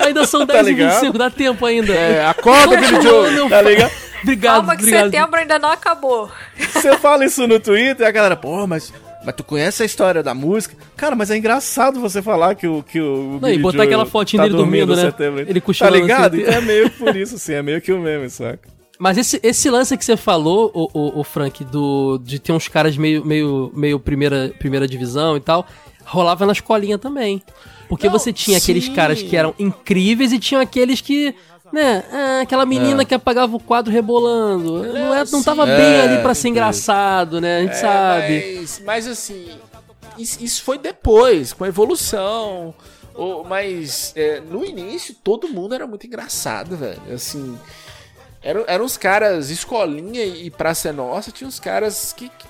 ainda 0.06 0.26
são 0.26 0.44
10 0.46 0.58
Tá 0.58 0.62
e 0.70 0.72
ligado? 0.74 0.92
25, 0.94 1.18
dá 1.18 1.30
tempo 1.30 1.66
ainda. 1.66 1.92
É, 1.92 2.26
acorda, 2.26 2.76
Billy 2.76 3.02
Joe. 3.02 3.48
Tá 3.48 3.62
ligado? 3.62 3.92
Obrigado, 4.22 4.54
Calma 4.54 4.76
que 4.76 4.82
obrigado. 4.82 5.10
setembro 5.10 5.40
ainda 5.40 5.58
não 5.58 5.68
acabou. 5.70 6.30
Você 6.72 6.96
fala 6.96 7.24
isso 7.26 7.46
no 7.46 7.60
Twitter 7.60 8.06
e 8.06 8.08
a 8.08 8.10
galera, 8.10 8.36
pô, 8.36 8.66
mas 8.66 8.92
mas 9.24 9.34
tu 9.34 9.42
conhece 9.42 9.82
a 9.82 9.86
história 9.86 10.22
da 10.22 10.34
música? 10.34 10.76
Cara, 10.96 11.16
mas 11.16 11.30
é 11.30 11.36
engraçado 11.36 11.98
você 11.98 12.20
falar 12.20 12.54
que 12.54 12.66
o 12.66 12.82
que 12.82 13.00
o 13.00 13.38
Não, 13.40 13.48
e 13.48 13.58
botar 13.58 13.78
Joel 13.78 13.86
aquela 13.88 14.06
fotinha 14.06 14.42
tá 14.42 14.46
dele 14.48 14.56
dormindo, 14.58 14.94
né? 14.94 15.02
setembro. 15.02 15.40
Ele 15.40 15.60
Tá 15.60 15.66
cochilando 15.66 15.96
ligado? 15.96 16.34
assim. 16.34 16.42
Então 16.42 16.54
é 16.54 16.60
meio 16.60 16.90
por 16.90 17.16
isso, 17.16 17.38
sim, 17.38 17.54
é 17.54 17.62
meio 17.62 17.80
que 17.80 17.90
o 17.92 17.98
meme, 18.00 18.28
saca? 18.28 18.68
Mas 18.98 19.18
esse, 19.18 19.40
esse 19.42 19.68
lance 19.70 19.96
que 19.96 20.04
você 20.04 20.16
falou, 20.16 20.70
o, 20.74 20.88
o, 20.92 21.20
o 21.20 21.24
Frank, 21.24 21.64
do, 21.64 22.18
de 22.22 22.38
ter 22.38 22.52
uns 22.52 22.68
caras 22.68 22.96
meio, 22.96 23.24
meio, 23.24 23.70
meio 23.74 23.98
primeira, 23.98 24.52
primeira 24.58 24.86
divisão 24.86 25.36
e 25.36 25.40
tal, 25.40 25.66
rolava 26.04 26.46
na 26.46 26.52
escolinha 26.52 26.96
também. 26.98 27.42
Porque 27.88 28.06
Não, 28.06 28.12
você 28.12 28.32
tinha 28.32 28.58
aqueles 28.58 28.84
sim. 28.84 28.94
caras 28.94 29.22
que 29.22 29.36
eram 29.36 29.54
incríveis 29.58 30.32
e 30.32 30.38
tinham 30.38 30.60
aqueles 30.60 31.00
que. 31.00 31.34
Né, 31.72 32.04
ah, 32.12 32.40
aquela 32.42 32.64
menina 32.64 33.04
que 33.04 33.14
apagava 33.14 33.56
o 33.56 33.60
quadro 33.60 33.92
rebolando. 33.92 34.84
Não, 34.92 35.14
é, 35.14 35.24
não 35.32 35.42
tava 35.42 35.64
sim. 35.66 35.72
bem 35.76 35.94
É, 35.94 36.00
ali 36.02 36.22
pra 36.22 36.32
ser 36.34 36.48
entendi. 36.48 36.50
engraçado, 36.60 37.40
né? 37.40 37.58
A 37.58 37.60
gente 37.62 37.72
É, 37.72 37.74
sabe. 37.74 38.56
Mas, 38.60 38.82
mas 38.84 39.08
assim, 39.08 39.48
isso, 40.16 40.62
foi 40.62 40.78
depois, 40.78 41.52
com 41.52 41.64
a 41.64 41.68
evolução. 41.68 42.74
Ou- 43.14 43.44
mas 43.44 44.12
é, 44.16 44.40
no 44.40 44.64
início 44.64 45.14
todo 45.22 45.48
mundo 45.48 45.74
era 45.74 45.86
muito 45.86 46.06
engraçado, 46.06 46.76
velho. 46.76 47.00
Assim, 47.12 47.58
eram, 48.42 48.64
eram 48.68 48.84
os 48.84 48.96
caras, 48.96 49.50
escolinha 49.50 50.24
e 50.24 50.50
Praça 50.50 50.90
é 50.90 50.92
Nossa, 50.92 51.32
tinha 51.32 51.48
uns 51.48 51.58
caras 51.58 52.12
que, 52.16 52.28
que 52.28 52.46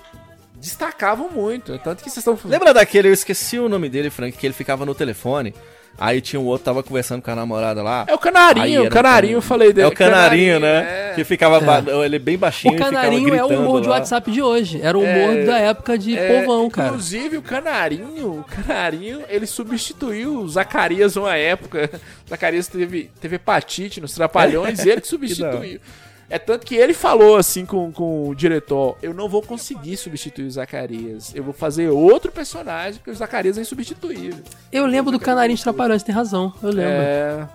destacavam 0.59 1.29
muito. 1.29 1.77
Tanto 1.79 2.03
que 2.03 2.09
vocês 2.09 2.25
estão 2.25 2.37
Lembra 2.45 2.73
daquele, 2.73 3.09
eu 3.09 3.13
esqueci 3.13 3.59
o 3.59 3.69
nome 3.69 3.89
dele, 3.89 4.09
Frank, 4.09 4.37
que 4.37 4.45
ele 4.47 4.53
ficava 4.53 4.85
no 4.85 4.95
telefone. 4.95 5.53
Aí 5.97 6.19
tinha 6.19 6.41
um 6.41 6.43
outro, 6.43 6.65
tava 6.65 6.83
conversando 6.83 7.21
com 7.21 7.31
a 7.31 7.35
namorada 7.35 7.81
lá. 7.81 8.03
É 8.05 8.13
o 8.13 8.17
Canarinho, 8.17 8.83
o 8.83 8.89
Canarinho, 8.89 9.37
eu 9.37 9.41
falei 9.41 9.71
dele. 9.71 9.87
É 9.87 9.89
o 9.89 9.93
canarinho, 9.93 10.59
né? 10.59 11.11
é. 11.11 11.13
Que 11.15 11.23
ficava. 11.23 11.57
ba- 11.61 11.81
Ele 12.03 12.17
é 12.17 12.19
bem 12.19 12.37
baixinho 12.37 12.73
O 12.73 12.75
e 12.75 12.77
ficava 12.77 12.95
canarinho 12.97 13.33
é 13.33 13.41
o 13.41 13.47
humor 13.47 13.79
de 13.79 13.87
lá. 13.87 13.95
WhatsApp 13.95 14.29
de 14.29 14.41
hoje. 14.41 14.81
Era 14.83 14.97
o 14.97 15.01
humor 15.01 15.37
É, 15.37 15.45
da 15.45 15.57
época 15.57 15.97
de 15.97 16.17
É, 16.17 16.41
povão, 16.41 16.69
cara. 16.69 16.89
Inclusive, 16.89 17.37
o 17.37 17.41
Canarinho, 17.41 18.39
o 18.39 18.43
Canarinho, 18.43 19.21
ele 19.29 19.45
substituiu 19.47 20.39
o 20.41 20.49
Zacarias 20.49 21.15
uma 21.15 21.33
época. 21.37 21.89
O 22.25 22.27
Zacarias 22.29 22.67
teve, 22.67 23.09
teve 23.21 23.37
hepatite 23.37 24.01
nos 24.01 24.13
Trapalhões, 24.13 24.79
ele 24.85 24.99
que 24.99 25.07
substituiu. 25.07 25.79
É 26.29 26.39
tanto 26.39 26.65
que 26.65 26.75
ele 26.75 26.93
falou 26.93 27.37
assim 27.37 27.65
com, 27.65 27.91
com 27.91 28.29
o 28.29 28.35
diretor: 28.35 28.97
Eu 29.01 29.13
não 29.13 29.29
vou 29.29 29.41
conseguir 29.41 29.97
substituir 29.97 30.45
o 30.45 30.51
Zacarias. 30.51 31.31
Eu 31.35 31.43
vou 31.43 31.53
fazer 31.53 31.89
outro 31.89 32.31
personagem, 32.31 32.95
porque 32.95 33.11
o 33.11 33.15
Zacarias 33.15 33.57
é 33.57 33.61
insubstituível. 33.61 34.43
Eu 34.71 34.85
lembro 34.85 35.11
do 35.11 35.19
canarinho 35.19 35.57
de 35.57 35.63
Trapalhões, 35.63 36.03
tem 36.03 36.13
razão. 36.13 36.53
Eu 36.61 36.69
lembro. 36.69 36.93
É. 36.93 37.47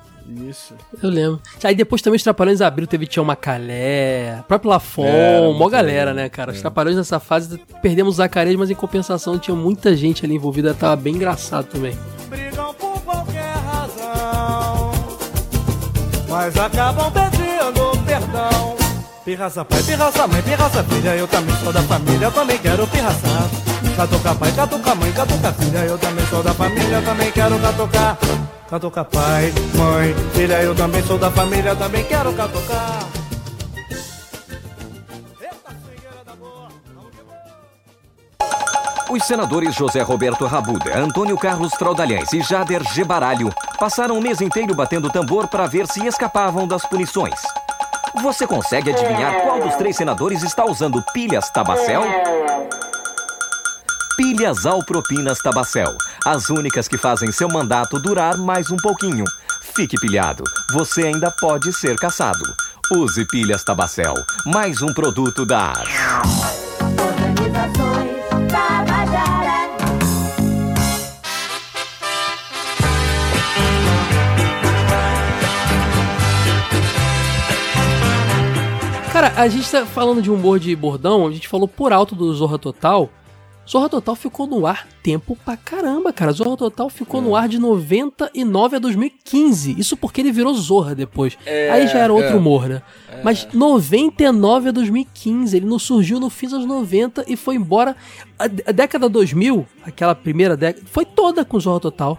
Isso. 0.49 0.75
Eu 1.03 1.11
lembro. 1.11 1.41
Aí 1.65 1.75
depois 1.75 2.01
também 2.03 2.17
os 2.17 2.23
Trapalhões 2.23 2.61
abriram, 2.61 2.87
teve 2.87 3.07
Tião 3.07 3.25
Macalé, 3.25 4.45
próprio 4.47 4.71
Lafon, 4.71 5.05
Era 5.05 5.53
mó 5.53 5.69
galera, 5.69 6.15
né, 6.15 6.29
cara? 6.29 6.53
Os 6.53 6.61
Trapalhões 6.61 6.97
nessa 6.97 7.19
fase 7.19 7.59
perdemos 7.83 8.15
o 8.15 8.17
Zacarias, 8.19 8.55
mas 8.57 8.71
em 8.71 8.75
compensação 8.75 9.39
tinha 9.39 9.57
muita 9.57 9.97
gente 9.97 10.25
ali 10.25 10.35
envolvida, 10.37 10.73
tava 10.73 10.95
bem 10.95 11.17
engraçado 11.17 11.67
também. 11.67 11.99
brigam 12.29 12.73
por 12.75 13.01
qualquer 13.03 13.55
razão, 13.55 14.93
mas 16.29 16.57
acabam 16.57 17.11
perdão. 17.11 17.40
Pirraça 19.25 19.63
pai, 19.67 19.83
pirraça 19.83 20.27
mãe, 20.27 20.43
pirraça 20.43 20.83
filha, 20.83 21.15
eu 21.15 21.29
também 21.29 21.55
sou 21.57 21.71
da 21.71 21.83
família, 21.83 22.25
eu 22.25 22.33
também 22.33 22.57
quero 22.57 22.87
pirraçar. 22.87 23.51
Catuca 23.95 24.35
pai, 24.35 24.53
catuca 24.53 24.95
mãe, 24.95 25.13
catuca 25.13 25.53
filha, 25.53 25.79
eu 25.81 25.99
também 25.99 26.27
sou 26.27 26.43
da 26.43 26.55
família, 26.55 26.97
eu 26.97 27.05
também 27.05 27.31
quero 27.31 27.59
catucar. 27.59 28.19
Catuca 28.71 29.05
pai, 29.05 29.53
mãe, 29.75 30.15
filha, 30.33 30.63
eu 30.63 30.75
também 30.75 31.03
sou 31.03 31.19
da 31.19 31.31
família, 31.31 31.71
eu 31.71 31.77
também 31.77 32.03
quero 32.05 32.33
catucar. 32.33 33.01
Os 39.11 39.25
senadores 39.25 39.75
José 39.75 40.01
Roberto 40.01 40.47
Rabuda, 40.47 40.97
Antônio 40.97 41.37
Carlos 41.37 41.73
Traudalhães 41.73 42.33
e 42.33 42.41
Jader 42.41 42.83
Gebaralho 42.95 43.53
passaram 43.79 44.17
o 44.17 44.23
mês 44.23 44.41
inteiro 44.41 44.75
batendo 44.75 45.11
tambor 45.11 45.47
para 45.49 45.67
ver 45.67 45.87
se 45.87 46.07
escapavam 46.07 46.67
das 46.67 46.87
punições. 46.87 47.41
Você 48.15 48.47
consegue 48.47 48.91
adivinhar 48.91 49.43
qual 49.43 49.61
dos 49.61 49.77
três 49.77 49.97
senadores 49.97 50.43
está 50.43 50.65
usando 50.65 51.03
pilhas 51.13 51.49
Tabacel? 51.51 52.03
Pilhas 54.17 54.67
Alpropinas 54.67 55.39
Tabacel, 55.39 55.97
as 56.27 56.51
únicas 56.51 56.89
que 56.89 56.99
fazem 56.99 57.31
seu 57.31 57.49
mandato 57.49 57.99
durar 58.01 58.37
mais 58.37 58.71
um 58.71 58.77
pouquinho. 58.77 59.25
Fique 59.75 59.97
pilhado, 59.99 60.43
você 60.73 61.05
ainda 61.05 61.31
pode 61.31 61.73
ser 61.73 61.97
caçado. 61.97 62.45
Use 62.93 63.25
pilhas 63.27 63.63
Tabacel, 63.63 64.15
mais 64.45 64.83
um 64.83 64.93
produto 64.93 65.47
da 65.47 65.73
Organizações 66.81 67.90
Cara, 79.21 79.35
a 79.37 79.49
gente 79.49 79.71
tá 79.71 79.85
falando 79.85 80.23
de 80.23 80.31
humor 80.31 80.59
de 80.59 80.75
bordão, 80.75 81.27
a 81.27 81.31
gente 81.31 81.47
falou 81.47 81.69
por 81.69 81.93
alto 81.93 82.15
do 82.15 82.33
Zorra 82.33 82.59
Total. 82.59 83.11
Zorra 83.69 83.87
Total 83.87 84.17
ficou 84.17 84.47
no 84.47 84.67
ar 84.67 84.89
tempo 85.03 85.37
pra 85.45 85.59
caramba, 85.59 86.11
cara. 86.11 86.33
Zorra 86.33 86.57
Total 86.57 86.89
ficou 86.89 87.21
no 87.21 87.37
ar 87.37 87.47
de 87.47 87.59
99 87.59 88.77
a 88.77 88.79
2015. 88.79 89.79
Isso 89.79 89.95
porque 89.95 90.23
ele 90.23 90.33
virou 90.33 90.55
Zorra 90.55 90.95
depois. 90.95 91.37
Aí 91.71 91.87
já 91.87 91.99
era 91.99 92.15
outro 92.15 92.31
é. 92.31 92.35
humor, 92.35 92.67
né? 92.67 92.81
Mas 93.23 93.47
99 93.53 94.71
a 94.71 94.73
2015, 94.73 95.55
ele 95.55 95.67
não 95.67 95.79
surgiu 95.79 96.19
no 96.19 96.31
fim 96.31 96.49
dos 96.49 96.65
90 96.65 97.27
e 97.29 97.37
foi 97.37 97.57
embora. 97.57 97.95
A, 98.39 98.45
a 98.45 98.73
década 98.73 99.07
2000, 99.07 99.67
aquela 99.85 100.15
primeira 100.15 100.57
década, 100.57 100.87
foi 100.91 101.05
toda 101.05 101.45
com 101.45 101.61
Zorra 101.61 101.81
Total. 101.81 102.19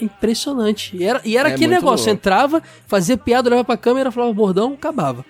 É 0.00 0.04
Impressionante. 0.04 0.96
E 0.96 1.04
era, 1.04 1.20
e 1.26 1.36
era 1.36 1.50
É 1.50 1.52
aquele 1.52 1.74
negócio: 1.74 2.06
louco. 2.06 2.18
entrava, 2.18 2.62
fazia 2.86 3.18
piada, 3.18 3.50
olhava 3.50 3.64
pra 3.64 3.76
câmera, 3.76 4.10
falava 4.10 4.32
bordão, 4.32 4.72
acabava. 4.72 5.26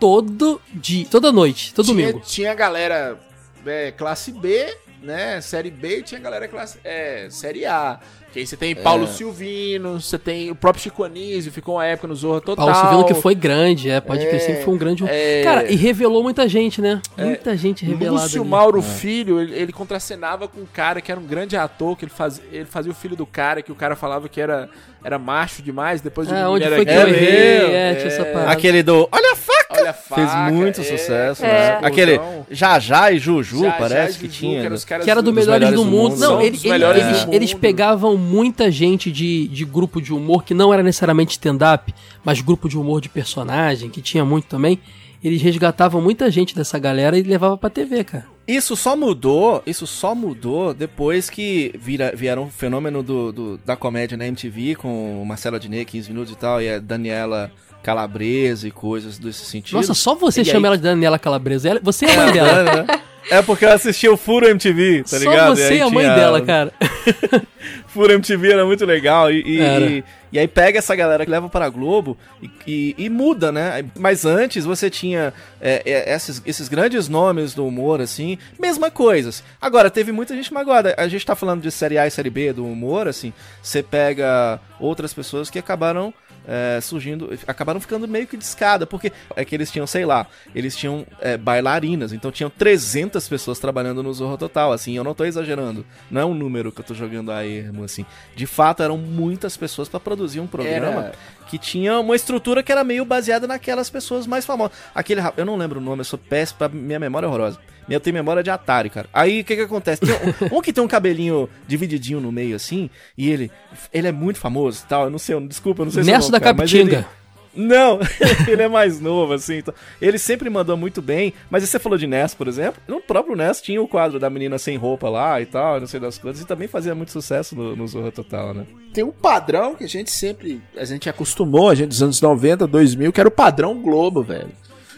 Todo 0.00 0.60
dia, 0.72 1.06
toda 1.10 1.30
noite, 1.30 1.72
todo 1.74 1.86
tinha, 1.86 2.06
domingo. 2.06 2.24
tinha 2.26 2.54
galera 2.54 3.18
é, 3.66 3.92
classe 3.92 4.32
B, 4.32 4.74
né? 5.02 5.40
Série 5.40 5.70
B 5.70 5.98
e 5.98 6.02
tinha 6.02 6.20
galera 6.20 6.48
classe 6.48 6.78
é, 6.82 7.28
Série 7.30 7.66
A. 7.66 8.00
Que 8.32 8.38
aí 8.38 8.46
você 8.46 8.56
tem 8.56 8.76
Paulo 8.76 9.08
Silvino, 9.08 10.00
você 10.00 10.16
tem 10.16 10.52
o 10.52 10.54
próprio 10.54 10.80
Chico 10.80 11.02
Anísio, 11.02 11.50
ficou 11.50 11.74
uma 11.74 11.84
época 11.84 12.06
no 12.06 12.14
Zorra 12.14 12.40
Total. 12.40 12.64
Paulo 12.64 12.80
Silvino 12.80 13.04
que 13.04 13.14
foi 13.14 13.34
grande, 13.34 13.90
é, 13.90 14.00
pode 14.00 14.24
É, 14.24 14.28
crer, 14.28 14.40
sempre 14.40 14.62
foi 14.62 14.72
um 14.72 14.78
grande. 14.78 15.04
é. 15.04 15.42
Cara, 15.42 15.68
e 15.68 15.74
revelou 15.74 16.22
muita 16.22 16.48
gente, 16.48 16.80
né? 16.80 17.02
Muita 17.18 17.56
gente 17.56 17.84
revelada. 17.84 18.22
Lúcio 18.22 18.42
ali. 18.42 18.50
Mauro 18.50 18.80
Filho, 18.82 19.40
ele, 19.40 19.52
ele 19.54 19.72
contracenava 19.72 20.46
com 20.46 20.60
um 20.60 20.66
cara 20.66 21.00
que 21.00 21.10
era 21.10 21.20
um 21.20 21.26
grande 21.26 21.56
ator, 21.56 21.96
que 21.96 22.04
ele, 22.04 22.12
faz, 22.12 22.40
ele 22.52 22.66
fazia 22.66 22.92
o 22.92 22.94
filho 22.94 23.16
do 23.16 23.26
cara, 23.26 23.62
que 23.62 23.72
o 23.72 23.74
cara 23.74 23.96
falava 23.96 24.28
que 24.28 24.40
era, 24.40 24.70
era 25.02 25.18
macho 25.18 25.62
demais, 25.62 26.00
depois 26.00 26.30
Ah, 26.32 26.48
o 26.50 26.54
onde 26.54 26.66
foi 26.68 26.84
que 26.84 26.90
era 26.90 27.08
eu 27.08 27.14
errei? 27.14 27.74
É, 27.74 27.94
tinha 27.94 28.06
essa 28.08 28.24
parada. 28.24 28.50
Aquele 28.52 28.82
do 28.82 29.08
Olha 29.10 29.32
a 29.32 29.36
faca! 29.36 29.60
Olha 29.72 29.90
a 29.90 29.94
faca, 29.94 30.14
Fez 30.28 30.52
muito 30.52 30.80
é, 30.80 30.84
sucesso, 30.84 31.44
é. 31.44 31.48
né? 31.48 31.78
Aquele 31.82 32.18
Gordão. 32.18 32.46
Jajá 32.50 33.12
e 33.12 33.18
Juju, 33.18 33.60
Já- 33.60 33.70
já 33.70 33.72
parece 33.72 34.06
Juju, 34.14 34.18
que 34.20 34.28
tinha. 34.28 34.58
eram 34.60 34.70
né? 34.70 34.74
os 34.76 34.84
caras 34.84 35.04
Que 35.04 35.10
era 35.10 35.22
do 35.22 35.30
dos 35.32 35.46
Melhores, 35.46 35.68
do, 35.70 35.74
do 35.76 35.84
Mundo. 35.84 36.10
Mundo. 36.10 36.18
Não, 36.20 36.40
ele- 36.40 36.56
ele- 36.62 36.68
melhores 36.70 37.04
eles, 37.04 37.24
do 37.24 37.34
eles 37.34 37.52
mundo. 37.52 37.60
pegavam 37.60 38.16
muita 38.16 38.70
gente 38.70 39.10
de, 39.12 39.46
de 39.48 39.64
grupo 39.64 40.00
de 40.02 40.12
humor 40.12 40.42
que 40.44 40.52
não 40.54 40.74
era 40.74 40.82
necessariamente 40.82 41.30
stand-up, 41.32 41.94
mas 42.24 42.40
grupo 42.40 42.68
de 42.68 42.76
humor 42.76 43.00
de 43.00 43.08
personagem, 43.08 43.88
que 43.88 44.02
tinha 44.02 44.24
muito 44.24 44.46
também. 44.48 44.78
Eles 45.22 45.40
resgatavam 45.42 46.00
muita 46.00 46.30
gente 46.30 46.54
dessa 46.54 46.78
galera 46.78 47.16
e 47.18 47.22
levavam 47.22 47.56
pra 47.56 47.68
TV, 47.70 48.02
cara. 48.04 48.24
Isso 48.50 48.74
só 48.74 48.96
mudou, 48.96 49.62
isso 49.64 49.86
só 49.86 50.14
mudou 50.14 50.74
depois 50.74 51.30
que 51.30 51.72
vira, 51.78 52.12
vieram 52.16 52.42
um 52.44 52.50
fenômeno 52.50 53.02
do, 53.02 53.30
do- 53.32 53.58
da 53.58 53.76
comédia 53.76 54.16
na 54.16 54.26
MTV 54.26 54.74
com 54.74 55.22
o 55.22 55.24
Marcelo 55.24 55.56
Adnet, 55.56 55.84
15 55.84 56.08
minutos 56.10 56.32
e 56.32 56.36
tal, 56.36 56.60
e 56.60 56.68
a 56.68 56.78
Daniela 56.80 57.52
Calabresa 57.82 58.68
e 58.68 58.70
coisas 58.70 59.18
desse 59.18 59.44
sentido. 59.44 59.76
Nossa, 59.76 59.94
só 59.94 60.14
você 60.14 60.42
E 60.42 60.44
chama 60.44 60.60
aí- 60.60 60.66
ela 60.66 60.76
de 60.76 60.82
Daniela 60.82 61.18
Calabresa. 61.18 61.68
Ela- 61.68 61.80
Você 61.82 62.06
é 62.06 62.12
a 62.14 62.16
mãe 62.16 62.32
dela. 62.32 62.50
É, 62.50 62.64
né? 62.86 63.00
É 63.30 63.42
porque 63.42 63.64
eu 63.64 63.70
assisti 63.72 64.08
o 64.08 64.16
Furo 64.16 64.48
MTV, 64.48 65.02
tá 65.02 65.08
Só 65.10 65.18
ligado? 65.18 65.54
você 65.56 65.62
aí 65.64 65.78
é 65.78 65.82
a 65.82 65.90
mãe 65.90 66.04
tinha- 66.04 66.16
dela, 66.16 66.40
cara. 66.40 66.72
Furo 67.86 68.12
MTV 68.12 68.52
era 68.52 68.64
muito 68.64 68.84
legal. 68.84 69.30
E, 69.30 69.42
e, 69.42 69.60
e- 69.60 70.04
e 70.32 70.38
aí 70.38 70.46
pega 70.48 70.78
essa 70.78 70.94
galera 70.94 71.24
que 71.24 71.30
leva 71.30 71.48
para 71.48 71.64
a 71.66 71.68
Globo 71.68 72.16
e, 72.42 72.50
e- 72.66 72.94
e 72.98 73.08
muda, 73.08 73.50
né? 73.52 73.84
Mas 73.98 74.24
antes 74.24 74.64
você 74.64 74.88
tinha 74.88 75.32
é, 75.60 75.82
é, 75.84 76.14
esses, 76.14 76.40
esses 76.46 76.68
grandes 76.68 77.08
nomes 77.08 77.52
do 77.52 77.66
humor, 77.66 78.00
assim, 78.00 78.38
mesma 78.58 78.90
coisas. 78.90 79.42
Agora, 79.60 79.90
teve 79.90 80.12
muita 80.12 80.34
gente 80.34 80.52
magoada. 80.52 80.94
A 80.96 81.08
gente 81.08 81.26
tá 81.26 81.34
falando 81.34 81.62
de 81.62 81.70
série 81.70 81.98
A 81.98 82.06
e 82.06 82.10
série 82.10 82.30
B 82.30 82.52
do 82.52 82.64
humor, 82.64 83.06
assim. 83.08 83.32
Você 83.62 83.82
pega 83.82 84.60
outras 84.78 85.12
pessoas 85.12 85.50
que 85.50 85.58
acabaram. 85.58 86.12
É, 86.46 86.80
surgindo, 86.80 87.30
acabaram 87.46 87.80
ficando 87.80 88.06
meio 88.08 88.26
que 88.26 88.36
de 88.36 88.44
escada, 88.44 88.86
porque 88.86 89.12
é 89.36 89.44
que 89.44 89.54
eles 89.54 89.70
tinham, 89.70 89.86
sei 89.86 90.04
lá, 90.04 90.26
eles 90.54 90.76
tinham 90.76 91.06
é, 91.20 91.36
bailarinas, 91.36 92.12
então 92.12 92.30
tinham 92.30 92.50
300 92.50 93.28
pessoas 93.28 93.58
trabalhando 93.58 94.02
no 94.02 94.12
Zorro 94.12 94.36
Total, 94.38 94.72
assim, 94.72 94.96
eu 94.96 95.04
não 95.04 95.14
tô 95.14 95.24
exagerando, 95.24 95.84
não 96.10 96.20
é 96.20 96.24
um 96.24 96.34
número 96.34 96.72
que 96.72 96.80
eu 96.80 96.84
tô 96.84 96.94
jogando 96.94 97.30
a 97.32 97.46
ermo, 97.46 97.84
assim, 97.84 98.04
de 98.34 98.46
fato 98.46 98.82
eram 98.82 98.96
muitas 98.98 99.56
pessoas 99.56 99.88
pra 99.88 100.00
produzir 100.00 100.40
um 100.40 100.46
programa 100.46 101.04
Era- 101.04 101.12
que 101.48 101.58
tinha 101.58 101.98
uma 101.98 102.14
estrutura 102.14 102.62
que 102.62 102.70
era 102.70 102.84
meio 102.84 103.04
baseada 103.04 103.46
naquelas 103.46 103.90
pessoas 103.90 104.24
mais 104.24 104.44
famosas. 104.46 104.76
Aquele, 104.94 105.20
eu 105.36 105.44
não 105.44 105.56
lembro 105.56 105.80
o 105.80 105.82
nome, 105.82 106.00
eu 106.00 106.04
sou 106.04 106.16
péssimo, 106.18 106.58
minha 106.72 106.98
memória 107.00 107.26
é 107.26 107.28
horrorosa. 107.28 107.58
Eu 107.90 108.00
tenho 108.00 108.14
memória 108.14 108.42
de 108.42 108.50
Atari, 108.50 108.88
cara. 108.88 109.08
Aí 109.12 109.40
o 109.40 109.44
que 109.44 109.56
que 109.56 109.62
acontece? 109.62 110.00
Tem 110.00 110.14
um, 110.52 110.58
um 110.58 110.62
que 110.62 110.72
tem 110.72 110.82
um 110.82 110.88
cabelinho 110.88 111.48
divididinho 111.66 112.20
no 112.20 112.30
meio 112.30 112.54
assim, 112.56 112.88
e 113.18 113.28
ele 113.30 113.50
ele 113.92 114.06
é 114.08 114.12
muito 114.12 114.38
famoso 114.38 114.82
e 114.84 114.88
tal. 114.88 115.04
Eu 115.04 115.10
não 115.10 115.18
sei, 115.18 115.34
eu- 115.34 115.40
desculpa, 115.46 115.82
eu 115.82 115.86
não 115.86 115.92
sei 115.92 116.04
se 116.04 116.10
é 116.10 116.12
Nesso 116.14 116.30
da 116.30 116.38
cara, 116.40 116.54
mas 116.56 116.70
Capitinga. 116.70 116.98
ele- 116.98 117.20
Não, 117.52 117.98
ele 118.46 118.62
é 118.62 118.68
mais 118.68 119.00
novo, 119.00 119.32
assim. 119.32 119.56
Então, 119.58 119.74
ele 120.00 120.18
sempre 120.18 120.48
mandou 120.48 120.76
muito 120.76 121.02
bem. 121.02 121.34
Mas 121.50 121.68
você 121.68 121.80
falou 121.80 121.98
de 121.98 122.06
Ness, 122.06 122.32
por 122.32 122.46
exemplo. 122.46 122.80
No 122.86 123.00
próprio 123.00 123.34
Ness 123.34 123.60
tinha 123.60 123.82
o 123.82 123.88
quadro 123.88 124.20
da 124.20 124.30
menina 124.30 124.56
sem 124.56 124.76
roupa 124.76 125.08
lá 125.08 125.40
e 125.40 125.46
tal, 125.46 125.80
não 125.80 125.86
sei 125.88 125.98
das 125.98 126.16
coisas. 126.16 126.40
E 126.40 126.46
também 126.46 126.68
fazia 126.68 126.94
muito 126.94 127.10
sucesso 127.10 127.56
no, 127.56 127.74
no 127.74 127.88
Zorra 127.88 128.12
Total, 128.12 128.54
né? 128.54 128.66
Tem 128.94 129.02
um 129.02 129.10
padrão 129.10 129.74
que 129.74 129.82
a 129.82 129.88
gente 129.88 130.12
sempre. 130.12 130.62
A 130.76 130.84
gente 130.84 131.08
acostumou, 131.08 131.68
a 131.70 131.74
gente 131.74 131.88
dos 131.88 132.02
anos 132.04 132.20
90, 132.20 132.68
2000, 132.68 133.12
que 133.12 133.18
era 133.18 133.28
o 133.28 133.32
padrão 133.32 133.82
Globo, 133.82 134.22
velho. 134.22 134.50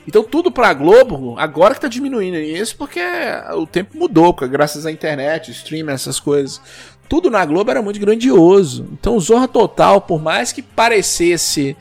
Então 0.06 0.24
tudo 0.24 0.50
pra 0.50 0.74
Globo, 0.74 1.36
agora 1.38 1.74
que 1.74 1.80
tá 1.80 1.88
diminuindo 1.88 2.36
isso, 2.36 2.76
porque 2.76 3.00
o 3.54 3.66
tempo 3.66 3.96
mudou, 3.96 4.32
graças 4.32 4.84
à 4.84 4.90
internet, 4.90 5.50
streaming, 5.50 5.92
essas 5.92 6.18
coisas. 6.18 6.60
Tudo 7.08 7.30
na 7.30 7.44
Globo 7.44 7.70
era 7.70 7.82
muito 7.82 8.00
grandioso. 8.00 8.88
Então 8.92 9.20
Zorra 9.20 9.46
Total, 9.46 10.00
por 10.00 10.20
mais 10.20 10.50
que 10.52 10.62
parecesse 10.62 11.76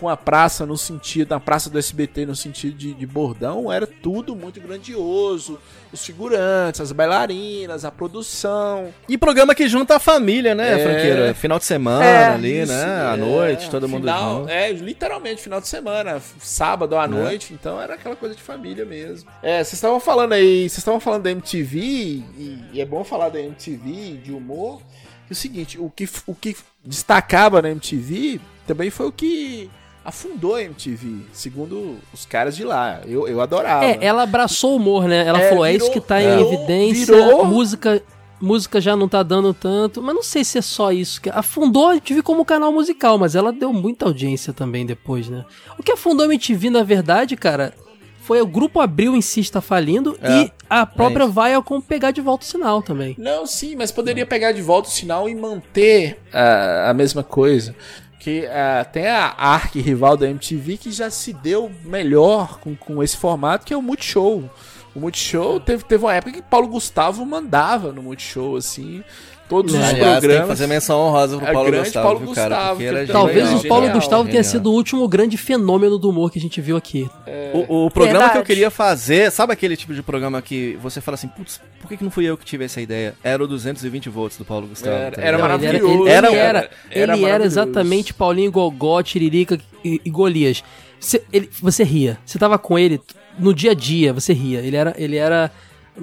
com 0.00 0.08
a 0.08 0.16
praça 0.16 0.64
no 0.64 0.78
sentido, 0.78 1.34
a 1.34 1.38
praça 1.40 1.68
do 1.68 1.78
SBT 1.78 2.24
no 2.24 2.34
sentido 2.34 2.74
de, 2.74 2.94
de 2.94 3.06
bordão, 3.06 3.70
era 3.70 3.86
tudo 3.86 4.34
muito 4.34 4.58
grandioso. 4.60 5.58
Os 5.92 6.06
figurantes, 6.06 6.80
as 6.80 6.90
bailarinas, 6.92 7.84
a 7.84 7.90
produção. 7.90 8.94
E 9.08 9.18
programa 9.18 9.54
que 9.54 9.68
junta 9.68 9.96
a 9.96 9.98
família, 9.98 10.54
né, 10.54 10.80
É. 10.80 10.82
franqueira? 10.84 11.34
Final 11.34 11.58
de 11.58 11.64
semana 11.66 12.04
É, 12.04 12.26
ali, 12.28 12.62
isso, 12.62 12.72
né? 12.72 12.84
À 13.10 13.14
é. 13.14 13.16
noite, 13.16 13.68
todo 13.68 13.88
mundo 13.88 14.02
Final- 14.02 14.38
junto. 14.40 14.48
É, 14.50 14.72
literalmente, 14.72 15.42
final 15.42 15.60
de 15.60 15.68
semana, 15.68 16.22
sábado 16.40 16.96
à 16.96 17.06
Né? 17.06 17.20
noite, 17.20 17.52
então 17.52 17.78
era 17.80 17.94
aquela 17.94 18.16
coisa 18.16 18.34
de 18.34 18.40
família 18.42 18.84
mesmo. 18.86 19.28
É, 19.42 19.56
vocês 19.58 19.74
estavam 19.74 20.00
falando 20.00 20.32
aí, 20.32 20.60
vocês 20.68 20.78
estavam 20.78 21.00
falando 21.00 21.24
da 21.24 21.30
MTV, 21.32 21.78
e, 21.80 22.58
e 22.72 22.80
é 22.80 22.84
bom 22.86 23.04
falar 23.04 23.28
da 23.28 23.40
MTV, 23.40 24.18
de 24.24 24.32
humor, 24.32 24.78
que 25.26 25.30
é 25.30 25.32
o 25.32 25.36
seguinte, 25.36 25.78
o 25.78 25.90
que, 25.90 26.08
o 26.26 26.34
que 26.34 26.56
destacava 26.84 27.60
na 27.60 27.70
MTV 27.70 28.40
também 28.66 28.90
foi 28.90 29.06
o 29.06 29.12
que 29.12 29.68
afundou 30.04 30.54
a 30.54 30.62
MTV, 30.62 31.26
segundo 31.32 31.96
os 32.12 32.24
caras 32.26 32.56
de 32.56 32.64
lá. 32.64 33.00
Eu, 33.06 33.28
eu 33.28 33.40
adorava. 33.40 33.84
É, 33.84 33.98
ela 34.00 34.22
abraçou 34.22 34.72
o 34.72 34.76
humor, 34.76 35.04
né? 35.06 35.26
Ela 35.26 35.40
É, 35.40 35.48
falou, 35.48 35.64
é 35.64 35.72
virou- 35.72 35.86
isso 35.86 35.92
que 35.92 36.00
tá 36.00 36.20
é, 36.20 36.24
em 36.36 36.40
evidência, 36.40 37.14
virou- 37.14 37.44
música 37.44 38.02
música 38.42 38.80
já 38.80 38.96
não 38.96 39.06
tá 39.06 39.22
dando 39.22 39.52
tanto, 39.52 40.00
mas 40.00 40.14
não 40.14 40.22
sei 40.22 40.42
se 40.44 40.56
é 40.56 40.62
só 40.62 40.90
isso. 40.90 41.20
que 41.20 41.28
Afundou 41.28 41.88
a 41.88 41.92
MTV 41.92 42.22
como 42.22 42.42
canal 42.42 42.72
musical, 42.72 43.18
mas 43.18 43.34
ela 43.34 43.52
deu 43.52 43.70
muita 43.70 44.06
audiência 44.06 44.50
também 44.54 44.86
depois, 44.86 45.28
né? 45.28 45.44
O 45.78 45.82
que 45.82 45.92
afundou 45.92 46.24
a 46.24 46.26
MTV, 46.26 46.70
na 46.70 46.82
verdade, 46.82 47.36
cara, 47.36 47.74
foi 48.22 48.40
o 48.40 48.46
Grupo 48.46 48.80
Abril 48.80 49.14
em 49.14 49.20
si 49.20 49.40
está 49.40 49.60
falindo 49.60 50.16
É, 50.22 50.32
e 50.44 50.52
a 50.70 50.86
própria 50.86 51.24
é. 51.24 51.28
Viacom 51.28 51.82
pegar 51.82 52.12
de 52.12 52.22
volta 52.22 52.44
o 52.44 52.48
sinal 52.48 52.80
também. 52.80 53.14
Não, 53.18 53.44
sim, 53.44 53.76
mas 53.76 53.92
poderia 53.92 54.24
pegar 54.24 54.52
de 54.52 54.62
volta 54.62 54.88
o 54.88 54.92
sinal 54.92 55.28
e 55.28 55.34
manter 55.34 56.18
ah, 56.32 56.88
a 56.88 56.94
mesma 56.94 57.22
coisa. 57.22 57.76
Que 58.20 58.46
ah, 58.46 58.84
tem 58.84 59.08
a 59.08 59.34
arqui-rival 59.36 60.16
da 60.16 60.28
MTV 60.28 60.76
que 60.76 60.92
já 60.92 61.10
se 61.10 61.32
deu 61.32 61.72
melhor 61.84 62.60
com, 62.60 62.76
com 62.76 63.02
esse 63.02 63.16
formato, 63.16 63.66
que 63.66 63.74
é 63.74 63.76
o 63.76 63.82
Multishow. 63.82 64.48
O 64.94 65.00
Multishow 65.00 65.58
teve, 65.58 65.82
teve 65.84 66.04
uma 66.04 66.14
época 66.14 66.32
que 66.32 66.42
Paulo 66.42 66.68
Gustavo 66.68 67.24
mandava 67.24 67.92
no 67.92 68.02
Multishow, 68.02 68.56
assim, 68.56 69.02
todos 69.50 69.74
os 69.74 69.78
Aliás, 69.80 69.98
tem 69.98 70.14
que 70.14 70.20
programas. 70.20 70.48
fazer 70.48 70.66
menção 70.68 71.00
honrosa 71.00 71.36
pro 71.36 71.46
A 71.48 71.52
Paulo 71.52 71.70
grande 71.70 71.84
Gustavo, 71.86 72.06
Paulo 72.06 72.20
viu, 72.20 72.32
cara? 72.34 72.54
Gustavo, 72.54 72.80
Talvez 73.12 73.44
genial. 73.48 73.58
o 73.60 73.68
Paulo 73.68 73.84
genial, 73.84 74.00
Gustavo 74.00 74.22
tenha 74.22 74.42
genial. 74.42 74.50
sido 74.52 74.70
o 74.70 74.74
último 74.74 75.08
grande 75.08 75.36
fenômeno 75.36 75.98
do 75.98 76.08
humor 76.08 76.30
que 76.30 76.38
a 76.38 76.40
gente 76.40 76.60
viu 76.60 76.76
aqui. 76.76 77.10
O, 77.52 77.86
o 77.86 77.90
programa 77.90 78.18
Verdade. 78.20 78.32
que 78.32 78.38
eu 78.38 78.44
queria 78.44 78.70
fazer, 78.70 79.30
sabe 79.30 79.52
aquele 79.52 79.76
tipo 79.76 79.92
de 79.92 80.02
programa 80.02 80.40
que 80.40 80.78
você 80.80 81.00
fala 81.00 81.16
assim, 81.16 81.28
putz, 81.28 81.60
por 81.80 81.88
que, 81.88 81.96
que 81.96 82.04
não 82.04 82.10
fui 82.10 82.24
eu 82.24 82.36
que 82.38 82.44
tive 82.44 82.64
essa 82.64 82.80
ideia? 82.80 83.14
Era 83.24 83.42
o 83.42 83.46
220 83.48 84.08
volts 84.08 84.38
do 84.38 84.44
Paulo 84.44 84.68
Gustavo. 84.68 84.94
Era- 84.96 85.10
tá 85.16 85.20
era 85.22 85.36
ligado? 85.36 85.62
Ele 85.64 85.68
era, 85.68 85.82
maravilhoso. 85.82 86.02
ele, 86.02 86.10
Era- 86.10 86.28
era, 86.28 86.38
era 86.38 86.70
ele 86.92 87.02
era 87.02 87.16
maravilhoso. 87.16 87.44
exatamente 87.46 88.14
Paulinho 88.14 88.50
Gogó, 88.52 89.02
Tiririca 89.02 89.58
e, 89.84 90.00
e 90.04 90.08
Golias. 90.10 90.62
Você, 91.00 91.22
ele- 91.32 91.50
você 91.60 91.82
ria. 91.82 92.18
Você 92.24 92.38
tava 92.38 92.56
com 92.58 92.78
ele 92.78 93.00
no 93.38 93.52
dia 93.52 93.72
a 93.72 93.74
dia, 93.74 94.12
você 94.12 94.32
ria. 94.32 94.60
Ele 94.60 94.76
era, 94.76 94.94
ele 94.96 95.16
era 95.16 95.50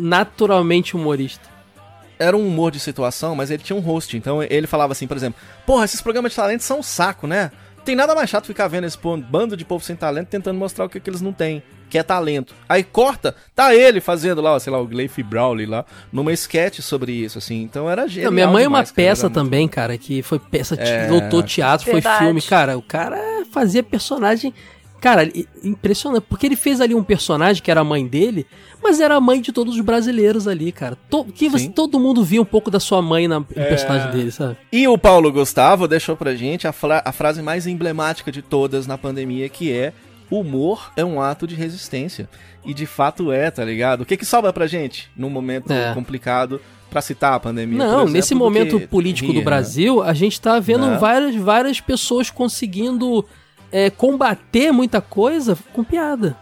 naturalmente 0.07 0.95
humorista. 0.95 1.47
Era 2.20 2.36
um 2.36 2.47
humor 2.47 2.72
de 2.72 2.80
situação, 2.80 3.36
mas 3.36 3.51
ele 3.51 3.61
tinha 3.63 3.76
um 3.76 3.82
host. 3.82 4.15
Então 4.18 4.41
ele 4.43 4.68
falava 4.68 4.91
assim, 4.93 5.07
por 5.07 5.15
exemplo, 5.18 5.39
porra, 5.65 5.86
esses 5.86 6.01
programas 6.01 6.32
de 6.32 6.36
talento 6.36 6.61
são 6.63 6.80
um 6.80 6.84
saco, 6.84 7.28
né? 7.28 7.51
Tem 7.86 7.95
nada 7.95 8.13
mais 8.13 8.30
chato 8.30 8.47
ficar 8.47 8.68
vendo 8.68 8.86
esse 8.86 8.97
bando 9.30 9.55
de 9.55 9.63
povo 9.63 9.82
sem 9.84 9.95
talento 9.95 10.28
tentando 10.28 10.57
mostrar 10.59 10.84
o 10.86 10.89
que, 10.89 10.99
que 10.99 11.09
eles 11.09 11.22
não 11.22 11.32
têm, 11.32 11.63
que 11.89 11.97
é 11.97 12.03
talento. 12.03 12.53
Aí 12.68 12.84
corta, 12.84 13.34
tá 13.55 13.74
ele 13.74 14.01
fazendo 14.01 14.41
lá, 14.41 14.59
sei 14.59 14.74
lá, 14.74 14.80
o 14.82 14.86
Gleif 14.86 15.24
Brawley 15.24 15.65
lá, 15.65 15.86
numa 16.11 16.34
sketch 16.34 16.82
sobre 16.82 17.13
isso, 17.13 17.38
assim. 17.38 17.61
Então 17.61 17.89
era 17.89 18.05
genial 18.05 18.30
Não, 18.30 18.36
minha 18.36 18.47
mãe 18.47 18.65
é 18.65 18.68
uma 18.68 18.84
peça 18.84 19.28
muito- 19.28 19.36
também, 19.36 19.70
cara, 19.70 19.97
que 19.97 20.22
foi 20.22 20.38
peça, 20.38 20.76
É. 20.76 21.07
lotou 21.09 21.41
teatro, 21.41 21.86
foi 21.86 21.93
Verdade. 22.01 22.26
filme. 22.26 22.41
Cara, 22.41 22.78
o 22.78 22.82
cara 22.82 23.18
fazia 23.53 23.82
personagem. 23.82 24.53
Cara, 24.99 25.29
impressionante. 25.63 26.25
Porque 26.27 26.45
ele 26.45 26.55
fez 26.55 26.81
ali 26.81 26.95
um 26.95 27.03
personagem 27.03 27.61
que 27.61 27.69
era 27.69 27.81
a 27.81 27.83
mãe 27.83 28.05
dele, 28.07 28.45
mas 28.81 28.99
era 28.99 29.15
a 29.15 29.21
mãe 29.21 29.39
de 29.41 29.51
todos 29.51 29.75
os 29.75 29.81
brasileiros 29.81 30.47
ali, 30.47 30.71
cara. 30.71 30.97
To, 31.09 31.23
que 31.25 31.47
você- 31.49 31.69
todo 31.69 31.99
mundo 31.99 32.23
via 32.23 32.41
um 32.41 32.45
pouco 32.45 32.71
da 32.71 32.79
sua 32.79 33.01
mãe 33.01 33.27
na, 33.27 33.39
no 33.39 33.45
personagem 33.45 34.11
dele, 34.11 34.31
sabe? 34.31 34.57
E 34.71 34.87
o 34.87 34.97
Paulo 34.97 35.31
Gustavo 35.31 35.87
deixou 35.87 36.15
pra 36.17 36.35
gente 36.35 36.67
a, 36.67 36.71
fra- 36.71 37.01
a 37.05 37.11
frase 37.11 37.41
mais 37.41 37.67
emblemática 37.67 38.31
de 38.31 38.41
todas 38.41 38.87
na 38.87 38.97
pandemia, 38.97 39.47
que 39.49 39.71
é 39.71 39.93
humor 40.29 40.91
é 40.97 41.05
um 41.05 41.21
ato 41.21 41.47
de 41.47 41.55
resistência. 41.55 42.27
E 42.65 42.73
de 42.73 42.85
fato 42.85 43.31
é, 43.31 43.49
tá 43.49 43.63
ligado? 43.63 44.01
O 44.01 44.05
que 44.05 44.17
que 44.17 44.25
sobra 44.25 44.51
pra 44.51 44.67
gente 44.67 45.09
num 45.15 45.29
momento 45.29 45.71
É. 45.71 45.93
complicado 45.93 46.59
pra 46.89 47.01
citar 47.01 47.33
a 47.33 47.39
pandemia? 47.39 47.77
por 47.77 47.85
Não, 47.85 47.93
exemplo, 47.99 48.13
nesse 48.13 48.35
momento 48.35 48.79
político 48.87 49.27
rir, 49.27 49.33
do 49.35 49.39
né? 49.39 49.45
Brasil, 49.45 50.01
a 50.03 50.13
gente 50.13 50.41
tá 50.41 50.59
vendo 50.59 50.85
Né? 50.87 50.97
várias, 50.97 51.35
várias 51.35 51.79
pessoas 51.79 52.29
conseguindo 52.29 53.23
é, 53.72 53.89
combater 53.89 54.72
muita 54.72 55.01
coisa 55.01 55.57
com 55.74 55.84
piada. 55.84 56.38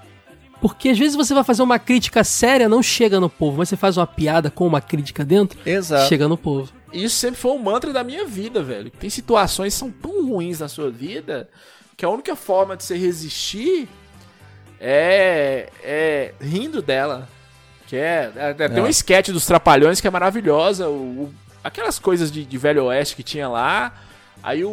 Porque 0.62 0.90
às 0.90 0.98
vezes 0.98 1.16
você 1.16 1.34
vai 1.34 1.44
fazer 1.44 1.62
uma 1.62 1.78
crítica 1.78 2.24
séria, 2.24 2.68
não 2.70 2.82
chega 2.82 3.20
no 3.20 3.30
povo, 3.30 3.58
mas 3.60 3.70
você 3.70 3.78
faz 3.78 3.98
uma 3.98 4.08
piada 4.08 4.50
com 4.50 4.66
uma 4.66 4.82
crítica 4.82 5.24
dentro, 5.24 5.60
Exato. 5.66 6.08
chega 6.08 6.28
no 6.28 6.38
povo. 6.38 6.72
Isso 6.94 7.18
sempre 7.18 7.40
foi 7.40 7.52
um 7.52 7.60
mantra 7.60 7.92
da 7.92 8.04
minha 8.04 8.26
vida, 8.26 8.64
velho. 8.64 8.90
Tem 8.90 9.10
situações 9.10 9.74
que 9.74 9.80
são 9.80 9.92
tão 9.92 10.26
ruins 10.28 10.60
na 10.62 10.68
sua 10.68 10.90
vida 10.90 11.50
que 11.98 12.06
a 12.06 12.10
única 12.10 12.36
forma 12.36 12.76
de 12.78 12.84
você 12.84 12.98
resistir 12.98 13.88
é, 14.80 15.70
é 15.84 16.34
rindo 16.42 16.82
dela. 16.82 17.28
Que 17.88 17.98
é, 17.98 18.32
é- 18.36 18.54
tem 18.70 18.82
um 18.82 18.88
É. 18.88 18.90
sketch 18.90 19.30
dos 19.30 19.46
Trapalhões 19.46 20.02
que 20.02 20.08
é 20.08 20.12
maravilhosa. 20.12 20.88
o- 20.88 21.24
o- 21.26 21.34
aquelas 21.64 22.00
coisas 22.00 22.32
de, 22.32 22.44
de 22.46 22.58
Velho 22.58 22.86
Oeste 22.86 23.16
que 23.16 23.24
tinha 23.24 23.48
lá. 23.48 23.94
Aí 24.44 24.64
o, 24.64 24.70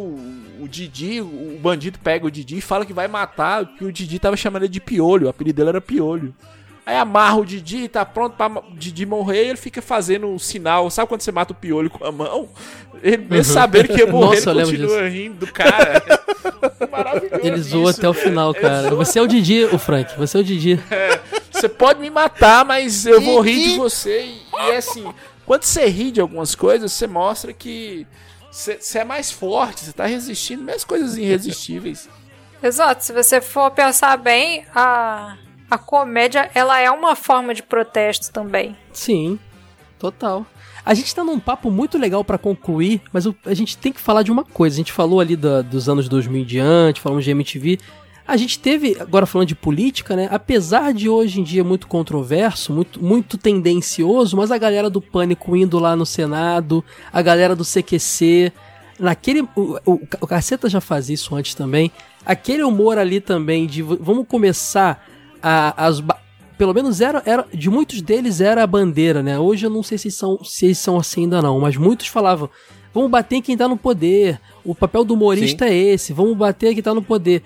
o 0.59 0.67
Didi, 0.67 1.19
o 1.21 1.57
bandido 1.59 1.97
pega 1.99 2.25
o 2.25 2.31
Didi 2.31 2.57
e 2.57 2.61
fala 2.61 2.85
que 2.85 2.93
vai 2.93 3.07
matar, 3.07 3.65
que 3.65 3.83
o 3.83 3.91
Didi 3.91 4.19
tava 4.19 4.37
chamando 4.37 4.63
ele 4.63 4.71
de 4.71 4.79
Piolho, 4.79 5.27
o 5.27 5.29
apelido 5.29 5.57
dele 5.57 5.69
era 5.69 5.81
Piolho. 5.81 6.33
Aí 6.85 6.97
amarra 6.97 7.37
o 7.37 7.45
Didi, 7.45 7.87
tá 7.87 8.03
pronto 8.03 8.35
pra 8.35 8.51
Didi 8.73 9.05
morrer, 9.05 9.45
e 9.45 9.49
ele 9.49 9.57
fica 9.57 9.81
fazendo 9.81 10.27
um 10.27 10.37
sinal. 10.37 10.89
Sabe 10.89 11.07
quando 11.07 11.21
você 11.21 11.31
mata 11.31 11.53
o 11.53 11.55
piolho 11.55 11.89
com 11.89 12.05
a 12.05 12.11
mão? 12.11 12.49
Ele 13.01 13.17
mesmo 13.17 13.53
sabendo 13.53 13.87
que 13.87 13.99
ia 13.99 14.05
morrer, 14.07 14.39
Uhum. 14.39 14.45
Nossa, 14.45 14.51
ele 14.51 14.65
continua 14.65 15.07
rindo 15.07 15.45
do 15.45 15.47
cara. 15.47 16.03
Maravilhoso. 16.91 17.41
Ele 17.41 17.59
isso, 17.59 17.87
até 17.87 18.09
o 18.09 18.13
velho. 18.13 18.25
final, 18.25 18.53
cara. 18.53 18.93
Você 18.95 19.17
é 19.17 19.21
o 19.21 19.27
Didi, 19.27 19.63
o 19.63 19.77
Frank. 19.79 20.13
Você 20.17 20.37
é 20.37 20.41
o 20.41 20.43
Didi. 20.43 20.77
Você 21.51 21.69
pode 21.69 22.01
me 22.01 22.09
matar, 22.09 22.65
mas 22.65 23.05
eu 23.05 23.21
vou 23.21 23.39
rir 23.39 23.69
de 23.69 23.77
você. 23.77 24.25
E, 24.25 24.41
e 24.53 24.71
é 24.71 24.77
assim, 24.77 25.05
quando 25.45 25.63
você 25.63 25.85
ri 25.87 26.11
de 26.11 26.19
algumas 26.19 26.53
coisas, 26.53 26.91
você 26.91 27.07
mostra 27.07 27.53
que 27.53 28.05
você 28.53 28.99
é 28.99 29.03
mais 29.03 29.31
forte, 29.31 29.81
você 29.85 29.91
tá 29.93 30.05
resistindo, 30.05 30.63
mesmo 30.63 30.87
coisas 30.87 31.17
irresistíveis. 31.17 32.07
Exato, 32.61 33.03
se 33.03 33.11
você 33.11 33.41
for 33.41 33.71
pensar 33.71 34.15
bem, 34.17 34.65
a, 34.73 35.35
a 35.69 35.77
comédia 35.77 36.49
ela 36.53 36.79
é 36.79 36.89
uma 36.89 37.15
forma 37.15 37.53
de 37.53 37.61
protesto 37.63 38.31
também. 38.31 38.77
Sim, 38.93 39.37
total. 39.99 40.45
A 40.85 40.93
gente 40.93 41.13
tá 41.15 41.23
num 41.23 41.39
papo 41.39 41.71
muito 41.71 41.97
legal 41.97 42.23
pra 42.23 42.37
concluir, 42.37 43.01
mas 43.11 43.25
o- 43.25 43.35
a 43.45 43.53
gente 43.53 43.77
tem 43.77 43.91
que 43.91 43.99
falar 44.01 44.21
de 44.21 44.31
uma 44.31 44.43
coisa. 44.43 44.75
A 44.75 44.77
gente 44.77 44.91
falou 44.91 45.19
ali 45.19 45.35
da- 45.35 45.61
dos 45.61 45.87
anos 45.89 46.07
2000 46.09 46.41
em 46.41 46.45
diante, 46.45 46.99
falamos 47.01 47.23
de 47.23 47.31
MTV. 47.31 47.79
A 48.25 48.37
gente 48.37 48.57
teve, 48.57 48.95
agora 48.99 49.25
falando 49.25 49.49
de 49.49 49.55
política, 49.55 50.15
né? 50.15 50.29
Apesar 50.31 50.93
de 50.93 51.09
hoje 51.09 51.41
em 51.41 51.43
dia 51.43 51.63
muito 51.63 51.87
controverso, 51.87 52.71
muito, 52.71 53.03
muito 53.03 53.37
tendencioso, 53.37 54.37
mas 54.37 54.49
a 54.49 54.57
galera 54.57 54.89
do 54.89 55.01
Pânico 55.01 55.55
indo 55.55 55.77
lá 55.77 55.95
no 55.95 56.05
Senado, 56.05 56.83
a 57.11 57.21
galera 57.21 57.55
do 57.55 57.65
CQC, 57.65 58.53
naquele. 58.99 59.41
O, 59.55 59.77
o, 59.85 59.99
o 60.21 60.27
Caceta 60.27 60.69
já 60.69 60.79
fazia 60.79 61.15
isso 61.15 61.35
antes 61.35 61.53
também. 61.53 61.91
Aquele 62.25 62.63
humor 62.63 62.97
ali 62.97 63.19
também 63.19 63.67
de 63.67 63.81
vamos 63.81 64.25
começar 64.27 65.05
a, 65.41 65.85
as. 65.85 66.01
Pelo 66.57 66.73
menos 66.73 67.01
era, 67.01 67.21
era. 67.25 67.45
De 67.53 67.69
muitos 67.69 68.01
deles 68.01 68.39
era 68.39 68.63
a 68.63 68.67
bandeira, 68.67 69.21
né? 69.21 69.37
Hoje 69.37 69.65
eu 69.65 69.69
não 69.69 69.83
sei 69.83 69.97
se 69.97 70.09
são, 70.09 70.41
se 70.43 70.65
eles 70.65 70.77
são 70.77 70.97
assim 70.97 71.23
ainda 71.23 71.41
não, 71.41 71.59
mas 71.59 71.75
muitos 71.75 72.07
falavam. 72.07 72.49
Vamos 72.93 73.09
bater 73.09 73.37
em 73.37 73.41
quem 73.41 73.57
tá 73.57 73.67
no 73.67 73.75
poder. 73.77 74.39
O 74.63 74.75
papel 74.75 75.03
do 75.03 75.13
humorista 75.15 75.65
é 75.65 75.75
esse. 75.75 76.13
Vamos 76.13 76.37
bater 76.37 76.71
em 76.71 76.73
quem 76.75 76.83
tá 76.83 76.93
no 76.93 77.01
poder. 77.01 77.41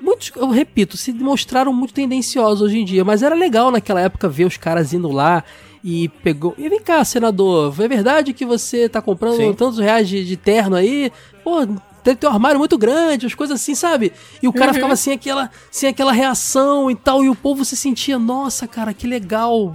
Muito 0.00 0.16
muitos, 0.16 0.32
eu 0.36 0.48
repito, 0.48 0.96
se 0.96 1.12
mostraram 1.12 1.72
muito 1.72 1.92
tendenciosos 1.92 2.62
hoje 2.62 2.78
em 2.78 2.84
dia, 2.84 3.04
mas 3.04 3.22
era 3.22 3.34
legal 3.34 3.70
naquela 3.70 4.00
época 4.00 4.28
ver 4.28 4.44
os 4.44 4.56
caras 4.56 4.92
indo 4.92 5.10
lá 5.10 5.44
e 5.84 6.08
pegou. 6.08 6.54
E 6.56 6.68
vem 6.68 6.80
cá, 6.80 7.04
senador, 7.04 7.74
é 7.80 7.88
verdade 7.88 8.32
que 8.32 8.44
você 8.46 8.88
tá 8.88 9.02
comprando 9.02 9.36
Sim. 9.36 9.52
tantos 9.52 9.78
reais 9.78 10.08
de, 10.08 10.24
de 10.24 10.36
terno 10.36 10.76
aí? 10.76 11.12
Pô, 11.44 11.66
deve 12.02 12.16
ter 12.16 12.26
um 12.26 12.30
armário 12.30 12.58
muito 12.58 12.78
grande, 12.78 13.26
as 13.26 13.34
coisas 13.34 13.60
assim, 13.60 13.74
sabe? 13.74 14.12
E 14.42 14.48
o 14.48 14.52
cara 14.52 14.68
Uhum. 14.68 14.74
ficava 14.74 14.96
sem 14.96 15.12
aquela, 15.12 15.50
sem 15.70 15.88
aquela 15.88 16.12
reação 16.12 16.90
e 16.90 16.94
tal, 16.94 17.22
e 17.22 17.28
o 17.28 17.34
povo 17.34 17.64
se 17.64 17.76
sentia, 17.76 18.18
nossa, 18.18 18.66
cara, 18.66 18.94
que 18.94 19.06
legal. 19.06 19.74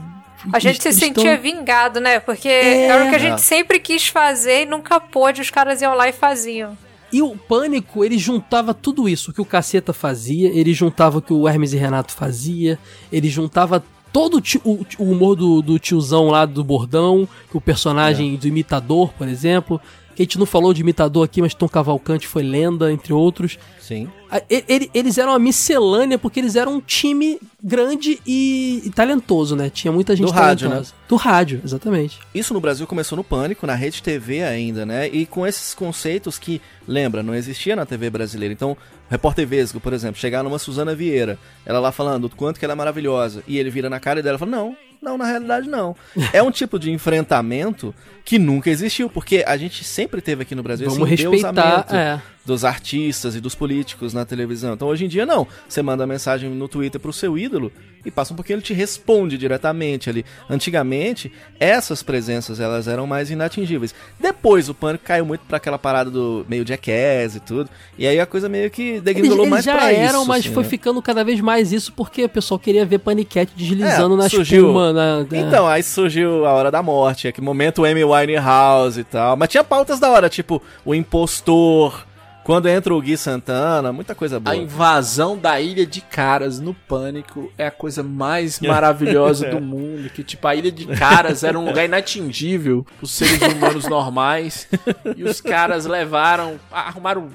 A 0.51 0.59
gente 0.59 0.81
se 0.81 0.87
Eles 0.89 0.99
sentia 0.99 1.33
tão- 1.35 1.41
vingado, 1.41 1.99
né? 1.99 2.19
Porque 2.19 2.47
É. 2.47 2.85
era 2.87 3.05
o 3.05 3.09
que 3.09 3.15
a 3.15 3.19
gente 3.19 3.33
É. 3.35 3.37
sempre 3.37 3.79
quis 3.79 4.07
fazer 4.07 4.63
e 4.63 4.65
nunca 4.65 4.99
pôde, 4.99 5.41
os 5.41 5.49
caras 5.49 5.81
iam 5.81 5.93
lá 5.93 6.07
e 6.09 6.13
faziam. 6.13 6.77
E 7.13 7.21
o 7.21 7.35
Pânico, 7.35 8.05
ele 8.05 8.17
juntava 8.17 8.73
tudo 8.73 9.09
isso, 9.09 9.31
o 9.31 9.33
que 9.33 9.41
o 9.41 9.45
Caceta 9.45 9.91
fazia, 9.91 10.47
ele 10.49 10.73
juntava 10.73 11.17
o 11.17 11.21
que 11.21 11.33
o 11.33 11.47
Hermes 11.47 11.73
e 11.73 11.77
Renato 11.77 12.13
fazia, 12.13 12.79
ele 13.11 13.29
juntava 13.29 13.83
todo 14.13 14.37
o, 14.37 14.41
ti- 14.41 14.61
o- 14.63 14.85
o 14.97 15.03
humor 15.11 15.35
do, 15.35 15.61
do 15.61 15.77
tiozão 15.77 16.27
lá 16.29 16.45
do 16.45 16.63
bordão, 16.63 17.27
o 17.53 17.59
personagem 17.61 18.35
do 18.35 18.47
imitador, 18.47 19.11
por 19.17 19.27
exemplo, 19.27 19.79
a 20.21 20.23
gente 20.23 20.39
não 20.39 20.45
falou 20.45 20.73
de 20.73 20.81
imitador 20.81 21.25
aqui, 21.25 21.41
mas 21.41 21.53
Tom 21.53 21.67
Cavalcante 21.67 22.27
foi 22.27 22.43
lenda, 22.43 22.91
entre 22.91 23.11
outros. 23.13 23.57
Sim. 23.79 24.07
Ele- 24.49 24.89
eles 24.93 25.17
eram 25.17 25.33
uma 25.33 25.39
miscelânea 25.39 26.17
porque 26.17 26.39
eles 26.39 26.55
eram 26.55 26.75
um 26.75 26.81
time 26.81 27.37
grande 27.61 28.19
e, 28.25 28.81
e 28.85 28.89
talentoso, 28.89 29.55
né? 29.55 29.69
Tinha 29.69 29.91
muita 29.91 30.15
gente 30.15 30.27
Do 30.27 30.31
rádio, 30.31 30.69
né? 30.69 30.83
Do 31.09 31.15
rádio, 31.17 31.61
exatamente. 31.65 32.17
Isso 32.33 32.53
no 32.53 32.61
Brasil 32.61 32.87
começou 32.87 33.15
no 33.17 33.23
Pânico, 33.23 33.67
na 33.67 33.75
Rede 33.75 34.01
TV 34.01 34.43
ainda, 34.43 34.85
né? 34.85 35.07
E 35.09 35.25
com 35.25 35.45
esses 35.45 35.73
conceitos 35.73 36.39
que, 36.39 36.61
lembra, 36.87 37.21
não 37.21 37.35
existia 37.35 37.75
na 37.75 37.85
TV 37.85 38.09
brasileira. 38.09 38.53
Então, 38.53 38.77
repórter 39.09 39.45
Vesgo, 39.45 39.79
por 39.81 39.91
exemplo, 39.91 40.19
chegar 40.21 40.43
numa 40.43 40.57
Suzana 40.59 40.95
Vieira, 40.95 41.37
ela 41.65 41.79
lá 41.79 41.91
falando 41.91 42.25
o 42.25 42.29
quanto 42.29 42.57
que 42.59 42.63
ela 42.65 42.73
é 42.73 42.75
maravilhosa, 42.75 43.43
e 43.47 43.57
ele 43.57 43.69
vira 43.69 43.89
na 43.89 43.99
cara 43.99 44.23
dela 44.23 44.37
e 44.37 44.39
fala: 44.39 44.51
Não, 44.51 44.75
não, 45.01 45.17
na 45.17 45.25
realidade 45.25 45.67
não. 45.67 45.95
é 46.31 46.41
um 46.43 46.51
tipo 46.51 46.77
de 46.77 46.91
enfrentamento 46.91 47.93
que 48.23 48.37
nunca 48.37 48.69
existiu, 48.69 49.09
porque 49.09 49.43
a 49.45 49.57
gente 49.57 49.83
sempre 49.83 50.21
teve 50.21 50.43
aqui 50.43 50.53
no 50.53 50.61
Brasil 50.61 50.87
Vamos 50.89 51.11
esse 51.11 51.23
respeitar, 51.27 51.49
endeusamento 51.49 51.95
é. 51.95 52.21
Dos 52.45 52.65
artistas 52.65 53.35
e 53.35 53.39
dos 53.39 53.53
políticos 53.55 54.13
na 54.13 54.25
televisão. 54.25 54.73
Então 54.73 54.87
hoje 54.87 55.05
em 55.05 55.07
dia 55.07 55.25
não. 55.25 55.47
Você 55.69 55.81
manda 55.81 56.07
mensagem 56.07 56.49
no 56.49 56.67
Twitter 56.67 56.99
pro 56.99 57.13
seu 57.13 57.37
ídolo 57.37 57.71
e 58.03 58.09
passa 58.09 58.33
um 58.33 58.35
pouquinho 58.35 58.55
ele 58.55 58.63
te 58.63 58.73
responde 58.73 59.37
diretamente 59.37 60.09
ali. 60.09 60.25
Antigamente, 60.49 61.31
essas 61.59 62.01
presenças 62.01 62.59
elas 62.59 62.87
eram 62.87 63.05
mais 63.05 63.29
inatingíveis. 63.29 63.93
Depois 64.19 64.69
o 64.69 64.73
pânico 64.73 65.03
caiu 65.05 65.23
muito 65.25 65.41
pra 65.47 65.57
aquela 65.57 65.77
parada 65.77 66.09
do 66.09 66.43
meio 66.49 66.65
jackass 66.65 67.35
e 67.35 67.39
tudo. 67.39 67.69
E 67.97 68.07
aí 68.07 68.19
a 68.19 68.25
coisa 68.25 68.49
meio 68.49 68.71
que 68.71 68.99
degringolou 68.99 69.45
mais 69.45 69.63
já 69.65 69.75
pra 69.75 69.91
eram, 69.91 70.19
isso. 70.21 70.27
mas 70.27 70.45
assim, 70.45 70.53
foi 70.53 70.63
né? 70.63 70.69
ficando 70.69 70.99
cada 71.01 71.23
vez 71.23 71.39
mais 71.41 71.71
isso 71.71 71.93
porque 71.93 72.23
o 72.25 72.29
pessoal 72.29 72.57
queria 72.59 72.85
ver 72.85 72.99
paniquete 72.99 73.53
deslizando 73.55 74.15
É, 74.15 74.17
na 74.17 74.29
surgiu- 74.29 74.61
espuma. 74.65 74.91
Na, 74.93 75.17
na- 75.23 75.37
Então, 75.37 75.67
aí 75.67 75.83
surgiu 75.83 76.45
a 76.47 76.53
Hora 76.53 76.71
da 76.71 76.81
Morte, 76.81 77.27
aquele 77.27 77.45
momento 77.45 77.85
Amy 77.85 78.03
Winehouse 78.03 78.99
e 78.99 79.03
tal. 79.03 79.37
Mas 79.37 79.49
tinha 79.49 79.63
pautas 79.63 79.99
da 79.99 80.09
hora, 80.09 80.27
tipo, 80.29 80.59
o 80.83 80.95
impostor, 80.95 82.03
quando 82.43 82.67
entra 82.67 82.93
o 82.93 83.01
Gui 83.01 83.15
Santana, 83.17 83.91
muita 83.93 84.15
coisa 84.15 84.39
boa. 84.39 84.53
A 84.53 84.57
invasão 84.57 85.37
da 85.37 85.59
Ilha 85.61 85.85
de 85.85 86.01
Caras 86.01 86.59
no 86.59 86.73
Pânico 86.73 87.51
é 87.57 87.67
a 87.67 87.71
coisa 87.71 88.01
mais 88.03 88.59
maravilhosa 88.59 89.47
do 89.49 89.59
mundo. 89.61 90.09
Que, 90.09 90.23
tipo, 90.23 90.47
a 90.47 90.55
Ilha 90.55 90.71
de 90.71 90.85
Caras 90.87 91.43
era 91.43 91.57
um 91.59 91.65
lugar 91.65 91.85
inatingível 91.85 92.85
os 93.01 93.11
seres 93.11 93.41
humanos 93.41 93.87
normais. 93.87 94.67
E 95.15 95.23
os 95.23 95.39
caras 95.41 95.85
levaram, 95.85 96.59
arrumaram 96.71 97.29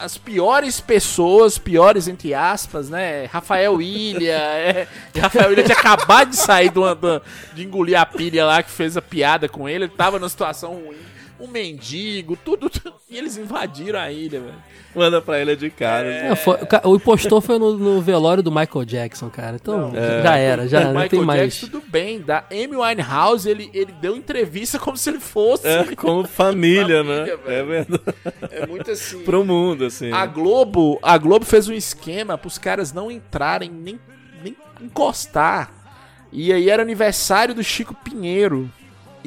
as 0.00 0.16
piores 0.16 0.80
pessoas, 0.80 1.58
piores 1.58 2.06
entre 2.06 2.32
aspas, 2.32 2.88
né? 2.88 3.24
Rafael 3.26 3.82
Ilha. 3.82 4.32
É, 4.32 4.86
Rafael 5.18 5.52
Ilha 5.52 5.64
tinha 5.64 5.76
acabado 5.76 6.30
de 6.30 6.36
sair 6.36 6.70
uma- 6.76 6.94
da- 6.94 7.20
de 7.52 7.64
engolir 7.64 7.98
a 7.98 8.06
pilha 8.06 8.44
lá 8.46 8.62
que 8.62 8.70
fez 8.70 8.96
a 8.96 9.02
piada 9.02 9.48
com 9.48 9.68
ele. 9.68 9.84
Ele 9.86 9.92
tava 9.96 10.18
numa 10.18 10.28
situação 10.28 10.74
ruim. 10.74 10.96
Um 11.40 11.46
mendigo, 11.46 12.36
tudo. 12.44 12.70
E 13.10 13.16
eles 13.16 13.36
invadiram 13.38 13.98
a 13.98 14.12
ilha, 14.12 14.40
velho. 14.40 14.54
Manda 14.94 15.22
pra 15.22 15.40
ele 15.40 15.54
de 15.56 15.70
cara. 15.70 16.06
É, 16.08 16.34
foi- 16.36 16.58
o 16.84 16.96
impostor 16.96 17.40
foi 17.40 17.58
no, 17.58 17.78
no 17.78 18.02
velório 18.02 18.42
do 18.42 18.50
Michael 18.50 18.84
Jackson, 18.84 19.30
cara. 19.30 19.56
Então, 19.56 19.92
É. 19.94 20.22
já 20.22 20.36
era, 20.36 20.68
já 20.68 20.80
não 20.80 20.88
Michael 20.90 21.08
tem 21.08 21.20
mais. 21.22 21.40
Jackson, 21.54 21.66
tudo 21.68 21.82
bem. 21.88 22.20
Da 22.20 22.44
Amy 22.50 22.76
Winehouse, 22.76 23.48
ele, 23.48 23.70
ele 23.72 23.92
deu 23.92 24.14
entrevista 24.16 24.78
como 24.78 24.96
se 24.96 25.08
ele 25.08 25.20
fosse. 25.20 25.66
É, 25.66 25.94
como 25.96 26.24
família, 26.26 27.02
né? 27.04 27.26
Família, 27.26 27.32
É 27.32 27.36
velho. 27.36 27.66
verdade. 27.66 28.02
É 28.50 28.66
muito 28.66 28.90
assim. 28.90 29.20
Pro 29.22 29.44
mundo, 29.44 29.84
assim. 29.86 30.12
A 30.12 30.26
Globo, 30.26 30.98
a 31.02 31.16
Globo 31.16 31.44
fez 31.46 31.68
um 31.68 31.72
esquema 31.72 32.36
pros 32.36 32.58
caras 32.58 32.92
não 32.92 33.10
entrarem, 33.10 33.70
nem, 33.70 33.98
nem 34.42 34.54
encostar. 34.82 35.72
E 36.30 36.52
aí 36.52 36.68
era 36.68 36.82
aniversário 36.82 37.54
do 37.54 37.62
Chico 37.62 37.94
Pinheiro. 37.94 38.70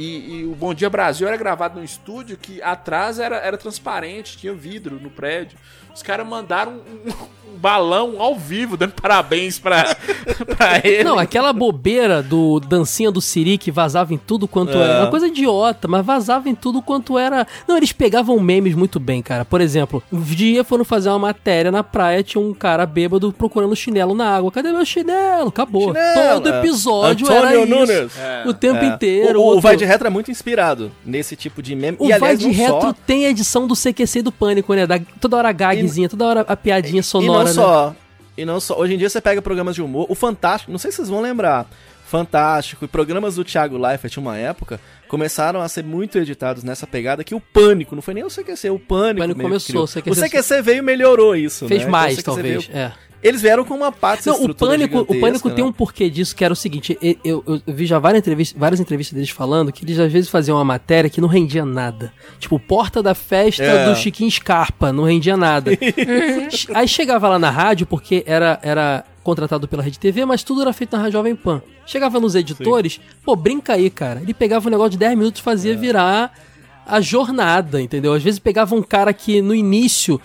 E, 0.02 0.40
e 0.40 0.46
o 0.46 0.56
Bom 0.56 0.74
Dia 0.74 0.90
Brasil 0.90 1.28
era 1.28 1.38
gravado 1.38 1.78
num 1.78 1.86
estúdio 1.86 2.36
que 2.36 2.60
atrás 2.64 3.20
era, 3.20 3.36
era 3.38 3.56
transparente, 3.56 4.36
tinha 4.36 4.52
vidro 4.52 5.00
no 5.00 5.12
prédio. 5.12 5.60
Os 5.96 6.02
caras 6.04 6.26
mandaram 6.28 6.74
um, 6.74 7.10
um 7.54 7.58
balão 7.62 8.16
ao 8.20 8.36
vivo 8.36 8.76
dando 8.76 8.94
parabéns 8.94 9.60
pra, 9.60 9.96
pra 10.58 10.82
ele. 10.84 11.04
Não, 11.04 11.20
aquela 11.20 11.54
bobeira 11.54 12.24
do 12.24 12.60
dancinha 12.60 13.12
do 13.12 13.22
Siri 13.22 13.58
que 13.58 13.70
vazava 13.70 14.14
em 14.14 14.18
tudo 14.18 14.48
quanto 14.48 14.78
É. 14.78 14.82
era. 14.82 15.00
Uma 15.02 15.10
coisa 15.12 15.28
idiota, 15.28 15.88
mas 15.88 16.04
vazava 16.06 16.50
em 16.50 16.56
tudo 16.56 16.82
quanto 16.82 17.20
era. 17.20 17.46
Não, 17.68 17.78
eles 17.78 17.92
pegavam 17.92 18.40
memes 18.40 18.74
muito 18.74 19.00
bem, 19.00 19.22
cara. 19.22 19.46
Por 19.46 19.62
exemplo, 19.62 20.02
um 20.12 20.22
dia 20.22 20.64
foram 20.64 20.84
fazer 20.84 21.10
uma 21.10 21.20
matéria 21.20 21.72
na 21.72 21.84
praia, 21.84 22.24
tinha 22.24 22.42
um 22.44 22.54
cara 22.54 22.86
bêbado 22.86 23.32
procurando 23.32 23.76
chinelo 23.76 24.16
na 24.16 24.28
água. 24.38 24.52
Cadê 24.52 24.72
meu 24.72 24.86
chinelo? 24.86 25.50
Acabou. 25.50 25.94
Chinelo, 25.94 26.42
Todo 26.42 26.50
é. 26.50 26.60
episódio 26.60 27.28
Antônio 27.28 27.46
era 27.48 27.58
isso. 27.60 27.68
Nunes. 27.70 28.12
O 28.48 28.54
tempo 28.54 28.84
É. 28.84 28.88
inteiro. 28.88 29.40
O, 29.40 29.44
o 29.44 29.46
outro- 29.46 29.62
Vai 29.62 29.76
de 29.76 29.86
Retro 29.86 30.08
é 30.08 30.10
muito 30.10 30.32
inspirado 30.32 30.92
nesse 31.06 31.36
tipo 31.36 31.62
de 31.62 31.76
meme. 31.76 31.98
O 32.00 32.06
e, 32.06 32.10
Vai 32.10 32.18
aliás, 32.18 32.40
de 32.40 32.48
não 32.48 32.54
Retro 32.54 32.82
só, 32.82 32.94
tem 33.06 33.26
a 33.26 33.30
edição 33.30 33.68
do 33.68 33.76
CQC 33.76 34.24
do 34.24 34.32
Pânico, 34.32 34.74
né? 34.74 34.88
Da, 34.88 35.00
toda 35.20 35.38
hora 35.38 35.50
a 35.50 35.52
gagzinha, 35.82 36.10
toda 36.10 36.26
hora 36.26 36.42
a 36.48 36.56
piadinha 36.56 37.00
E 37.00 37.04
sonora, 37.04 37.40
não 37.40 37.46
né? 37.46 37.52
só. 37.54 37.96
E 38.38 38.46
não 38.46 38.60
só. 38.60 38.78
Hoje 38.80 38.94
em 38.94 38.98
dia 38.98 39.10
você 39.10 39.20
pega 39.22 39.42
programas 39.42 39.76
de 39.76 39.82
humor. 39.82 40.06
O 40.10 40.16
Fantástico, 40.16 40.72
não 40.72 40.80
sei 40.80 40.92
se 40.92 40.98
vocês 40.98 41.10
vão 41.10 41.22
lembrar. 41.22 41.68
Fantástico 42.06 42.84
e 42.84 42.88
programas 42.90 43.36
do 43.36 43.44
Thiago 43.46 43.78
Leifert, 43.78 44.18
uma 44.18 44.38
época, 44.38 44.82
começaram 45.08 45.62
a 45.62 45.70
ser 45.70 45.82
muito 45.84 46.18
editados 46.18 46.62
nessa 46.62 46.86
pegada 46.86 47.24
que 47.24 47.34
o 47.34 47.40
Pânico, 47.40 47.96
não 47.96 48.02
foi 48.02 48.14
nem 48.14 48.24
o 48.26 48.28
CQC, 48.28 48.70
o 48.70 48.78
Pânico. 48.80 49.20
Pânico 49.22 49.38
meio 49.38 49.38
que 49.38 49.44
começou, 49.74 49.84
o 49.84 49.88
CQC 49.88 50.10
o 50.10 50.16
CQC 50.30 50.62
veio 50.62 50.80
e 50.80 50.82
melhorou 50.82 51.36
isso. 51.38 51.68
Fez 51.70 51.82
né? 51.82 51.88
Então, 51.88 51.92
mais, 51.92 52.14
o 52.14 52.16
CQC 52.18 52.26
talvez. 52.26 52.66
veio- 52.66 52.78
É. 52.78 52.92
Eles 53.24 53.42
vieram 53.42 53.64
com 53.64 53.76
uma 53.76 53.92
parte 53.92 54.26
Não, 54.28 54.44
o 54.46 54.54
pânico, 54.56 55.00
o 55.08 55.20
pânico 55.20 55.50
tem 55.52 55.64
um 55.64 55.72
porquê 55.72 56.10
disso, 56.10 56.36
que 56.36 56.44
era 56.44 56.52
o 56.52 56.56
seguinte, 56.56 56.98
eu, 57.02 57.16
eu, 57.24 57.44
eu 57.48 57.62
vi 57.74 57.86
já 57.86 58.00
várias 58.00 58.20
entrevistas, 58.22 58.60
várias 58.60 58.80
entrevistas 58.80 59.14
deles 59.14 59.30
falando 59.30 59.72
que 59.72 59.86
eles 59.86 60.00
às 60.00 60.12
vezes 60.12 60.30
faziam 60.30 60.58
uma 60.58 60.66
matéria 60.66 61.10
que 61.10 61.22
não 61.22 61.28
rendia 61.28 61.64
nada. 61.64 62.12
Tipo, 62.40 62.60
porta 62.60 63.04
da 63.04 63.14
festa 63.14 63.64
É. 63.64 63.86
do 63.90 63.96
Chiquinho 63.96 64.32
Scarpa, 64.32 64.92
não 64.92 65.04
rendia 65.04 65.38
nada. 65.38 65.72
Aí 66.74 66.88
chegava 66.88 67.30
lá 67.30 67.38
na 67.40 67.50
rádio, 67.50 67.86
porque 67.86 68.24
era, 68.26 68.60
era 68.64 69.04
contratado 69.24 69.68
pela 69.68 69.84
Rede 69.84 70.00
TV, 70.00 70.26
mas 70.26 70.44
tudo 70.44 70.62
era 70.62 70.74
feito 70.74 70.94
na 70.94 71.00
Rádio 71.04 71.14
Jovem 71.14 71.36
Pan. 71.36 71.62
Chegava 71.86 72.20
nos 72.20 72.34
editores, 72.36 73.00
pô, 73.24 73.36
brinca 73.36 73.74
aí, 73.74 73.90
cara. 73.90 74.22
Ele 74.22 74.34
pegava 74.34 74.68
um 74.68 74.72
negócio 74.72 74.92
de 74.92 74.98
10 74.98 75.18
minutos 75.18 75.40
e 75.40 75.42
É. 75.42 75.44
fazia 75.44 75.78
virar 75.78 76.34
a 76.88 77.00
jornada, 77.00 77.80
entendeu? 77.82 78.14
Às 78.14 78.24
vezes 78.24 78.40
pegava 78.40 78.74
um 78.76 78.82
cara 78.82 79.14
que 79.14 79.42
no 79.42 79.54
início 79.54 80.20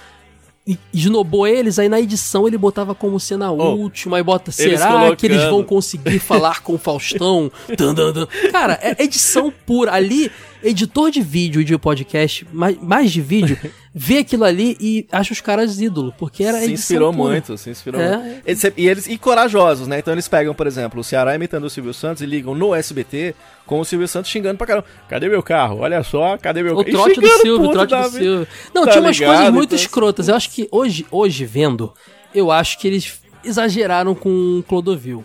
esnobou 0.93 1.47
eles, 1.47 1.79
aí 1.79 1.89
na 1.89 2.01
edição 2.01 2.49
ele 2.49 2.59
botava 2.59 2.95
como 2.95 3.21
cena 3.21 3.51
última, 3.51 4.17
aí 4.17 4.23
bota, 4.23 4.51
será 4.51 5.15
que 5.15 5.27
eles 5.27 5.45
vão 5.45 5.63
conseguir 5.63 6.19
falar 6.19 6.63
com 6.63 6.75
o 6.75 6.79
Faustão? 6.79 7.51
Dun, 7.77 7.95
dun, 7.95 8.13
dun. 8.13 8.27
Cara, 8.51 8.79
é 8.83 9.03
edição 9.03 9.53
pura. 9.65 9.93
Ali, 9.93 10.31
editor 10.69 11.11
de 11.11 11.21
vídeo 11.23 11.61
e 11.61 11.65
de 11.65 11.77
podcast, 11.79 12.47
mais, 12.53 12.77
mais 12.83 13.13
de 13.13 13.21
vídeo, 13.21 13.57
vê 13.95 14.19
aquilo 14.19 14.45
ali 14.45 14.77
e 14.81 15.07
acha 15.13 15.33
os 15.33 15.41
caras 15.41 15.81
ídolo, 15.81 16.13
porque 16.19 16.43
era 16.43 16.59
se 16.61 16.73
inspirou 16.73 17.13
pura. 17.13 17.31
muito, 17.31 17.57
se 17.57 17.71
inspirou 17.71 18.01
É. 18.01 18.17
muito. 18.17 18.43
Eles, 18.45 18.65
e 18.77 18.89
eles 18.89 19.07
e 19.07 19.17
corajosos, 19.17 19.87
né? 19.87 19.99
Então 19.99 20.13
eles 20.13 20.27
pegam, 20.29 20.55
por 20.55 20.67
exemplo, 20.67 21.01
o 21.01 21.05
Ceará 21.05 21.35
imitando 21.35 21.65
o 21.65 21.71
Silvio 21.71 21.95
Santos 21.95 22.23
e 22.23 22.27
ligam 22.27 22.55
no 22.55 22.75
SBT 22.75 23.35
com 23.65 23.81
o 23.81 23.85
Silvio 23.85 24.09
Santos 24.09 24.31
xingando 24.31 24.59
pra 24.59 24.67
caramba. 24.67 24.87
Cadê 25.09 25.29
meu 25.29 25.43
carro? 25.43 25.79
Olha 25.79 26.03
só, 26.03 26.37
cadê 26.39 26.63
meu 26.63 26.75
O 26.75 26.85
carro? 26.85 26.89
E 26.89 26.93
trote 26.93 27.21
do 27.21 27.29
Silvio, 27.29 27.69
o 27.69 27.73
trote 27.73 27.95
do 27.95 28.03
vida. 28.11 28.19
Silvio. 28.19 28.49
Não, 28.75 28.85
Tá 28.85 28.91
tinha 28.93 29.03
umas 29.03 29.17
ligado? 29.17 29.35
coisas 29.37 29.53
muito 29.55 29.75
Então, 29.75 29.79
escrotas. 29.79 30.29
Eu 30.29 30.35
acho 30.35 30.51
que 30.51 30.69
hoje, 30.73 31.07
hoje 31.11 31.45
vendo, 31.45 31.93
eu 32.35 32.51
acho 32.51 32.79
que 32.79 32.87
eles 32.89 33.21
exageraram 33.45 34.15
com 34.15 34.59
o 34.59 34.63
Clodovil. 34.65 35.25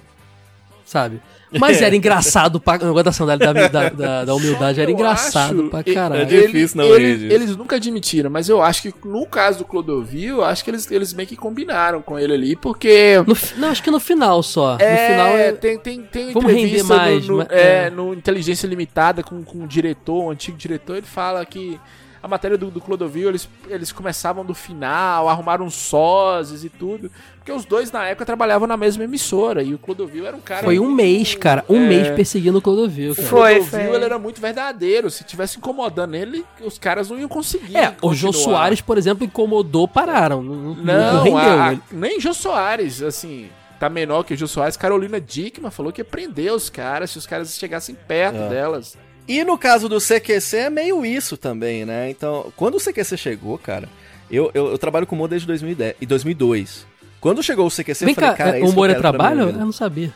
Sabe? 0.86 1.22
Mas 1.60 1.82
era 1.82 1.96
engraçado 1.96 2.60
pra... 2.60 2.76
O 2.76 2.86
negócio 2.86 3.04
da 3.04 3.12
sandália 3.12 3.54
da, 3.54 3.68
da, 3.68 3.90
da- 3.90 4.26
da 4.26 4.36
humildade 4.36 4.80
era 4.80 4.90
Eu 4.90 4.94
engraçado 4.96 5.62
acho- 5.62 5.70
pra 5.70 5.84
caralho. 5.84 6.22
É 6.22 6.26
difícil 6.26 6.78
não 6.78 6.86
ele-. 6.96 7.34
Eles 7.34 7.56
nunca 7.56 7.76
admitiram, 7.76 8.30
mas 8.30 8.48
eu 8.50 8.62
acho 8.62 8.82
que 8.84 8.94
no 9.06 9.26
caso 9.26 9.60
do 9.60 9.66
Clodovil, 9.66 10.38
eu 10.38 10.46
acho 10.46 10.64
que 10.64 10.70
eles, 10.72 10.90
eles 10.90 11.14
meio 11.14 11.28
que 11.28 11.36
combinaram 11.36 12.02
com 12.02 12.18
ele 12.18 12.34
ali, 12.34 12.56
porque. 12.56 13.16
No 13.28 13.36
não, 13.58 13.70
acho 13.70 13.84
que 13.84 13.92
no 13.92 14.00
final 14.00 14.42
só. 14.42 14.78
É, 14.80 14.92
no 15.02 15.14
final 15.14 15.28
é... 15.38 15.52
tem, 15.52 15.78
tem, 15.78 16.02
tem 16.04 16.32
Vamos 16.32 16.52
render 16.52 16.84
mais, 16.84 17.28
no, 17.28 17.34
no- 17.34 17.38
mas- 17.40 17.48
é, 17.52 17.86
é. 17.86 17.90
no 17.90 18.14
Inteligência 18.14 18.68
Limitada 18.68 19.22
com, 19.24 19.44
com 19.44 19.64
o 19.64 19.68
diretor, 19.68 20.24
o 20.26 20.30
antigo 20.32 20.58
diretor, 20.58 20.98
ele 20.98 21.06
fala 21.06 21.46
que 21.46 21.80
a 22.24 22.28
matéria 22.28 22.58
do, 22.58 22.70
do 22.70 22.80
Clodovil, 22.80 23.30
eles, 23.30 23.50
eles 23.68 23.92
começavam 23.92 24.46
do 24.46 24.54
final, 24.54 25.28
arrumaram 25.28 25.70
sósias 25.70 26.64
e 26.64 26.70
tudo. 26.70 27.10
Porque 27.38 27.52
os 27.52 27.66
dois 27.66 27.92
na 27.92 28.06
época 28.06 28.26
trabalhavam 28.26 28.68
na 28.68 28.78
mesma 28.78 29.04
emissora. 29.04 29.64
E 29.64 29.74
o 29.74 29.78
Clodovil 29.80 30.28
era 30.28 30.38
um 30.38 30.40
cara. 30.40 30.64
Foi 30.64 30.78
um 30.78 30.84
muito- 30.84 30.96
mês, 30.98 31.34
cara. 31.34 31.66
Um 31.68 31.78
É. 31.84 31.88
mês 31.88 32.08
perseguindo 32.10 32.60
o 32.60 32.62
Clodovil. 32.62 33.14
O 33.14 33.16
cara. 33.16 33.28
Foi, 33.28 33.56
Clodovil, 33.56 33.88
foi. 33.88 33.96
ele 33.96 34.06
era 34.06 34.20
muito 34.20 34.40
verdadeiro. 34.40 35.10
Se 35.10 35.24
tivesse 35.24 35.58
incomodando 35.58 36.14
ele, 36.14 36.46
os 36.64 36.78
caras 36.78 37.10
não 37.10 37.18
iam 37.20 37.28
conseguir. 37.28 37.76
É, 37.76 37.96
o 38.02 38.14
Jô 38.14 38.28
continuar. 38.28 38.58
Soares, 38.58 38.82
por 38.82 38.98
exemplo, 39.00 39.26
incomodou, 39.26 39.88
pararam. 39.88 40.44
Não, 40.44 40.76
não, 40.76 41.24
rendeu. 41.24 41.38
a- 41.38 41.72
a- 41.72 41.78
nem 41.92 42.20
Jô 42.20 42.34
Soares, 42.36 43.02
assim, 43.02 43.50
tá 43.80 43.90
menor 43.90 44.22
que 44.24 44.36
o 44.36 44.38
Jô 44.38 44.48
Soares. 44.48 44.78
Carolina 44.78 45.20
Dickman 45.20 45.72
falou 45.72 45.92
que 45.92 46.02
ia 46.02 46.06
prender 46.06 46.54
os 46.54 46.70
caras 46.70 47.10
se 47.10 47.18
os 47.18 47.26
caras 47.26 47.58
chegassem 47.58 47.96
perto 47.96 48.38
É. 48.38 48.50
delas. 48.50 48.96
E 49.32 49.46
no 49.46 49.58
caso 49.58 49.88
do 49.88 49.98
CQC 49.98 50.58
é 50.58 50.70
meio 50.70 51.06
isso 51.06 51.38
também, 51.38 51.86
né? 51.86 52.10
Então, 52.10 52.52
quando 52.58 52.76
o 52.76 52.80
CQC 52.80 53.16
chegou, 53.16 53.58
cara, 53.58 53.88
eu, 54.30 54.52
eu, 54.54 54.72
eu 54.72 54.78
trabalho 54.78 55.08
com 55.08 55.16
humor 55.16 55.30
desde 55.30 55.48
2010 55.48 55.96
e 56.02 56.06
2002. 56.06 56.86
Quando 57.22 57.42
chegou 57.42 57.66
o 57.66 57.70
CQC, 57.72 58.04
Vem 58.04 58.10
eu 58.10 58.16
falei, 58.16 58.30
cá, 58.32 58.36
cara, 58.36 58.58
é 58.58 58.60
que 58.62 58.68
humor 58.68 58.90
é 58.90 58.94
trabalho? 58.94 59.44
Eu 59.44 59.54
não 59.54 59.72
sabia. 59.72 60.14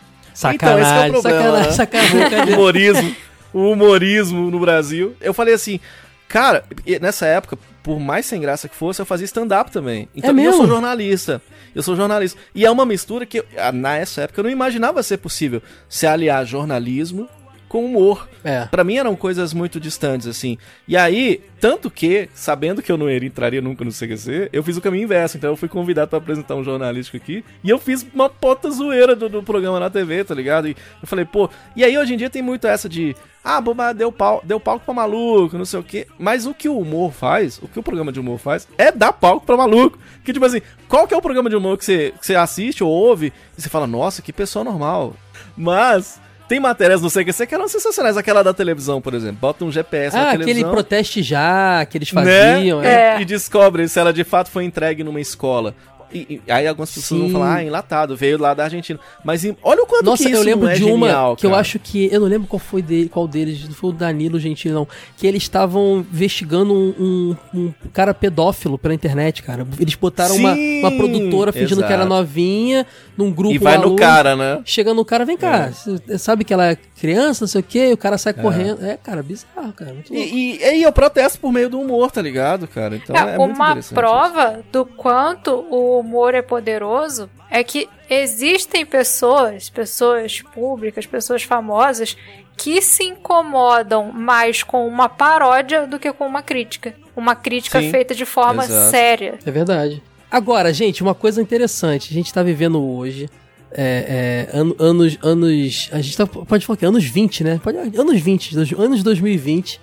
Então, 0.53 0.77
esse 0.77 0.89
Sacanagem, 0.89 1.11
que 1.11 1.17
é 1.17 1.21
problema, 1.21 1.71
sacanagem, 1.71 2.17
né? 2.17 2.27
sacanagem. 2.27 2.53
Humorismo, 2.55 3.15
o 3.53 3.71
humorismo 3.71 4.51
no 4.51 4.59
Brasil. 4.59 5.15
Eu 5.21 5.33
falei 5.33 5.53
assim, 5.53 5.79
cara, 6.27 6.65
nessa 6.99 7.25
época, 7.25 7.57
por 7.81 7.97
mais 7.97 8.25
sem 8.25 8.41
graça 8.41 8.67
que 8.67 8.75
fosse, 8.75 9.01
eu 9.01 9.05
fazia 9.05 9.23
stand-up 9.23 9.71
também. 9.71 10.09
Então, 10.13 10.31
É 10.31 10.33
e 10.33 10.35
eu 10.35 10.35
mesmo? 10.35 10.57
sou 10.57 10.67
jornalista. 10.67 11.41
Eu 11.73 11.81
sou 11.81 11.95
jornalista. 11.95 12.37
E 12.53 12.65
é 12.65 12.69
uma 12.71 12.85
mistura 12.85 13.25
que, 13.25 13.41
ah, 13.57 13.71
nessa 13.71 14.23
época, 14.23 14.41
eu 14.41 14.43
não 14.43 14.51
imaginava 14.51 15.01
ser 15.03 15.17
possível 15.17 15.61
se 15.87 16.05
aliar 16.05 16.45
jornalismo 16.45 17.29
com 17.75 17.83
humor. 17.85 18.29
É. 18.41 18.65
Pra 18.67 18.83
mim 18.85 18.95
eram 18.95 19.15
coisas 19.17 19.53
muito 19.53 19.79
distantes, 19.81 20.27
assim. 20.27 20.57
E 20.87 20.95
aí, 20.95 21.41
tanto 21.59 21.91
que, 21.91 22.29
sabendo 22.33 22.81
que 22.81 22.89
eu 22.89 22.97
não 22.97 23.09
iria- 23.09 23.27
entraria 23.27 23.61
nunca 23.61 23.83
no 23.83 23.91
CQC, 23.91 24.49
eu 24.53 24.63
fiz 24.63 24.77
o 24.77 24.81
caminho 24.81 25.03
inverso. 25.03 25.35
Então 25.35 25.49
eu 25.49 25.57
fui 25.57 25.67
convidado 25.67 26.07
pra 26.09 26.19
apresentar 26.19 26.55
um 26.55 26.63
jornalístico 26.63 27.17
aqui. 27.17 27.43
E 27.61 27.69
eu 27.69 27.77
fiz 27.77 28.05
uma 28.13 28.29
puta 28.29 28.69
zoeira 28.71 29.13
do, 29.15 29.27
do 29.27 29.43
programa 29.43 29.77
na 29.79 29.89
TV, 29.89 30.23
tá 30.23 30.33
ligado? 30.33 30.69
E 30.69 30.75
eu 31.01 31.07
falei, 31.07 31.25
pô. 31.25 31.49
E 31.75 31.83
aí 31.83 31.97
hoje 31.97 32.13
em 32.13 32.17
dia 32.17 32.29
tem 32.29 32.41
muito 32.41 32.65
essa 32.65 32.87
de. 32.87 33.13
Ah, 33.43 33.59
boba, 33.61 33.93
deu, 33.93 34.11
pau, 34.11 34.41
deu 34.43 34.59
palco 34.59 34.85
pra 34.85 34.93
maluco, 34.93 35.55
não 35.57 35.65
sei 35.65 35.79
o 35.79 35.83
quê. 35.83 36.07
Mas 36.17 36.45
o 36.47 36.53
que 36.53 36.67
o 36.69 36.79
humor 36.79 37.11
faz, 37.11 37.59
o 37.61 37.67
que 37.67 37.77
o 37.79 37.83
programa 37.83 38.11
de 38.11 38.19
humor 38.19 38.39
faz, 38.39 38.67
é 38.77 38.91
dar 38.91 39.11
palco 39.13 39.45
pra 39.45 39.55
maluco. 39.57 39.99
Que 40.23 40.33
tipo 40.33 40.45
assim, 40.45 40.61
qual 40.87 41.07
que 41.07 41.13
é 41.13 41.17
o 41.17 41.21
programa 41.21 41.49
de 41.49 41.55
humor 41.55 41.77
que 41.77 41.85
você, 41.85 42.13
que 42.19 42.25
você 42.25 42.35
assiste 42.35 42.83
ou 42.83 42.89
ouve 42.89 43.31
e 43.57 43.61
você 43.61 43.69
fala, 43.69 43.85
nossa, 43.85 44.21
que 44.21 44.31
pessoa 44.33 44.63
normal. 44.63 45.13
Mas. 45.55 46.23
Tem 46.47 46.59
matérias 46.59 47.01
no 47.01 47.09
CQC 47.09 47.47
que 47.47 47.55
eram 47.55 47.67
sensacionais. 47.67 48.17
Aquela 48.17 48.43
da 48.43 48.53
televisão, 48.53 49.01
por 49.01 49.13
exemplo. 49.13 49.37
Bota 49.41 49.65
um 49.65 49.71
GPS 49.71 50.15
na 50.15 50.29
Ah, 50.29 50.31
televisão. 50.31 50.51
aquele 50.61 50.69
proteste 50.71 51.23
já 51.23 51.85
que 51.85 51.97
eles 51.97 52.11
né? 52.11 52.23
faziam. 52.53 52.83
é. 52.83 53.15
É. 53.17 53.21
E 53.21 53.25
descobre 53.25 53.87
se 53.87 53.99
ela 53.99 54.13
de 54.13 54.23
fato 54.23 54.49
foi 54.51 54.63
entregue 54.63 55.03
numa 55.03 55.19
escola. 55.19 55.73
E, 56.13 56.39
e 56.47 56.51
aí 56.51 56.65
algumas 56.67 56.91
pessoas 56.93 57.19
Sim. 57.19 57.31
vão 57.31 57.41
falar, 57.41 57.55
ah, 57.55 57.63
enlatado, 57.63 58.15
veio 58.15 58.37
lá 58.39 58.53
da 58.53 58.65
Argentina. 58.65 58.97
Mas 59.23 59.43
em- 59.43 59.57
olha 59.61 59.81
o 59.83 59.87
quanto 59.87 60.05
Nossa, 60.05 60.23
que 60.23 60.29
isso 60.29 60.37
eu 60.39 60.45
lembro 60.45 60.69
é 60.69 60.73
de 60.75 60.83
uma 60.83 61.07
genial, 61.07 61.35
que 61.35 61.45
eu 61.45 61.49
cara. 61.49 61.59
acho 61.61 61.79
que. 61.79 62.07
Eu 62.11 62.21
não 62.21 62.27
lembro 62.27 62.47
qual 62.47 62.59
foi 62.59 62.81
dele, 62.81 63.09
qual 63.09 63.27
deles, 63.27 63.63
não 63.67 63.73
foi 63.73 63.89
o 63.89 63.93
Danilo 63.93 64.39
Gentili, 64.39 64.73
não. 64.73 64.87
Que 65.17 65.25
eles 65.25 65.41
estavam 65.43 66.05
investigando 66.13 66.73
um, 66.73 67.35
um- 67.53 67.59
um 67.59 67.73
cara 67.91 68.13
pedófilo 68.13 68.77
pela 68.77 68.93
internet, 68.93 69.41
cara. 69.41 69.67
Eles 69.79 69.95
botaram 69.95 70.35
uma, 70.35 70.53
Sim, 70.53 70.79
uma 70.81 70.91
produtora 70.91 71.51
fingindo 71.51 71.79
que 71.81 71.91
era 71.91 72.03
exato. 72.03 72.09
novinha, 72.09 72.85
num 73.17 73.31
grupo 73.31 73.53
E 73.53 73.57
vai 73.57 73.77
lá 73.77 73.83
no 73.85 73.95
cara, 73.95 74.35
né? 74.35 74.61
Chega 74.65 74.93
no 74.93 75.05
cara, 75.05 75.25
vem 75.25 75.37
cá, 75.37 75.69
você 75.71 76.17
sabe 76.17 76.43
que 76.43 76.53
ela 76.53 76.71
é 76.71 76.75
criança, 76.75 77.43
não 77.43 77.47
sei 77.47 77.61
o 77.61 77.63
quê, 77.63 77.89
e 77.89 77.93
o 77.93 77.97
cara 77.97 78.17
sai 78.17 78.33
correndo. 78.33 78.85
É, 78.85 78.97
cara, 78.97 79.23
bizarro, 79.23 79.71
cara. 79.73 79.93
Muito 79.93 80.13
louco. 80.13 80.27
E, 80.27 80.57
e, 80.61 80.79
e 80.79 80.83
eu 80.83 80.91
protesto 80.91 81.39
por 81.39 81.51
meio 81.51 81.69
do 81.69 81.79
humor, 81.79 82.11
tá 82.11 82.21
ligado, 82.21 82.67
cara? 82.67 82.95
Então 82.95 83.15
é, 83.15 83.35
É, 83.35 83.37
muito 83.37 83.55
uma 83.55 83.71
interessante 83.71 83.93
prova 83.93 84.59
do 84.71 84.85
quanto 84.85 85.51
o 85.69 85.99
humor 85.99 86.33
é 86.33 86.41
poderoso 86.41 87.29
é 87.49 87.63
que 87.63 87.87
existem 88.09 88.85
pessoas, 88.85 89.69
pessoas 89.69 90.41
públicas, 90.41 91.05
pessoas 91.05 91.43
famosas, 91.43 92.17
que 92.57 92.81
se 92.81 93.03
incomodam 93.03 94.11
mais 94.11 94.63
com 94.63 94.87
uma 94.87 95.09
paródia 95.09 95.85
do 95.85 95.99
que 95.99 96.11
com 96.11 96.25
uma 96.25 96.41
crítica. 96.41 96.93
Uma 97.15 97.35
crítica 97.35 97.79
Sim, 97.79 97.91
feita 97.91 98.13
de 98.13 98.25
forma 98.25 98.63
exato. 98.63 98.91
séria. 98.91 99.39
É 99.45 99.51
verdade. 99.51 100.01
Agora, 100.35 100.73
gente, 100.73 101.01
uma 101.01 101.15
coisa 101.15 101.41
interessante. 101.41 102.11
A 102.11 102.13
gente 102.13 102.33
tá 102.33 102.43
vivendo 102.43 102.83
hoje. 102.83 103.29
É, 103.71 104.47
é, 104.53 104.57
ano- 104.57 104.75
anos, 104.77 105.17
anos. 105.23 105.89
A 105.93 106.01
gente 106.01 106.17
tá, 106.17 106.27
pode 106.27 106.65
falar 106.65 106.75
que 106.75 106.85
anos 106.85 107.05
20, 107.05 107.41
né? 107.45 107.57
Pode, 107.63 107.77
anos 107.77 108.19
20, 108.19 108.53
dois- 108.53 108.71
anos 108.73 109.01
2020. 109.01 109.79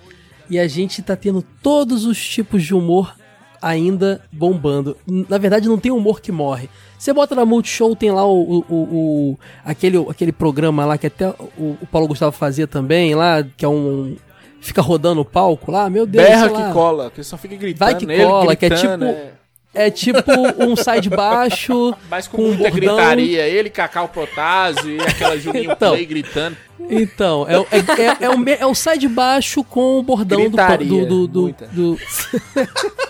E 0.51 0.59
a 0.59 0.67
gente 0.67 1.01
tá 1.01 1.15
tendo 1.15 1.41
todos 1.63 2.05
os 2.05 2.23
tipos 2.23 2.61
de 2.63 2.75
humor 2.75 3.15
ainda 3.59 4.21
bombando. 4.31 4.95
Na 5.07 5.39
verdade, 5.39 5.67
não 5.67 5.79
tem 5.79 5.91
humor 5.91 6.21
que 6.21 6.31
morre. 6.31 6.69
Você 6.99 7.11
bota 7.11 7.33
na 7.33 7.45
Multishow, 7.45 7.95
tem 7.95 8.11
lá 8.11 8.23
o, 8.23 8.59
o, 8.69 8.75
o- 8.75 9.39
aquele, 9.65 9.97
aquele 10.07 10.31
programa 10.31 10.85
lá 10.85 10.99
que 10.99 11.07
até 11.07 11.29
o, 11.57 11.77
o 11.81 11.87
Paulo 11.91 12.07
Gustavo 12.07 12.31
fazia 12.31 12.67
também, 12.67 13.15
lá, 13.15 13.43
que 13.57 13.65
é 13.65 13.67
um. 13.67 14.15
Fica 14.61 14.83
rodando 14.83 15.19
o 15.21 15.25
palco 15.25 15.71
lá, 15.71 15.89
meu 15.89 16.05
Deus. 16.05 16.25
Berra 16.27 16.45
sei 16.47 16.53
lá. 16.57 16.67
que 16.67 16.73
cola, 16.73 17.09
que 17.11 17.23
só 17.23 17.37
fica 17.37 17.55
gritando. 17.55 17.79
Vai 17.89 17.95
que 17.97 18.05
ele 18.05 18.23
cola, 18.23 18.55
que 18.55 18.65
é 18.65 18.69
gritando, 18.69 19.05
tipo- 19.07 19.17
É 19.19 19.42
tipo 19.89 20.19
um 20.59 20.75
sai 20.75 21.01
de 21.01 21.09
baixo. 21.09 21.93
Mas 22.09 22.27
com, 22.27 22.37
com 22.37 22.43
um 22.43 22.47
muita 22.49 22.69
bordão. 22.69 22.95
gritaria, 22.95 23.47
ele, 23.47 23.69
Cacau 23.69 24.07
Protásio 24.07 24.95
e 24.95 25.01
aquela 25.01 25.37
Juninho 25.37 25.71
Então. 25.71 25.93
Play 25.93 26.05
gritando. 26.05 26.57
Então, 26.89 27.45
é, 27.47 27.57
o- 27.59 27.67
é, 27.71 27.77
é, 27.77 28.25
é, 28.25 28.29
o, 28.29 28.49
é 28.49 28.65
o 28.67 28.75
sai 28.75 28.97
de 28.97 29.07
baixo 29.07 29.63
com 29.63 29.99
o 29.99 30.03
bordão 30.03 30.39
Gritaria, 30.41 30.87
do, 30.87 31.05
do, 31.05 31.27
do, 31.27 31.55
do- 31.71 31.99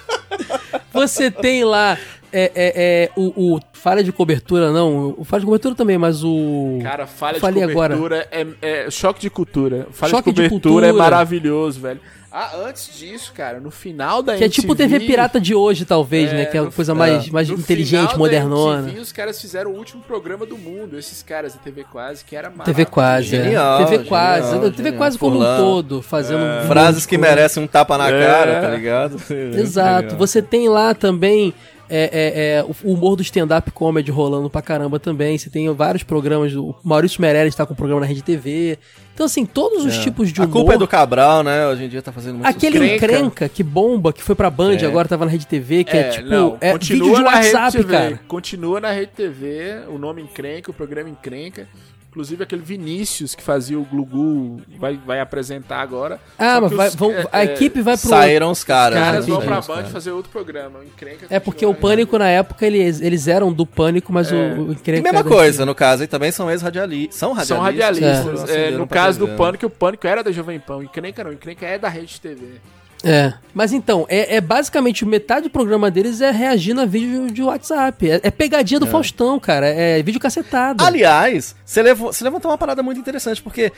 Você 0.93 1.31
tem 1.31 1.63
lá 1.63 1.97
é, 2.31 2.51
é, 2.55 2.55
é, 2.55 3.09
o, 3.15 3.55
o 3.55 3.59
falha 3.73 4.03
de 4.03 4.11
cobertura, 4.11 4.71
não. 4.71 5.13
O 5.17 5.23
falha 5.23 5.41
de 5.41 5.45
cobertura 5.45 5.75
também, 5.75 5.97
mas 5.97 6.23
o. 6.23 6.79
Cara, 6.81 7.05
falha 7.05 7.35
de 7.35 7.39
cobertura 7.73 8.27
é, 8.31 8.45
é 8.61 8.91
choque 8.91 9.21
de 9.21 9.29
cultura. 9.29 9.87
Falha 9.91 10.11
Choque 10.11 10.31
de 10.31 10.41
de 10.43 10.49
cobertura 10.49 10.87
é 10.87 10.89
cultura. 10.89 10.93
maravilhoso, 11.09 11.79
velho. 11.79 11.99
Ah, 12.35 12.57
antes 12.67 12.89
disso, 12.97 13.31
cara, 13.31 13.59
no 13.59 13.69
final 13.69 14.23
da 14.23 14.35
Que 14.35 14.45
é 14.45 14.49
tipo 14.49 14.75
TV 14.75 14.99
pirata 15.01 15.39
de 15.39 15.53
hoje, 15.53 15.85
talvez, 15.85 16.31
É, 16.31 16.35
né? 16.35 16.45
Que 16.47 16.57
é 16.57 16.61
uma 16.61 16.71
coisa 16.71 16.95
mais, 16.95 17.29
mais 17.29 17.47
no 17.47 17.53
inteligente, 17.55 17.99
final 17.99 18.11
da 18.13 18.17
modernona. 18.17 18.79
MTV, 18.81 18.99
os 19.01 19.11
caras 19.11 19.39
fizeram 19.39 19.69
o 19.71 19.77
último 19.77 20.01
programa 20.01 20.43
do 20.43 20.57
mundo, 20.57 20.97
esses 20.97 21.21
caras 21.21 21.53
da 21.53 21.59
TV 21.59 21.83
Quase, 21.83 22.25
que 22.25 22.35
era 22.35 22.49
TV 22.49 22.85
quase, 22.85 23.35
é. 23.35 23.43
Genial, 23.43 23.77
TV 23.77 23.89
genial, 23.97 24.07
quase. 24.07 24.59
TV 24.59 24.73
genial. 24.77 24.93
quase 24.97 25.19
como 25.19 25.39
um 25.39 25.57
todo, 25.57 26.01
fazendo 26.01 26.43
um 26.43 26.55
monte 26.55 26.67
Frases 26.67 27.05
que 27.05 27.17
coisa. 27.19 27.35
merecem 27.35 27.61
um 27.63 27.67
tapa 27.67 27.99
na 27.99 28.09
É. 28.09 28.25
cara, 28.25 28.61
tá 28.61 28.69
ligado? 28.69 29.21
Exato. 29.55 30.01
Legal. 30.05 30.17
Você 30.17 30.41
tem 30.41 30.67
lá 30.69 30.95
também 30.95 31.53
é, 31.89 32.09
é, 32.11 32.55
é, 32.59 32.63
o 32.63 32.93
humor 32.93 33.15
do 33.15 33.21
stand-up 33.21 33.69
comedy 33.71 34.09
rolando 34.11 34.49
pra 34.49 34.61
caramba 34.61 34.99
também. 34.99 35.37
Você 35.37 35.49
tem 35.49 35.71
vários 35.73 36.03
programas. 36.03 36.53
O 36.55 36.75
Maurício 36.83 37.21
Meirelles 37.21 37.55
tá 37.55 37.65
com 37.65 37.73
um 37.73 37.75
programa 37.75 38.01
na 38.01 38.07
Rede 38.07 38.21
TV. 38.23 38.77
Então, 39.13 39.25
assim, 39.27 39.45
todos 39.45 39.85
os 39.85 39.97
tipos 39.99 40.31
de 40.33 40.41
A 40.41 40.45
humor. 40.45 40.53
culpa 40.61 40.73
é 40.73 40.77
do 40.77 40.87
Cabral, 40.87 41.43
né? 41.43 41.67
Hoje 41.67 41.83
em 41.83 41.89
dia 41.89 42.01
tá 42.01 42.11
fazendo 42.11 42.35
muito 42.35 42.47
Aquele 42.47 42.77
sucesso. 42.79 42.95
encrenca. 42.95 43.47
que 43.47 43.61
bomba, 43.61 44.11
que 44.11 44.23
foi 44.23 44.33
pra 44.33 44.49
Band, 44.49 44.73
É. 44.77 44.85
agora 44.85 45.07
tava 45.07 45.23
na 45.25 45.31
Rede 45.31 45.45
TV, 45.45 45.83
que 45.83 45.95
é, 45.95 46.09
tipo. 46.09 46.27
não, 46.29 46.57
é 46.59 46.71
continua 46.71 47.07
vídeo 47.09 47.15
de 47.17 47.23
na 47.23 47.29
WhatsApp, 47.37 47.77
Rede 47.77 47.87
TV, 47.87 47.93
cara. 47.97 48.19
Continua 48.27 48.79
na 48.81 48.91
Rede 48.91 49.11
TV, 49.15 49.83
o 49.89 49.99
nome 49.99 50.21
Encrenca, 50.23 50.71
o 50.71 50.73
programa 50.73 51.09
Encrenca. 51.09 51.67
Inclusive 52.13 52.43
aquele 52.43 52.61
Vinícius 52.61 53.33
que 53.33 53.41
fazia 53.41 53.79
o 53.79 53.83
Glugu 53.83 54.61
vai, 54.77 54.95
vai 55.03 55.19
apresentar 55.19 55.79
agora. 55.81 56.19
Ah, 56.37 56.61
mas 56.61 56.71
vai, 56.71 56.87
os- 56.89 56.93
vão- 56.95 57.11
é, 57.11 57.27
a 57.31 57.41
é, 57.41 57.45
equipe 57.45 57.81
vai 57.81 57.97
pro. 57.97 58.07
Saíram 58.07 58.51
os 58.51 58.63
caras. 58.63 58.99
Os 58.99 59.03
Cara, 59.03 59.11
caras 59.13 59.27
né? 59.27 59.33
vão 59.33 59.41
pra 59.41 59.61
Band 59.61 59.85
fazer 59.85 60.11
outro 60.11 60.31
programa. 60.31 60.79
É 61.27 61.39
porque 61.39 61.65
o 61.65 61.73
Pânico, 61.73 62.15
na 62.19 62.27
época, 62.29 62.67
eles, 62.67 63.01
eles 63.01 63.27
eram 63.27 63.51
do 63.51 63.65
Pânico, 63.65 64.13
mas 64.13 64.31
É. 64.31 64.35
o, 64.35 64.67
o 64.67 64.69
E 64.69 64.75
encrenca 64.75 65.01
mesma 65.11 65.19
era 65.21 65.27
coisa, 65.27 65.65
no 65.65 65.73
caso, 65.73 66.03
aí 66.03 66.07
também 66.07 66.31
são 66.31 66.51
ex-radialistas. 66.51 67.15
São 67.15 67.33
radialistas. 67.33 67.47
São 67.57 67.63
radialistas. 67.63 68.41
Nossa, 68.41 68.53
É, 68.53 68.69
no 68.69 68.85
caso 68.85 69.17
do. 69.17 69.27
Pânico, 69.29 69.65
o 69.65 69.69
Pânico 69.71 70.05
era 70.05 70.23
da 70.23 70.31
Jovem 70.31 70.59
Pan. 70.59 70.77
O 70.77 70.83
Encrenca 70.83 71.23
não, 71.23 71.31
o 71.31 71.33
Encrenca 71.33 71.65
é 71.65 71.79
da 71.79 71.89
Rede 71.89 72.21
TV. 72.21 72.61
É. 73.03 73.33
Mas 73.53 73.73
então, 73.73 74.05
é, 74.09 74.37
é 74.37 74.41
basicamente 74.41 75.05
metade 75.05 75.43
do 75.43 75.49
programa 75.49 75.91
deles 75.91 76.21
é 76.21 76.31
reagir 76.31 76.77
a 76.79 76.85
vídeo 76.85 77.29
de 77.29 77.43
WhatsApp. 77.43 78.09
É, 78.09 78.21
é 78.23 78.31
pegadinha 78.31 78.79
do 78.79 78.87
Faustão, 78.87 79.39
cara. 79.39 79.67
É 79.67 80.01
vídeo 80.01 80.19
cacetado. 80.19 80.83
Aliás, 80.83 81.55
você, 81.65 81.81
levou, 81.81 82.13
você 82.13 82.23
levantou 82.23 82.49
uma 82.49 82.57
parada 82.57 82.81
muito 82.81 82.99
interessante, 82.99 83.41
porque 83.41 83.71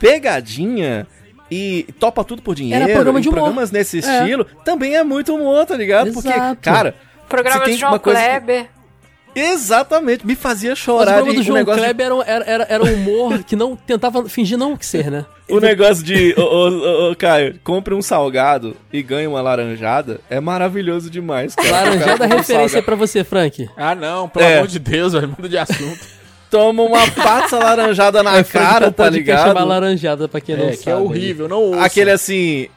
pegadinha 0.00 1.06
e 1.50 1.86
topa 1.98 2.24
tudo 2.24 2.42
por 2.42 2.54
dinheiro, 2.54 2.82
Era 2.84 2.92
programa 2.92 3.20
de 3.20 3.28
e 3.28 3.30
humor. 3.30 3.40
programas 3.40 3.70
nesse 3.70 3.98
É. 3.98 4.00
estilo, 4.00 4.44
também 4.64 4.96
é 4.96 5.04
muito 5.04 5.34
humor, 5.34 5.64
tá 5.66 5.76
ligado? 5.76 6.08
Exato. 6.08 6.22
Porque, 6.22 6.56
cara, 6.60 6.94
Programa 7.28 7.60
Se 7.60 7.64
tem 7.64 7.74
de 7.74 7.80
João 7.80 7.98
coisa 7.98 8.20
Kleber. 8.20 8.66
Exatamente, 9.34 10.26
me 10.26 10.34
fazia 10.34 10.70
Mas 10.70 10.78
o 10.78 10.82
chorar 10.82 11.22
de 11.22 11.32
do 11.32 11.40
um 11.40 11.42
João 11.42 11.58
negócio 11.58 11.80
de- 11.80 11.86
Kleber 11.86 12.06
era, 12.06 12.24
era, 12.26 12.44
era, 12.44 12.66
era 12.70 12.84
um 12.84 12.94
humor 12.94 13.42
que 13.44 13.54
não 13.56 13.74
tentava 13.76 14.28
fingir 14.28 14.58
não 14.58 14.76
ser, 14.80 15.10
né? 15.10 15.24
O 15.48 15.60
negócio 15.60 16.02
de, 16.02 16.34
ô, 16.38 16.42
ô, 16.42 17.10
ô, 17.10 17.16
Caio, 17.16 17.58
compre 17.62 17.94
um 17.94 18.00
salgado 18.00 18.74
e 18.92 19.02
ganhe 19.02 19.26
uma 19.26 19.42
laranjada 19.42 20.20
é 20.30 20.40
maravilhoso 20.40 21.10
demais, 21.10 21.54
cara. 21.54 21.70
Laranjada 21.70 22.24
um 22.24 22.28
referência 22.28 22.68
salgado, 22.68 22.82
pra 22.84 22.94
você, 22.96 23.22
Frank. 23.24 23.68
Ah, 23.76 23.94
não, 23.94 24.28
pelo 24.28 24.44
É. 24.44 24.56
amor 24.56 24.68
de 24.68 24.78
Deus, 24.78 25.12
velho, 25.12 25.28
muda 25.28 25.48
de 25.48 25.58
assunto. 25.58 26.00
Toma 26.50 26.82
uma 26.82 27.00
pizza 27.06 27.58
laranjada 27.58 28.22
na 28.22 28.36
É, 28.38 28.44
cara, 28.44 28.88
um 28.88 28.92
tá 28.92 29.08
ligado? 29.08 29.54
Laranjada, 29.66 30.28
pra 30.28 30.40
quem 30.40 30.54
não 30.56 30.64
é, 30.66 30.72
sabe. 30.72 30.82
que 30.82 30.90
é 30.90 30.96
horrível, 30.96 31.48
não 31.48 31.62
ouça. 31.62 31.82
Aquele 31.84 32.10
assim, 32.10 32.68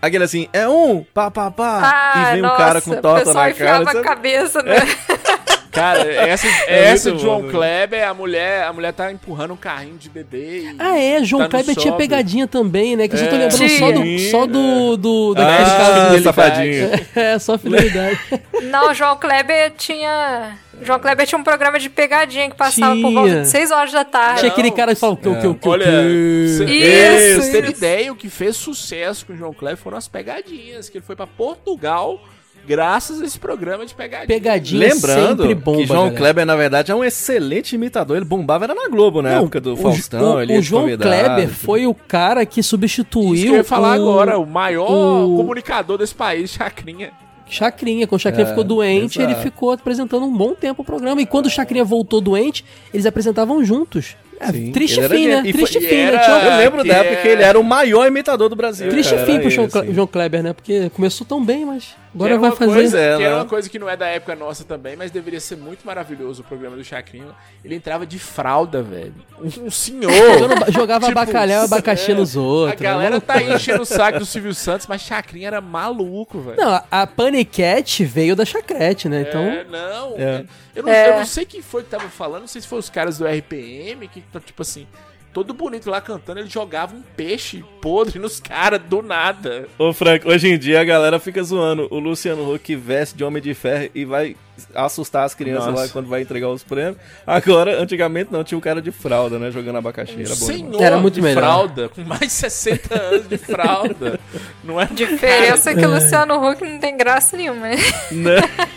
Aquele 0.00 0.24
assim, 0.24 0.48
é 0.52 0.68
um, 0.68 1.02
pá, 1.14 1.30
pá, 1.30 1.50
pá. 1.50 1.80
Ah, 2.14 2.28
e 2.28 2.32
vem 2.34 2.42
nossa, 2.42 2.54
um 2.54 2.58
cara 2.58 2.80
com 2.82 2.90
o 2.90 2.96
torta 3.00 3.24
pessoal 3.24 3.44
na 3.44 3.50
enfiava 3.50 3.84
cara. 3.86 3.90
a 3.90 3.92
sabe? 4.02 4.04
cabeça, 4.06 4.62
né? 4.62 4.76
Cara, 5.74 6.00
essa, 6.12 6.46
É 6.68 6.84
essa 6.84 7.16
João 7.18 7.40
bom, 7.40 7.46
né? 7.46 7.52
Kleber, 7.52 8.08
a 8.08 8.14
mulher, 8.14 8.64
a 8.64 8.72
mulher 8.72 8.92
tá 8.92 9.10
empurrando 9.12 9.52
um 9.54 9.56
carrinho 9.56 9.98
de 9.98 10.08
bebê. 10.08 10.60
E 10.72 10.76
Ah, 10.78 10.98
é, 10.98 11.22
João 11.24 11.40
tá 11.48 11.58
no 11.58 11.64
Kleber 11.64 11.76
tinha 11.82 11.92
pegadinha 11.94 12.46
também, 12.46 12.96
né? 12.96 13.08
Que 13.08 13.14
eu 13.14 13.18
só 13.18 13.26
tô 13.26 13.34
É. 13.36 13.38
lembrando 13.38 13.68
só 13.78 13.90
do, 13.92 14.02
Sim, 14.02 14.30
só 14.30 14.46
do, 14.46 14.96
do 14.96 15.34
daquele 15.34 15.70
Ah, 15.70 15.76
caso 16.10 16.22
safadinho. 16.22 16.90
É, 17.14 17.38
só 17.38 17.58
fidelidade. 17.58 18.18
Não, 18.62 18.94
João 18.94 19.16
Kleber 19.16 19.72
tinha. 19.76 20.56
João 20.82 20.98
Kleber 20.98 21.24
tinha 21.26 21.38
um 21.38 21.44
programa 21.44 21.78
de 21.78 21.88
pegadinha 21.88 22.50
que 22.50 22.56
passava 22.56 22.94
por 22.96 23.08
Tinha. 23.08 23.12
volta 23.20 23.40
de 23.42 23.48
6 23.48 23.70
horas 23.70 23.92
da 23.92 24.04
tarde. 24.04 24.40
Tinha 24.40 24.50
aquele 24.52 24.70
cara 24.72 24.92
que 24.94 25.00
falava 25.00 25.18
o 25.18 25.22
que, 25.22 25.28
o 25.28 25.40
que, 25.40 25.46
o 25.46 25.54
que, 25.54 25.68
o 25.68 25.70
Olha, 25.70 25.84
que. 25.84 26.44
Isso, 26.46 26.64
isso. 26.64 27.56
ideia, 27.56 28.12
o 28.12 28.16
que 28.16 28.28
fez 28.28 28.56
sucesso 28.56 29.24
com 29.24 29.32
o 29.32 29.36
João 29.36 29.52
Kleber 29.54 29.76
foram 29.78 29.96
as 29.96 30.08
pegadinhas, 30.08 30.88
que 30.88 30.98
ele 30.98 31.04
foi 31.04 31.14
pra 31.14 31.26
Portugal 31.28 32.20
graças 32.66 33.20
a 33.20 33.24
esse 33.24 33.38
programa 33.38 33.84
de 33.86 33.94
pegadinha. 33.94 34.26
Pegadinha 34.26 34.88
Lembrando 34.88 35.42
sempre 35.42 35.54
bomba, 35.54 35.78
que 35.78 35.86
João 35.86 35.98
galera. 36.00 36.16
Kleber, 36.16 36.46
na 36.46 36.56
verdade, 36.56 36.90
é 36.92 36.94
um 36.94 37.04
excelente 37.04 37.74
imitador. 37.74 38.16
Ele 38.16 38.24
bombava, 38.26 38.64
era 38.64 38.74
na 38.74 38.88
Globo, 38.88 39.20
na 39.22 39.30
Não, 39.32 39.42
época 39.42 39.60
do 39.60 39.74
o- 39.74 39.76
Faustão. 39.76 40.34
O, 40.36 40.40
ele 40.42 40.58
o 40.58 40.62
João. 40.62 40.84
Kleber 40.96 41.48
foi 41.48 41.86
o 41.86 41.94
cara 41.94 42.44
que 42.46 42.62
substituiu. 42.62 43.34
Isso 43.34 43.44
que 43.44 43.50
eu 43.50 43.56
ia 43.56 43.64
falar 43.64 43.90
o 43.98 44.02
agora, 44.02 44.38
o 44.38 44.46
maior 44.46 44.90
o- 44.90 45.36
comunicador 45.36 45.98
desse 45.98 46.14
país, 46.14 46.50
Chacrinha. 46.50 47.10
Chacrinha. 47.48 48.06
Quando 48.06 48.18
o 48.20 48.22
Chacrinha 48.22 48.46
É, 48.46 48.48
ficou 48.48 48.64
doente, 48.64 49.18
exato. 49.20 49.34
ele 49.34 49.42
ficou 49.42 49.70
apresentando 49.72 50.24
um 50.24 50.34
bom 50.34 50.54
tempo 50.54 50.82
o 50.82 50.84
programa. 50.84 51.20
E 51.20 51.26
quando 51.26 51.46
o 51.46 51.50
Chacrinha 51.50 51.84
voltou 51.84 52.20
doente, 52.20 52.64
eles 52.92 53.04
apresentavam 53.06 53.62
juntos. 53.64 54.16
É, 54.40 54.50
Sim, 54.50 54.72
triste 54.72 55.00
fim, 55.08 55.28
né? 55.28 55.42
Triste 55.42 55.78
foi- 55.78 55.88
fim, 55.88 55.96
né? 55.96 56.20
Eu 56.50 56.56
lembro 56.56 56.82
que 56.82 56.88
da 56.88 56.94
época 56.96 57.14
é- 57.14 57.22
que 57.22 57.28
ele 57.28 57.42
era 57.42 57.58
o 57.60 57.62
maior 57.62 58.06
imitador 58.08 58.48
do 58.48 58.56
Brasil. 58.56 58.88
Triste 58.90 59.14
cara, 59.14 59.26
fim 59.26 59.38
pro 59.38 59.46
assim. 59.48 59.92
João 59.92 60.06
Kleber, 60.06 60.42
né? 60.42 60.52
Porque 60.52 60.90
começou 60.90 61.24
tão 61.26 61.42
bem, 61.44 61.64
mas 61.64 61.94
agora 62.14 62.28
Que 62.28 62.32
era 62.32 62.38
vai 62.40 62.50
uma 62.50 62.56
fazer. 62.56 62.72
Coisa, 62.72 62.98
é, 63.00 63.16
que 63.16 63.22
era 63.22 63.34
né? 63.34 63.40
uma 63.42 63.48
coisa 63.48 63.68
que 63.68 63.78
não 63.78 63.88
é 63.88 63.96
da 63.96 64.06
época 64.06 64.34
nossa 64.36 64.64
também, 64.64 64.96
mas 64.96 65.10
deveria 65.10 65.40
ser 65.40 65.56
muito 65.56 65.84
maravilhoso 65.86 66.42
o 66.42 66.44
programa 66.44 66.76
do 66.76 66.84
Chacrinha. 66.84 67.26
Ele 67.64 67.74
entrava 67.74 68.06
de 68.06 68.18
fralda, 68.18 68.82
velho. 68.82 69.14
Um, 69.40 69.66
um 69.66 69.70
senhor. 69.70 70.10
Jogava 70.72 71.06
Tipo, 71.08 71.14
bacalhau 71.14 71.62
e 71.62 71.64
abacaxi 71.64 72.12
é, 72.12 72.14
nos 72.14 72.36
outros. 72.36 72.80
A 72.80 72.82
galera 72.82 73.16
né? 73.16 73.20
tá 73.20 73.34
aí 73.34 73.52
enchendo 73.52 73.82
o 73.82 73.86
saco 73.86 74.18
do 74.20 74.26
Silvio 74.26 74.54
Santos, 74.54 74.86
mas 74.86 75.02
Chacrinha 75.02 75.48
era 75.48 75.60
maluco, 75.60 76.40
velho. 76.40 76.56
Não, 76.56 76.68
a- 76.70 76.84
a 76.90 77.06
Paniquete 77.06 78.04
veio 78.04 78.36
da 78.36 78.44
Chacrete, 78.44 79.08
né? 79.08 79.24
Então. 79.28 79.42
É, 79.42 79.64
não. 79.64 80.14
É. 80.16 80.44
Eu, 80.74 80.82
não 80.82 80.92
É. 80.92 81.10
eu 81.10 81.16
não 81.18 81.26
sei 81.26 81.44
quem 81.44 81.62
foi 81.62 81.82
que 81.82 81.90
tava 81.90 82.08
falando, 82.08 82.42
não 82.42 82.48
sei 82.48 82.60
se 82.60 82.66
foi 82.68 82.78
os 82.78 82.90
caras 82.90 83.18
do 83.18 83.26
RPM, 83.26 84.08
que 84.08 84.20
tá 84.20 84.40
tipo 84.40 84.62
assim, 84.62 84.86
todo 85.34 85.52
bonito 85.52 85.90
lá 85.90 86.00
cantando, 86.00 86.38
ele 86.38 86.48
jogava 86.48 86.94
um 86.94 87.02
peixe 87.16 87.64
podre 87.82 88.20
nos 88.20 88.38
caras 88.38 88.80
do 88.80 89.02
nada. 89.02 89.66
Ô, 89.76 89.92
Frank, 89.92 90.26
hoje 90.26 90.48
em 90.48 90.56
dia 90.56 90.80
a 90.80 90.84
galera 90.84 91.18
fica 91.18 91.42
zoando 91.42 91.88
o 91.90 91.98
Luciano 91.98 92.54
Huck 92.54 92.76
veste 92.76 93.16
de 93.16 93.24
Homem 93.24 93.42
de 93.42 93.52
Ferro 93.52 93.90
e 93.92 94.04
vai 94.04 94.36
assustar 94.72 95.24
as 95.24 95.34
crianças 95.34 95.66
Nossa. 95.66 95.82
lá 95.82 95.88
quando 95.88 96.08
vai 96.08 96.22
entregar 96.22 96.48
os 96.48 96.62
prêmios. 96.62 96.96
Agora, 97.26 97.82
antigamente 97.82 98.32
não, 98.32 98.44
tinha 98.44 98.56
um 98.56 98.60
cara 98.60 98.80
de 98.80 98.92
fralda, 98.92 99.36
né? 99.36 99.50
Jogando 99.50 99.76
abacaxi. 99.78 100.14
Era 100.20 100.28
bom. 100.28 100.46
Senhor 100.46 100.80
Era 100.80 100.98
muito 100.98 101.14
de 101.14 101.22
melhor. 101.22 101.40
fralda, 101.40 101.88
com 101.88 102.02
mais 102.02 102.20
de 102.20 102.30
60 102.30 103.02
anos 103.02 103.28
de 103.28 103.36
fralda. 103.36 104.20
Não 104.62 104.80
é 104.80 104.86
Diferença 104.86 105.72
é 105.72 105.74
que 105.74 105.84
o 105.84 105.90
Luciano 105.92 106.48
Huck 106.48 106.62
não 106.62 106.78
tem 106.78 106.96
graça 106.96 107.36
nenhuma, 107.36 107.68
né? 107.70 107.76
Né? 108.12 108.36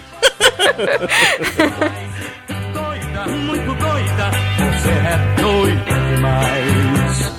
Doida, 2.74 3.28
muito 3.28 3.74
doida, 3.76 4.32
você 4.58 4.90
é 4.90 5.42
doida 5.42 5.67
demais. 6.28 7.32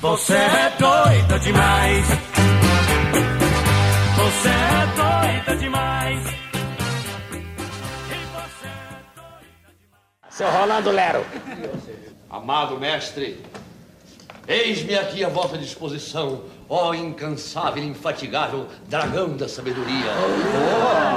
Você 0.00 0.34
é 0.34 0.72
doida 0.78 1.38
demais. 1.40 2.06
Você 4.16 4.48
é 4.48 4.86
doida 4.96 5.56
demais. 5.56 6.24
Seu 10.30 10.50
Rolando 10.50 10.90
Lero. 10.90 11.24
Amado 12.30 12.78
mestre, 12.78 13.42
eis-me 14.48 14.96
aqui 14.96 15.24
à 15.24 15.28
vossa 15.28 15.58
disposição, 15.58 16.42
ó 16.68 16.94
incansável 16.94 17.82
e 17.82 17.86
infatigável 17.86 18.66
dragão 18.88 19.36
da 19.36 19.48
sabedoria. 19.48 20.12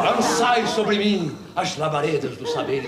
Lançai 0.03 0.65
sobre 0.67 0.97
mim 0.97 1.37
as 1.55 1.77
labaredas 1.77 2.37
do 2.37 2.47
saber. 2.47 2.85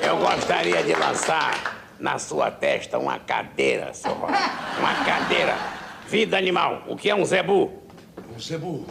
Eu 0.00 0.16
gostaria 0.18 0.82
de 0.82 0.94
lançar 0.94 1.82
na 1.98 2.18
sua 2.18 2.50
testa 2.50 2.98
uma 2.98 3.18
cadeira, 3.18 3.94
seu 3.94 4.12
Rolando. 4.12 4.38
Uma 4.78 5.04
cadeira. 5.04 5.56
Vida 6.08 6.36
animal. 6.36 6.82
O 6.88 6.96
que 6.96 7.08
é 7.08 7.14
um 7.14 7.24
zebu? 7.24 7.72
Um 8.34 8.38
zebu. 8.40 8.84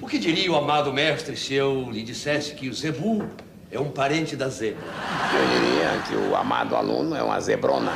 O 0.00 0.06
que 0.06 0.18
diria 0.18 0.52
o 0.52 0.56
amado 0.56 0.92
mestre 0.92 1.36
se 1.36 1.54
eu 1.54 1.90
lhe 1.90 2.02
dissesse 2.02 2.54
que 2.54 2.68
o 2.68 2.74
zebu 2.74 3.26
é 3.72 3.80
um 3.80 3.90
parente 3.90 4.36
da 4.36 4.48
zebra? 4.48 4.82
Eu 5.34 5.60
diria 5.60 6.02
que 6.06 6.14
o 6.30 6.36
amado 6.36 6.76
aluno 6.76 7.16
é 7.16 7.22
uma 7.22 7.40
zebrona. 7.40 7.90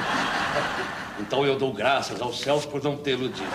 Então 1.20 1.44
eu 1.46 1.56
dou 1.56 1.72
graças 1.72 2.20
aos 2.20 2.40
céus 2.40 2.66
por 2.66 2.82
não 2.82 2.96
tê-lo 2.96 3.28
dito. 3.28 3.46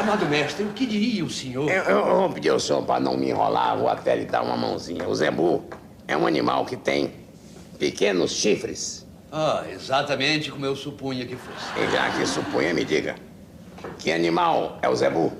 Amado 0.00 0.26
mestre, 0.26 0.64
o 0.64 0.68
que 0.72 0.86
diria 0.86 1.24
o 1.24 1.30
senhor? 1.30 1.68
Eu, 1.70 1.82
eu- 1.84 2.06
eu 2.06 2.16
vou 2.20 2.30
pedir 2.30 2.50
ao 2.50 2.58
senhor 2.60 2.82
para 2.82 2.98
não 3.00 3.16
me 3.16 3.28
enrolar, 3.30 3.76
vou 3.76 3.88
até 3.88 4.16
lhe 4.16 4.24
dar 4.24 4.42
uma 4.42 4.56
mãozinha. 4.56 5.06
O 5.08 5.14
zebu 5.14 5.64
é 6.06 6.16
um 6.16 6.26
animal 6.26 6.64
que 6.64 6.76
tem 6.76 7.12
pequenos 7.78 8.32
chifres. 8.32 9.06
Ah, 9.30 9.64
exatamente 9.70 10.50
como 10.50 10.64
eu 10.64 10.74
supunha 10.74 11.26
que 11.26 11.36
fosse. 11.36 11.66
E 11.78 11.90
já 11.92 12.10
que 12.10 12.24
supunha, 12.26 12.72
me 12.72 12.84
diga, 12.84 13.14
que 13.98 14.10
animal 14.10 14.78
é 14.82 14.88
o 14.88 14.96
zebu? 14.96 15.32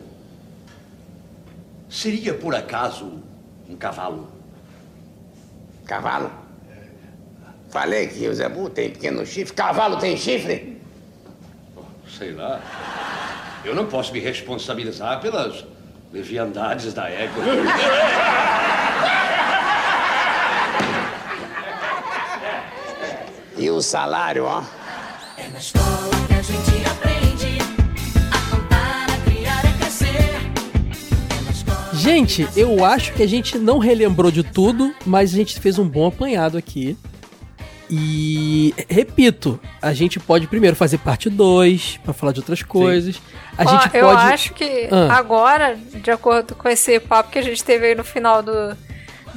Seria 1.88 2.34
por 2.34 2.54
acaso 2.54 3.20
um 3.68 3.74
cavalo? 3.76 4.28
Cavalo? 5.88 6.30
Falei 7.70 8.08
que 8.08 8.28
o 8.28 8.34
zebu 8.34 8.68
tem 8.68 8.90
pequeno 8.90 9.24
chifre. 9.24 9.54
Cavalo 9.54 9.96
tem 9.96 10.18
chifre? 10.18 10.80
Sei 12.06 12.32
lá. 12.32 12.60
Eu 13.64 13.74
não 13.74 13.86
posso 13.86 14.12
me 14.12 14.20
responsabilizar 14.20 15.18
pelas 15.20 15.64
leviandades 16.12 16.92
da 16.92 17.08
égua. 17.08 17.42
E 23.56 23.70
o 23.70 23.80
salário, 23.80 24.44
ó? 24.44 24.62
É 25.38 25.48
na 25.48 25.58
escola 25.58 26.27
Gente, 31.98 32.48
eu 32.56 32.84
acho 32.84 33.12
que 33.12 33.22
a 33.22 33.26
gente 33.28 33.58
não 33.58 33.78
relembrou 33.78 34.30
de 34.30 34.42
tudo, 34.42 34.94
mas 35.04 35.32
a 35.32 35.36
gente 35.36 35.58
fez 35.60 35.78
um 35.78 35.88
bom 35.88 36.06
apanhado 36.06 36.56
aqui. 36.56 36.96
E 37.90 38.74
repito, 38.88 39.58
a 39.80 39.94
gente 39.94 40.20
pode 40.20 40.46
primeiro 40.46 40.76
fazer 40.76 40.98
parte 40.98 41.30
2 41.30 41.98
pra 42.04 42.12
falar 42.12 42.32
de 42.32 42.40
outras 42.40 42.62
coisas. 42.62 43.16
A 43.56 43.64
Ó, 43.64 43.66
gente 43.82 43.96
eu 43.96 44.06
pode 44.06 44.20
acho 44.22 44.52
que 44.54 44.88
Ah. 44.92 45.16
agora, 45.16 45.74
de 45.74 46.10
acordo 46.10 46.54
com 46.54 46.68
esse 46.68 47.00
papo 47.00 47.30
que 47.30 47.38
a 47.38 47.42
gente 47.42 47.64
teve 47.64 47.86
aí 47.86 47.94
no 47.94 48.04
final 48.04 48.42
do, 48.42 48.76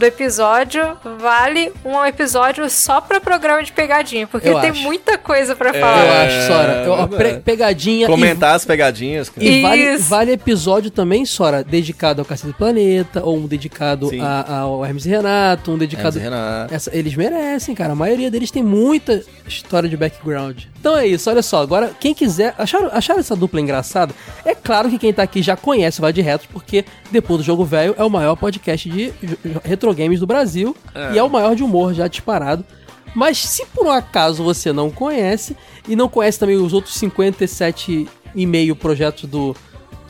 do 0.01 0.05
episódio, 0.07 0.97
vale 1.19 1.71
um 1.85 2.03
episódio 2.03 2.67
só 2.69 2.99
pra 2.99 3.19
programa 3.21 3.61
de 3.63 3.71
pegadinha, 3.71 4.25
porque 4.25 4.49
Eu 4.49 4.59
tem 4.59 4.71
acho. 4.71 4.81
muita 4.81 5.17
coisa 5.17 5.55
pra 5.55 5.69
Eu 5.69 5.79
falar. 5.79 6.25
acho, 6.25 6.47
Sora. 6.47 6.73
Eu- 6.83 6.91
ó, 6.93 7.07
pre- 7.07 7.35
pegadinha. 7.39 8.05
e- 8.05 8.09
Comentar 8.09 8.55
as 8.55 8.65
pegadinhas. 8.65 9.29
cara. 9.29 9.45
E 9.45 9.61
vale, 9.61 9.97
vale 9.99 10.31
episódio 10.31 10.89
também, 10.89 11.23
Sora, 11.25 11.63
dedicado 11.63 12.19
ao 12.21 12.25
Cacete 12.25 12.47
do 12.47 12.53
Planeta, 12.55 13.23
ou 13.23 13.37
um 13.37 13.45
dedicado 13.47 14.09
a- 14.19 14.59
ao 14.61 14.83
Hermes 14.83 15.05
e 15.05 15.09
Renato, 15.09 15.71
um 15.71 15.77
dedicado. 15.77 16.17
Hermes 16.17 16.21
e 16.21 16.23
Renato. 16.23 16.73
Essa- 16.73 16.95
eles 16.97 17.15
merecem, 17.15 17.75
cara. 17.75 17.93
A 17.93 17.95
maioria 17.95 18.31
deles 18.31 18.49
tem 18.49 18.63
muita 18.63 19.21
história 19.47 19.87
de 19.87 19.95
background. 19.95 20.63
Então 20.81 20.97
é 20.97 21.05
isso, 21.05 21.29
olha 21.29 21.43
só. 21.43 21.61
Agora, 21.61 21.91
quem 21.99 22.11
quiser. 22.11 22.55
Acharam, 22.57 22.89
acharam 22.91 23.19
essa 23.19 23.35
dupla 23.35 23.61
engraçada? 23.61 24.15
É 24.43 24.55
claro 24.55 24.89
que 24.89 24.97
quem 24.97 25.13
tá 25.13 25.21
aqui 25.21 25.39
já 25.43 25.55
conhece 25.55 25.99
o 25.99 26.01
Vai 26.01 26.11
de 26.11 26.21
Retro, 26.21 26.49
porque 26.51 26.83
depois 27.11 27.37
do 27.37 27.43
Jogo 27.43 27.63
Velho 27.63 27.93
é 27.99 28.03
o 28.03 28.09
maior 28.09 28.35
podcast 28.35 28.89
de 28.89 29.11
jo- 29.21 29.37
retro 29.63 29.93
games 29.93 30.19
do 30.19 30.25
Brasil 30.25 30.75
É. 30.95 31.13
e 31.13 31.17
é 31.19 31.23
o 31.23 31.29
maior 31.29 31.55
de 31.55 31.61
humor 31.63 31.93
já 31.93 32.07
disparado. 32.07 32.65
Mas 33.13 33.37
se 33.37 33.63
por 33.67 33.85
um 33.85 33.91
acaso 33.91 34.43
você 34.43 34.73
não 34.73 34.89
conhece 34.89 35.55
e 35.87 35.95
não 35.95 36.09
conhece 36.09 36.39
também 36.39 36.55
os 36.55 36.73
outros 36.73 36.95
57 36.95 38.07
e 38.33 38.45
meio 38.47 38.75
projetos 38.75 39.29
do 39.29 39.55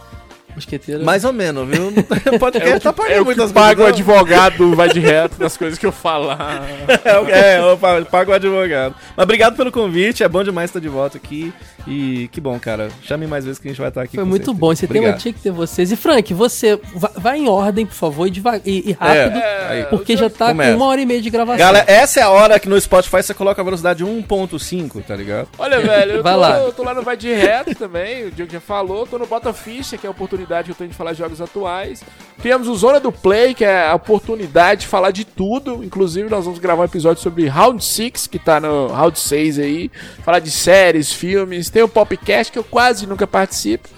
Mosqueteiros. 0.55 1.05
Mais 1.05 1.25
ou 1.25 1.33
menos, 1.33 1.69
viu? 1.69 1.93
O 2.35 2.39
podcast 2.39 2.71
É 2.73 2.77
o 2.77 2.81
tá 2.81 2.93
pagando 2.93 3.15
é 3.15 3.21
o 3.21 3.25
muitas 3.25 3.53
paga 3.53 3.83
o 3.83 3.85
coisas, 3.85 4.07
não. 4.07 4.15
advogado 4.15 4.75
vai 4.77 4.89
de 4.89 5.01
reto 5.01 5.37
das 5.41 5.57
coisas 5.57 5.79
que 5.79 5.87
eu 5.87 5.93
falar. 5.93 6.63
É, 7.05 7.19
o- 7.19 7.29
é, 7.29 7.61
eu 7.73 7.77
pa- 7.77 8.03
pago 8.03 8.31
o 8.31 8.35
advogado. 8.35 8.95
Mas 9.17 9.25
obrigado 9.25 9.57
pelo 9.57 9.73
convite, 9.73 10.23
é 10.23 10.29
bom 10.29 10.43
demais 10.45 10.71
estar 10.71 10.81
de 10.81 10.89
volta 10.89 11.17
aqui. 11.19 11.53
E 11.87 12.29
que 12.33 12.41
bom, 12.41 12.59
cara. 12.59 12.89
Chame 13.03 13.27
mais 13.27 13.45
vezes 13.45 13.59
que 13.59 13.69
a 13.69 13.71
gente 13.71 13.79
vai 13.81 13.89
estar 13.89 14.03
aqui. 14.03 14.15
Foi 14.17 14.25
com 14.25 14.31
muito 14.31 14.45
certeza. 14.47 14.59
bom. 14.61 14.73
Esse 14.73 14.87
tema 14.87 14.99
Obrigado. 15.01 15.21
tinha 15.21 15.35
que 15.35 15.41
ter 15.41 15.51
vocês. 15.51 15.93
E 15.93 15.97
Frank, 15.97 16.33
você 16.33 16.81
va- 16.95 17.13
vai 17.17 17.39
em 17.39 17.49
ordem, 17.49 17.85
por 17.85 17.95
favor, 17.95 18.27
e, 18.27 18.31
e- 18.65 18.91
e 18.91 18.93
rápido, 18.93 19.39
É, 19.39 19.67
aí. 19.69 19.85
porque 19.85 20.17
já 20.17 20.31
tá 20.31 20.49
Começa. 20.49 20.71
com 20.71 20.77
uma 20.77 20.87
hora 20.87 21.01
e 21.01 21.07
meia 21.07 21.21
de 21.21 21.29
gravação. 21.31 21.59
Galera, 21.59 21.85
essa 21.91 22.21
é 22.21 22.23
a 22.23 22.31
hora 22.31 22.59
que 22.59 22.69
no 22.69 22.81
Spotify 22.81 23.23
você 23.23 23.35
coloca 23.35 23.61
a 23.61 23.65
velocidade 23.65 24.03
1.5, 24.05 25.03
tá 25.03 25.15
ligado? 25.15 25.49
Olha, 25.59 25.81
velho, 25.81 26.13
eu 26.13 26.23
Vai 26.25 26.35
tô, 26.35 26.41
lá. 26.41 26.59
eu 26.59 26.73
tô 26.73 26.83
lá 26.83 26.95
no 26.95 27.03
Vai 27.03 27.17
de 27.17 27.33
Reto 27.33 27.75
também, 27.75 28.25
o 28.27 28.31
Diogo 28.31 28.53
já 28.53 28.61
falou. 28.61 29.07
Tô 29.07 29.19
no 29.19 29.27
Bota 29.27 29.53
Ficha, 29.53 29.99
que 29.99 30.07
é 30.07 30.09
a 30.09 30.11
oportunidade 30.11 30.67
que 30.67 30.71
eu 30.73 30.77
tenho 30.77 30.91
de 30.91 30.97
falar 30.97 31.13
de 31.13 31.19
jogos 31.19 31.41
atuais. 31.41 32.03
Temos 32.43 32.67
o 32.67 32.75
Zona 32.75 32.99
do 32.99 33.13
Play, 33.13 33.55
que 33.55 33.65
é 33.65 33.89
a 33.89 33.95
oportunidade 33.95 34.83
de 34.83 34.87
falar 34.87 35.11
de 35.11 35.25
tudo. 35.25 35.85
Inclusive, 35.85 36.29
nós 36.29 36.45
vamos 36.45 36.59
gravar 36.59 36.83
um 36.83 36.87
episódio 36.87 37.23
sobre 37.23 37.47
Round 37.47 37.85
6, 37.85 38.27
que 38.27 38.39
tá 38.39 38.59
no 38.59 38.89
Round 38.89 39.19
6 39.19 39.59
aí. 39.59 39.91
Falar 40.25 40.39
de 40.41 40.51
séries, 40.51 41.13
filmes. 41.13 41.71
Tem 41.75 41.83
o 41.83 41.89
Popcast, 41.89 42.53
que 42.53 42.59
eu 42.59 42.63
quase 42.63 43.05
nunca 43.05 43.27
participo. 43.27 43.89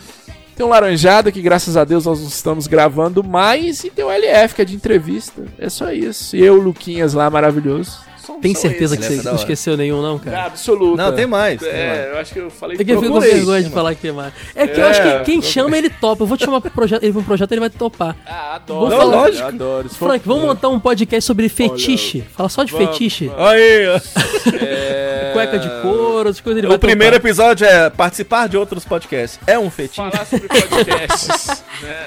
Tem 0.57 0.65
o 0.65 0.69
Laranjada, 0.71 1.31
que 1.31 1.43
graças 1.43 1.77
a 1.77 1.85
Deus 1.85 2.07
nós 2.07 2.21
estamos 2.23 2.67
gravando 2.67 3.23
mais. 3.23 3.85
E 3.85 3.91
tem 3.91 4.03
o 4.03 4.11
LF, 4.11 4.55
que 4.55 4.63
é 4.63 4.65
de 4.65 4.75
entrevista. 4.75 5.45
É 5.59 5.69
só 5.69 5.93
isso. 5.93 6.35
E 6.35 6.43
eu, 6.43 6.57
Luquinhas 6.57 7.13
lá, 7.13 7.29
maravilhoso. 7.29 8.01
São- 8.27 8.41
Tem 8.41 8.53
são 8.55 8.63
certeza 8.63 8.97
que 8.97 9.05
esses. 9.05 9.23
você 9.23 9.29
não 9.29 9.37
esqueceu 9.37 9.77
nenhum, 9.77 10.03
não, 10.03 10.17
É 10.17 10.19
cara? 10.19 10.45
absoluta. 10.47 11.01
Não, 11.03 11.15
tem 11.15 11.27
mais, 11.27 11.61
tem 11.61 11.69
É, 11.71 11.87
mais. 11.89 12.07
eu 12.09 12.19
acho 12.19 12.33
que 12.33 12.39
eu 12.41 12.51
falei 12.51 12.77
É 12.81 12.85
que 12.85 12.91
eu 12.91 13.01
fico 13.01 13.13
com 13.13 13.21
vergonha 13.21 13.63
de 13.63 13.71
falar 13.71 13.95
que 13.95 14.11
mais. 14.11 14.33
É 14.55 14.67
que 14.67 14.81
eu 14.81 14.85
É, 14.85 14.91
acho 14.91 15.01
que 15.03 15.09
quem 15.09 15.19
procurei. 15.41 15.43
chama 15.43 15.79
ele 15.79 15.91
topa. 15.91 16.23
Eu 16.23 16.27
vou 16.27 16.37
te 16.37 16.45
chamar 16.45 16.61
pro 16.61 16.71
projeto, 16.71 17.03
ele 17.05 17.13
pro 17.13 17.23
projeto, 17.23 17.53
ele 17.53 17.61
vai 17.61 17.71
topar. 17.71 18.17
Ah, 18.27 18.61
Vou 18.67 18.87
adoro. 18.87 18.97
falar- 19.01 19.17
lógico. 19.23 19.47
Adoro. 19.49 19.89
Se 19.89 19.97
for- 19.97 20.09
Frank, 20.09 20.27
vamos 20.27 20.45
montar 20.45 20.69
um 20.71 20.81
podcast 20.81 21.25
sobre 21.27 21.49
fetiche. 21.49 22.25
Fala 22.37 22.49
só 22.49 22.65
de 22.65 22.73
Vamos, 22.73 22.89
fetiche. 22.89 23.29
vamos. 23.29 23.43
Aí, 23.47 23.87
ó. 23.89 24.01
É... 24.61 25.31
Cueca 25.33 25.59
de 25.59 25.69
couro, 25.83 26.29
as 26.29 26.41
coisas 26.41 26.59
ele 26.59 26.67
vai 26.67 26.77
O 26.77 26.81
primeiro 26.81 27.17
topar. 27.17 27.31
episódio 27.31 27.67
é 27.67 27.91
participar 27.91 28.49
de 28.49 28.57
outros 28.57 28.85
podcasts. 28.85 29.39
É 29.47 29.59
um 29.59 29.71
fetiche? 29.71 29.97
Falar 29.97 30.25
sobre 30.27 30.49
podcasts, 30.49 31.63
né? 31.83 32.07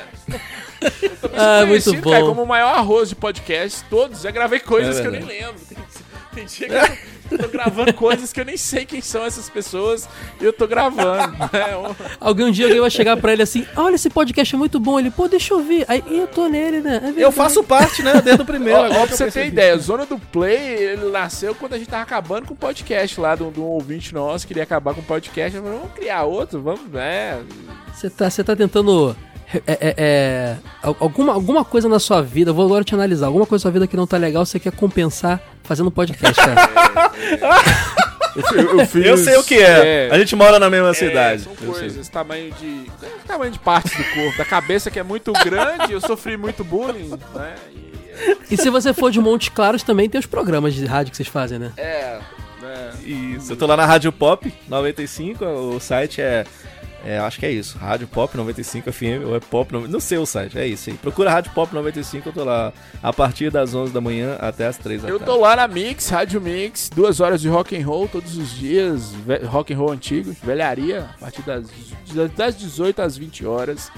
Eu 1.21 1.29
Ah, 1.35 1.65
muito 1.65 1.91
cara, 2.01 2.21
bom. 2.21 2.27
como 2.27 2.43
o 2.43 2.47
maior 2.47 2.73
arroz 2.75 3.09
de 3.09 3.15
podcasts, 3.15 3.83
todos. 3.89 4.21
Já 4.21 4.31
gravei 4.31 4.59
coisas 4.59 4.97
É 4.97 5.01
que 5.01 5.07
eu 5.07 5.11
nem 5.11 5.21
lembro. 5.23 5.55
Tem, 5.67 5.77
tem 6.35 6.45
dia 6.45 6.67
que 7.27 7.35
eu 7.35 7.37
tô 7.39 7.47
gravando 7.47 7.93
coisas 7.93 8.31
que 8.33 8.39
eu 8.41 8.45
nem 8.45 8.57
sei 8.57 8.85
quem 8.85 9.01
são 9.01 9.23
essas 9.25 9.49
pessoas 9.49 10.07
e 10.39 10.45
eu 10.45 10.51
tô 10.53 10.67
gravando. 10.67 11.31
né? 11.53 11.77
Um- 11.77 11.95
Alguém 12.19 12.45
um 12.47 12.51
dia 12.51 12.65
alguém 12.65 12.81
vai 12.81 12.89
chegar 12.89 13.17
pra 13.17 13.33
ele 13.33 13.41
assim: 13.43 13.65
Olha, 13.75 13.95
esse 13.95 14.09
podcast 14.09 14.55
é 14.55 14.57
muito 14.57 14.79
bom. 14.79 14.99
Ele, 14.99 15.11
pô, 15.11 15.27
deixa 15.27 15.53
eu 15.53 15.61
ver. 15.63 15.85
Aí 15.87 16.03
"Ih, 16.07 16.19
eu 16.19 16.27
tô 16.27 16.47
nele, 16.47 16.79
né? 16.81 17.13
É. 17.17 17.23
Eu 17.23 17.31
faço 17.31 17.63
parte, 17.63 18.01
né? 18.03 18.21
Desde 18.21 18.41
o 18.41 18.45
primeiro. 18.45 18.79
Ó, 18.79 19.05
pra 19.05 19.15
você 19.15 19.29
ter 19.31 19.47
ideia, 19.47 19.77
Zona 19.77 20.05
do 20.05 20.17
Play, 20.17 20.57
ele 20.57 21.09
nasceu 21.11 21.53
quando 21.55 21.73
a 21.73 21.77
gente 21.77 21.89
tava 21.89 22.03
acabando 22.03 22.47
com 22.47 22.53
o 22.53 22.57
podcast 22.57 23.19
lá, 23.19 23.35
de 23.35 23.43
um 23.43 23.61
ouvinte 23.61 24.13
nosso, 24.13 24.47
queria 24.47 24.63
acabar 24.63 24.93
com 24.93 25.01
o 25.01 25.03
podcast. 25.05 25.55
Eu 25.55 25.63
falei, 25.63 25.77
vamos 25.79 25.93
criar 25.95 26.23
outro, 26.23 26.61
vamos, 26.61 26.89
né? 26.91 27.41
Você 27.93 28.09
tá, 28.09 28.29
você 28.29 28.43
tá 28.43 28.55
tentando. 28.55 29.15
É, 29.53 29.61
é, 29.67 29.93
é, 29.97 30.55
al- 30.83 30.95
alguma, 30.99 31.33
alguma 31.33 31.65
coisa 31.65 31.89
na 31.89 31.97
sua 31.99 32.21
vida, 32.21 32.53
vou 32.53 32.65
agora 32.65 32.83
te 32.83 32.93
analisar. 32.93 33.27
Alguma 33.27 33.45
coisa 33.47 33.61
na 33.61 33.63
sua 33.63 33.71
vida 33.71 33.87
que 33.87 33.97
não 33.97 34.05
tá 34.05 34.15
legal, 34.17 34.45
você 34.45 34.59
quer 34.59 34.71
compensar 34.71 35.41
fazendo 35.63 35.89
podcast, 35.89 36.35
cara. 36.39 37.11
Eu, 38.35 38.85
fiz- 38.85 39.05
Eu 39.05 39.17
sei 39.17 39.35
o 39.37 39.43
que 39.43 39.55
é. 39.55 40.09
A 40.11 40.17
gente 40.19 40.35
mora 40.35 40.59
na 40.59 40.69
mesma 40.69 40.93
cidade. 40.93 41.41
São 41.43 41.51
Eu 41.53 41.57
sei. 41.73 41.81
coisas, 41.81 42.07
tamanho 42.09 42.53
de. 42.53 42.85
é, 43.03 43.07
tamanho 43.27 43.51
de 43.51 43.59
partes 43.59 43.91
do 43.97 44.03
corpo. 44.13 44.37
Da 44.37 44.45
cabeça 44.45 44.91
que 44.91 44.99
é 44.99 45.03
muito 45.03 45.33
grande, 45.33 45.91
eu 45.93 45.99
sofri 45.99 46.37
muito 46.37 46.63
bullying, 46.63 47.09
né? 47.35 47.55
E, 48.49 48.53
e 48.53 48.57
se 48.57 48.69
você 48.69 48.93
for 48.93 49.11
de 49.11 49.19
Montes 49.19 49.49
Claros, 49.49 49.81
também 49.83 50.07
tem 50.07 50.19
os 50.19 50.25
programas 50.27 50.73
de 50.75 50.85
rádio 50.85 51.09
que 51.11 51.17
vocês 51.17 51.27
fazem, 51.27 51.57
né? 51.57 51.71
é. 51.75 52.19
né? 52.61 52.91
Isso. 53.03 53.51
Eu 53.51 53.57
tô 53.57 53.65
lá 53.65 53.75
na 53.75 53.85
Rádio 53.85 54.11
Pop 54.11 54.53
95, 54.67 55.43
o 55.45 55.79
site 55.79 56.21
é. 56.21 56.45
É, 57.05 57.17
acho 57.19 57.39
que 57.39 57.45
é 57.45 57.51
isso. 57.51 57.77
Rádio 57.77 58.07
Pop 58.07 58.35
95 58.35 58.91
FM, 58.91 59.25
ou 59.25 59.35
é 59.35 59.39
Pop 59.39 59.71
95, 59.71 59.91
não 59.91 59.99
sei 59.99 60.17
o 60.17 60.25
site, 60.25 60.57
é 60.57 60.67
isso 60.67 60.89
aí. 60.89 60.97
Procura 60.97 61.31
Rádio 61.31 61.51
Pop 61.53 61.73
95, 61.73 62.29
eu 62.29 62.33
tô 62.33 62.43
lá 62.43 62.73
a 63.01 63.13
partir 63.13 63.49
das 63.49 63.73
11 63.73 63.93
da 63.93 64.01
manhã 64.01 64.35
até 64.39 64.67
as 64.67 64.77
3 64.77 65.03
da 65.03 65.07
Eu 65.09 65.17
tarde. 65.19 65.33
tô 65.33 65.39
lá 65.39 65.55
na 65.55 65.67
Mix, 65.67 66.09
Rádio 66.09 66.41
Mix, 66.41 66.89
duas 66.93 67.19
horas 67.19 67.41
de 67.41 67.47
rock 67.47 67.75
and 67.75 67.85
roll 67.85 68.07
todos 68.07 68.37
os 68.37 68.51
dias, 68.51 69.13
rock 69.45 69.73
and 69.73 69.77
roll 69.77 69.91
antigo, 69.91 70.35
velharia, 70.43 71.09
a 71.15 71.19
partir 71.19 71.41
das, 71.43 71.67
das 72.35 72.57
18 72.57 73.01
às 73.01 73.17
20 73.17 73.45
horas, 73.45 73.89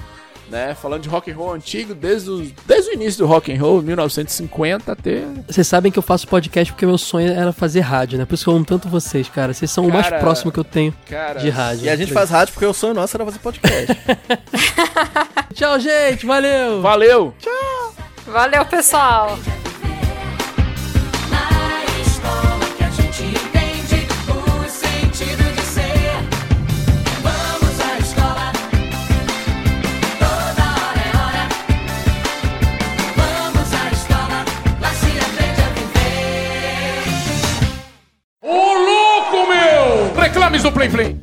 né? 0.52 0.74
Falando 0.74 1.02
de 1.02 1.08
rock 1.08 1.30
and 1.30 1.34
roll 1.34 1.54
antigo 1.54 1.94
desde, 1.94 2.30
os, 2.30 2.52
desde 2.66 2.90
o 2.90 2.94
início 2.94 3.18
do 3.18 3.26
rock 3.26 3.52
and 3.52 3.60
roll, 3.60 3.82
1950 3.82 4.92
até 4.92 5.22
Vocês 5.48 5.66
sabem 5.66 5.90
que 5.90 5.98
eu 5.98 6.02
faço 6.02 6.28
podcast 6.28 6.72
porque 6.72 6.84
meu 6.86 6.98
sonho 6.98 7.32
era 7.32 7.52
fazer 7.52 7.80
rádio, 7.80 8.18
né? 8.18 8.24
Por 8.26 8.34
isso 8.34 8.44
que 8.44 8.50
eu 8.50 8.54
amo 8.54 8.64
tanto 8.64 8.88
vocês, 8.88 9.28
cara. 9.28 9.54
Vocês 9.54 9.70
são 9.70 9.86
o 9.86 9.92
mais 9.92 10.06
Cara, 10.06 10.20
próximo 10.20 10.52
que 10.52 10.60
eu 10.60 10.64
tenho 10.64 10.94
cara, 11.08 11.40
de 11.40 11.48
rádio. 11.48 11.86
E 11.86 11.88
a 11.88 11.96
gente 11.96 12.12
faz 12.12 12.28
rádio 12.28 12.52
porque 12.52 12.66
o 12.66 12.74
sonho 12.74 12.92
nosso 12.92 13.16
era 13.16 13.24
fazer 13.24 13.38
podcast. 13.38 13.98
Tchau, 15.54 15.80
gente. 15.80 16.26
Valeu. 16.26 16.82
Valeu! 16.82 17.34
Valeu, 18.26 18.64
pessoal! 18.66 19.38
Reclames 40.52 40.62
do 40.62 40.72
Play 40.72 40.88
Play! 40.90 41.16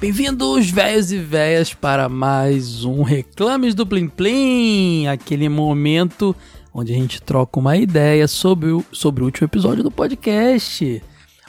Bem-vindos, 0.00 0.70
velhos 0.70 1.12
e 1.12 1.18
velhas, 1.18 1.74
para 1.74 2.08
mais 2.08 2.82
um 2.84 3.02
Reclames 3.02 3.74
do 3.74 3.86
Plim 3.86 4.08
Plim, 4.08 5.06
aquele 5.06 5.50
momento 5.50 6.34
onde 6.72 6.94
a 6.94 6.96
gente 6.96 7.20
troca 7.20 7.60
uma 7.60 7.76
ideia 7.76 8.26
sobre 8.26 8.70
o, 8.70 8.82
sobre 8.90 9.22
o 9.22 9.26
último 9.26 9.46
episódio 9.46 9.82
do 9.82 9.90
podcast. 9.90 11.02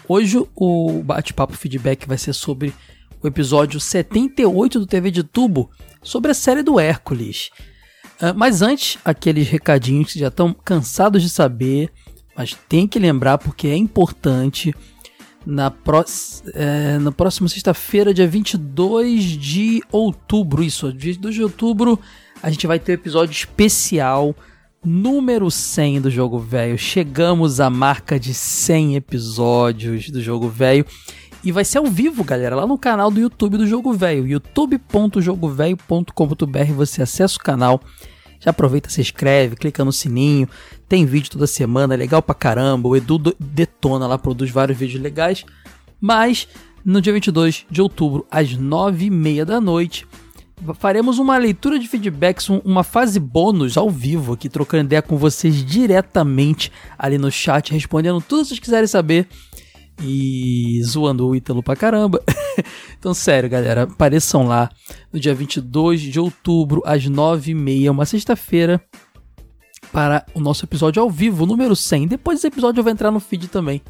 Hoje 0.10 0.46
o 0.54 1.02
bate-papo 1.04 1.54
feedback 1.54 2.06
vai 2.06 2.18
ser 2.18 2.34
sobre 2.34 2.74
o 3.24 3.28
episódio 3.28 3.80
78 3.80 4.78
do 4.78 4.86
TV 4.86 5.10
de 5.10 5.24
Tubo, 5.24 5.70
sobre 6.04 6.32
a 6.32 6.34
série 6.34 6.64
do 6.64 6.78
Hércules. 6.78 7.50
Ah, 8.22 8.34
mas 8.34 8.62
antes, 8.62 9.00
aqueles 9.04 9.48
recadinhos 9.48 10.14
que 10.14 10.20
já 10.20 10.28
estão 10.28 10.54
cansados 10.54 11.24
de 11.24 11.30
saber, 11.30 11.90
mas 12.36 12.56
tem 12.70 12.88
que 12.88 13.00
lembrar 13.00 13.40
porque 13.40 13.68
é 13.68 13.76
importante. 13.76 14.76
Na, 15.44 15.72
pró 15.72 16.06
é, 16.54 17.00
na 17.00 17.12
próxima 17.12 17.50
sexta-feira, 17.50 18.14
dia 18.14 18.28
22 18.28 19.24
de 19.24 19.82
outubro, 19.92 20.62
isso, 20.62 20.94
dia 20.94 21.14
22 21.14 21.34
de 21.34 21.42
outubro, 21.42 22.00
a 22.44 22.52
gente 22.52 22.68
vai 22.68 22.78
ter 22.78 22.92
um 22.92 22.96
episódio 22.96 23.32
especial 23.32 24.36
número 24.86 25.50
100 25.50 26.02
do 26.02 26.12
Jogo 26.12 26.38
Velho. 26.38 26.78
Chegamos 26.78 27.60
à 27.60 27.72
marca 27.72 28.20
de 28.20 28.36
100 28.36 28.98
episódios 28.98 30.12
do 30.12 30.22
Jogo 30.22 30.48
Velho. 30.48 30.86
E 31.44 31.52
vai 31.52 31.66
ser 31.66 31.80
ao 31.80 31.88
vivo, 31.88 32.24
galera, 32.24 32.56
lá 32.56 32.68
no 32.68 32.78
canal 32.78 33.10
do 33.10 33.20
YouTube 33.20 33.58
do 33.58 33.66
Jogo 33.66 33.92
Velho, 33.94 34.28
youtube.jogovelho.com.br. 34.28 36.74
Você 36.76 37.02
acessa 37.02 37.36
o 37.36 37.40
canal, 37.40 37.82
já 38.42 38.50
aproveita, 38.50 38.90
se 38.90 39.00
inscreve, 39.00 39.56
clica 39.56 39.86
no 39.86 39.94
sininho. 39.94 40.50
Tem 40.90 41.06
vídeo 41.06 41.32
toda 41.32 41.46
semana, 41.48 41.96
legal 41.96 42.22
pra 42.22 42.36
caramba. 42.36 42.90
O 42.90 42.96
Edu 42.98 43.18
detona 43.40 44.08
lá, 44.08 44.18
produz 44.18 44.50
vários 44.52 44.78
vídeos 44.78 45.02
legais. 45.02 45.46
Mas 46.02 46.48
no 46.84 47.00
dia 47.00 47.14
22 47.14 47.66
de 47.70 47.82
outubro, 47.82 48.26
às 48.32 48.50
9h30 48.58 49.46
da 49.46 49.62
noite, 49.62 50.08
faremos 50.80 51.20
uma 51.20 51.38
leitura 51.38 51.78
de 51.78 51.88
feedbacks, 51.88 52.50
um- 52.50 52.62
uma 52.66 52.84
fase 52.84 53.20
bônus 53.20 53.78
ao 53.78 53.90
vivo 53.90 54.34
aqui, 54.34 54.50
trocando 54.50 54.86
ideia 54.86 55.02
com 55.02 55.18
vocês 55.18 55.64
diretamente 55.64 56.72
ali 56.98 57.18
no 57.20 57.32
chat, 57.32 57.72
respondendo 57.72 58.20
tudo 58.22 58.42
que 58.42 58.48
vocês 58.50 58.60
quiserem 58.60 58.88
saber 58.88 59.28
e 60.04 60.82
zoando 60.84 61.28
o 61.28 61.36
Ítalo 61.36 61.62
pra 61.62 61.76
caramba. 61.76 62.22
então, 62.98 63.14
sério, 63.14 63.50
galera, 63.50 63.84
apareçam 63.84 64.48
lá 64.48 64.70
no 65.12 65.20
dia 65.20 65.34
22 65.34 66.02
de 66.02 66.20
outubro, 66.20 66.82
às 66.86 67.04
9h30, 67.08 67.90
uma 67.90 68.06
sexta-feira, 68.06 68.82
para 69.92 70.26
o 70.34 70.40
nosso 70.40 70.66
episódio 70.66 71.02
ao 71.02 71.10
vivo, 71.10 71.46
número 71.46 71.76
100. 71.76 72.08
Depois 72.08 72.38
desse 72.38 72.48
episódio 72.48 72.80
eu 72.80 72.84
vou 72.84 72.92
entrar 72.92 73.12
no 73.12 73.20
feed 73.20 73.48
também, 73.48 73.82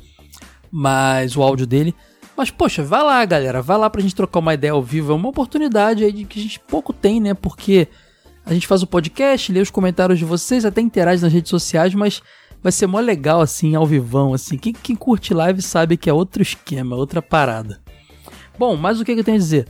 mas 0.71 1.35
o 1.35 1.43
áudio 1.43 1.65
dele. 1.65 1.93
Mas, 2.35 2.49
poxa, 2.49 2.83
vai 2.83 3.03
lá, 3.03 3.23
galera, 3.25 3.61
vai 3.61 3.77
lá 3.77 3.89
pra 3.89 4.01
gente 4.01 4.15
trocar 4.15 4.39
uma 4.39 4.53
ideia 4.53 4.73
ao 4.73 4.81
vivo. 4.81 5.11
É 5.11 5.15
uma 5.15 5.29
oportunidade 5.29 6.03
aí 6.03 6.25
que 6.25 6.39
a 6.39 6.41
gente 6.41 6.59
pouco 6.59 6.93
tem, 6.93 7.19
né? 7.19 7.33
Porque 7.33 7.87
a 8.45 8.53
gente 8.53 8.65
faz 8.65 8.81
o 8.81 8.87
podcast, 8.87 9.51
lê 9.51 9.59
os 9.59 9.69
comentários 9.69 10.17
de 10.17 10.25
vocês, 10.25 10.65
até 10.65 10.81
interage 10.81 11.21
nas 11.21 11.31
redes 11.31 11.49
sociais, 11.49 11.93
mas 11.93 12.21
vai 12.61 12.71
ser 12.71 12.87
mó 12.87 12.99
legal, 12.99 13.41
assim, 13.41 13.75
ao 13.75 13.85
vivão, 13.85 14.33
assim. 14.33 14.57
Quem, 14.57 14.73
quem 14.73 14.95
curte 14.95 15.33
live 15.33 15.61
sabe 15.61 15.97
que 15.97 16.09
é 16.09 16.13
outro 16.13 16.41
esquema, 16.41 16.95
outra 16.95 17.21
parada. 17.21 17.79
Bom, 18.57 18.75
mas 18.75 18.99
o 18.99 19.05
que, 19.05 19.13
que 19.13 19.21
eu 19.21 19.23
tenho 19.23 19.37
a 19.37 19.39
dizer? 19.39 19.67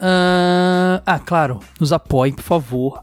Ahn, 0.00 1.00
ah, 1.06 1.18
claro, 1.18 1.60
nos 1.78 1.92
apoie, 1.92 2.32
por 2.32 2.42
favor. 2.42 3.00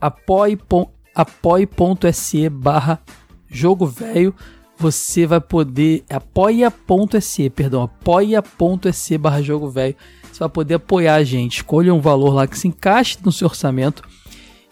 Apoie.se 1.15 2.49
barra 2.49 2.99
jogo 3.47 3.85
velho. 3.85 4.35
Você 4.77 5.25
vai 5.25 5.41
poder. 5.41 6.03
apoia.se, 6.09 7.49
perdão, 7.49 7.83
apoia.se 7.83 9.17
barra 9.17 9.41
jogo 9.41 9.69
velho. 9.69 9.95
Você 10.31 10.39
vai 10.39 10.49
poder 10.49 10.75
apoiar 10.75 11.15
a 11.15 11.23
gente. 11.23 11.57
Escolha 11.57 11.93
um 11.93 12.01
valor 12.01 12.33
lá 12.33 12.47
que 12.47 12.57
se 12.57 12.67
encaixe 12.67 13.17
no 13.23 13.31
seu 13.31 13.47
orçamento. 13.47 14.03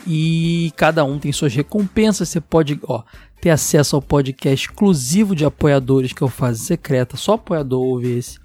E 0.06 0.72
cada 0.78 1.04
um 1.04 1.20
tem 1.20 1.32
suas 1.32 1.54
recompensas. 1.54 2.30
Você 2.30 2.40
pode 2.40 2.80
ó, 2.84 3.04
ter 3.48 3.52
acesso 3.52 3.96
ao 3.96 4.02
podcast 4.02 4.68
exclusivo 4.68 5.34
de 5.34 5.46
apoiadores 5.46 6.12
que 6.12 6.22
eu 6.22 6.28
faço 6.28 6.64
secreta. 6.64 7.16
Só 7.16 7.34
apoiador 7.34 7.82
ouve 7.82 8.18
esse. 8.18 8.40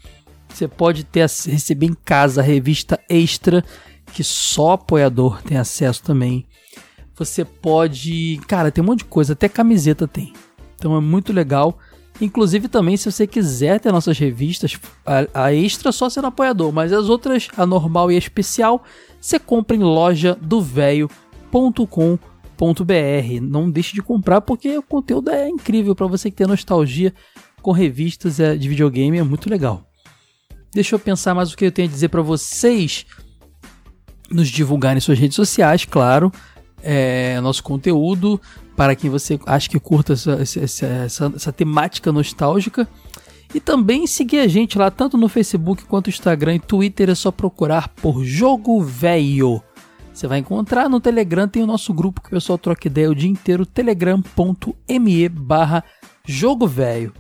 Você 0.49 0.69
pode 0.69 1.03
ter 1.03 1.29
receber 1.47 1.87
em 1.87 1.95
casa 2.05 2.41
a 2.41 2.45
revista 2.45 3.01
extra 3.09 3.65
que 4.13 4.23
só 4.23 4.73
apoiador 4.73 5.43
tem 5.43 5.57
acesso 5.57 6.05
também. 6.05 6.47
Você 7.17 7.45
pode, 7.45 8.41
cara, 8.47 8.71
tem 8.71 8.83
um 8.83 8.87
monte 8.87 9.01
de 9.01 9.07
coisa, 9.07 9.33
até 9.33 9.49
camiseta 9.49 10.07
tem. 10.07 10.33
Então 10.77 10.97
é 10.97 11.01
muito 11.01 11.33
legal. 11.33 11.79
Inclusive 12.21 12.69
também 12.69 12.97
se 12.97 13.11
você 13.11 13.27
quiser 13.27 13.81
ter 13.81 13.91
nossas 13.91 14.17
revistas, 14.19 14.79
a, 15.05 15.47
a 15.47 15.55
extra 15.55 15.91
só 15.91 16.09
sendo 16.09 16.29
apoiador, 16.29 16.71
mas 16.71 16.93
as 16.93 17.09
outras, 17.09 17.49
a 17.57 17.67
normal 17.67 18.13
e 18.13 18.15
a 18.15 18.19
especial, 18.19 18.85
você 19.21 19.39
compra 19.39 19.75
em 19.75 19.81
loja 19.81 20.39
do 20.41 20.61
Não 23.41 23.71
deixe 23.71 23.95
de 23.95 24.03
comprar 24.03 24.41
porque 24.41 24.79
o 24.79 24.83
conteúdo 24.83 25.31
é 25.31 25.49
incrível 25.49 25.95
para 25.95 26.07
você 26.07 26.31
que 26.31 26.37
tem 26.37 26.47
nostalgia 26.47 27.13
com 27.61 27.73
revistas 27.73 28.39
é, 28.39 28.57
de 28.57 28.69
videogame, 28.69 29.19
é 29.19 29.23
muito 29.23 29.51
legal. 29.51 29.85
Deixa 30.73 30.95
eu 30.95 30.99
pensar 30.99 31.35
mais 31.35 31.53
o 31.53 31.57
que 31.57 31.65
eu 31.65 31.73
tenho 31.73 31.89
a 31.89 31.91
dizer 31.91 32.09
para 32.09 32.23
vocês 32.23 33.05
nos 34.31 34.49
divulgarem 34.49 35.01
suas 35.01 35.19
redes 35.19 35.37
sociais, 35.37 35.85
claro. 35.85 36.33
É, 36.83 37.41
nosso 37.41 37.63
conteúdo 37.63 38.41
para 38.77 38.97
quem 38.97 39.11
você 39.11 39.39
acha 39.47 39.69
que 39.69 39.79
curta 39.79 40.15
essa, 40.15 40.33
essa, 40.33 40.87
essa, 40.87 41.33
essa 41.37 41.53
temática 41.53 42.11
nostálgica. 42.11 42.89
E 43.55 43.61
também 43.61 44.07
seguir 44.07 44.39
a 44.39 44.49
gente 44.49 44.79
lá, 44.79 44.91
tanto 44.91 45.19
no 45.19 45.29
Facebook 45.29 45.85
quanto 45.85 46.07
no 46.07 46.11
Instagram 46.11 46.55
e 46.55 46.61
Twitter. 46.61 47.11
É 47.11 47.15
só 47.15 47.31
procurar 47.31 47.89
por 47.89 48.25
Jogo 48.25 48.81
Velho. 48.83 49.63
Você 50.13 50.27
vai 50.27 50.39
encontrar 50.39 50.89
no 50.89 51.01
Telegram, 51.01 51.49
tem 51.49 51.63
o 51.63 51.67
nosso 51.67 51.93
grupo 51.93 52.21
que 52.21 52.29
o 52.29 52.33
pessoal 52.33 52.59
troca 52.59 52.87
ideia 52.87 53.11
o 53.11 53.15
dia 53.15 53.31
inteiro, 53.31 53.65
telegram.me 53.65 55.29
barra 55.29 55.83
Jogo 56.25 56.67
Velho. 56.67 57.15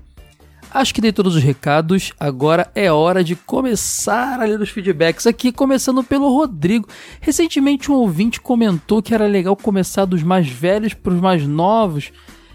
Acho 0.74 0.94
que 0.94 1.01
dei 1.01 1.12
todos 1.12 1.36
os 1.36 1.43
recados. 1.43 2.12
Agora 2.19 2.70
é 2.74 2.90
hora 2.90 3.23
de 3.23 3.36
começar 3.36 4.40
a 4.40 4.44
ler 4.44 4.60
os 4.60 4.70
feedbacks 4.70 5.27
aqui, 5.27 5.52
começando 5.52 6.02
pelo 6.02 6.28
Rodrigo. 6.35 6.89
Recentemente 7.20 7.90
um 7.90 7.94
ouvinte 7.94 8.40
comentou 8.40 9.02
que 9.02 9.14
era 9.14 9.27
legal 9.27 9.55
começar 9.55 10.06
dos 10.06 10.23
mais 10.23 10.48
velhos 10.48 10.94
para 10.94 11.12
os 11.12 11.20
mais 11.20 11.47
novos. 11.47 12.10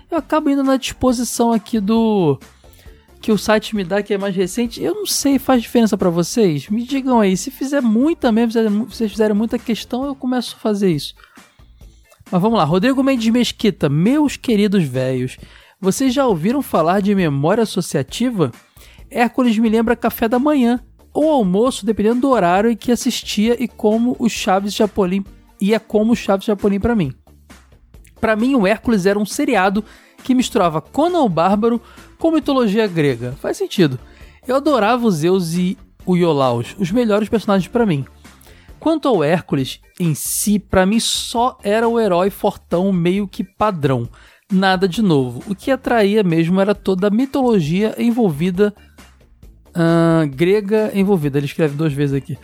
Eu 0.09 0.17
acabo 0.17 0.49
indo 0.49 0.63
na 0.63 0.77
disposição 0.77 1.51
aqui 1.51 1.79
do 1.79 2.39
que 3.27 3.31
o 3.33 3.37
site 3.37 3.75
me 3.75 3.83
dá 3.83 4.01
que 4.01 4.13
é 4.13 4.17
mais 4.17 4.33
recente. 4.33 4.81
Eu 4.81 4.95
não 4.95 5.05
sei, 5.05 5.37
faz 5.37 5.61
diferença 5.61 5.97
para 5.97 6.09
vocês? 6.09 6.69
Me 6.69 6.81
digam 6.81 7.19
aí, 7.19 7.35
se 7.35 7.51
fizer 7.51 7.81
muita 7.81 8.31
mesmo, 8.31 8.53
se 8.53 8.95
vocês 8.95 9.11
fizerem 9.11 9.35
muita 9.35 9.59
questão, 9.59 10.05
eu 10.05 10.15
começo 10.15 10.55
a 10.55 10.59
fazer 10.61 10.89
isso. 10.89 11.13
Mas 12.31 12.41
vamos 12.41 12.57
lá, 12.57 12.63
Rodrigo 12.63 13.03
Mendes 13.03 13.27
Mesquita, 13.27 13.89
meus 13.89 14.37
queridos 14.37 14.85
velhos. 14.85 15.37
Vocês 15.77 16.13
já 16.13 16.25
ouviram 16.25 16.61
falar 16.61 17.01
de 17.01 17.13
memória 17.13 17.63
associativa? 17.63 18.49
Hércules 19.11 19.57
me 19.57 19.67
lembra 19.67 19.93
café 19.93 20.29
da 20.29 20.39
manhã 20.39 20.79
ou 21.13 21.29
almoço, 21.29 21.85
dependendo 21.85 22.21
do 22.21 22.29
horário 22.29 22.71
em 22.71 22.77
que 22.77 22.93
assistia 22.93 23.61
e 23.61 23.67
como 23.67 24.15
o 24.19 24.29
Chaves 24.29 24.73
Chapolin 24.73 25.25
e 25.59 25.73
é 25.73 25.79
como 25.79 26.13
o 26.13 26.15
Chaves 26.15 26.45
Chapolin 26.45 26.79
para 26.79 26.95
mim. 26.95 27.11
Para 28.21 28.37
mim, 28.37 28.55
o 28.55 28.65
Hércules 28.65 29.05
era 29.05 29.19
um 29.19 29.25
seriado 29.25 29.83
que 30.23 30.35
misturava 30.35 30.81
Conan 30.81 31.21
o 31.21 31.29
Bárbaro 31.29 31.81
com 32.17 32.31
mitologia 32.31 32.87
grega. 32.87 33.33
Faz 33.41 33.57
sentido. 33.57 33.99
Eu 34.47 34.55
adorava 34.55 35.05
os 35.05 35.15
Zeus 35.15 35.53
e 35.53 35.77
o 36.05 36.15
Iolaus, 36.15 36.75
os 36.79 36.91
melhores 36.91 37.29
personagens 37.29 37.69
para 37.69 37.85
mim. 37.85 38.05
Quanto 38.79 39.07
ao 39.07 39.23
Hércules 39.23 39.81
em 39.99 40.13
si, 40.13 40.59
para 40.59 40.85
mim 40.85 40.99
só 40.99 41.57
era 41.63 41.87
o 41.87 41.99
herói 41.99 42.29
fortão 42.29 42.91
meio 42.91 43.27
que 43.27 43.43
padrão 43.43 44.07
nada 44.51 44.87
de 44.87 45.01
novo. 45.01 45.43
O 45.47 45.55
que 45.55 45.71
atraía 45.71 46.23
mesmo 46.23 46.61
era 46.61 46.73
toda 46.73 47.07
a 47.07 47.11
mitologia 47.11 47.93
envolvida, 47.97 48.73
ah, 49.73 50.25
grega 50.29 50.91
envolvida. 50.93 51.37
Ele 51.37 51.45
escreve 51.45 51.75
duas 51.75 51.93
vezes 51.93 52.15
aqui. 52.15 52.37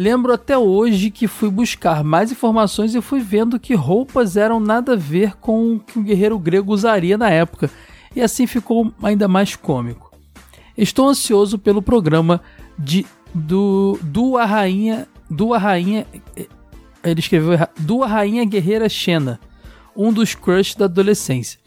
Lembro 0.00 0.32
até 0.32 0.56
hoje 0.56 1.10
que 1.10 1.28
fui 1.28 1.50
buscar 1.50 2.02
mais 2.02 2.32
informações 2.32 2.94
e 2.94 3.02
fui 3.02 3.20
vendo 3.20 3.60
que 3.60 3.74
roupas 3.74 4.34
eram 4.34 4.58
nada 4.58 4.94
a 4.94 4.96
ver 4.96 5.36
com 5.36 5.74
o 5.74 5.78
que 5.78 5.98
o 5.98 6.02
guerreiro 6.02 6.38
grego 6.38 6.72
usaria 6.72 7.18
na 7.18 7.28
época, 7.28 7.70
e 8.16 8.22
assim 8.22 8.46
ficou 8.46 8.94
ainda 9.02 9.28
mais 9.28 9.56
cômico. 9.56 10.10
Estou 10.74 11.06
ansioso 11.06 11.58
pelo 11.58 11.82
programa 11.82 12.40
de 12.78 13.04
do 13.34 13.98
do 14.00 14.38
a 14.38 14.46
rainha 14.46 15.06
do 15.28 15.52
a 15.52 15.58
rainha 15.58 16.06
ele 17.04 17.20
escreveu 17.20 17.52
errado, 17.52 17.72
do 17.80 18.02
a 18.02 18.06
rainha 18.06 18.46
guerreira 18.46 18.88
Xena 18.88 19.38
um 19.94 20.10
dos 20.10 20.34
crush 20.34 20.78
da 20.78 20.86
adolescência. 20.86 21.60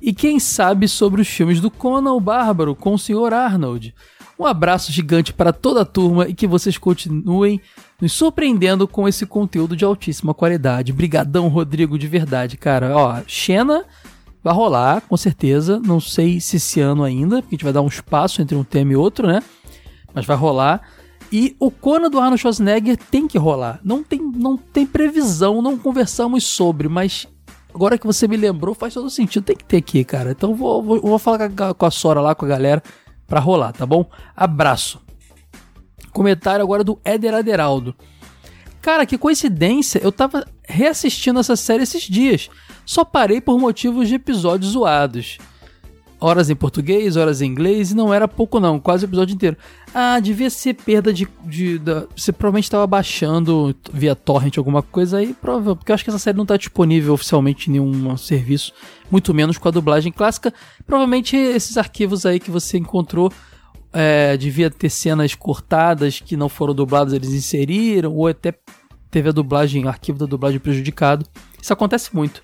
E 0.00 0.14
quem 0.14 0.40
sabe 0.40 0.88
sobre 0.88 1.20
os 1.20 1.28
filmes 1.28 1.60
do 1.60 1.70
Conan 1.70 2.14
o 2.14 2.20
Bárbaro 2.20 2.74
com 2.74 2.94
o 2.94 2.98
Sr. 2.98 3.34
Arnold. 3.34 3.94
Um 4.38 4.46
abraço 4.46 4.90
gigante 4.90 5.32
para 5.32 5.52
toda 5.52 5.82
a 5.82 5.84
turma 5.84 6.28
e 6.28 6.34
que 6.34 6.46
vocês 6.46 6.76
continuem 6.76 7.60
nos 8.00 8.12
surpreendendo 8.12 8.88
com 8.88 9.06
esse 9.08 9.24
conteúdo 9.24 9.76
de 9.76 9.84
altíssima 9.84 10.34
qualidade. 10.34 10.92
Brigadão, 10.92 11.48
Rodrigo, 11.48 11.98
de 11.98 12.08
verdade, 12.08 12.56
cara. 12.56 12.96
Ó, 12.96 13.20
Xena 13.26 13.84
vai 14.42 14.52
rolar, 14.52 15.02
com 15.02 15.16
certeza. 15.16 15.80
Não 15.84 16.00
sei 16.00 16.40
se 16.40 16.56
esse 16.56 16.80
ano 16.80 17.04
ainda, 17.04 17.40
porque 17.40 17.54
a 17.54 17.56
gente 17.56 17.64
vai 17.64 17.72
dar 17.72 17.82
um 17.82 17.88
espaço 17.88 18.42
entre 18.42 18.56
um 18.56 18.64
tema 18.64 18.92
e 18.92 18.96
outro, 18.96 19.26
né? 19.26 19.42
Mas 20.12 20.26
vai 20.26 20.36
rolar. 20.36 20.82
E 21.32 21.56
o 21.58 21.70
Conan 21.70 22.10
do 22.10 22.18
Arnold 22.18 22.40
Schwarzenegger 22.40 22.96
tem 22.96 23.26
que 23.26 23.38
rolar. 23.38 23.80
Não 23.82 24.02
tem, 24.02 24.20
não 24.20 24.56
tem 24.56 24.84
previsão, 24.86 25.62
não 25.62 25.78
conversamos 25.78 26.44
sobre, 26.44 26.88
mas 26.88 27.26
agora 27.72 27.98
que 27.98 28.06
você 28.06 28.28
me 28.28 28.36
lembrou, 28.36 28.74
faz 28.74 28.94
todo 28.94 29.08
sentido. 29.08 29.44
Tem 29.44 29.56
que 29.56 29.64
ter 29.64 29.78
aqui, 29.78 30.04
cara. 30.04 30.32
Então 30.32 30.54
vou, 30.54 30.82
vou, 30.82 31.00
vou 31.00 31.18
falar 31.18 31.48
com 31.50 31.64
a, 31.64 31.74
com 31.74 31.86
a 31.86 31.90
Sora 31.90 32.20
lá, 32.20 32.34
com 32.34 32.44
a 32.44 32.48
galera, 32.48 32.82
pra 33.34 33.40
rolar, 33.40 33.72
tá 33.72 33.84
bom? 33.84 34.08
Abraço. 34.36 35.00
Comentário 36.12 36.62
agora 36.62 36.84
do 36.84 37.00
Éder 37.04 37.34
Aderaldo. 37.34 37.92
Cara, 38.80 39.04
que 39.04 39.18
coincidência, 39.18 39.98
eu 40.04 40.12
tava 40.12 40.46
reassistindo 40.62 41.40
essa 41.40 41.56
série 41.56 41.82
esses 41.82 42.04
dias. 42.04 42.48
Só 42.86 43.04
parei 43.04 43.40
por 43.40 43.58
motivos 43.58 44.06
de 44.08 44.14
episódios 44.14 44.70
zoados. 44.70 45.38
Horas 46.20 46.48
em 46.48 46.54
português, 46.54 47.16
horas 47.16 47.42
em 47.42 47.46
inglês, 47.46 47.90
e 47.90 47.96
não 47.96 48.14
era 48.14 48.28
pouco 48.28 48.60
não, 48.60 48.78
quase 48.78 49.04
o 49.04 49.08
episódio 49.08 49.34
inteiro. 49.34 49.56
Ah, 49.92 50.20
devia 50.20 50.48
ser 50.48 50.74
perda 50.74 51.12
de... 51.12 51.26
de 51.44 51.76
da- 51.78 52.06
você 52.16 52.32
provavelmente 52.32 52.64
estava 52.64 52.86
baixando 52.86 53.74
via 53.92 54.14
torrent 54.14 54.56
alguma 54.58 54.80
coisa 54.80 55.18
aí, 55.18 55.34
provável, 55.34 55.74
porque 55.74 55.90
eu 55.90 55.94
acho 55.94 56.04
que 56.04 56.10
essa 56.10 56.18
série 56.20 56.36
não 56.36 56.44
está 56.44 56.56
disponível 56.56 57.14
oficialmente 57.14 57.68
em 57.68 57.72
nenhum 57.72 58.16
serviço, 58.16 58.72
muito 59.10 59.34
menos 59.34 59.58
com 59.58 59.68
a 59.68 59.70
dublagem 59.70 60.12
clássica. 60.12 60.52
Provavelmente 60.86 61.36
esses 61.36 61.76
arquivos 61.76 62.24
aí 62.26 62.40
que 62.40 62.50
você 62.50 62.78
encontrou 62.78 63.32
é, 63.92 64.36
devia 64.36 64.70
ter 64.70 64.90
cenas 64.90 65.34
cortadas 65.34 66.20
que 66.20 66.36
não 66.36 66.48
foram 66.48 66.74
dubladas, 66.74 67.12
eles 67.12 67.32
inseriram, 67.32 68.12
ou 68.12 68.26
até 68.26 68.52
teve 69.10 69.28
a 69.28 69.32
dublagem, 69.32 69.84
o 69.84 69.88
arquivo 69.88 70.18
da 70.18 70.26
dublagem 70.26 70.58
prejudicado. 70.58 71.24
Isso 71.62 71.72
acontece 71.72 72.14
muito. 72.14 72.42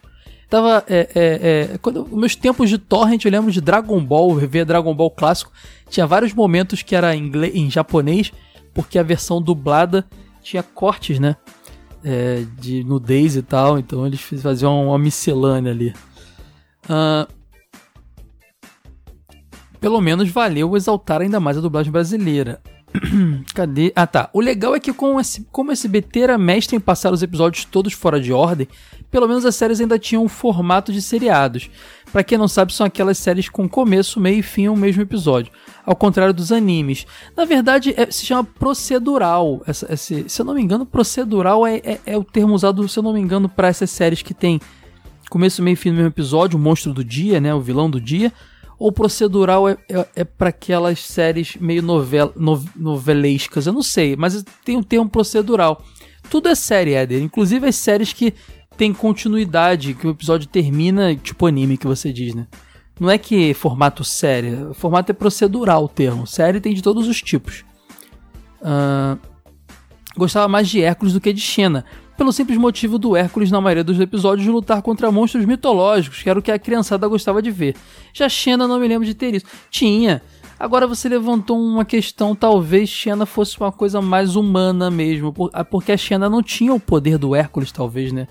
Tava. 0.49 0.85
É, 0.89 1.09
é, 1.15 1.73
é, 1.75 1.79
quando, 1.79 2.07
meus 2.17 2.35
tempos 2.37 2.69
de 2.69 2.79
torrent, 2.79 3.25
eu 3.25 3.31
lembro 3.31 3.51
de 3.51 3.61
Dragon 3.61 4.05
Ball, 4.05 4.35
rever 4.35 4.65
Dragon 4.65 4.95
Ball 4.95 5.11
clássico. 5.11 5.53
Tinha 5.89 6.07
vários 6.07 6.33
momentos 6.33 6.83
que 6.83 6.95
era 6.95 7.15
em, 7.15 7.25
inglês, 7.25 7.55
em 7.55 7.71
japonês, 7.71 8.33
porque 8.73 8.99
a 8.99 9.03
versão 9.03 9.43
dublada 9.43 10.05
tinha 10.43 10.63
cortes, 10.63 11.19
né? 11.19 11.37
É, 12.03 12.45
de 12.59 12.83
nudez 12.83 13.37
e 13.37 13.43
tal, 13.43 13.79
então 13.79 14.07
eles 14.07 14.21
faziam 14.21 14.89
uma 14.89 14.99
miscelânea 14.99 15.71
ali. 15.71 15.93
Ah, 16.93 17.29
pelo 19.81 20.01
menos 20.01 20.29
valeu 20.29 20.77
exaltar 20.77 21.21
ainda 21.23 21.39
mais 21.41 21.57
a 21.57 21.61
dublagem 21.61 21.91
brasileira. 21.93 22.61
Cadê? 23.55 23.93
Ah 23.95 24.07
tá. 24.07 24.29
O 24.33 24.41
legal 24.41 24.75
é 24.75 24.81
que 24.81 24.93
com 24.93 25.19
esse, 25.21 25.47
como 25.53 25.71
esse 25.71 25.87
SBT 25.87 26.21
era 26.21 26.37
mestre 26.37 26.77
em 26.77 26.81
passar 26.81 27.13
os 27.13 27.23
episódios 27.23 27.65
todos 27.65 27.93
fora 27.93 28.21
de 28.21 28.33
ordem, 28.33 28.67
pelo 29.13 29.29
menos 29.29 29.45
as 29.47 29.55
séries 29.55 29.81
ainda 29.81 29.97
tinham 29.99 30.25
um 30.25 30.29
formato 30.29 30.93
de 30.93 31.01
seriados. 31.01 31.71
Pra 32.11 32.25
quem 32.25 32.37
não 32.37 32.49
sabe, 32.49 32.75
são 32.75 32.85
aquelas 32.85 33.17
séries 33.17 33.49
com 33.49 33.69
começo, 33.69 34.19
meio 34.19 34.41
e 34.41 34.43
fim 34.43 34.67
ao 34.67 34.75
mesmo 34.75 35.03
episódio. 35.03 35.53
Ao 35.87 35.95
contrário 35.95 36.35
dos 36.35 36.51
animes. 36.51 37.07
Na 37.37 37.45
verdade, 37.45 37.95
é- 37.97 38.11
se 38.11 38.27
chama 38.27 38.43
procedural. 38.43 39.63
Essa, 39.67 39.93
esse- 39.95 40.29
se 40.29 40.43
eu 40.43 40.45
não 40.45 40.55
me 40.55 40.61
engano, 40.61 40.85
procedural 40.85 41.65
é, 41.65 41.77
é- 41.77 42.01
é 42.05 42.19
o 42.19 42.25
termo 42.25 42.53
usado, 42.55 42.87
se 42.89 42.99
eu 42.99 43.03
não 43.05 43.13
me 43.13 43.21
engano, 43.21 43.49
para 43.49 43.69
essas 43.69 43.91
séries 43.91 44.21
que 44.21 44.35
tem 44.35 44.61
começo, 45.31 45.63
meio 45.63 45.73
e 45.75 45.77
fim 45.77 45.91
no 45.91 45.97
mesmo 45.97 46.09
episódio, 46.09 46.59
o 46.59 46.61
monstro 46.61 46.93
do 46.93 47.03
dia, 47.03 47.41
né? 47.41 47.55
O 47.55 47.61
vilão 47.61 47.89
do 47.89 48.01
dia. 48.01 48.33
Ou 48.79 48.91
procedural 48.91 49.69
é, 49.69 49.77
é, 49.89 50.07
é 50.17 50.25
para 50.25 50.49
aquelas 50.49 51.01
séries 51.01 51.57
meio 51.61 51.83
novela, 51.83 52.33
no- 52.35 52.65
novelescas, 52.75 53.67
eu 53.67 53.73
não 53.73 53.83
sei, 53.83 54.17
mas 54.17 54.43
tem 54.65 54.77
um 54.77 54.83
termo 54.83 55.09
procedural. 55.09 55.83
Tudo 56.31 56.49
é 56.49 56.55
série, 56.55 56.95
Éder. 56.95 57.23
Inclusive 57.23 57.67
as 57.67 57.77
séries 57.77 58.13
que 58.13 58.33
tem 58.77 58.93
continuidade, 58.93 59.93
que 59.95 60.07
o 60.07 60.11
episódio 60.11 60.49
termina, 60.49 61.15
tipo 61.15 61.47
anime 61.47 61.77
que 61.77 61.87
você 61.87 62.11
diz, 62.13 62.35
né? 62.35 62.47
Não 62.99 63.11
é 63.11 63.19
que 63.19 63.53
formato 63.55 64.03
série, 64.05 64.73
formato 64.75 65.11
é 65.11 65.15
procedural 65.15 65.85
o 65.85 65.89
termo. 65.89 66.27
Série 66.27 66.61
tem 66.61 66.75
de 66.75 66.83
todos 66.83 67.07
os 67.09 67.21
tipos. 67.21 67.65
Ah, 68.63 69.17
gostava 70.17 70.49
mais 70.49 70.69
de 70.69 70.83
Hércules 70.83 71.13
do 71.15 71.21
que 71.21 71.33
de 71.33 71.41
Xena, 71.41 71.85
pelo 72.21 72.35
simples 72.35 72.59
motivo 72.59 72.99
do 72.99 73.17
Hércules, 73.17 73.51
na 73.51 73.63
maioria 73.63 73.83
dos 73.83 73.99
episódios, 73.99 74.47
lutar 74.47 74.83
contra 74.83 75.11
monstros 75.11 75.47
mitológicos, 75.47 76.23
que 76.23 76.29
era 76.29 76.39
o 76.39 76.43
que 76.43 76.53
a 76.53 76.59
criançada 76.59 77.09
gostava 77.09 77.41
de 77.41 77.51
ver. 77.51 77.75
Já 78.13 78.29
Xena 78.29 78.69
não 78.69 78.79
me 78.79 78.87
lembro 78.87 79.07
de 79.07 79.15
ter 79.15 79.35
isso. 79.35 79.47
Tinha. 79.71 80.21
Agora 80.59 80.87
você 80.87 81.09
levantou 81.09 81.59
uma 81.59 81.83
questão, 81.83 82.37
talvez 82.37 82.91
Xena 82.91 83.25
fosse 83.25 83.59
uma 83.59 83.73
coisa 83.73 84.03
mais 84.03 84.37
humana 84.37 84.91
mesmo, 84.91 85.35
ah, 85.55 85.65
porque 85.65 85.93
a 85.93 85.97
Xena 85.97 86.29
não 86.29 86.43
tinha 86.43 86.75
o 86.75 86.79
poder 86.79 87.17
do 87.17 87.35
Hércules, 87.35 87.73
talvez, 87.73 88.13
né? 88.13 88.29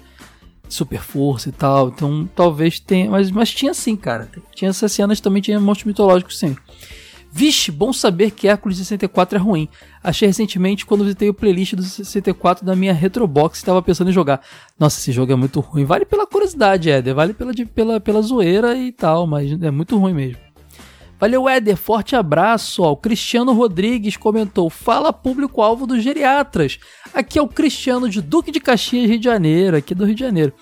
Super 0.68 1.02
força 1.02 1.49
e 1.49 1.52
tal, 1.52 1.90
então 1.90 2.30
talvez 2.36 2.80
tenha, 2.80 3.10
mas, 3.10 3.32
mas 3.32 3.49
tinha 3.49 3.74
sim, 3.74 3.95
cara. 3.95 4.30
Tinha 4.53 4.70
essas 4.70 4.91
cenas, 4.91 5.20
também 5.20 5.41
tinha 5.41 5.60
monstros 5.60 5.88
mitológicos 5.88 6.38
sim. 6.38 6.56
Vixe, 7.32 7.72
bom 7.72 7.94
saber 7.94 8.32
que 8.32 8.48
Hércules 8.48 8.78
64 8.78 9.38
é 9.38 9.42
ruim. 9.42 9.70
Achei 10.04 10.28
recentemente 10.28 10.86
quando 10.86 11.04
visitei 11.04 11.30
o 11.30 11.34
playlist 11.34 11.76
do 11.76 11.84
64 11.84 12.66
da 12.66 12.76
minha 12.76 12.94
Retrobox 12.94 13.60
e 13.60 13.62
estava 13.62 13.82
pensando 13.82 14.10
em 14.10 14.14
jogar. 14.14 14.42
Nossa, 14.80 15.00
esse 15.00 15.12
jogo 15.12 15.32
é 15.32 15.36
muito 15.36 15.60
ruim. 15.60 15.86
Vale 15.86 16.06
pela 16.06 16.26
curiosidade, 16.26 16.90
Éder. 16.90 17.14
Vale 17.14 17.34
pela, 17.34 17.52
pela, 17.74 18.00
pela 18.00 18.22
zoeira 18.22 18.76
e 18.76 18.92
tal, 18.92 19.28
mas 19.28 19.52
é 19.52 19.70
muito 19.70 19.98
ruim 19.98 20.14
mesmo. 20.14 20.50
Valeu, 21.20 21.48
Éder. 21.48 21.76
Forte 21.76 22.16
abraço. 22.16 22.82
Ó, 22.82 22.92
o 22.92 22.98
Cristiano 22.98 23.54
Rodrigues 23.54 24.18
comentou: 24.18 24.70
Fala 24.70 25.14
público-alvo 25.14 25.86
dos 25.86 26.02
geriatras. 26.02 26.80
Aqui 27.14 27.38
é 27.38 27.42
o 27.42 27.48
Cristiano 27.48 28.10
de 28.10 28.22
Duque 28.22 28.52
de 28.52 28.60
Caxias, 28.60 29.10
Rio 29.10 29.20
de 29.20 29.26
Janeiro, 29.26 29.78
aqui 29.78 29.94
do 29.94 30.06
Rio 30.06 30.16
de 30.16 30.22
Janeiro. 30.22 30.54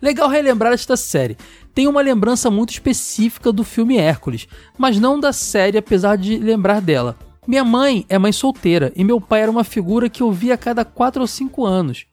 Legal 0.00 0.28
relembrar 0.28 0.72
esta 0.72 0.96
série. 0.96 1.36
Tem 1.74 1.88
uma 1.88 2.00
lembrança 2.00 2.50
muito 2.50 2.70
específica 2.70 3.52
do 3.52 3.64
filme 3.64 3.96
Hércules, 3.96 4.46
mas 4.78 5.00
não 5.00 5.18
da 5.18 5.32
série, 5.32 5.76
apesar 5.76 6.16
de 6.16 6.38
lembrar 6.38 6.80
dela. 6.80 7.18
Minha 7.46 7.64
mãe 7.64 8.06
é 8.08 8.16
mãe 8.16 8.30
solteira 8.30 8.92
e 8.94 9.02
meu 9.02 9.20
pai 9.20 9.42
era 9.42 9.50
uma 9.50 9.64
figura 9.64 10.08
que 10.08 10.22
eu 10.22 10.30
via 10.30 10.54
a 10.54 10.58
cada 10.58 10.84
4 10.84 11.20
ou 11.20 11.26
5 11.26 11.66
anos. 11.66 12.06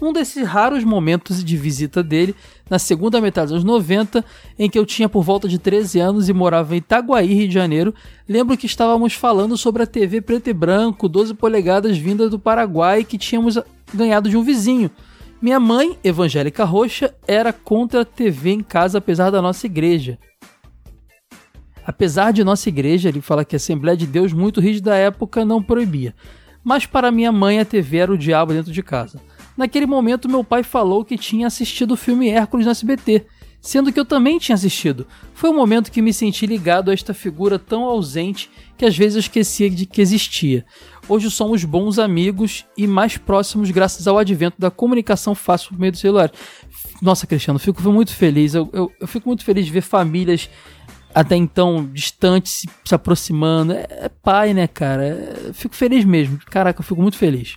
Num 0.00 0.12
desses 0.12 0.44
raros 0.44 0.82
momentos 0.82 1.44
de 1.44 1.56
visita 1.56 2.02
dele, 2.02 2.34
na 2.68 2.80
segunda 2.80 3.20
metade 3.20 3.52
dos 3.52 3.62
anos 3.62 3.64
90, 3.64 4.24
em 4.58 4.68
que 4.68 4.76
eu 4.76 4.84
tinha 4.84 5.08
por 5.08 5.22
volta 5.22 5.46
de 5.46 5.60
13 5.60 6.00
anos 6.00 6.28
e 6.28 6.32
morava 6.32 6.74
em 6.74 6.78
Itaguaí, 6.78 7.32
Rio 7.32 7.46
de 7.46 7.54
Janeiro, 7.54 7.94
lembro 8.28 8.56
que 8.56 8.66
estávamos 8.66 9.14
falando 9.14 9.56
sobre 9.56 9.84
a 9.84 9.86
TV 9.86 10.20
preto 10.20 10.50
e 10.50 10.52
branco, 10.52 11.08
12 11.08 11.34
polegadas 11.34 11.96
vinda 11.96 12.28
do 12.28 12.40
Paraguai 12.40 13.04
que 13.04 13.16
tínhamos 13.16 13.56
ganhado 13.94 14.28
de 14.28 14.36
um 14.36 14.42
vizinho. 14.42 14.90
Minha 15.44 15.60
mãe, 15.60 15.98
evangélica 16.02 16.64
roxa, 16.64 17.14
era 17.28 17.52
contra 17.52 18.00
a 18.00 18.04
TV 18.06 18.52
em 18.52 18.62
casa, 18.62 18.96
apesar 18.96 19.28
da 19.28 19.42
nossa 19.42 19.66
igreja. 19.66 20.18
Apesar 21.84 22.32
de 22.32 22.42
nossa 22.42 22.70
igreja, 22.70 23.10
ele 23.10 23.20
fala 23.20 23.44
que 23.44 23.54
a 23.54 23.58
Assembleia 23.58 23.94
de 23.94 24.06
Deus, 24.06 24.32
muito 24.32 24.58
rígida 24.58 24.92
da 24.92 24.96
época, 24.96 25.44
não 25.44 25.62
proibia. 25.62 26.14
Mas 26.64 26.86
para 26.86 27.12
minha 27.12 27.30
mãe, 27.30 27.60
a 27.60 27.64
TV 27.66 27.98
era 27.98 28.10
o 28.10 28.16
diabo 28.16 28.54
dentro 28.54 28.72
de 28.72 28.82
casa. 28.82 29.20
Naquele 29.54 29.84
momento, 29.84 30.30
meu 30.30 30.42
pai 30.42 30.62
falou 30.62 31.04
que 31.04 31.18
tinha 31.18 31.46
assistido 31.46 31.90
o 31.90 31.96
filme 31.98 32.30
Hércules 32.30 32.64
no 32.64 32.72
SBT, 32.72 33.26
sendo 33.60 33.92
que 33.92 34.00
eu 34.00 34.04
também 34.06 34.38
tinha 34.38 34.54
assistido. 34.54 35.06
Foi 35.34 35.50
um 35.50 35.56
momento 35.56 35.92
que 35.92 36.00
me 36.00 36.14
senti 36.14 36.46
ligado 36.46 36.90
a 36.90 36.94
esta 36.94 37.12
figura 37.12 37.58
tão 37.58 37.82
ausente 37.84 38.50
que 38.78 38.86
às 38.86 38.96
vezes 38.96 39.16
eu 39.16 39.20
esquecia 39.20 39.68
de 39.68 39.84
que 39.84 40.00
existia. 40.00 40.64
Hoje 41.08 41.30
somos 41.30 41.64
bons 41.64 41.98
amigos 41.98 42.64
e 42.76 42.86
mais 42.86 43.18
próximos 43.18 43.70
graças 43.70 44.06
ao 44.06 44.16
advento 44.16 44.56
da 44.58 44.70
comunicação 44.70 45.34
fácil 45.34 45.70
por 45.70 45.78
meio 45.78 45.92
do 45.92 45.98
celular. 45.98 46.30
Nossa, 47.02 47.26
Cristiano, 47.26 47.58
fico 47.58 47.82
muito 47.90 48.14
feliz. 48.14 48.54
Eu, 48.54 48.70
eu, 48.72 48.90
eu 49.00 49.06
fico 49.06 49.28
muito 49.28 49.44
feliz 49.44 49.66
de 49.66 49.70
ver 49.72 49.82
famílias 49.82 50.48
até 51.14 51.36
então 51.36 51.88
distantes 51.92 52.52
se, 52.52 52.68
se 52.84 52.94
aproximando. 52.94 53.72
É, 53.72 53.86
é 53.90 54.08
pai, 54.08 54.54
né, 54.54 54.66
cara? 54.66 55.04
É- 55.04 55.52
fico 55.52 55.74
feliz 55.74 56.04
mesmo. 56.04 56.38
Caraca, 56.46 56.80
eu 56.80 56.84
fico 56.84 57.02
muito 57.02 57.18
feliz. 57.18 57.56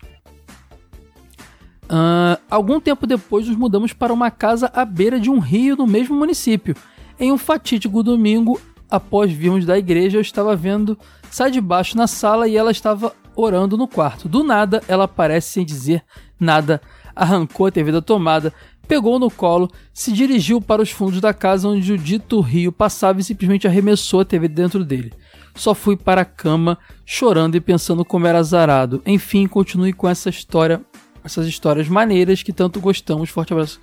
Ah, 1.88 2.38
algum 2.50 2.82
tempo 2.82 3.08
depois, 3.08 3.48
nos 3.48 3.56
mudamos 3.56 3.94
para 3.94 4.14
uma 4.14 4.30
casa 4.30 4.70
à 4.74 4.84
beira 4.84 5.20
de 5.20 5.30
um 5.30 5.40
rio 5.40 5.78
no 5.78 5.88
mesmo 5.88 6.16
município. 6.16 6.76
Em 7.18 7.32
um 7.32 7.38
fatídico 7.38 8.04
domingo, 8.04 8.60
após 8.90 9.32
virmos 9.32 9.66
da 9.66 9.78
igreja, 9.78 10.18
eu 10.18 10.22
estava 10.22 10.56
vendo 10.56 10.98
Sai 11.30 11.52
de 11.52 11.62
baixo 11.62 11.98
na 11.98 12.08
sala 12.08 12.48
e 12.48 12.56
ela 12.56 12.72
estava 12.72 13.14
orando 13.38 13.78
no 13.78 13.88
quarto. 13.88 14.28
Do 14.28 14.44
nada, 14.44 14.82
ela 14.88 15.04
aparece 15.06 15.52
sem 15.52 15.66
dizer 15.66 16.04
nada, 16.40 16.82
arrancou 17.16 17.68
a 17.68 17.72
TV 17.72 17.92
da 17.92 18.02
tomada, 18.02 18.52
pegou 18.88 19.20
no 19.20 19.30
colo, 19.30 19.70
se 19.94 20.12
dirigiu 20.12 20.60
para 20.62 20.82
os 20.82 20.92
fundos 20.92 21.22
da 21.22 21.34
casa 21.34 21.68
onde 21.68 21.94
o 21.94 21.98
dito 21.98 22.40
rio 22.42 22.72
passava 22.72 23.20
e 23.20 23.24
simplesmente 23.24 23.68
arremessou 23.68 24.22
a 24.22 24.26
TV 24.26 24.48
dentro 24.48 24.84
dele. 24.84 25.14
Só 25.56 25.74
fui 25.74 25.96
para 25.98 26.22
a 26.22 26.26
cama, 26.26 26.78
chorando 27.06 27.56
e 27.56 27.62
pensando 27.62 28.04
como 28.06 28.28
era 28.28 28.40
azarado. 28.40 29.02
Enfim, 29.06 29.48
continue 29.48 29.92
com 29.94 30.08
essa 30.08 30.30
história, 30.30 30.82
essas 31.24 31.48
histórias 31.48 31.88
maneiras 31.88 32.44
que 32.44 32.54
tanto 32.54 32.80
gostamos. 32.80 33.30
Forte 33.30 33.54
abraço. 33.54 33.80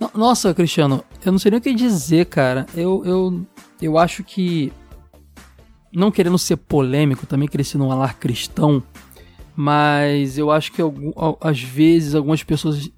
No- 0.00 0.10
Nossa, 0.14 0.52
Cristiano, 0.54 1.04
eu 1.24 1.30
não 1.30 1.38
sei 1.38 1.50
nem 1.50 1.58
o 1.60 1.62
que 1.62 1.74
dizer, 1.74 2.24
cara. 2.26 2.64
Eu, 2.74 3.02
eu, 3.04 3.46
eu 3.82 3.98
acho 3.98 4.24
que. 4.24 4.72
Não 5.94 6.10
querendo 6.10 6.38
ser 6.38 6.56
polêmico, 6.56 7.26
também 7.26 7.48
cresci 7.48 7.78
num 7.78 7.88
lar 7.88 8.18
cristão, 8.18 8.82
mas 9.54 10.36
eu 10.36 10.50
acho 10.50 10.72
que 10.72 10.82
às 11.40 11.60
vezes 11.60 12.14
algumas 12.14 12.42
pessoas 12.42 12.90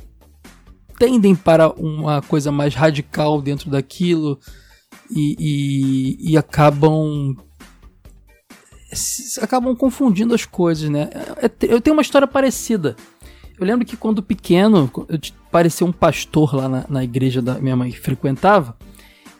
tendem 0.98 1.34
para 1.34 1.68
uma 1.70 2.22
coisa 2.22 2.50
mais 2.50 2.74
radical 2.74 3.42
dentro 3.42 3.68
daquilo 3.70 4.38
e, 5.10 5.36
e, 5.38 6.32
e 6.32 6.36
acabam 6.38 7.36
acabam 9.42 9.76
confundindo 9.76 10.34
as 10.34 10.46
coisas, 10.46 10.88
né? 10.88 11.10
É- 11.42 11.46
é- 11.46 11.50
Eu 11.74 11.80
tenho 11.80 11.94
uma 11.94 12.02
história 12.02 12.26
parecida. 12.26 12.96
Eu 13.58 13.66
lembro 13.66 13.84
que 13.86 13.96
quando 13.96 14.22
pequeno, 14.22 14.90
eu 15.08 15.18
apareceu 15.48 15.86
um 15.86 15.92
pastor 15.92 16.54
lá 16.54 16.68
na, 16.68 16.84
na 16.88 17.04
igreja 17.04 17.40
da 17.42 17.54
minha 17.58 17.76
mãe 17.76 17.90
que 17.90 17.98
frequentava, 18.00 18.76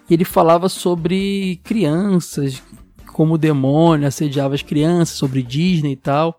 e 0.08 0.14
ele 0.14 0.24
falava 0.24 0.68
sobre 0.68 1.60
crianças, 1.64 2.62
como 3.16 3.32
o 3.32 3.38
demônio 3.38 4.06
assediava 4.06 4.54
as 4.54 4.60
crianças, 4.60 5.16
sobre 5.16 5.42
Disney 5.42 5.92
e 5.92 5.96
tal. 5.96 6.38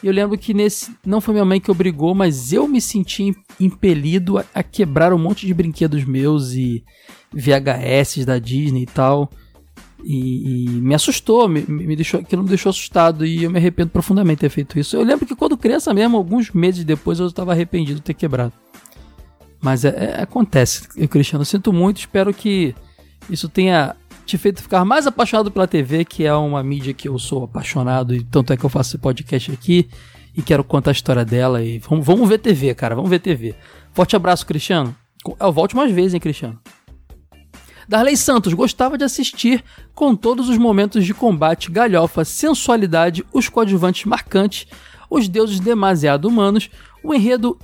E 0.00 0.06
eu 0.06 0.12
lembro 0.12 0.38
que 0.38 0.54
nesse. 0.54 0.94
Não 1.04 1.20
foi 1.20 1.34
minha 1.34 1.44
mãe 1.44 1.60
que 1.60 1.68
obrigou, 1.68 2.14
mas 2.14 2.52
eu 2.52 2.68
me 2.68 2.80
senti 2.80 3.24
im- 3.24 3.34
impelido 3.58 4.38
a, 4.38 4.44
a 4.54 4.62
quebrar 4.62 5.12
um 5.12 5.18
monte 5.18 5.48
de 5.48 5.52
brinquedos 5.52 6.04
meus 6.04 6.52
e 6.52 6.84
VHS 7.32 8.24
da 8.24 8.38
Disney 8.38 8.82
e 8.82 8.86
tal. 8.86 9.28
E, 10.04 10.66
e 10.66 10.68
me 10.68 10.94
assustou, 10.94 11.48
me, 11.48 11.62
me 11.62 11.96
deixou, 11.96 12.20
aquilo 12.20 12.44
me 12.44 12.48
deixou 12.50 12.70
assustado 12.70 13.26
e 13.26 13.42
eu 13.42 13.50
me 13.50 13.58
arrependo 13.58 13.90
profundamente 13.90 14.36
de 14.36 14.40
ter 14.42 14.50
feito 14.50 14.78
isso. 14.78 14.94
Eu 14.94 15.02
lembro 15.02 15.26
que 15.26 15.34
quando 15.34 15.56
criança 15.56 15.92
mesmo, 15.92 16.16
alguns 16.16 16.52
meses 16.52 16.84
depois, 16.84 17.18
eu 17.18 17.26
estava 17.26 17.50
arrependido 17.50 17.96
de 17.96 18.02
ter 18.02 18.14
quebrado. 18.14 18.52
Mas 19.60 19.84
é, 19.84 19.88
é- 19.88 20.22
acontece, 20.22 20.86
eu, 20.96 21.08
Cristiano. 21.08 21.42
Eu 21.42 21.46
sinto 21.46 21.72
muito, 21.72 21.98
espero 21.98 22.32
que 22.32 22.76
isso 23.28 23.48
tenha 23.48 23.96
te 24.26 24.36
feito 24.36 24.60
ficar 24.60 24.84
mais 24.84 25.06
apaixonado 25.06 25.50
pela 25.50 25.66
TV, 25.66 26.04
que 26.04 26.24
é 26.26 26.34
uma 26.34 26.62
mídia 26.62 26.92
que 26.92 27.08
eu 27.08 27.18
sou 27.18 27.44
apaixonado, 27.44 28.14
e 28.14 28.24
tanto 28.24 28.52
é 28.52 28.56
que 28.56 28.64
eu 28.64 28.68
faço 28.68 28.90
esse 28.90 28.98
podcast 28.98 29.52
aqui 29.52 29.88
e 30.36 30.42
quero 30.42 30.64
contar 30.64 30.90
a 30.90 30.92
história 30.92 31.24
dela. 31.24 31.62
E 31.62 31.78
vamos, 31.78 32.04
vamos 32.04 32.28
ver 32.28 32.38
TV, 32.38 32.74
cara, 32.74 32.94
vamos 32.94 33.08
ver 33.08 33.20
TV. 33.20 33.54
Forte 33.92 34.16
abraço, 34.16 34.44
Cristiano. 34.44 34.94
Eu 35.40 35.52
volte 35.52 35.76
mais 35.76 35.92
vezes, 35.92 36.14
hein, 36.14 36.20
Cristiano. 36.20 36.60
Darley 37.88 38.16
Santos 38.16 38.52
gostava 38.52 38.98
de 38.98 39.04
assistir 39.04 39.62
com 39.94 40.14
todos 40.16 40.48
os 40.48 40.58
momentos 40.58 41.04
de 41.04 41.14
combate, 41.14 41.70
galhofa, 41.70 42.24
sensualidade, 42.24 43.24
os 43.32 43.48
coadjuvantes 43.48 44.04
marcantes, 44.04 44.66
os 45.08 45.28
deuses 45.28 45.60
demasiado 45.60 46.26
humanos, 46.26 46.68
o 47.02 47.14
enredo 47.14 47.56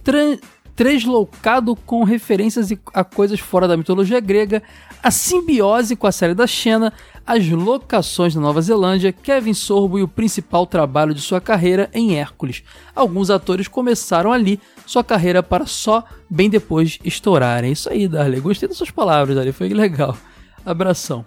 translocado 0.74 1.76
com 1.76 2.04
referências 2.04 2.72
a 2.92 3.04
coisas 3.04 3.40
fora 3.40 3.68
da 3.68 3.76
mitologia 3.76 4.20
grega, 4.20 4.62
a 5.02 5.10
simbiose 5.10 5.96
com 5.96 6.06
a 6.06 6.12
série 6.12 6.34
da 6.34 6.46
Xena, 6.46 6.92
as 7.26 7.48
locações 7.48 8.34
na 8.34 8.40
Nova 8.40 8.60
Zelândia, 8.60 9.12
Kevin 9.12 9.54
Sorbo 9.54 9.98
e 9.98 10.02
o 10.02 10.08
principal 10.08 10.66
trabalho 10.66 11.14
de 11.14 11.20
sua 11.20 11.40
carreira 11.40 11.88
em 11.92 12.16
Hércules. 12.16 12.62
Alguns 12.94 13.30
atores 13.30 13.68
começaram 13.68 14.32
ali 14.32 14.60
sua 14.86 15.04
carreira 15.04 15.42
para 15.42 15.66
só 15.66 16.04
bem 16.28 16.50
depois 16.50 16.98
estourarem. 17.04 17.72
Isso 17.72 17.90
aí, 17.90 18.08
Darley. 18.08 18.40
Gostei 18.40 18.68
das 18.68 18.78
suas 18.78 18.90
palavras, 18.90 19.36
Darley. 19.36 19.52
Foi 19.52 19.68
legal. 19.68 20.16
Abração. 20.64 21.24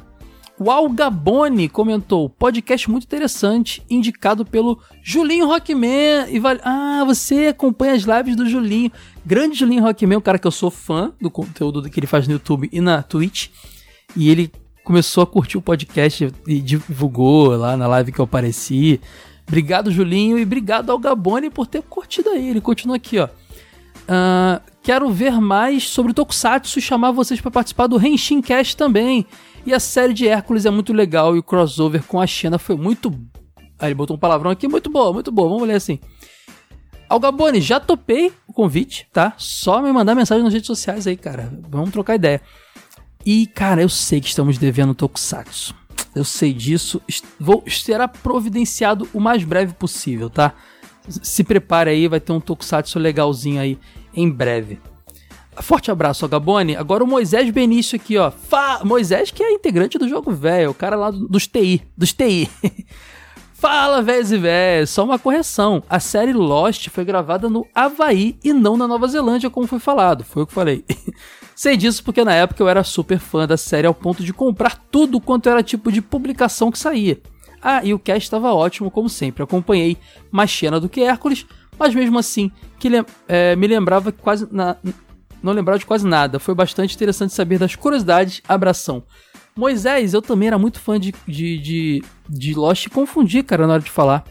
O 0.57 0.71
Al 0.71 0.87
Gaboni 0.89 1.67
comentou: 1.67 2.29
podcast 2.29 2.89
muito 2.89 3.03
interessante, 3.03 3.83
indicado 3.89 4.45
pelo 4.45 4.79
Julinho 5.03 5.47
Rockman. 5.47 6.27
E 6.29 6.39
vale... 6.39 6.61
Ah, 6.63 7.03
você 7.05 7.47
acompanha 7.47 7.93
as 7.93 8.03
lives 8.03 8.35
do 8.35 8.47
Julinho. 8.47 8.91
Grande 9.25 9.57
Julinho 9.57 9.83
Rockman, 9.83 10.17
um 10.17 10.21
cara 10.21 10.39
que 10.39 10.47
eu 10.47 10.51
sou 10.51 10.71
fã 10.71 11.11
do 11.19 11.29
conteúdo 11.29 11.89
que 11.89 11.99
ele 11.99 12.07
faz 12.07 12.27
no 12.27 12.33
YouTube 12.33 12.69
e 12.71 12.79
na 12.79 13.03
Twitch. 13.03 13.49
E 14.15 14.29
ele 14.29 14.49
começou 14.83 15.23
a 15.23 15.27
curtir 15.27 15.57
o 15.57 15.61
podcast 15.61 16.31
e 16.47 16.61
divulgou 16.61 17.57
lá 17.57 17.75
na 17.75 17.87
live 17.87 18.11
que 18.11 18.19
eu 18.19 18.25
apareci. 18.25 19.01
Obrigado, 19.47 19.91
Julinho, 19.91 20.37
e 20.37 20.43
obrigado 20.43 20.89
ao 20.89 20.97
Gaboni 20.97 21.49
por 21.49 21.67
ter 21.67 21.81
curtido 21.81 22.29
aí. 22.29 22.49
Ele 22.49 22.61
continua 22.61 22.95
aqui, 22.95 23.19
ó. 23.19 23.27
Ah, 24.07 24.61
quero 24.81 25.09
ver 25.09 25.41
mais 25.41 25.89
sobre 25.89 26.11
o 26.11 26.15
Tokusatsu 26.15 26.79
e 26.79 26.81
chamar 26.81 27.11
vocês 27.11 27.41
para 27.41 27.51
participar 27.51 27.87
do 27.87 27.99
Henshin 27.99 28.41
Cast 28.41 28.77
também. 28.77 29.25
E 29.65 29.73
a 29.73 29.79
série 29.79 30.13
de 30.13 30.27
Hércules 30.27 30.65
é 30.65 30.69
muito 30.69 30.93
legal 30.93 31.35
e 31.35 31.39
o 31.39 31.43
crossover 31.43 32.03
com 32.03 32.21
a 32.21 32.27
Xena 32.27 32.59
foi 32.59 32.75
muito. 32.75 33.09
Aí 33.79 33.87
ele 33.87 33.95
botou 33.95 34.15
um 34.15 34.19
palavrão 34.19 34.51
aqui, 34.51 34.67
muito 34.67 34.89
boa, 34.89 35.11
muito 35.11 35.31
boa. 35.31 35.49
Vamos 35.49 35.67
ler 35.67 35.75
assim. 35.75 35.99
Algabone, 37.09 37.61
já 37.61 37.79
topei 37.79 38.31
o 38.47 38.53
convite, 38.53 39.07
tá? 39.11 39.33
Só 39.37 39.81
me 39.81 39.91
mandar 39.91 40.15
mensagem 40.15 40.43
nas 40.43 40.53
redes 40.53 40.67
sociais 40.67 41.07
aí, 41.07 41.17
cara. 41.17 41.51
Vamos 41.67 41.91
trocar 41.91 42.15
ideia. 42.15 42.41
E, 43.25 43.47
cara, 43.47 43.81
eu 43.81 43.89
sei 43.89 44.21
que 44.21 44.27
estamos 44.27 44.57
devendo 44.57 44.93
Tokusatsu. 44.93 45.75
Eu 46.13 46.23
sei 46.23 46.53
disso. 46.53 47.01
Vou, 47.39 47.63
será 47.67 48.07
providenciado 48.07 49.07
o 49.13 49.19
mais 49.19 49.43
breve 49.43 49.73
possível, 49.73 50.29
tá? 50.29 50.53
Se 51.07 51.43
prepare 51.43 51.89
aí, 51.89 52.07
vai 52.07 52.19
ter 52.19 52.31
um 52.31 52.39
Tokusatsu 52.39 52.99
legalzinho 52.99 53.59
aí 53.59 53.79
em 54.15 54.29
breve. 54.29 54.79
Forte 55.61 55.89
abraço, 55.91 56.27
Gabone. 56.27 56.75
Agora 56.75 57.03
o 57.03 57.07
Moisés 57.07 57.49
Benício 57.51 57.95
aqui, 57.95 58.17
ó. 58.17 58.31
Fa 58.31 58.81
Moisés, 58.83 59.31
que 59.31 59.43
é 59.43 59.51
integrante 59.53 59.97
do 59.97 60.07
jogo 60.07 60.31
velho, 60.31 60.71
o 60.71 60.73
cara 60.73 60.95
lá 60.95 61.11
do- 61.11 61.27
dos 61.27 61.47
TI. 61.47 61.81
Dos 61.97 62.13
TI. 62.13 62.49
Fala, 63.53 64.01
velhos 64.01 64.31
e 64.31 64.37
velhos. 64.37 64.89
Só 64.89 65.03
uma 65.03 65.17
correção. 65.17 65.81
A 65.89 65.99
série 65.99 66.33
Lost 66.33 66.89
foi 66.89 67.05
gravada 67.05 67.49
no 67.49 67.65
Havaí 67.73 68.37
e 68.43 68.51
não 68.53 68.75
na 68.77 68.87
Nova 68.87 69.07
Zelândia, 69.07 69.49
como 69.49 69.65
foi 69.65 69.79
falado. 69.79 70.23
Foi 70.23 70.43
o 70.43 70.47
que 70.47 70.53
falei. 70.53 70.83
Sei 71.55 71.77
disso 71.77 72.03
porque 72.03 72.23
na 72.23 72.33
época 72.33 72.61
eu 72.61 72.67
era 72.67 72.83
super 72.83 73.17
fã 73.17 73.47
da 73.47 73.55
série 73.55 73.87
ao 73.87 73.93
ponto 73.93 74.21
de 74.23 74.33
comprar 74.33 74.77
tudo 74.91 75.21
quanto 75.21 75.47
era 75.47 75.63
tipo 75.63 75.89
de 75.91 76.01
publicação 76.01 76.69
que 76.69 76.77
saía. 76.77 77.17
Ah, 77.61 77.79
e 77.83 77.93
o 77.93 77.97
cast 77.99 78.23
estava 78.25 78.53
ótimo, 78.53 78.91
como 78.91 79.07
sempre. 79.07 79.41
Acompanhei 79.41 79.97
mais 80.29 80.49
Xena 80.49 80.79
do 80.79 80.89
que 80.89 81.01
Hércules, 81.01 81.45
mas 81.79 81.95
mesmo 81.95 82.19
assim, 82.19 82.51
que 82.77 82.89
lem- 82.89 83.05
eh, 83.27 83.55
me 83.55 83.65
lembrava 83.67 84.11
quase 84.11 84.47
na- 84.51 84.75
não 85.45 85.53
lembrava 85.53 85.79
de 85.79 85.85
quase 85.85 86.05
nada. 86.07 86.39
Foi 86.39 86.53
bastante 86.55 86.95
interessante 86.95 87.33
saber 87.33 87.59
das 87.59 87.75
curiosidades. 87.75 88.41
Abração. 88.47 89.03
Moisés, 89.55 90.13
eu 90.13 90.21
também 90.21 90.47
era 90.47 90.57
muito 90.57 90.79
fã 90.81 90.99
de, 90.99 91.13
de, 91.25 91.57
de, 91.59 92.03
de 92.27 92.53
Lost 92.53 92.87
e 92.87 92.89
confundi, 92.89 93.41
cara, 93.41 93.65
na 93.65 93.73
hora 93.73 93.81
de 93.83 93.89
falar. 93.91 94.25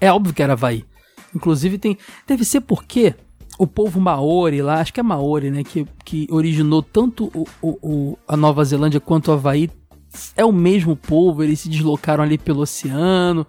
É 0.00 0.12
óbvio 0.12 0.32
que 0.34 0.42
era 0.42 0.52
Havaí. 0.52 0.84
Inclusive 1.34 1.78
tem. 1.78 1.96
Deve 2.26 2.44
ser 2.44 2.60
porque 2.60 3.14
o 3.58 3.66
povo 3.66 4.00
Maori 4.00 4.60
lá, 4.62 4.80
acho 4.80 4.92
que 4.92 5.00
é 5.00 5.02
Maori, 5.02 5.50
né? 5.50 5.64
Que, 5.64 5.86
que 6.04 6.26
originou 6.30 6.82
tanto 6.82 7.30
o, 7.34 7.46
o, 7.60 7.78
o- 7.82 8.18
a 8.28 8.36
Nova 8.36 8.64
Zelândia 8.64 9.00
quanto 9.00 9.28
o 9.28 9.32
Havaí. 9.34 9.70
É 10.36 10.44
o 10.44 10.52
mesmo 10.52 10.94
povo, 10.94 11.42
eles 11.42 11.60
se 11.60 11.68
deslocaram 11.70 12.22
ali 12.22 12.36
pelo 12.36 12.60
oceano. 12.60 13.46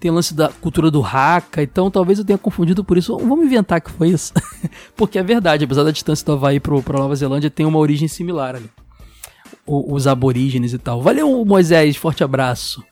Tem 0.00 0.10
o 0.10 0.14
lance 0.14 0.32
da 0.32 0.48
cultura 0.48 0.90
do 0.90 1.04
Haka, 1.04 1.62
então 1.62 1.90
talvez 1.90 2.18
eu 2.18 2.24
tenha 2.24 2.38
confundido 2.38 2.82
por 2.82 2.96
isso. 2.96 3.18
Vamos 3.18 3.44
inventar 3.44 3.82
que 3.82 3.90
foi 3.90 4.08
isso. 4.08 4.32
Porque 4.96 5.18
é 5.18 5.22
verdade, 5.22 5.64
apesar 5.64 5.84
da 5.84 5.90
distância 5.90 6.24
do 6.24 6.32
Havaí 6.32 6.58
pro, 6.58 6.82
pra 6.82 6.98
Nova 6.98 7.14
Zelândia, 7.14 7.50
tem 7.50 7.66
uma 7.66 7.78
origem 7.78 8.08
similar 8.08 8.56
ali. 8.56 8.70
O- 9.66 9.94
os 9.94 10.06
aborígenes 10.06 10.72
e 10.72 10.78
tal. 10.78 11.02
Valeu, 11.02 11.44
Moisés, 11.44 11.96
forte 11.96 12.24
abraço. 12.24 12.82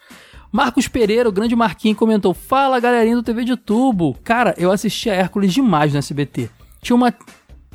Marcos 0.52 0.86
Pereira, 0.86 1.28
o 1.28 1.32
grande 1.32 1.56
Marquinhos, 1.56 1.98
comentou: 1.98 2.35
Fala 2.35 2.78
galerinha 2.78 3.16
do 3.16 3.22
TV 3.22 3.43
de 3.44 3.56
Tubo. 3.56 4.14
Cara, 4.22 4.55
eu 4.59 4.70
assisti 4.70 5.09
a 5.09 5.14
Hércules 5.14 5.52
demais 5.52 5.93
no 5.94 5.98
SBT. 5.98 6.51
Tinha 6.82 6.94
uma 6.97 7.12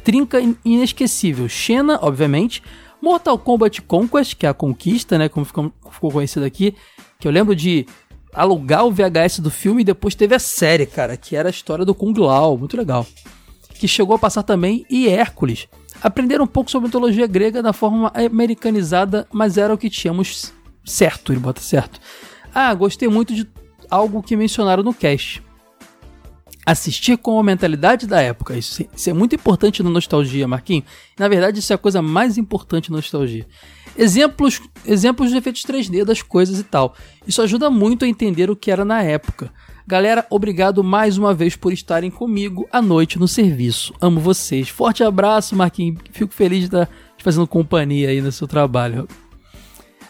trinca 0.03 0.39
in- 0.39 0.55
inesquecível. 0.63 1.49
Xena, 1.49 1.97
obviamente. 2.03 2.61
Mortal 3.01 3.37
Kombat 3.37 3.81
Conquest, 3.81 4.35
que 4.35 4.45
é 4.45 4.49
a 4.49 4.53
conquista, 4.53 5.17
né? 5.17 5.27
Como 5.27 5.43
ficou, 5.45 5.71
ficou 5.91 6.11
conhecido 6.11 6.45
aqui. 6.45 6.73
Que 7.19 7.27
eu 7.27 7.31
lembro 7.31 7.55
de 7.55 7.85
alugar 8.33 8.85
o 8.85 8.91
VHS 8.91 9.39
do 9.39 9.51
filme 9.51 9.81
e 9.81 9.85
depois 9.85 10.15
teve 10.15 10.33
a 10.35 10.39
série, 10.39 10.85
cara, 10.85 11.15
que 11.15 11.35
era 11.35 11.49
a 11.49 11.51
história 11.51 11.85
do 11.85 11.93
Kung 11.93 12.17
Lao. 12.17 12.57
Muito 12.57 12.75
legal. 12.75 13.05
Que 13.75 13.87
chegou 13.87 14.15
a 14.15 14.19
passar 14.19 14.43
também 14.43 14.85
e 14.89 15.07
Hércules. 15.07 15.67
Aprender 16.01 16.41
um 16.41 16.47
pouco 16.47 16.69
sobre 16.69 16.87
mitologia 16.87 17.27
grega 17.27 17.61
da 17.61 17.71
forma 17.71 18.11
americanizada, 18.15 19.27
mas 19.31 19.57
era 19.57 19.73
o 19.73 19.77
que 19.77 19.89
tínhamos 19.89 20.53
certo, 20.83 21.31
ele 21.31 21.39
bota 21.39 21.61
certo. 21.61 21.99
Ah, 22.53 22.73
gostei 22.73 23.07
muito 23.07 23.33
de 23.33 23.47
algo 23.89 24.21
que 24.21 24.35
mencionaram 24.35 24.83
no 24.83 24.93
cast. 24.93 25.41
Assistir 26.65 27.17
com 27.17 27.39
a 27.39 27.43
mentalidade 27.43 28.07
da 28.07 28.21
época. 28.21 28.55
Isso, 28.57 28.85
isso 28.95 29.09
é 29.09 29.13
muito 29.13 29.35
importante 29.35 29.83
no 29.83 29.89
Nostalgia, 29.89 30.47
Marquinhos. 30.47 30.85
Na 31.17 31.27
verdade, 31.27 31.59
isso 31.59 31.73
é 31.73 31.75
a 31.75 31.79
coisa 31.79 32.01
mais 32.01 32.37
importante 32.37 32.89
no 32.89 32.97
Nostalgia. 32.97 33.45
Exemplos, 33.97 34.61
exemplos 34.85 35.29
de 35.29 35.37
efeitos 35.37 35.63
3D 35.63 36.03
das 36.03 36.21
coisas 36.21 36.59
e 36.59 36.63
tal. 36.63 36.95
Isso 37.27 37.41
ajuda 37.41 37.69
muito 37.69 38.05
a 38.05 38.07
entender 38.07 38.49
o 38.49 38.55
que 38.55 38.71
era 38.71 38.83
na 38.83 39.01
época. 39.01 39.51
Galera, 39.85 40.25
obrigado 40.29 40.83
mais 40.83 41.17
uma 41.17 41.33
vez 41.33 41.55
por 41.55 41.73
estarem 41.73 42.09
comigo 42.09 42.67
à 42.71 42.81
noite 42.81 43.19
no 43.19 43.27
serviço. 43.27 43.93
Amo 44.01 44.19
vocês. 44.19 44.69
Forte 44.69 45.03
abraço, 45.03 45.55
Marquinhos. 45.55 45.99
Fico 46.11 46.33
feliz 46.33 46.59
de 46.59 46.65
estar 46.65 46.89
te 47.17 47.23
fazendo 47.23 47.45
companhia 47.45 48.09
aí 48.09 48.21
no 48.21 48.31
seu 48.31 48.47
trabalho. 48.47 49.07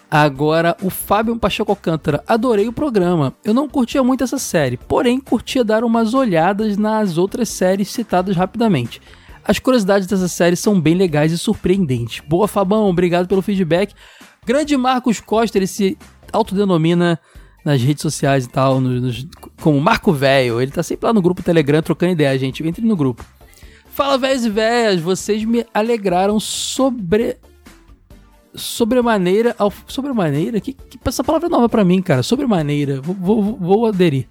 Agora, 0.09 0.77
o 0.83 0.91
Fábio 0.91 1.35
Pacheco 1.39 1.71
Alcântara. 1.71 2.23
Adorei 2.27 2.67
o 2.67 2.73
programa. 2.73 3.33
Eu 3.43 3.51
não 3.51 3.67
curtia 3.67 4.03
muito 4.03 4.23
essa 4.23 4.37
série, 4.37 4.77
porém 4.77 5.19
curtia 5.19 5.63
dar 5.63 5.83
umas 5.83 6.13
olhadas 6.13 6.77
nas 6.77 7.17
outras 7.17 7.49
séries 7.49 7.89
citadas 7.89 8.35
rapidamente. 8.35 9.01
As 9.45 9.59
curiosidades 9.59 10.07
dessa 10.07 10.27
série 10.27 10.55
são 10.55 10.79
bem 10.79 10.95
legais 10.95 11.31
e 11.31 11.37
surpreendentes. 11.37 12.21
Boa, 12.27 12.47
Fabão, 12.47 12.89
obrigado 12.89 13.27
pelo 13.27 13.41
feedback. 13.41 13.93
Grande 14.45 14.75
Marcos 14.77 15.19
Costa, 15.19 15.57
ele 15.57 15.67
se 15.67 15.97
autodenomina 16.31 17.19
nas 17.65 17.81
redes 17.81 18.01
sociais 18.01 18.45
e 18.45 18.49
tal, 18.49 18.79
nos, 18.81 19.01
nos- 19.01 19.27
como 19.61 19.79
Marco 19.79 20.11
Velho. 20.13 20.61
Ele 20.61 20.71
tá 20.71 20.81
sempre 20.83 21.07
lá 21.07 21.13
no 21.13 21.21
grupo 21.21 21.43
Telegram 21.43 21.81
trocando 21.81 22.13
ideia, 22.13 22.37
gente. 22.39 22.65
Entre 22.65 22.85
no 22.85 22.95
grupo. 22.95 23.25
Fala, 23.91 24.17
velhos 24.17 24.43
e 24.45 24.49
velhas, 24.49 24.99
vocês 25.01 25.43
me 25.45 25.65
alegraram 25.73 26.39
sobre 26.39 27.37
sobremaneira 28.55 29.55
ao 29.57 29.71
sobremaneira 29.87 30.59
que, 30.61 30.73
que 30.73 30.99
essa 31.05 31.23
palavra 31.23 31.47
é 31.47 31.49
nova 31.49 31.67
pra 31.67 31.83
mim 31.83 32.03
cara 32.03 32.21
sobremaneira 32.21 33.01
vou, 33.01 33.15
vou, 33.15 33.57
vou 33.57 33.85
aderir 33.87 34.27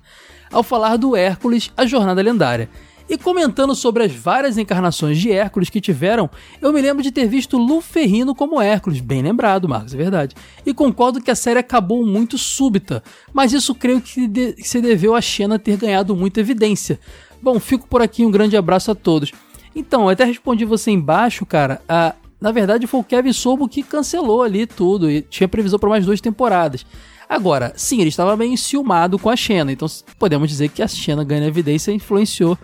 ao 0.53 0.63
falar 0.63 0.97
do 0.97 1.17
Hércules 1.17 1.73
a 1.77 1.85
jornada 1.87 2.23
lendária 2.23 2.69
e 3.09 3.19
comentando 3.19 3.75
sobre 3.75 4.05
as 4.05 4.13
várias 4.13 4.59
encarnações 4.59 5.19
de 5.19 5.31
Hércules 5.31 5.71
que 5.71 5.81
tiveram 5.81 6.31
eu 6.61 6.73
me 6.73 6.81
lembro 6.81 7.03
de 7.03 7.11
ter 7.11 7.27
visto 7.27 7.59
Lu 7.59 7.81
Ferrino 7.81 8.35
como 8.35 8.61
Hércules 8.61 9.01
bem 9.01 9.23
lembrado 9.23 9.69
Marcos 9.69 9.95
é 9.95 9.97
verdade. 9.97 10.35
E 10.65 10.73
concordo 10.73 11.21
que 11.21 11.31
a 11.31 11.35
série 11.35 11.59
acabou 11.59 12.05
muito 12.07 12.39
súbita 12.39 13.03
mas 13.33 13.53
isso 13.53 13.75
creio 13.75 14.01
que 14.01 14.55
se 14.59 14.81
deveu 14.81 15.15
a 15.15 15.21
Xena 15.21 15.59
ter 15.59 15.77
ganhado 15.77 16.15
muita 16.17 16.41
evidência. 16.41 16.99
Bom 17.41 17.59
fico 17.59 17.87
por 17.89 18.03
aqui 18.03 18.25
um 18.25 18.31
grande 18.31 18.57
abraço 18.57 18.91
a 18.91 18.95
todos. 18.95 19.33
Então 19.75 20.03
eu 20.03 20.09
até 20.11 20.25
respondi 20.25 20.65
você 20.65 20.91
embaixo 20.91 21.47
cara 21.47 21.81
a 21.89 22.15
na 22.43 22.51
verdade, 22.51 22.89
foi 22.89 22.99
o 22.99 23.05
Kevin 23.05 23.33
Sorbo 23.33 23.69
que 23.69 23.85
cancelou 23.85 24.43
ali 24.43 24.67
tudo 24.67 25.09
e 25.09 25.23
tinha 25.23 25.47
previsão 25.47 25.79
para 25.79 25.89
mais 25.89 26.05
duas 26.05 26.21
temporadas. 26.21 26.85
Agora, 27.29 27.73
sim, 27.77 28.01
ele 28.01 28.09
estava 28.09 28.37
meio 28.37 28.53
enciumado 28.53 29.17
com 29.17 29.31
a 29.31 29.37
Xena, 29.37 29.71
então 29.71 29.87
podemos 30.19 30.51
dizer 30.51 30.69
que 30.69 30.83
a 30.83 30.89
Xena 30.89 31.23
ganha 31.23 31.47
evidência 31.47 31.93
e 31.93 31.95
influenciou 31.95 32.59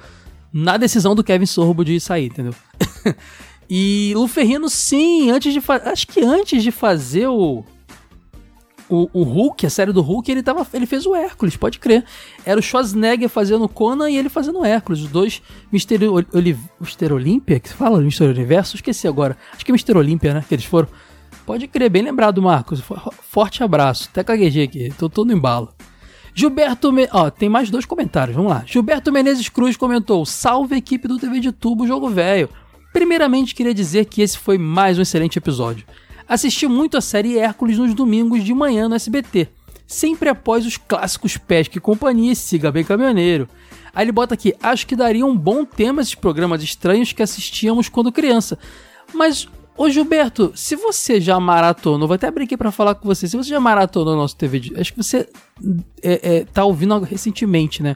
na 0.52 0.76
decisão 0.76 1.14
do 1.14 1.24
Kevin 1.24 1.46
Sorbo 1.46 1.84
de 1.84 2.00
sair, 2.00 2.26
entendeu? 2.26 2.54
e 3.68 4.12
o 4.16 4.26
Ferrino, 4.26 4.68
sim, 4.68 5.30
antes 5.30 5.52
de. 5.52 5.60
Acho 5.84 6.06
que 6.06 6.22
antes 6.22 6.62
de 6.62 6.70
fazer 6.70 7.28
o. 7.28 7.64
O, 8.90 9.06
o 9.12 9.22
Hulk, 9.22 9.66
a 9.66 9.70
série 9.70 9.92
do 9.92 10.00
Hulk, 10.00 10.30
ele, 10.30 10.42
tava, 10.42 10.66
ele 10.72 10.86
fez 10.86 11.04
o 11.04 11.14
Hércules, 11.14 11.58
pode 11.58 11.78
crer. 11.78 12.06
Era 12.42 12.58
o 12.58 12.62
Schwarzenegger 12.62 13.28
fazendo 13.28 13.68
Conan 13.68 14.08
e 14.08 14.16
ele 14.16 14.30
fazendo 14.30 14.64
Hércules. 14.64 15.02
Os 15.02 15.10
dois 15.10 15.42
Mister, 15.70 16.00
Oli, 16.10 16.58
Mister 16.80 17.12
Olímpia, 17.12 17.60
que 17.60 17.68
fala 17.68 18.00
Mister 18.00 18.30
Universo, 18.30 18.76
esqueci 18.76 19.06
agora. 19.06 19.36
Acho 19.52 19.62
que 19.62 19.70
é 19.70 19.74
Mister 19.74 19.94
Olímpia, 19.94 20.32
né? 20.32 20.42
Que 20.48 20.54
eles 20.54 20.64
foram. 20.64 20.88
Pode 21.44 21.68
crer, 21.68 21.90
bem 21.90 22.02
lembrado, 22.02 22.40
Marcos. 22.40 22.82
Forte 23.22 23.62
abraço. 23.62 24.08
Até 24.10 24.24
caguejei 24.24 24.64
aqui, 24.64 24.90
tô 24.98 25.10
todo 25.10 25.34
embalo. 25.34 25.74
Gilberto. 26.38 26.92
Me... 26.92 27.08
Ó, 27.10 27.30
tem 27.30 27.48
mais 27.48 27.68
dois 27.68 27.84
comentários, 27.84 28.36
vamos 28.36 28.52
lá. 28.52 28.62
Gilberto 28.64 29.10
Menezes 29.10 29.48
Cruz 29.48 29.76
comentou: 29.76 30.24
Salve 30.24 30.76
equipe 30.76 31.08
do 31.08 31.18
TV 31.18 31.40
de 31.40 31.50
Tubo 31.50 31.84
Jogo 31.84 32.08
Velho. 32.08 32.48
Primeiramente, 32.92 33.56
queria 33.56 33.74
dizer 33.74 34.04
que 34.04 34.22
esse 34.22 34.38
foi 34.38 34.56
mais 34.56 34.96
um 34.96 35.02
excelente 35.02 35.36
episódio. 35.36 35.84
Assisti 36.28 36.68
muito 36.68 36.96
a 36.96 37.00
série 37.00 37.36
Hércules 37.36 37.76
nos 37.76 37.92
domingos 37.92 38.44
de 38.44 38.54
manhã 38.54 38.88
no 38.88 38.94
SBT, 38.94 39.48
sempre 39.84 40.28
após 40.28 40.64
os 40.64 40.76
clássicos 40.76 41.36
Pesca 41.36 41.76
e 41.76 41.80
Companhia 41.80 42.30
e 42.30 42.36
Siga 42.36 42.70
Bem 42.70 42.84
Caminhoneiro. 42.84 43.48
Aí 43.92 44.04
ele 44.04 44.12
bota 44.12 44.34
aqui: 44.34 44.54
Acho 44.62 44.86
que 44.86 44.94
daria 44.94 45.26
um 45.26 45.36
bom 45.36 45.64
tema 45.64 46.02
esses 46.02 46.14
programas 46.14 46.62
estranhos 46.62 47.12
que 47.12 47.20
assistíamos 47.20 47.88
quando 47.88 48.12
criança. 48.12 48.56
Mas 49.12 49.48
Ô 49.78 49.88
Gilberto, 49.88 50.50
se 50.56 50.74
você 50.74 51.20
já 51.20 51.38
maratonou, 51.38 52.08
vou 52.08 52.16
até 52.16 52.26
abrir 52.26 52.44
aqui 52.44 52.56
pra 52.56 52.72
falar 52.72 52.96
com 52.96 53.06
você, 53.06 53.28
se 53.28 53.36
você 53.36 53.50
já 53.50 53.60
maratonou 53.60 54.16
nosso 54.16 54.36
TV, 54.36 54.58
de, 54.58 54.76
acho 54.80 54.92
que 54.92 55.00
você 55.00 55.28
é, 56.02 56.38
é, 56.38 56.44
tá 56.46 56.64
ouvindo 56.64 56.98
recentemente, 56.98 57.80
né? 57.80 57.94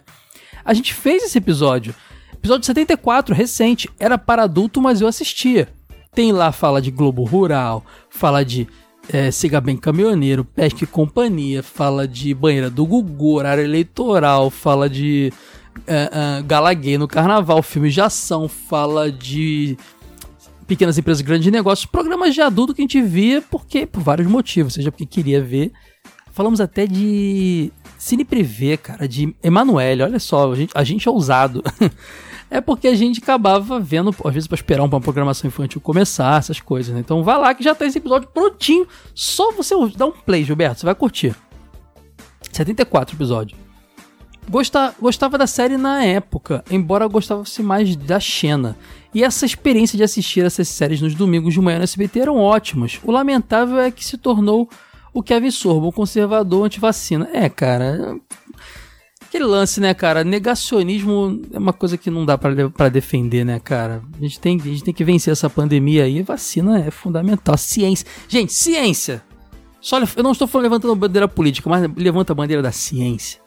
A 0.65 0.73
gente 0.75 0.95
fez 0.95 1.25
esse 1.25 1.39
episódio, 1.39 1.93
episódio 2.33 2.65
74, 2.67 3.35
recente, 3.35 3.91
era 3.99 4.17
para 4.17 4.45
adulto, 4.45 4.81
mas 4.81 5.01
eu 5.01 5.09
assistia. 5.09 5.69
Tem 6.15 6.31
lá 6.31 6.53
fala 6.53 6.81
de 6.81 6.93
Globo 6.93 7.25
Rural, 7.25 7.85
fala 8.09 8.45
de 8.45 8.69
é, 9.13 9.33
Siga 9.33 9.61
Bem 9.61 9.77
Caminhoneiro, 9.77 10.45
Pesca 10.45 10.85
e 10.85 10.87
Companhia, 10.87 11.65
fala 11.65 12.07
de 12.07 12.33
Banheira 12.33 12.71
do 12.71 12.87
Gugu, 12.87 13.35
horário 13.35 13.65
eleitoral, 13.65 14.51
fala 14.51 14.89
de 14.89 15.33
é, 15.85 16.11
é, 16.13 16.43
Galaguei 16.43 16.97
no 16.97 17.09
Carnaval, 17.09 17.61
filme 17.61 17.91
de 17.91 18.01
ação, 18.01 18.47
fala 18.47 19.11
de 19.11 19.77
pequenas 20.73 20.97
empresas, 20.97 21.21
grandes 21.21 21.53
negócios, 21.53 21.85
programas 21.85 22.33
de 22.33 22.41
adulto 22.41 22.73
que 22.73 22.81
a 22.81 22.85
gente 22.85 23.03
via 23.03 23.43
porque 23.43 23.85
por 23.85 24.03
vários 24.03 24.27
motivos, 24.27 24.73
seja 24.73 24.91
porque 24.91 25.05
queria 25.05 25.43
ver. 25.43 25.71
Falamos 26.33 26.63
até 26.63 26.87
de 26.87 27.71
Cine 27.99 28.25
Privé, 28.25 28.79
cara, 28.79 29.07
de 29.07 29.37
Emanuele, 29.43 30.03
olha 30.03 30.19
só, 30.19 30.51
a 30.51 30.55
gente, 30.55 30.73
a 30.75 30.83
gente 30.83 31.07
é 31.07 31.11
ousado. 31.11 31.63
é 32.51 32.59
porque 32.59 32.89
a 32.89 32.95
gente 32.95 33.21
acabava 33.21 33.79
vendo, 33.79 34.15
às 34.25 34.33
vezes, 34.33 34.47
pra 34.47 34.55
esperar 34.55 34.83
uma 34.83 34.99
programação 34.99 35.47
infantil 35.47 35.79
começar, 35.79 36.39
essas 36.39 36.59
coisas, 36.59 36.95
né? 36.95 37.01
Então 37.01 37.23
vai 37.23 37.39
lá 37.39 37.55
que 37.55 37.63
já 37.63 37.75
tá 37.75 37.85
esse 37.85 37.99
episódio 37.99 38.31
prontinho. 38.33 38.89
Só 39.15 39.53
você 39.53 39.75
dar 39.95 40.07
um 40.07 40.13
play, 40.13 40.43
Gilberto, 40.43 40.81
você 40.81 40.87
vai 40.87 40.95
curtir. 40.95 41.37
74 42.51 43.15
episódio. 43.15 43.62
Gosta, 44.49 44.95
gostava 45.01 45.39
da 45.39 45.47
série 45.47 45.77
na 45.77 46.05
época, 46.05 46.65
embora 46.71 47.07
gostasse 47.07 47.63
mais 47.63 47.95
da 47.97 48.19
Xena. 48.19 48.77
E 49.15 49.23
essa 49.23 49.47
experiência 49.47 49.97
de 49.97 50.03
assistir 50.03 50.45
essas 50.45 50.69
séries 50.69 51.01
nos 51.01 51.15
domingos 51.15 51.55
de 51.55 51.61
manhã 51.61 51.79
no 51.79 51.85
SBT 51.85 52.21
eram 52.21 52.39
ótimas. 52.39 52.99
O 53.05 53.11
lamentável 53.11 53.79
é 53.79 53.91
que 53.91 54.05
se 54.05 54.17
tornou 54.17 54.69
o 55.13 55.23
Kevin 55.23 55.51
Sorbo, 55.51 55.89
um 55.89 55.93
conservador 55.93 56.67
antivacina. 56.67 57.29
É, 57.33 57.49
cara. 57.49 58.17
Aquele 59.21 59.45
lance, 59.45 59.81
né, 59.81 59.95
cara? 59.95 60.25
Negacionismo 60.25 61.41
é 61.53 61.59
uma 61.59 61.73
coisa 61.73 61.97
que 61.97 62.11
não 62.11 62.25
dá 62.25 62.37
para 62.37 62.89
defender, 62.89 63.45
né, 63.45 63.61
cara? 63.61 64.03
A 64.19 64.21
gente, 64.21 64.41
tem, 64.41 64.59
a 64.59 64.65
gente 64.65 64.85
tem 64.85 64.95
que 64.95 65.05
vencer 65.05 65.33
essa 65.33 65.49
pandemia 65.49 66.05
aí. 66.05 66.23
Vacina 66.23 66.81
é 66.81 66.91
fundamental. 66.91 67.57
Ciência. 67.57 68.07
Gente, 68.29 68.53
ciência! 68.53 69.23
Só, 69.81 69.99
eu 69.99 70.23
não 70.23 70.33
estou 70.33 70.49
levantando 70.61 70.93
a 70.93 70.97
bandeira 70.97 71.27
política, 71.27 71.69
mas 71.69 71.91
levanta 71.97 72.33
a 72.33 72.37
bandeira 72.37 72.63
da 72.63 72.71
ciência. 72.71 73.42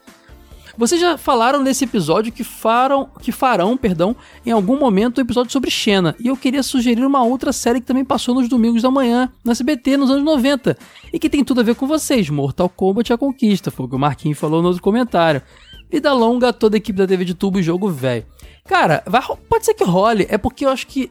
Vocês 0.77 0.99
já 0.99 1.17
falaram 1.17 1.61
nesse 1.61 1.85
episódio 1.85 2.33
que 2.33 2.43
farão, 2.43 3.09
que 3.21 3.31
farão, 3.31 3.77
perdão, 3.77 4.13
em 4.45 4.51
algum 4.51 4.77
momento 4.77 5.19
um 5.19 5.21
episódio 5.21 5.51
sobre 5.51 5.71
Xena. 5.71 6.13
E 6.19 6.27
eu 6.27 6.35
queria 6.35 6.61
sugerir 6.61 7.05
uma 7.05 7.23
outra 7.23 7.53
série 7.53 7.79
que 7.79 7.85
também 7.87 8.03
passou 8.03 8.35
nos 8.35 8.49
domingos 8.49 8.81
da 8.81 8.91
manhã, 8.91 9.31
na 9.43 9.53
SBT, 9.53 9.95
nos 9.95 10.11
anos 10.11 10.25
90. 10.25 10.77
E 11.13 11.17
que 11.17 11.29
tem 11.29 11.45
tudo 11.45 11.61
a 11.61 11.63
ver 11.63 11.75
com 11.75 11.87
vocês, 11.87 12.29
Mortal 12.29 12.67
Kombat 12.67 13.13
A 13.13 13.17
Conquista, 13.17 13.71
foi 13.71 13.85
o 13.85 13.89
que 13.89 13.95
o 13.95 13.99
Marquinhos 13.99 14.37
falou 14.37 14.61
no 14.61 14.67
outro 14.67 14.83
comentário. 14.83 15.41
Vida 15.89 16.11
longa 16.11 16.49
a 16.49 16.53
toda 16.53 16.75
a 16.75 16.79
equipe 16.79 16.97
da 16.97 17.07
TV 17.07 17.23
de 17.23 17.33
tubo 17.33 17.57
e 17.57 17.63
jogo 17.63 17.89
velho. 17.89 18.25
Cara, 18.65 19.01
vai, 19.05 19.21
pode 19.47 19.65
ser 19.65 19.75
que 19.75 19.83
role, 19.83 20.27
é 20.29 20.37
porque 20.37 20.65
eu 20.65 20.69
acho 20.69 20.87
que 20.87 21.09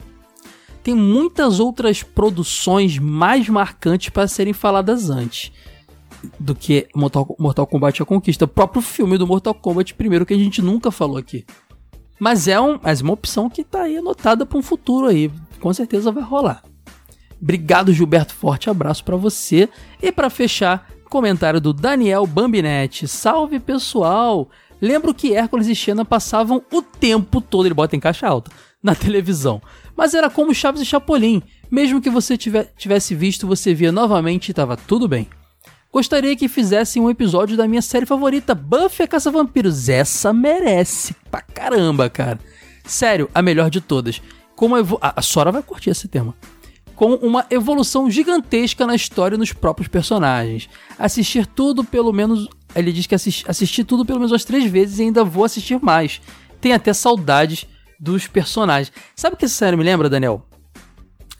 tem 0.83 0.95
muitas 0.95 1.59
outras 1.59 2.03
produções 2.03 2.99
mais 2.99 3.49
marcantes 3.49 4.11
para 4.11 4.29
serem 4.29 4.53
faladas 4.53 5.09
antes 5.09 5.51
do 6.39 6.55
que 6.55 6.87
Mortal, 6.95 7.35
Mortal 7.39 7.67
Kombat 7.67 8.03
A 8.03 8.07
Conquista. 8.07 8.45
O 8.45 8.49
próprio 8.49 8.83
filme 8.83 9.19
do 9.19 9.27
Mortal 9.27 9.55
Kombat, 9.55 9.95
primeiro, 9.95 10.27
que 10.27 10.35
a 10.35 10.39
gente 10.39 10.63
nunca 10.63 10.91
falou 10.91 11.17
aqui. 11.17 11.45
Mas 12.19 12.49
é, 12.49 12.61
um, 12.61 12.79
mas 12.83 13.01
uma 13.01 13.13
opção 13.13 13.51
que 13.51 13.65
tá 13.65 13.83
aí 13.83 13.97
anotada 13.97 14.47
para 14.47 14.59
um 14.59 14.63
futuro 14.63 15.07
aí. 15.07 15.31
Com 15.61 15.73
certeza 15.73 16.13
vai 16.13 16.23
rolar. 16.23 16.63
Obrigado, 17.41 17.93
Gilberto. 17.93 18.35
Forte 18.35 18.71
abraço 18.71 19.05
para 19.05 19.17
você. 19.17 19.69
E 20.01 20.13
para 20.13 20.31
fechar, 20.31 20.89
comentário 21.11 21.61
do 21.61 21.73
Daniel 21.73 22.27
Bambinetti. 22.27 23.07
Salve, 23.07 23.61
pessoal! 23.61 24.49
Lembro 24.81 25.15
que 25.15 25.35
Hércules 25.35 25.69
e 25.69 25.75
Xena 25.75 26.05
passavam 26.05 26.63
o 26.73 26.83
tempo 26.83 27.41
todo, 27.41 27.67
ele 27.67 27.75
bota 27.75 27.97
em 27.97 28.01
caixa 28.01 28.27
alta, 28.27 28.51
na 28.83 28.93
televisão. 28.97 29.63
Mas 29.97 30.13
era 30.13 30.29
como 30.29 30.55
Chaves 30.55 30.83
e 30.83 30.85
Chapolin. 30.85 31.43
Mesmo 31.71 32.01
que 32.01 32.11
você 32.11 32.37
tivesse 32.37 33.15
visto, 33.15 33.47
você 33.47 33.73
via 33.73 33.93
novamente 33.93 34.49
e 34.49 34.53
estava 34.53 34.77
tudo 34.77 35.09
bem. 35.09 35.29
Gostaria 35.95 36.35
que 36.35 36.49
fizessem 36.49 37.01
um 37.01 37.09
episódio 37.09 37.57
da 37.57 37.69
minha 37.69 37.81
série 37.81 38.05
favorita, 38.05 38.53
Buffy 38.53 39.05
a 39.05 39.07
Caça-Vampiros. 39.07 39.89
Essa 39.89 40.33
merece 40.33 41.15
pra 41.31 41.41
caramba, 41.41 42.11
cara. 42.11 42.41
Sério, 42.85 43.31
a 43.33 43.41
melhor 43.41 43.71
de 43.71 43.81
todas. 43.81 44.21
Como 44.57 44.77
evo... 44.77 44.99
A 45.01 45.23
Sora 45.23 45.53
vai 45.53 45.63
curtir 45.63 45.91
esse 45.91 46.09
tema. 46.09 46.35
Com 46.97 47.15
uma 47.15 47.47
evolução 47.49 48.11
gigantesca 48.11 48.85
na 48.89 48.97
história 48.97 49.37
e 49.37 49.39
nos 49.39 49.53
próprios 49.53 49.87
personagens. 49.87 50.69
Assistir 50.99 51.47
tudo 51.47 51.85
pelo 51.85 52.13
menos. 52.13 52.49
Ele 52.75 52.91
diz 52.91 53.07
que 53.07 53.15
assisti, 53.15 53.49
assisti 53.49 53.85
tudo 53.85 54.05
pelo 54.05 54.19
menos 54.19 54.33
umas 54.33 54.45
três 54.45 54.69
vezes 54.69 54.99
e 54.99 55.03
ainda 55.03 55.23
vou 55.23 55.45
assistir 55.45 55.81
mais. 55.81 56.21
Tem 56.61 56.73
até 56.73 56.93
saudades 56.93 57.69
dos 58.01 58.27
personagens. 58.27 58.91
Sabe 59.15 59.37
o 59.37 59.39
que 59.39 59.45
essa 59.45 59.55
série 59.55 59.77
me 59.77 59.85
lembra, 59.85 60.11
Daniel? 60.11 60.45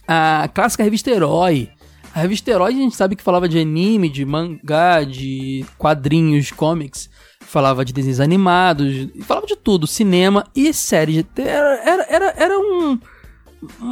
A 0.07 0.49
clássica 0.55 0.85
revista 0.85 1.11
Herói 1.11 1.71
a 2.15 2.21
revista 2.21 2.49
Herói 2.49 2.73
a 2.73 2.77
gente 2.77 2.95
sabe 2.95 3.17
que 3.17 3.23
falava 3.25 3.49
de 3.49 3.59
anime, 3.59 4.09
de 4.09 4.25
mangá, 4.25 5.03
de 5.03 5.67
quadrinhos, 5.77 6.53
comics, 6.53 7.11
falava 7.41 7.85
de 7.85 7.93
desenhos 7.93 8.21
animados, 8.21 9.09
falava 9.23 9.49
de 9.49 9.57
tudo, 9.57 9.85
cinema 9.85 10.47
e 10.55 10.73
séries. 10.73 11.25
Era, 11.37 11.83
era, 11.83 12.07
era, 12.09 12.35
era 12.37 12.59
um. 12.59 13.01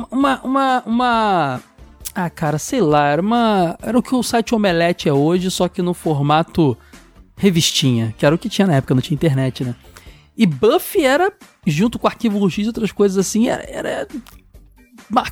Uma, 0.09 0.41
uma, 0.43 0.83
uma. 0.87 1.61
Ah, 2.15 2.31
cara, 2.31 2.59
sei 2.59 2.81
lá, 2.81 3.09
era 3.09 3.21
uma. 3.21 3.77
Era 3.83 3.99
o 3.99 4.03
que 4.03 4.15
o 4.15 4.23
site 4.23 4.55
Omelete 4.55 5.09
é 5.09 5.13
hoje, 5.13 5.51
só 5.51 5.67
que 5.67 5.83
no 5.83 5.93
formato 5.93 6.79
revistinha, 7.37 8.15
que 8.17 8.25
era 8.25 8.33
o 8.33 8.39
que 8.39 8.49
tinha 8.49 8.69
na 8.69 8.77
época, 8.77 8.95
não 8.95 9.03
tinha 9.03 9.17
internet, 9.17 9.65
né? 9.65 9.75
E 10.37 10.47
Buffy 10.47 11.05
era, 11.05 11.33
junto 11.67 11.99
com 11.99 12.07
o 12.07 12.11
Arquivo 12.11 12.49
X 12.49 12.65
e 12.65 12.69
outras 12.69 12.93
coisas 12.93 13.19
assim, 13.19 13.49
era, 13.49 13.65
era 13.69 14.09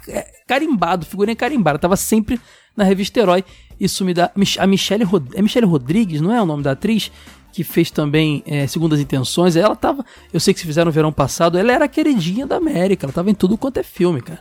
é, 0.09 0.27
carimbado, 0.47 1.07
figurinha 1.07 1.37
carimbada. 1.37 1.79
Tava 1.79 1.97
sempre 1.97 2.41
na 2.77 2.85
revista 2.85 3.21
Herói. 3.21 3.45
Isso 3.79 4.05
me 4.05 4.13
dá. 4.13 4.31
A 4.59 4.67
Michelle, 4.67 5.05
Rod... 5.05 5.29
é 5.35 5.43
Michelle 5.43 5.67
Rodrigues, 5.67 6.21
não 6.21 6.35
é 6.35 6.43
o 6.43 6.47
nome 6.47 6.63
da 6.63 6.73
atriz? 6.73 7.11
Que 7.53 7.65
fez 7.65 7.91
também 7.91 8.43
é, 8.47 8.67
Segundas 8.67 9.01
Intenções. 9.01 9.57
Ela 9.57 9.75
tava. 9.75 10.05
Eu 10.33 10.39
sei 10.39 10.55
que 10.55 10.61
se 10.61 10.67
fizeram 10.67 10.87
no 10.87 10.93
verão 10.93 11.13
passado. 11.13 11.59
Ela 11.59 11.73
era 11.73 11.85
a 11.87 11.89
queridinha 11.89 12.47
da 12.47 12.57
América. 12.57 13.07
Ela 13.07 13.13
tava 13.13 13.31
em 13.31 13.35
tudo 13.35 13.59
quanto 13.59 13.79
é 13.79 13.83
filme, 13.83 14.21
cara. 14.21 14.41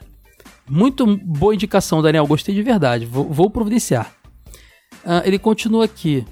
Muito 0.69 1.05
boa 1.17 1.55
indicação, 1.55 2.01
Daniel. 2.01 2.27
Gostei 2.27 2.53
de 2.53 2.61
verdade. 2.61 3.05
Vou, 3.05 3.25
vou 3.25 3.49
providenciar. 3.49 4.13
Ah, 5.03 5.23
ele 5.25 5.39
continua 5.39 5.85
aqui. 5.85 6.25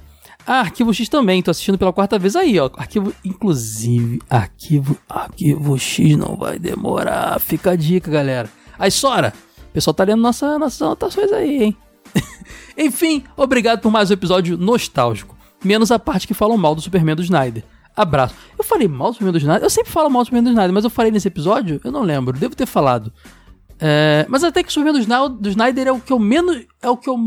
Ah, 0.46 0.62
Arquivo 0.62 0.94
X 0.94 1.10
também, 1.10 1.44
tô 1.44 1.52
assistindo 1.52 1.78
pela 1.78 1.92
quarta 1.92 2.18
vez 2.18 2.34
aí, 2.34 2.58
ó. 2.58 2.70
Arquivo, 2.78 3.14
inclusive, 3.26 4.22
Arquivo, 4.30 4.98
Arquivo 5.10 5.78
X 5.78 6.16
não 6.16 6.38
vai 6.38 6.58
demorar. 6.58 7.38
Fica 7.42 7.72
a 7.72 7.76
dica, 7.76 8.10
galera. 8.10 8.50
Aí, 8.80 8.90
Sora, 8.90 9.34
o 9.70 9.74
pessoal 9.74 9.94
tá 9.94 10.06
lendo 10.06 10.22
nossa, 10.22 10.58
nossas 10.58 10.82
anotações 10.82 11.34
aí, 11.34 11.64
hein? 11.64 11.78
Enfim, 12.78 13.24
obrigado 13.36 13.82
por 13.82 13.92
mais 13.92 14.10
um 14.10 14.14
episódio 14.14 14.58
nostálgico. 14.58 15.36
Menos 15.64 15.92
a 15.92 15.98
parte 15.98 16.28
que 16.28 16.34
falam 16.34 16.58
mal 16.58 16.76
do 16.76 16.82
Superman 16.82 17.16
do 17.16 17.24
Snyder. 17.24 17.64
Abraço. 17.96 18.36
Eu 18.58 18.64
falei 18.64 18.88
mal 18.88 19.10
do 19.10 19.14
Superman 19.14 19.32
do 19.34 19.40
Snyder? 19.40 19.64
Eu 19.64 19.70
sempre 19.70 19.92
falo 19.92 20.10
mal 20.10 20.22
do 20.22 20.26
Superman 20.26 20.44
do 20.44 20.50
Snyder, 20.52 20.74
mas 20.74 20.84
eu 20.84 20.90
falei 20.90 21.12
nesse 21.12 21.28
episódio? 21.28 21.82
Eu 21.84 21.92
não 21.92 22.04
lembro. 22.04 22.38
Devo 22.38 22.56
ter 22.56 22.68
falado. 22.68 23.12
É, 23.80 24.26
mas 24.30 24.44
até 24.44 24.62
que 24.64 24.70
o 24.70 24.72
Superman 24.72 24.94
do, 24.94 25.50
Snyder 25.50 25.88
é 25.88 25.92
o 25.92 26.00
que 26.00 26.14
eu 26.14 26.20
menos. 26.20 26.64
É 26.82 26.90
o 26.90 26.98
que 26.98 27.10
eu 27.10 27.18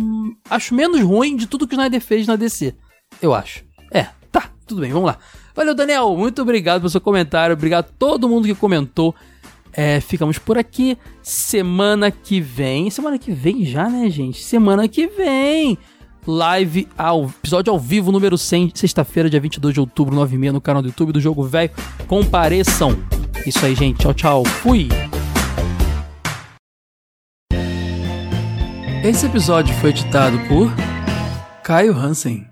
acho 0.48 0.74
menos 0.74 1.01
ruim 1.01 1.36
de 1.36 1.47
tudo 1.47 1.66
que 1.66 1.74
o 1.74 1.77
Snyder 1.77 2.01
fez 2.01 2.27
na 2.27 2.36
DC. 2.36 2.74
Eu 3.20 3.35
acho. 3.35 3.65
É, 3.90 4.07
tá, 4.31 4.51
tudo 4.66 4.81
bem, 4.81 4.93
vamos 4.93 5.09
lá. 5.09 5.19
Valeu, 5.55 5.74
Daniel. 5.74 6.16
Muito 6.16 6.40
obrigado 6.43 6.81
pelo 6.81 6.90
seu 6.90 7.01
comentário. 7.01 7.52
Obrigado 7.52 7.86
a 7.86 7.93
todo 7.98 8.28
mundo 8.28 8.47
que 8.47 8.55
comentou. 8.55 9.15
É, 9.72 10.01
ficamos 10.01 10.38
por 10.38 10.59
aqui. 10.59 10.97
Semana 11.22 12.10
que 12.10 12.40
vem. 12.40 12.90
Semana 12.90 13.18
que 13.18 13.32
vem 13.32 13.64
já, 13.64 13.88
né, 13.88 14.09
gente? 14.10 14.42
Semana 14.42 14.88
que 14.88 15.06
vem. 15.06 15.78
Live 16.26 16.86
ao 16.98 17.24
episódio 17.24 17.72
ao 17.72 17.78
vivo 17.78 18.12
número 18.12 18.36
100, 18.36 18.72
sexta-feira, 18.74 19.30
dia 19.30 19.40
22 19.40 19.72
de 19.72 19.80
outubro, 19.80 20.14
9h30 20.16 20.52
no 20.52 20.60
canal 20.60 20.82
do 20.82 20.88
YouTube 20.88 21.12
do 21.12 21.20
Jogo 21.20 21.42
Velho. 21.44 21.70
Compareçam. 22.06 22.97
Isso 23.47 23.64
aí, 23.64 23.74
gente. 23.74 23.98
Tchau, 24.01 24.14
tchau. 24.14 24.44
Fui. 24.44 24.88
Esse 29.02 29.24
episódio 29.24 29.74
foi 29.76 29.90
editado 29.90 30.38
por 30.40 30.70
Caio 31.62 31.97
Hansen. 31.97 32.49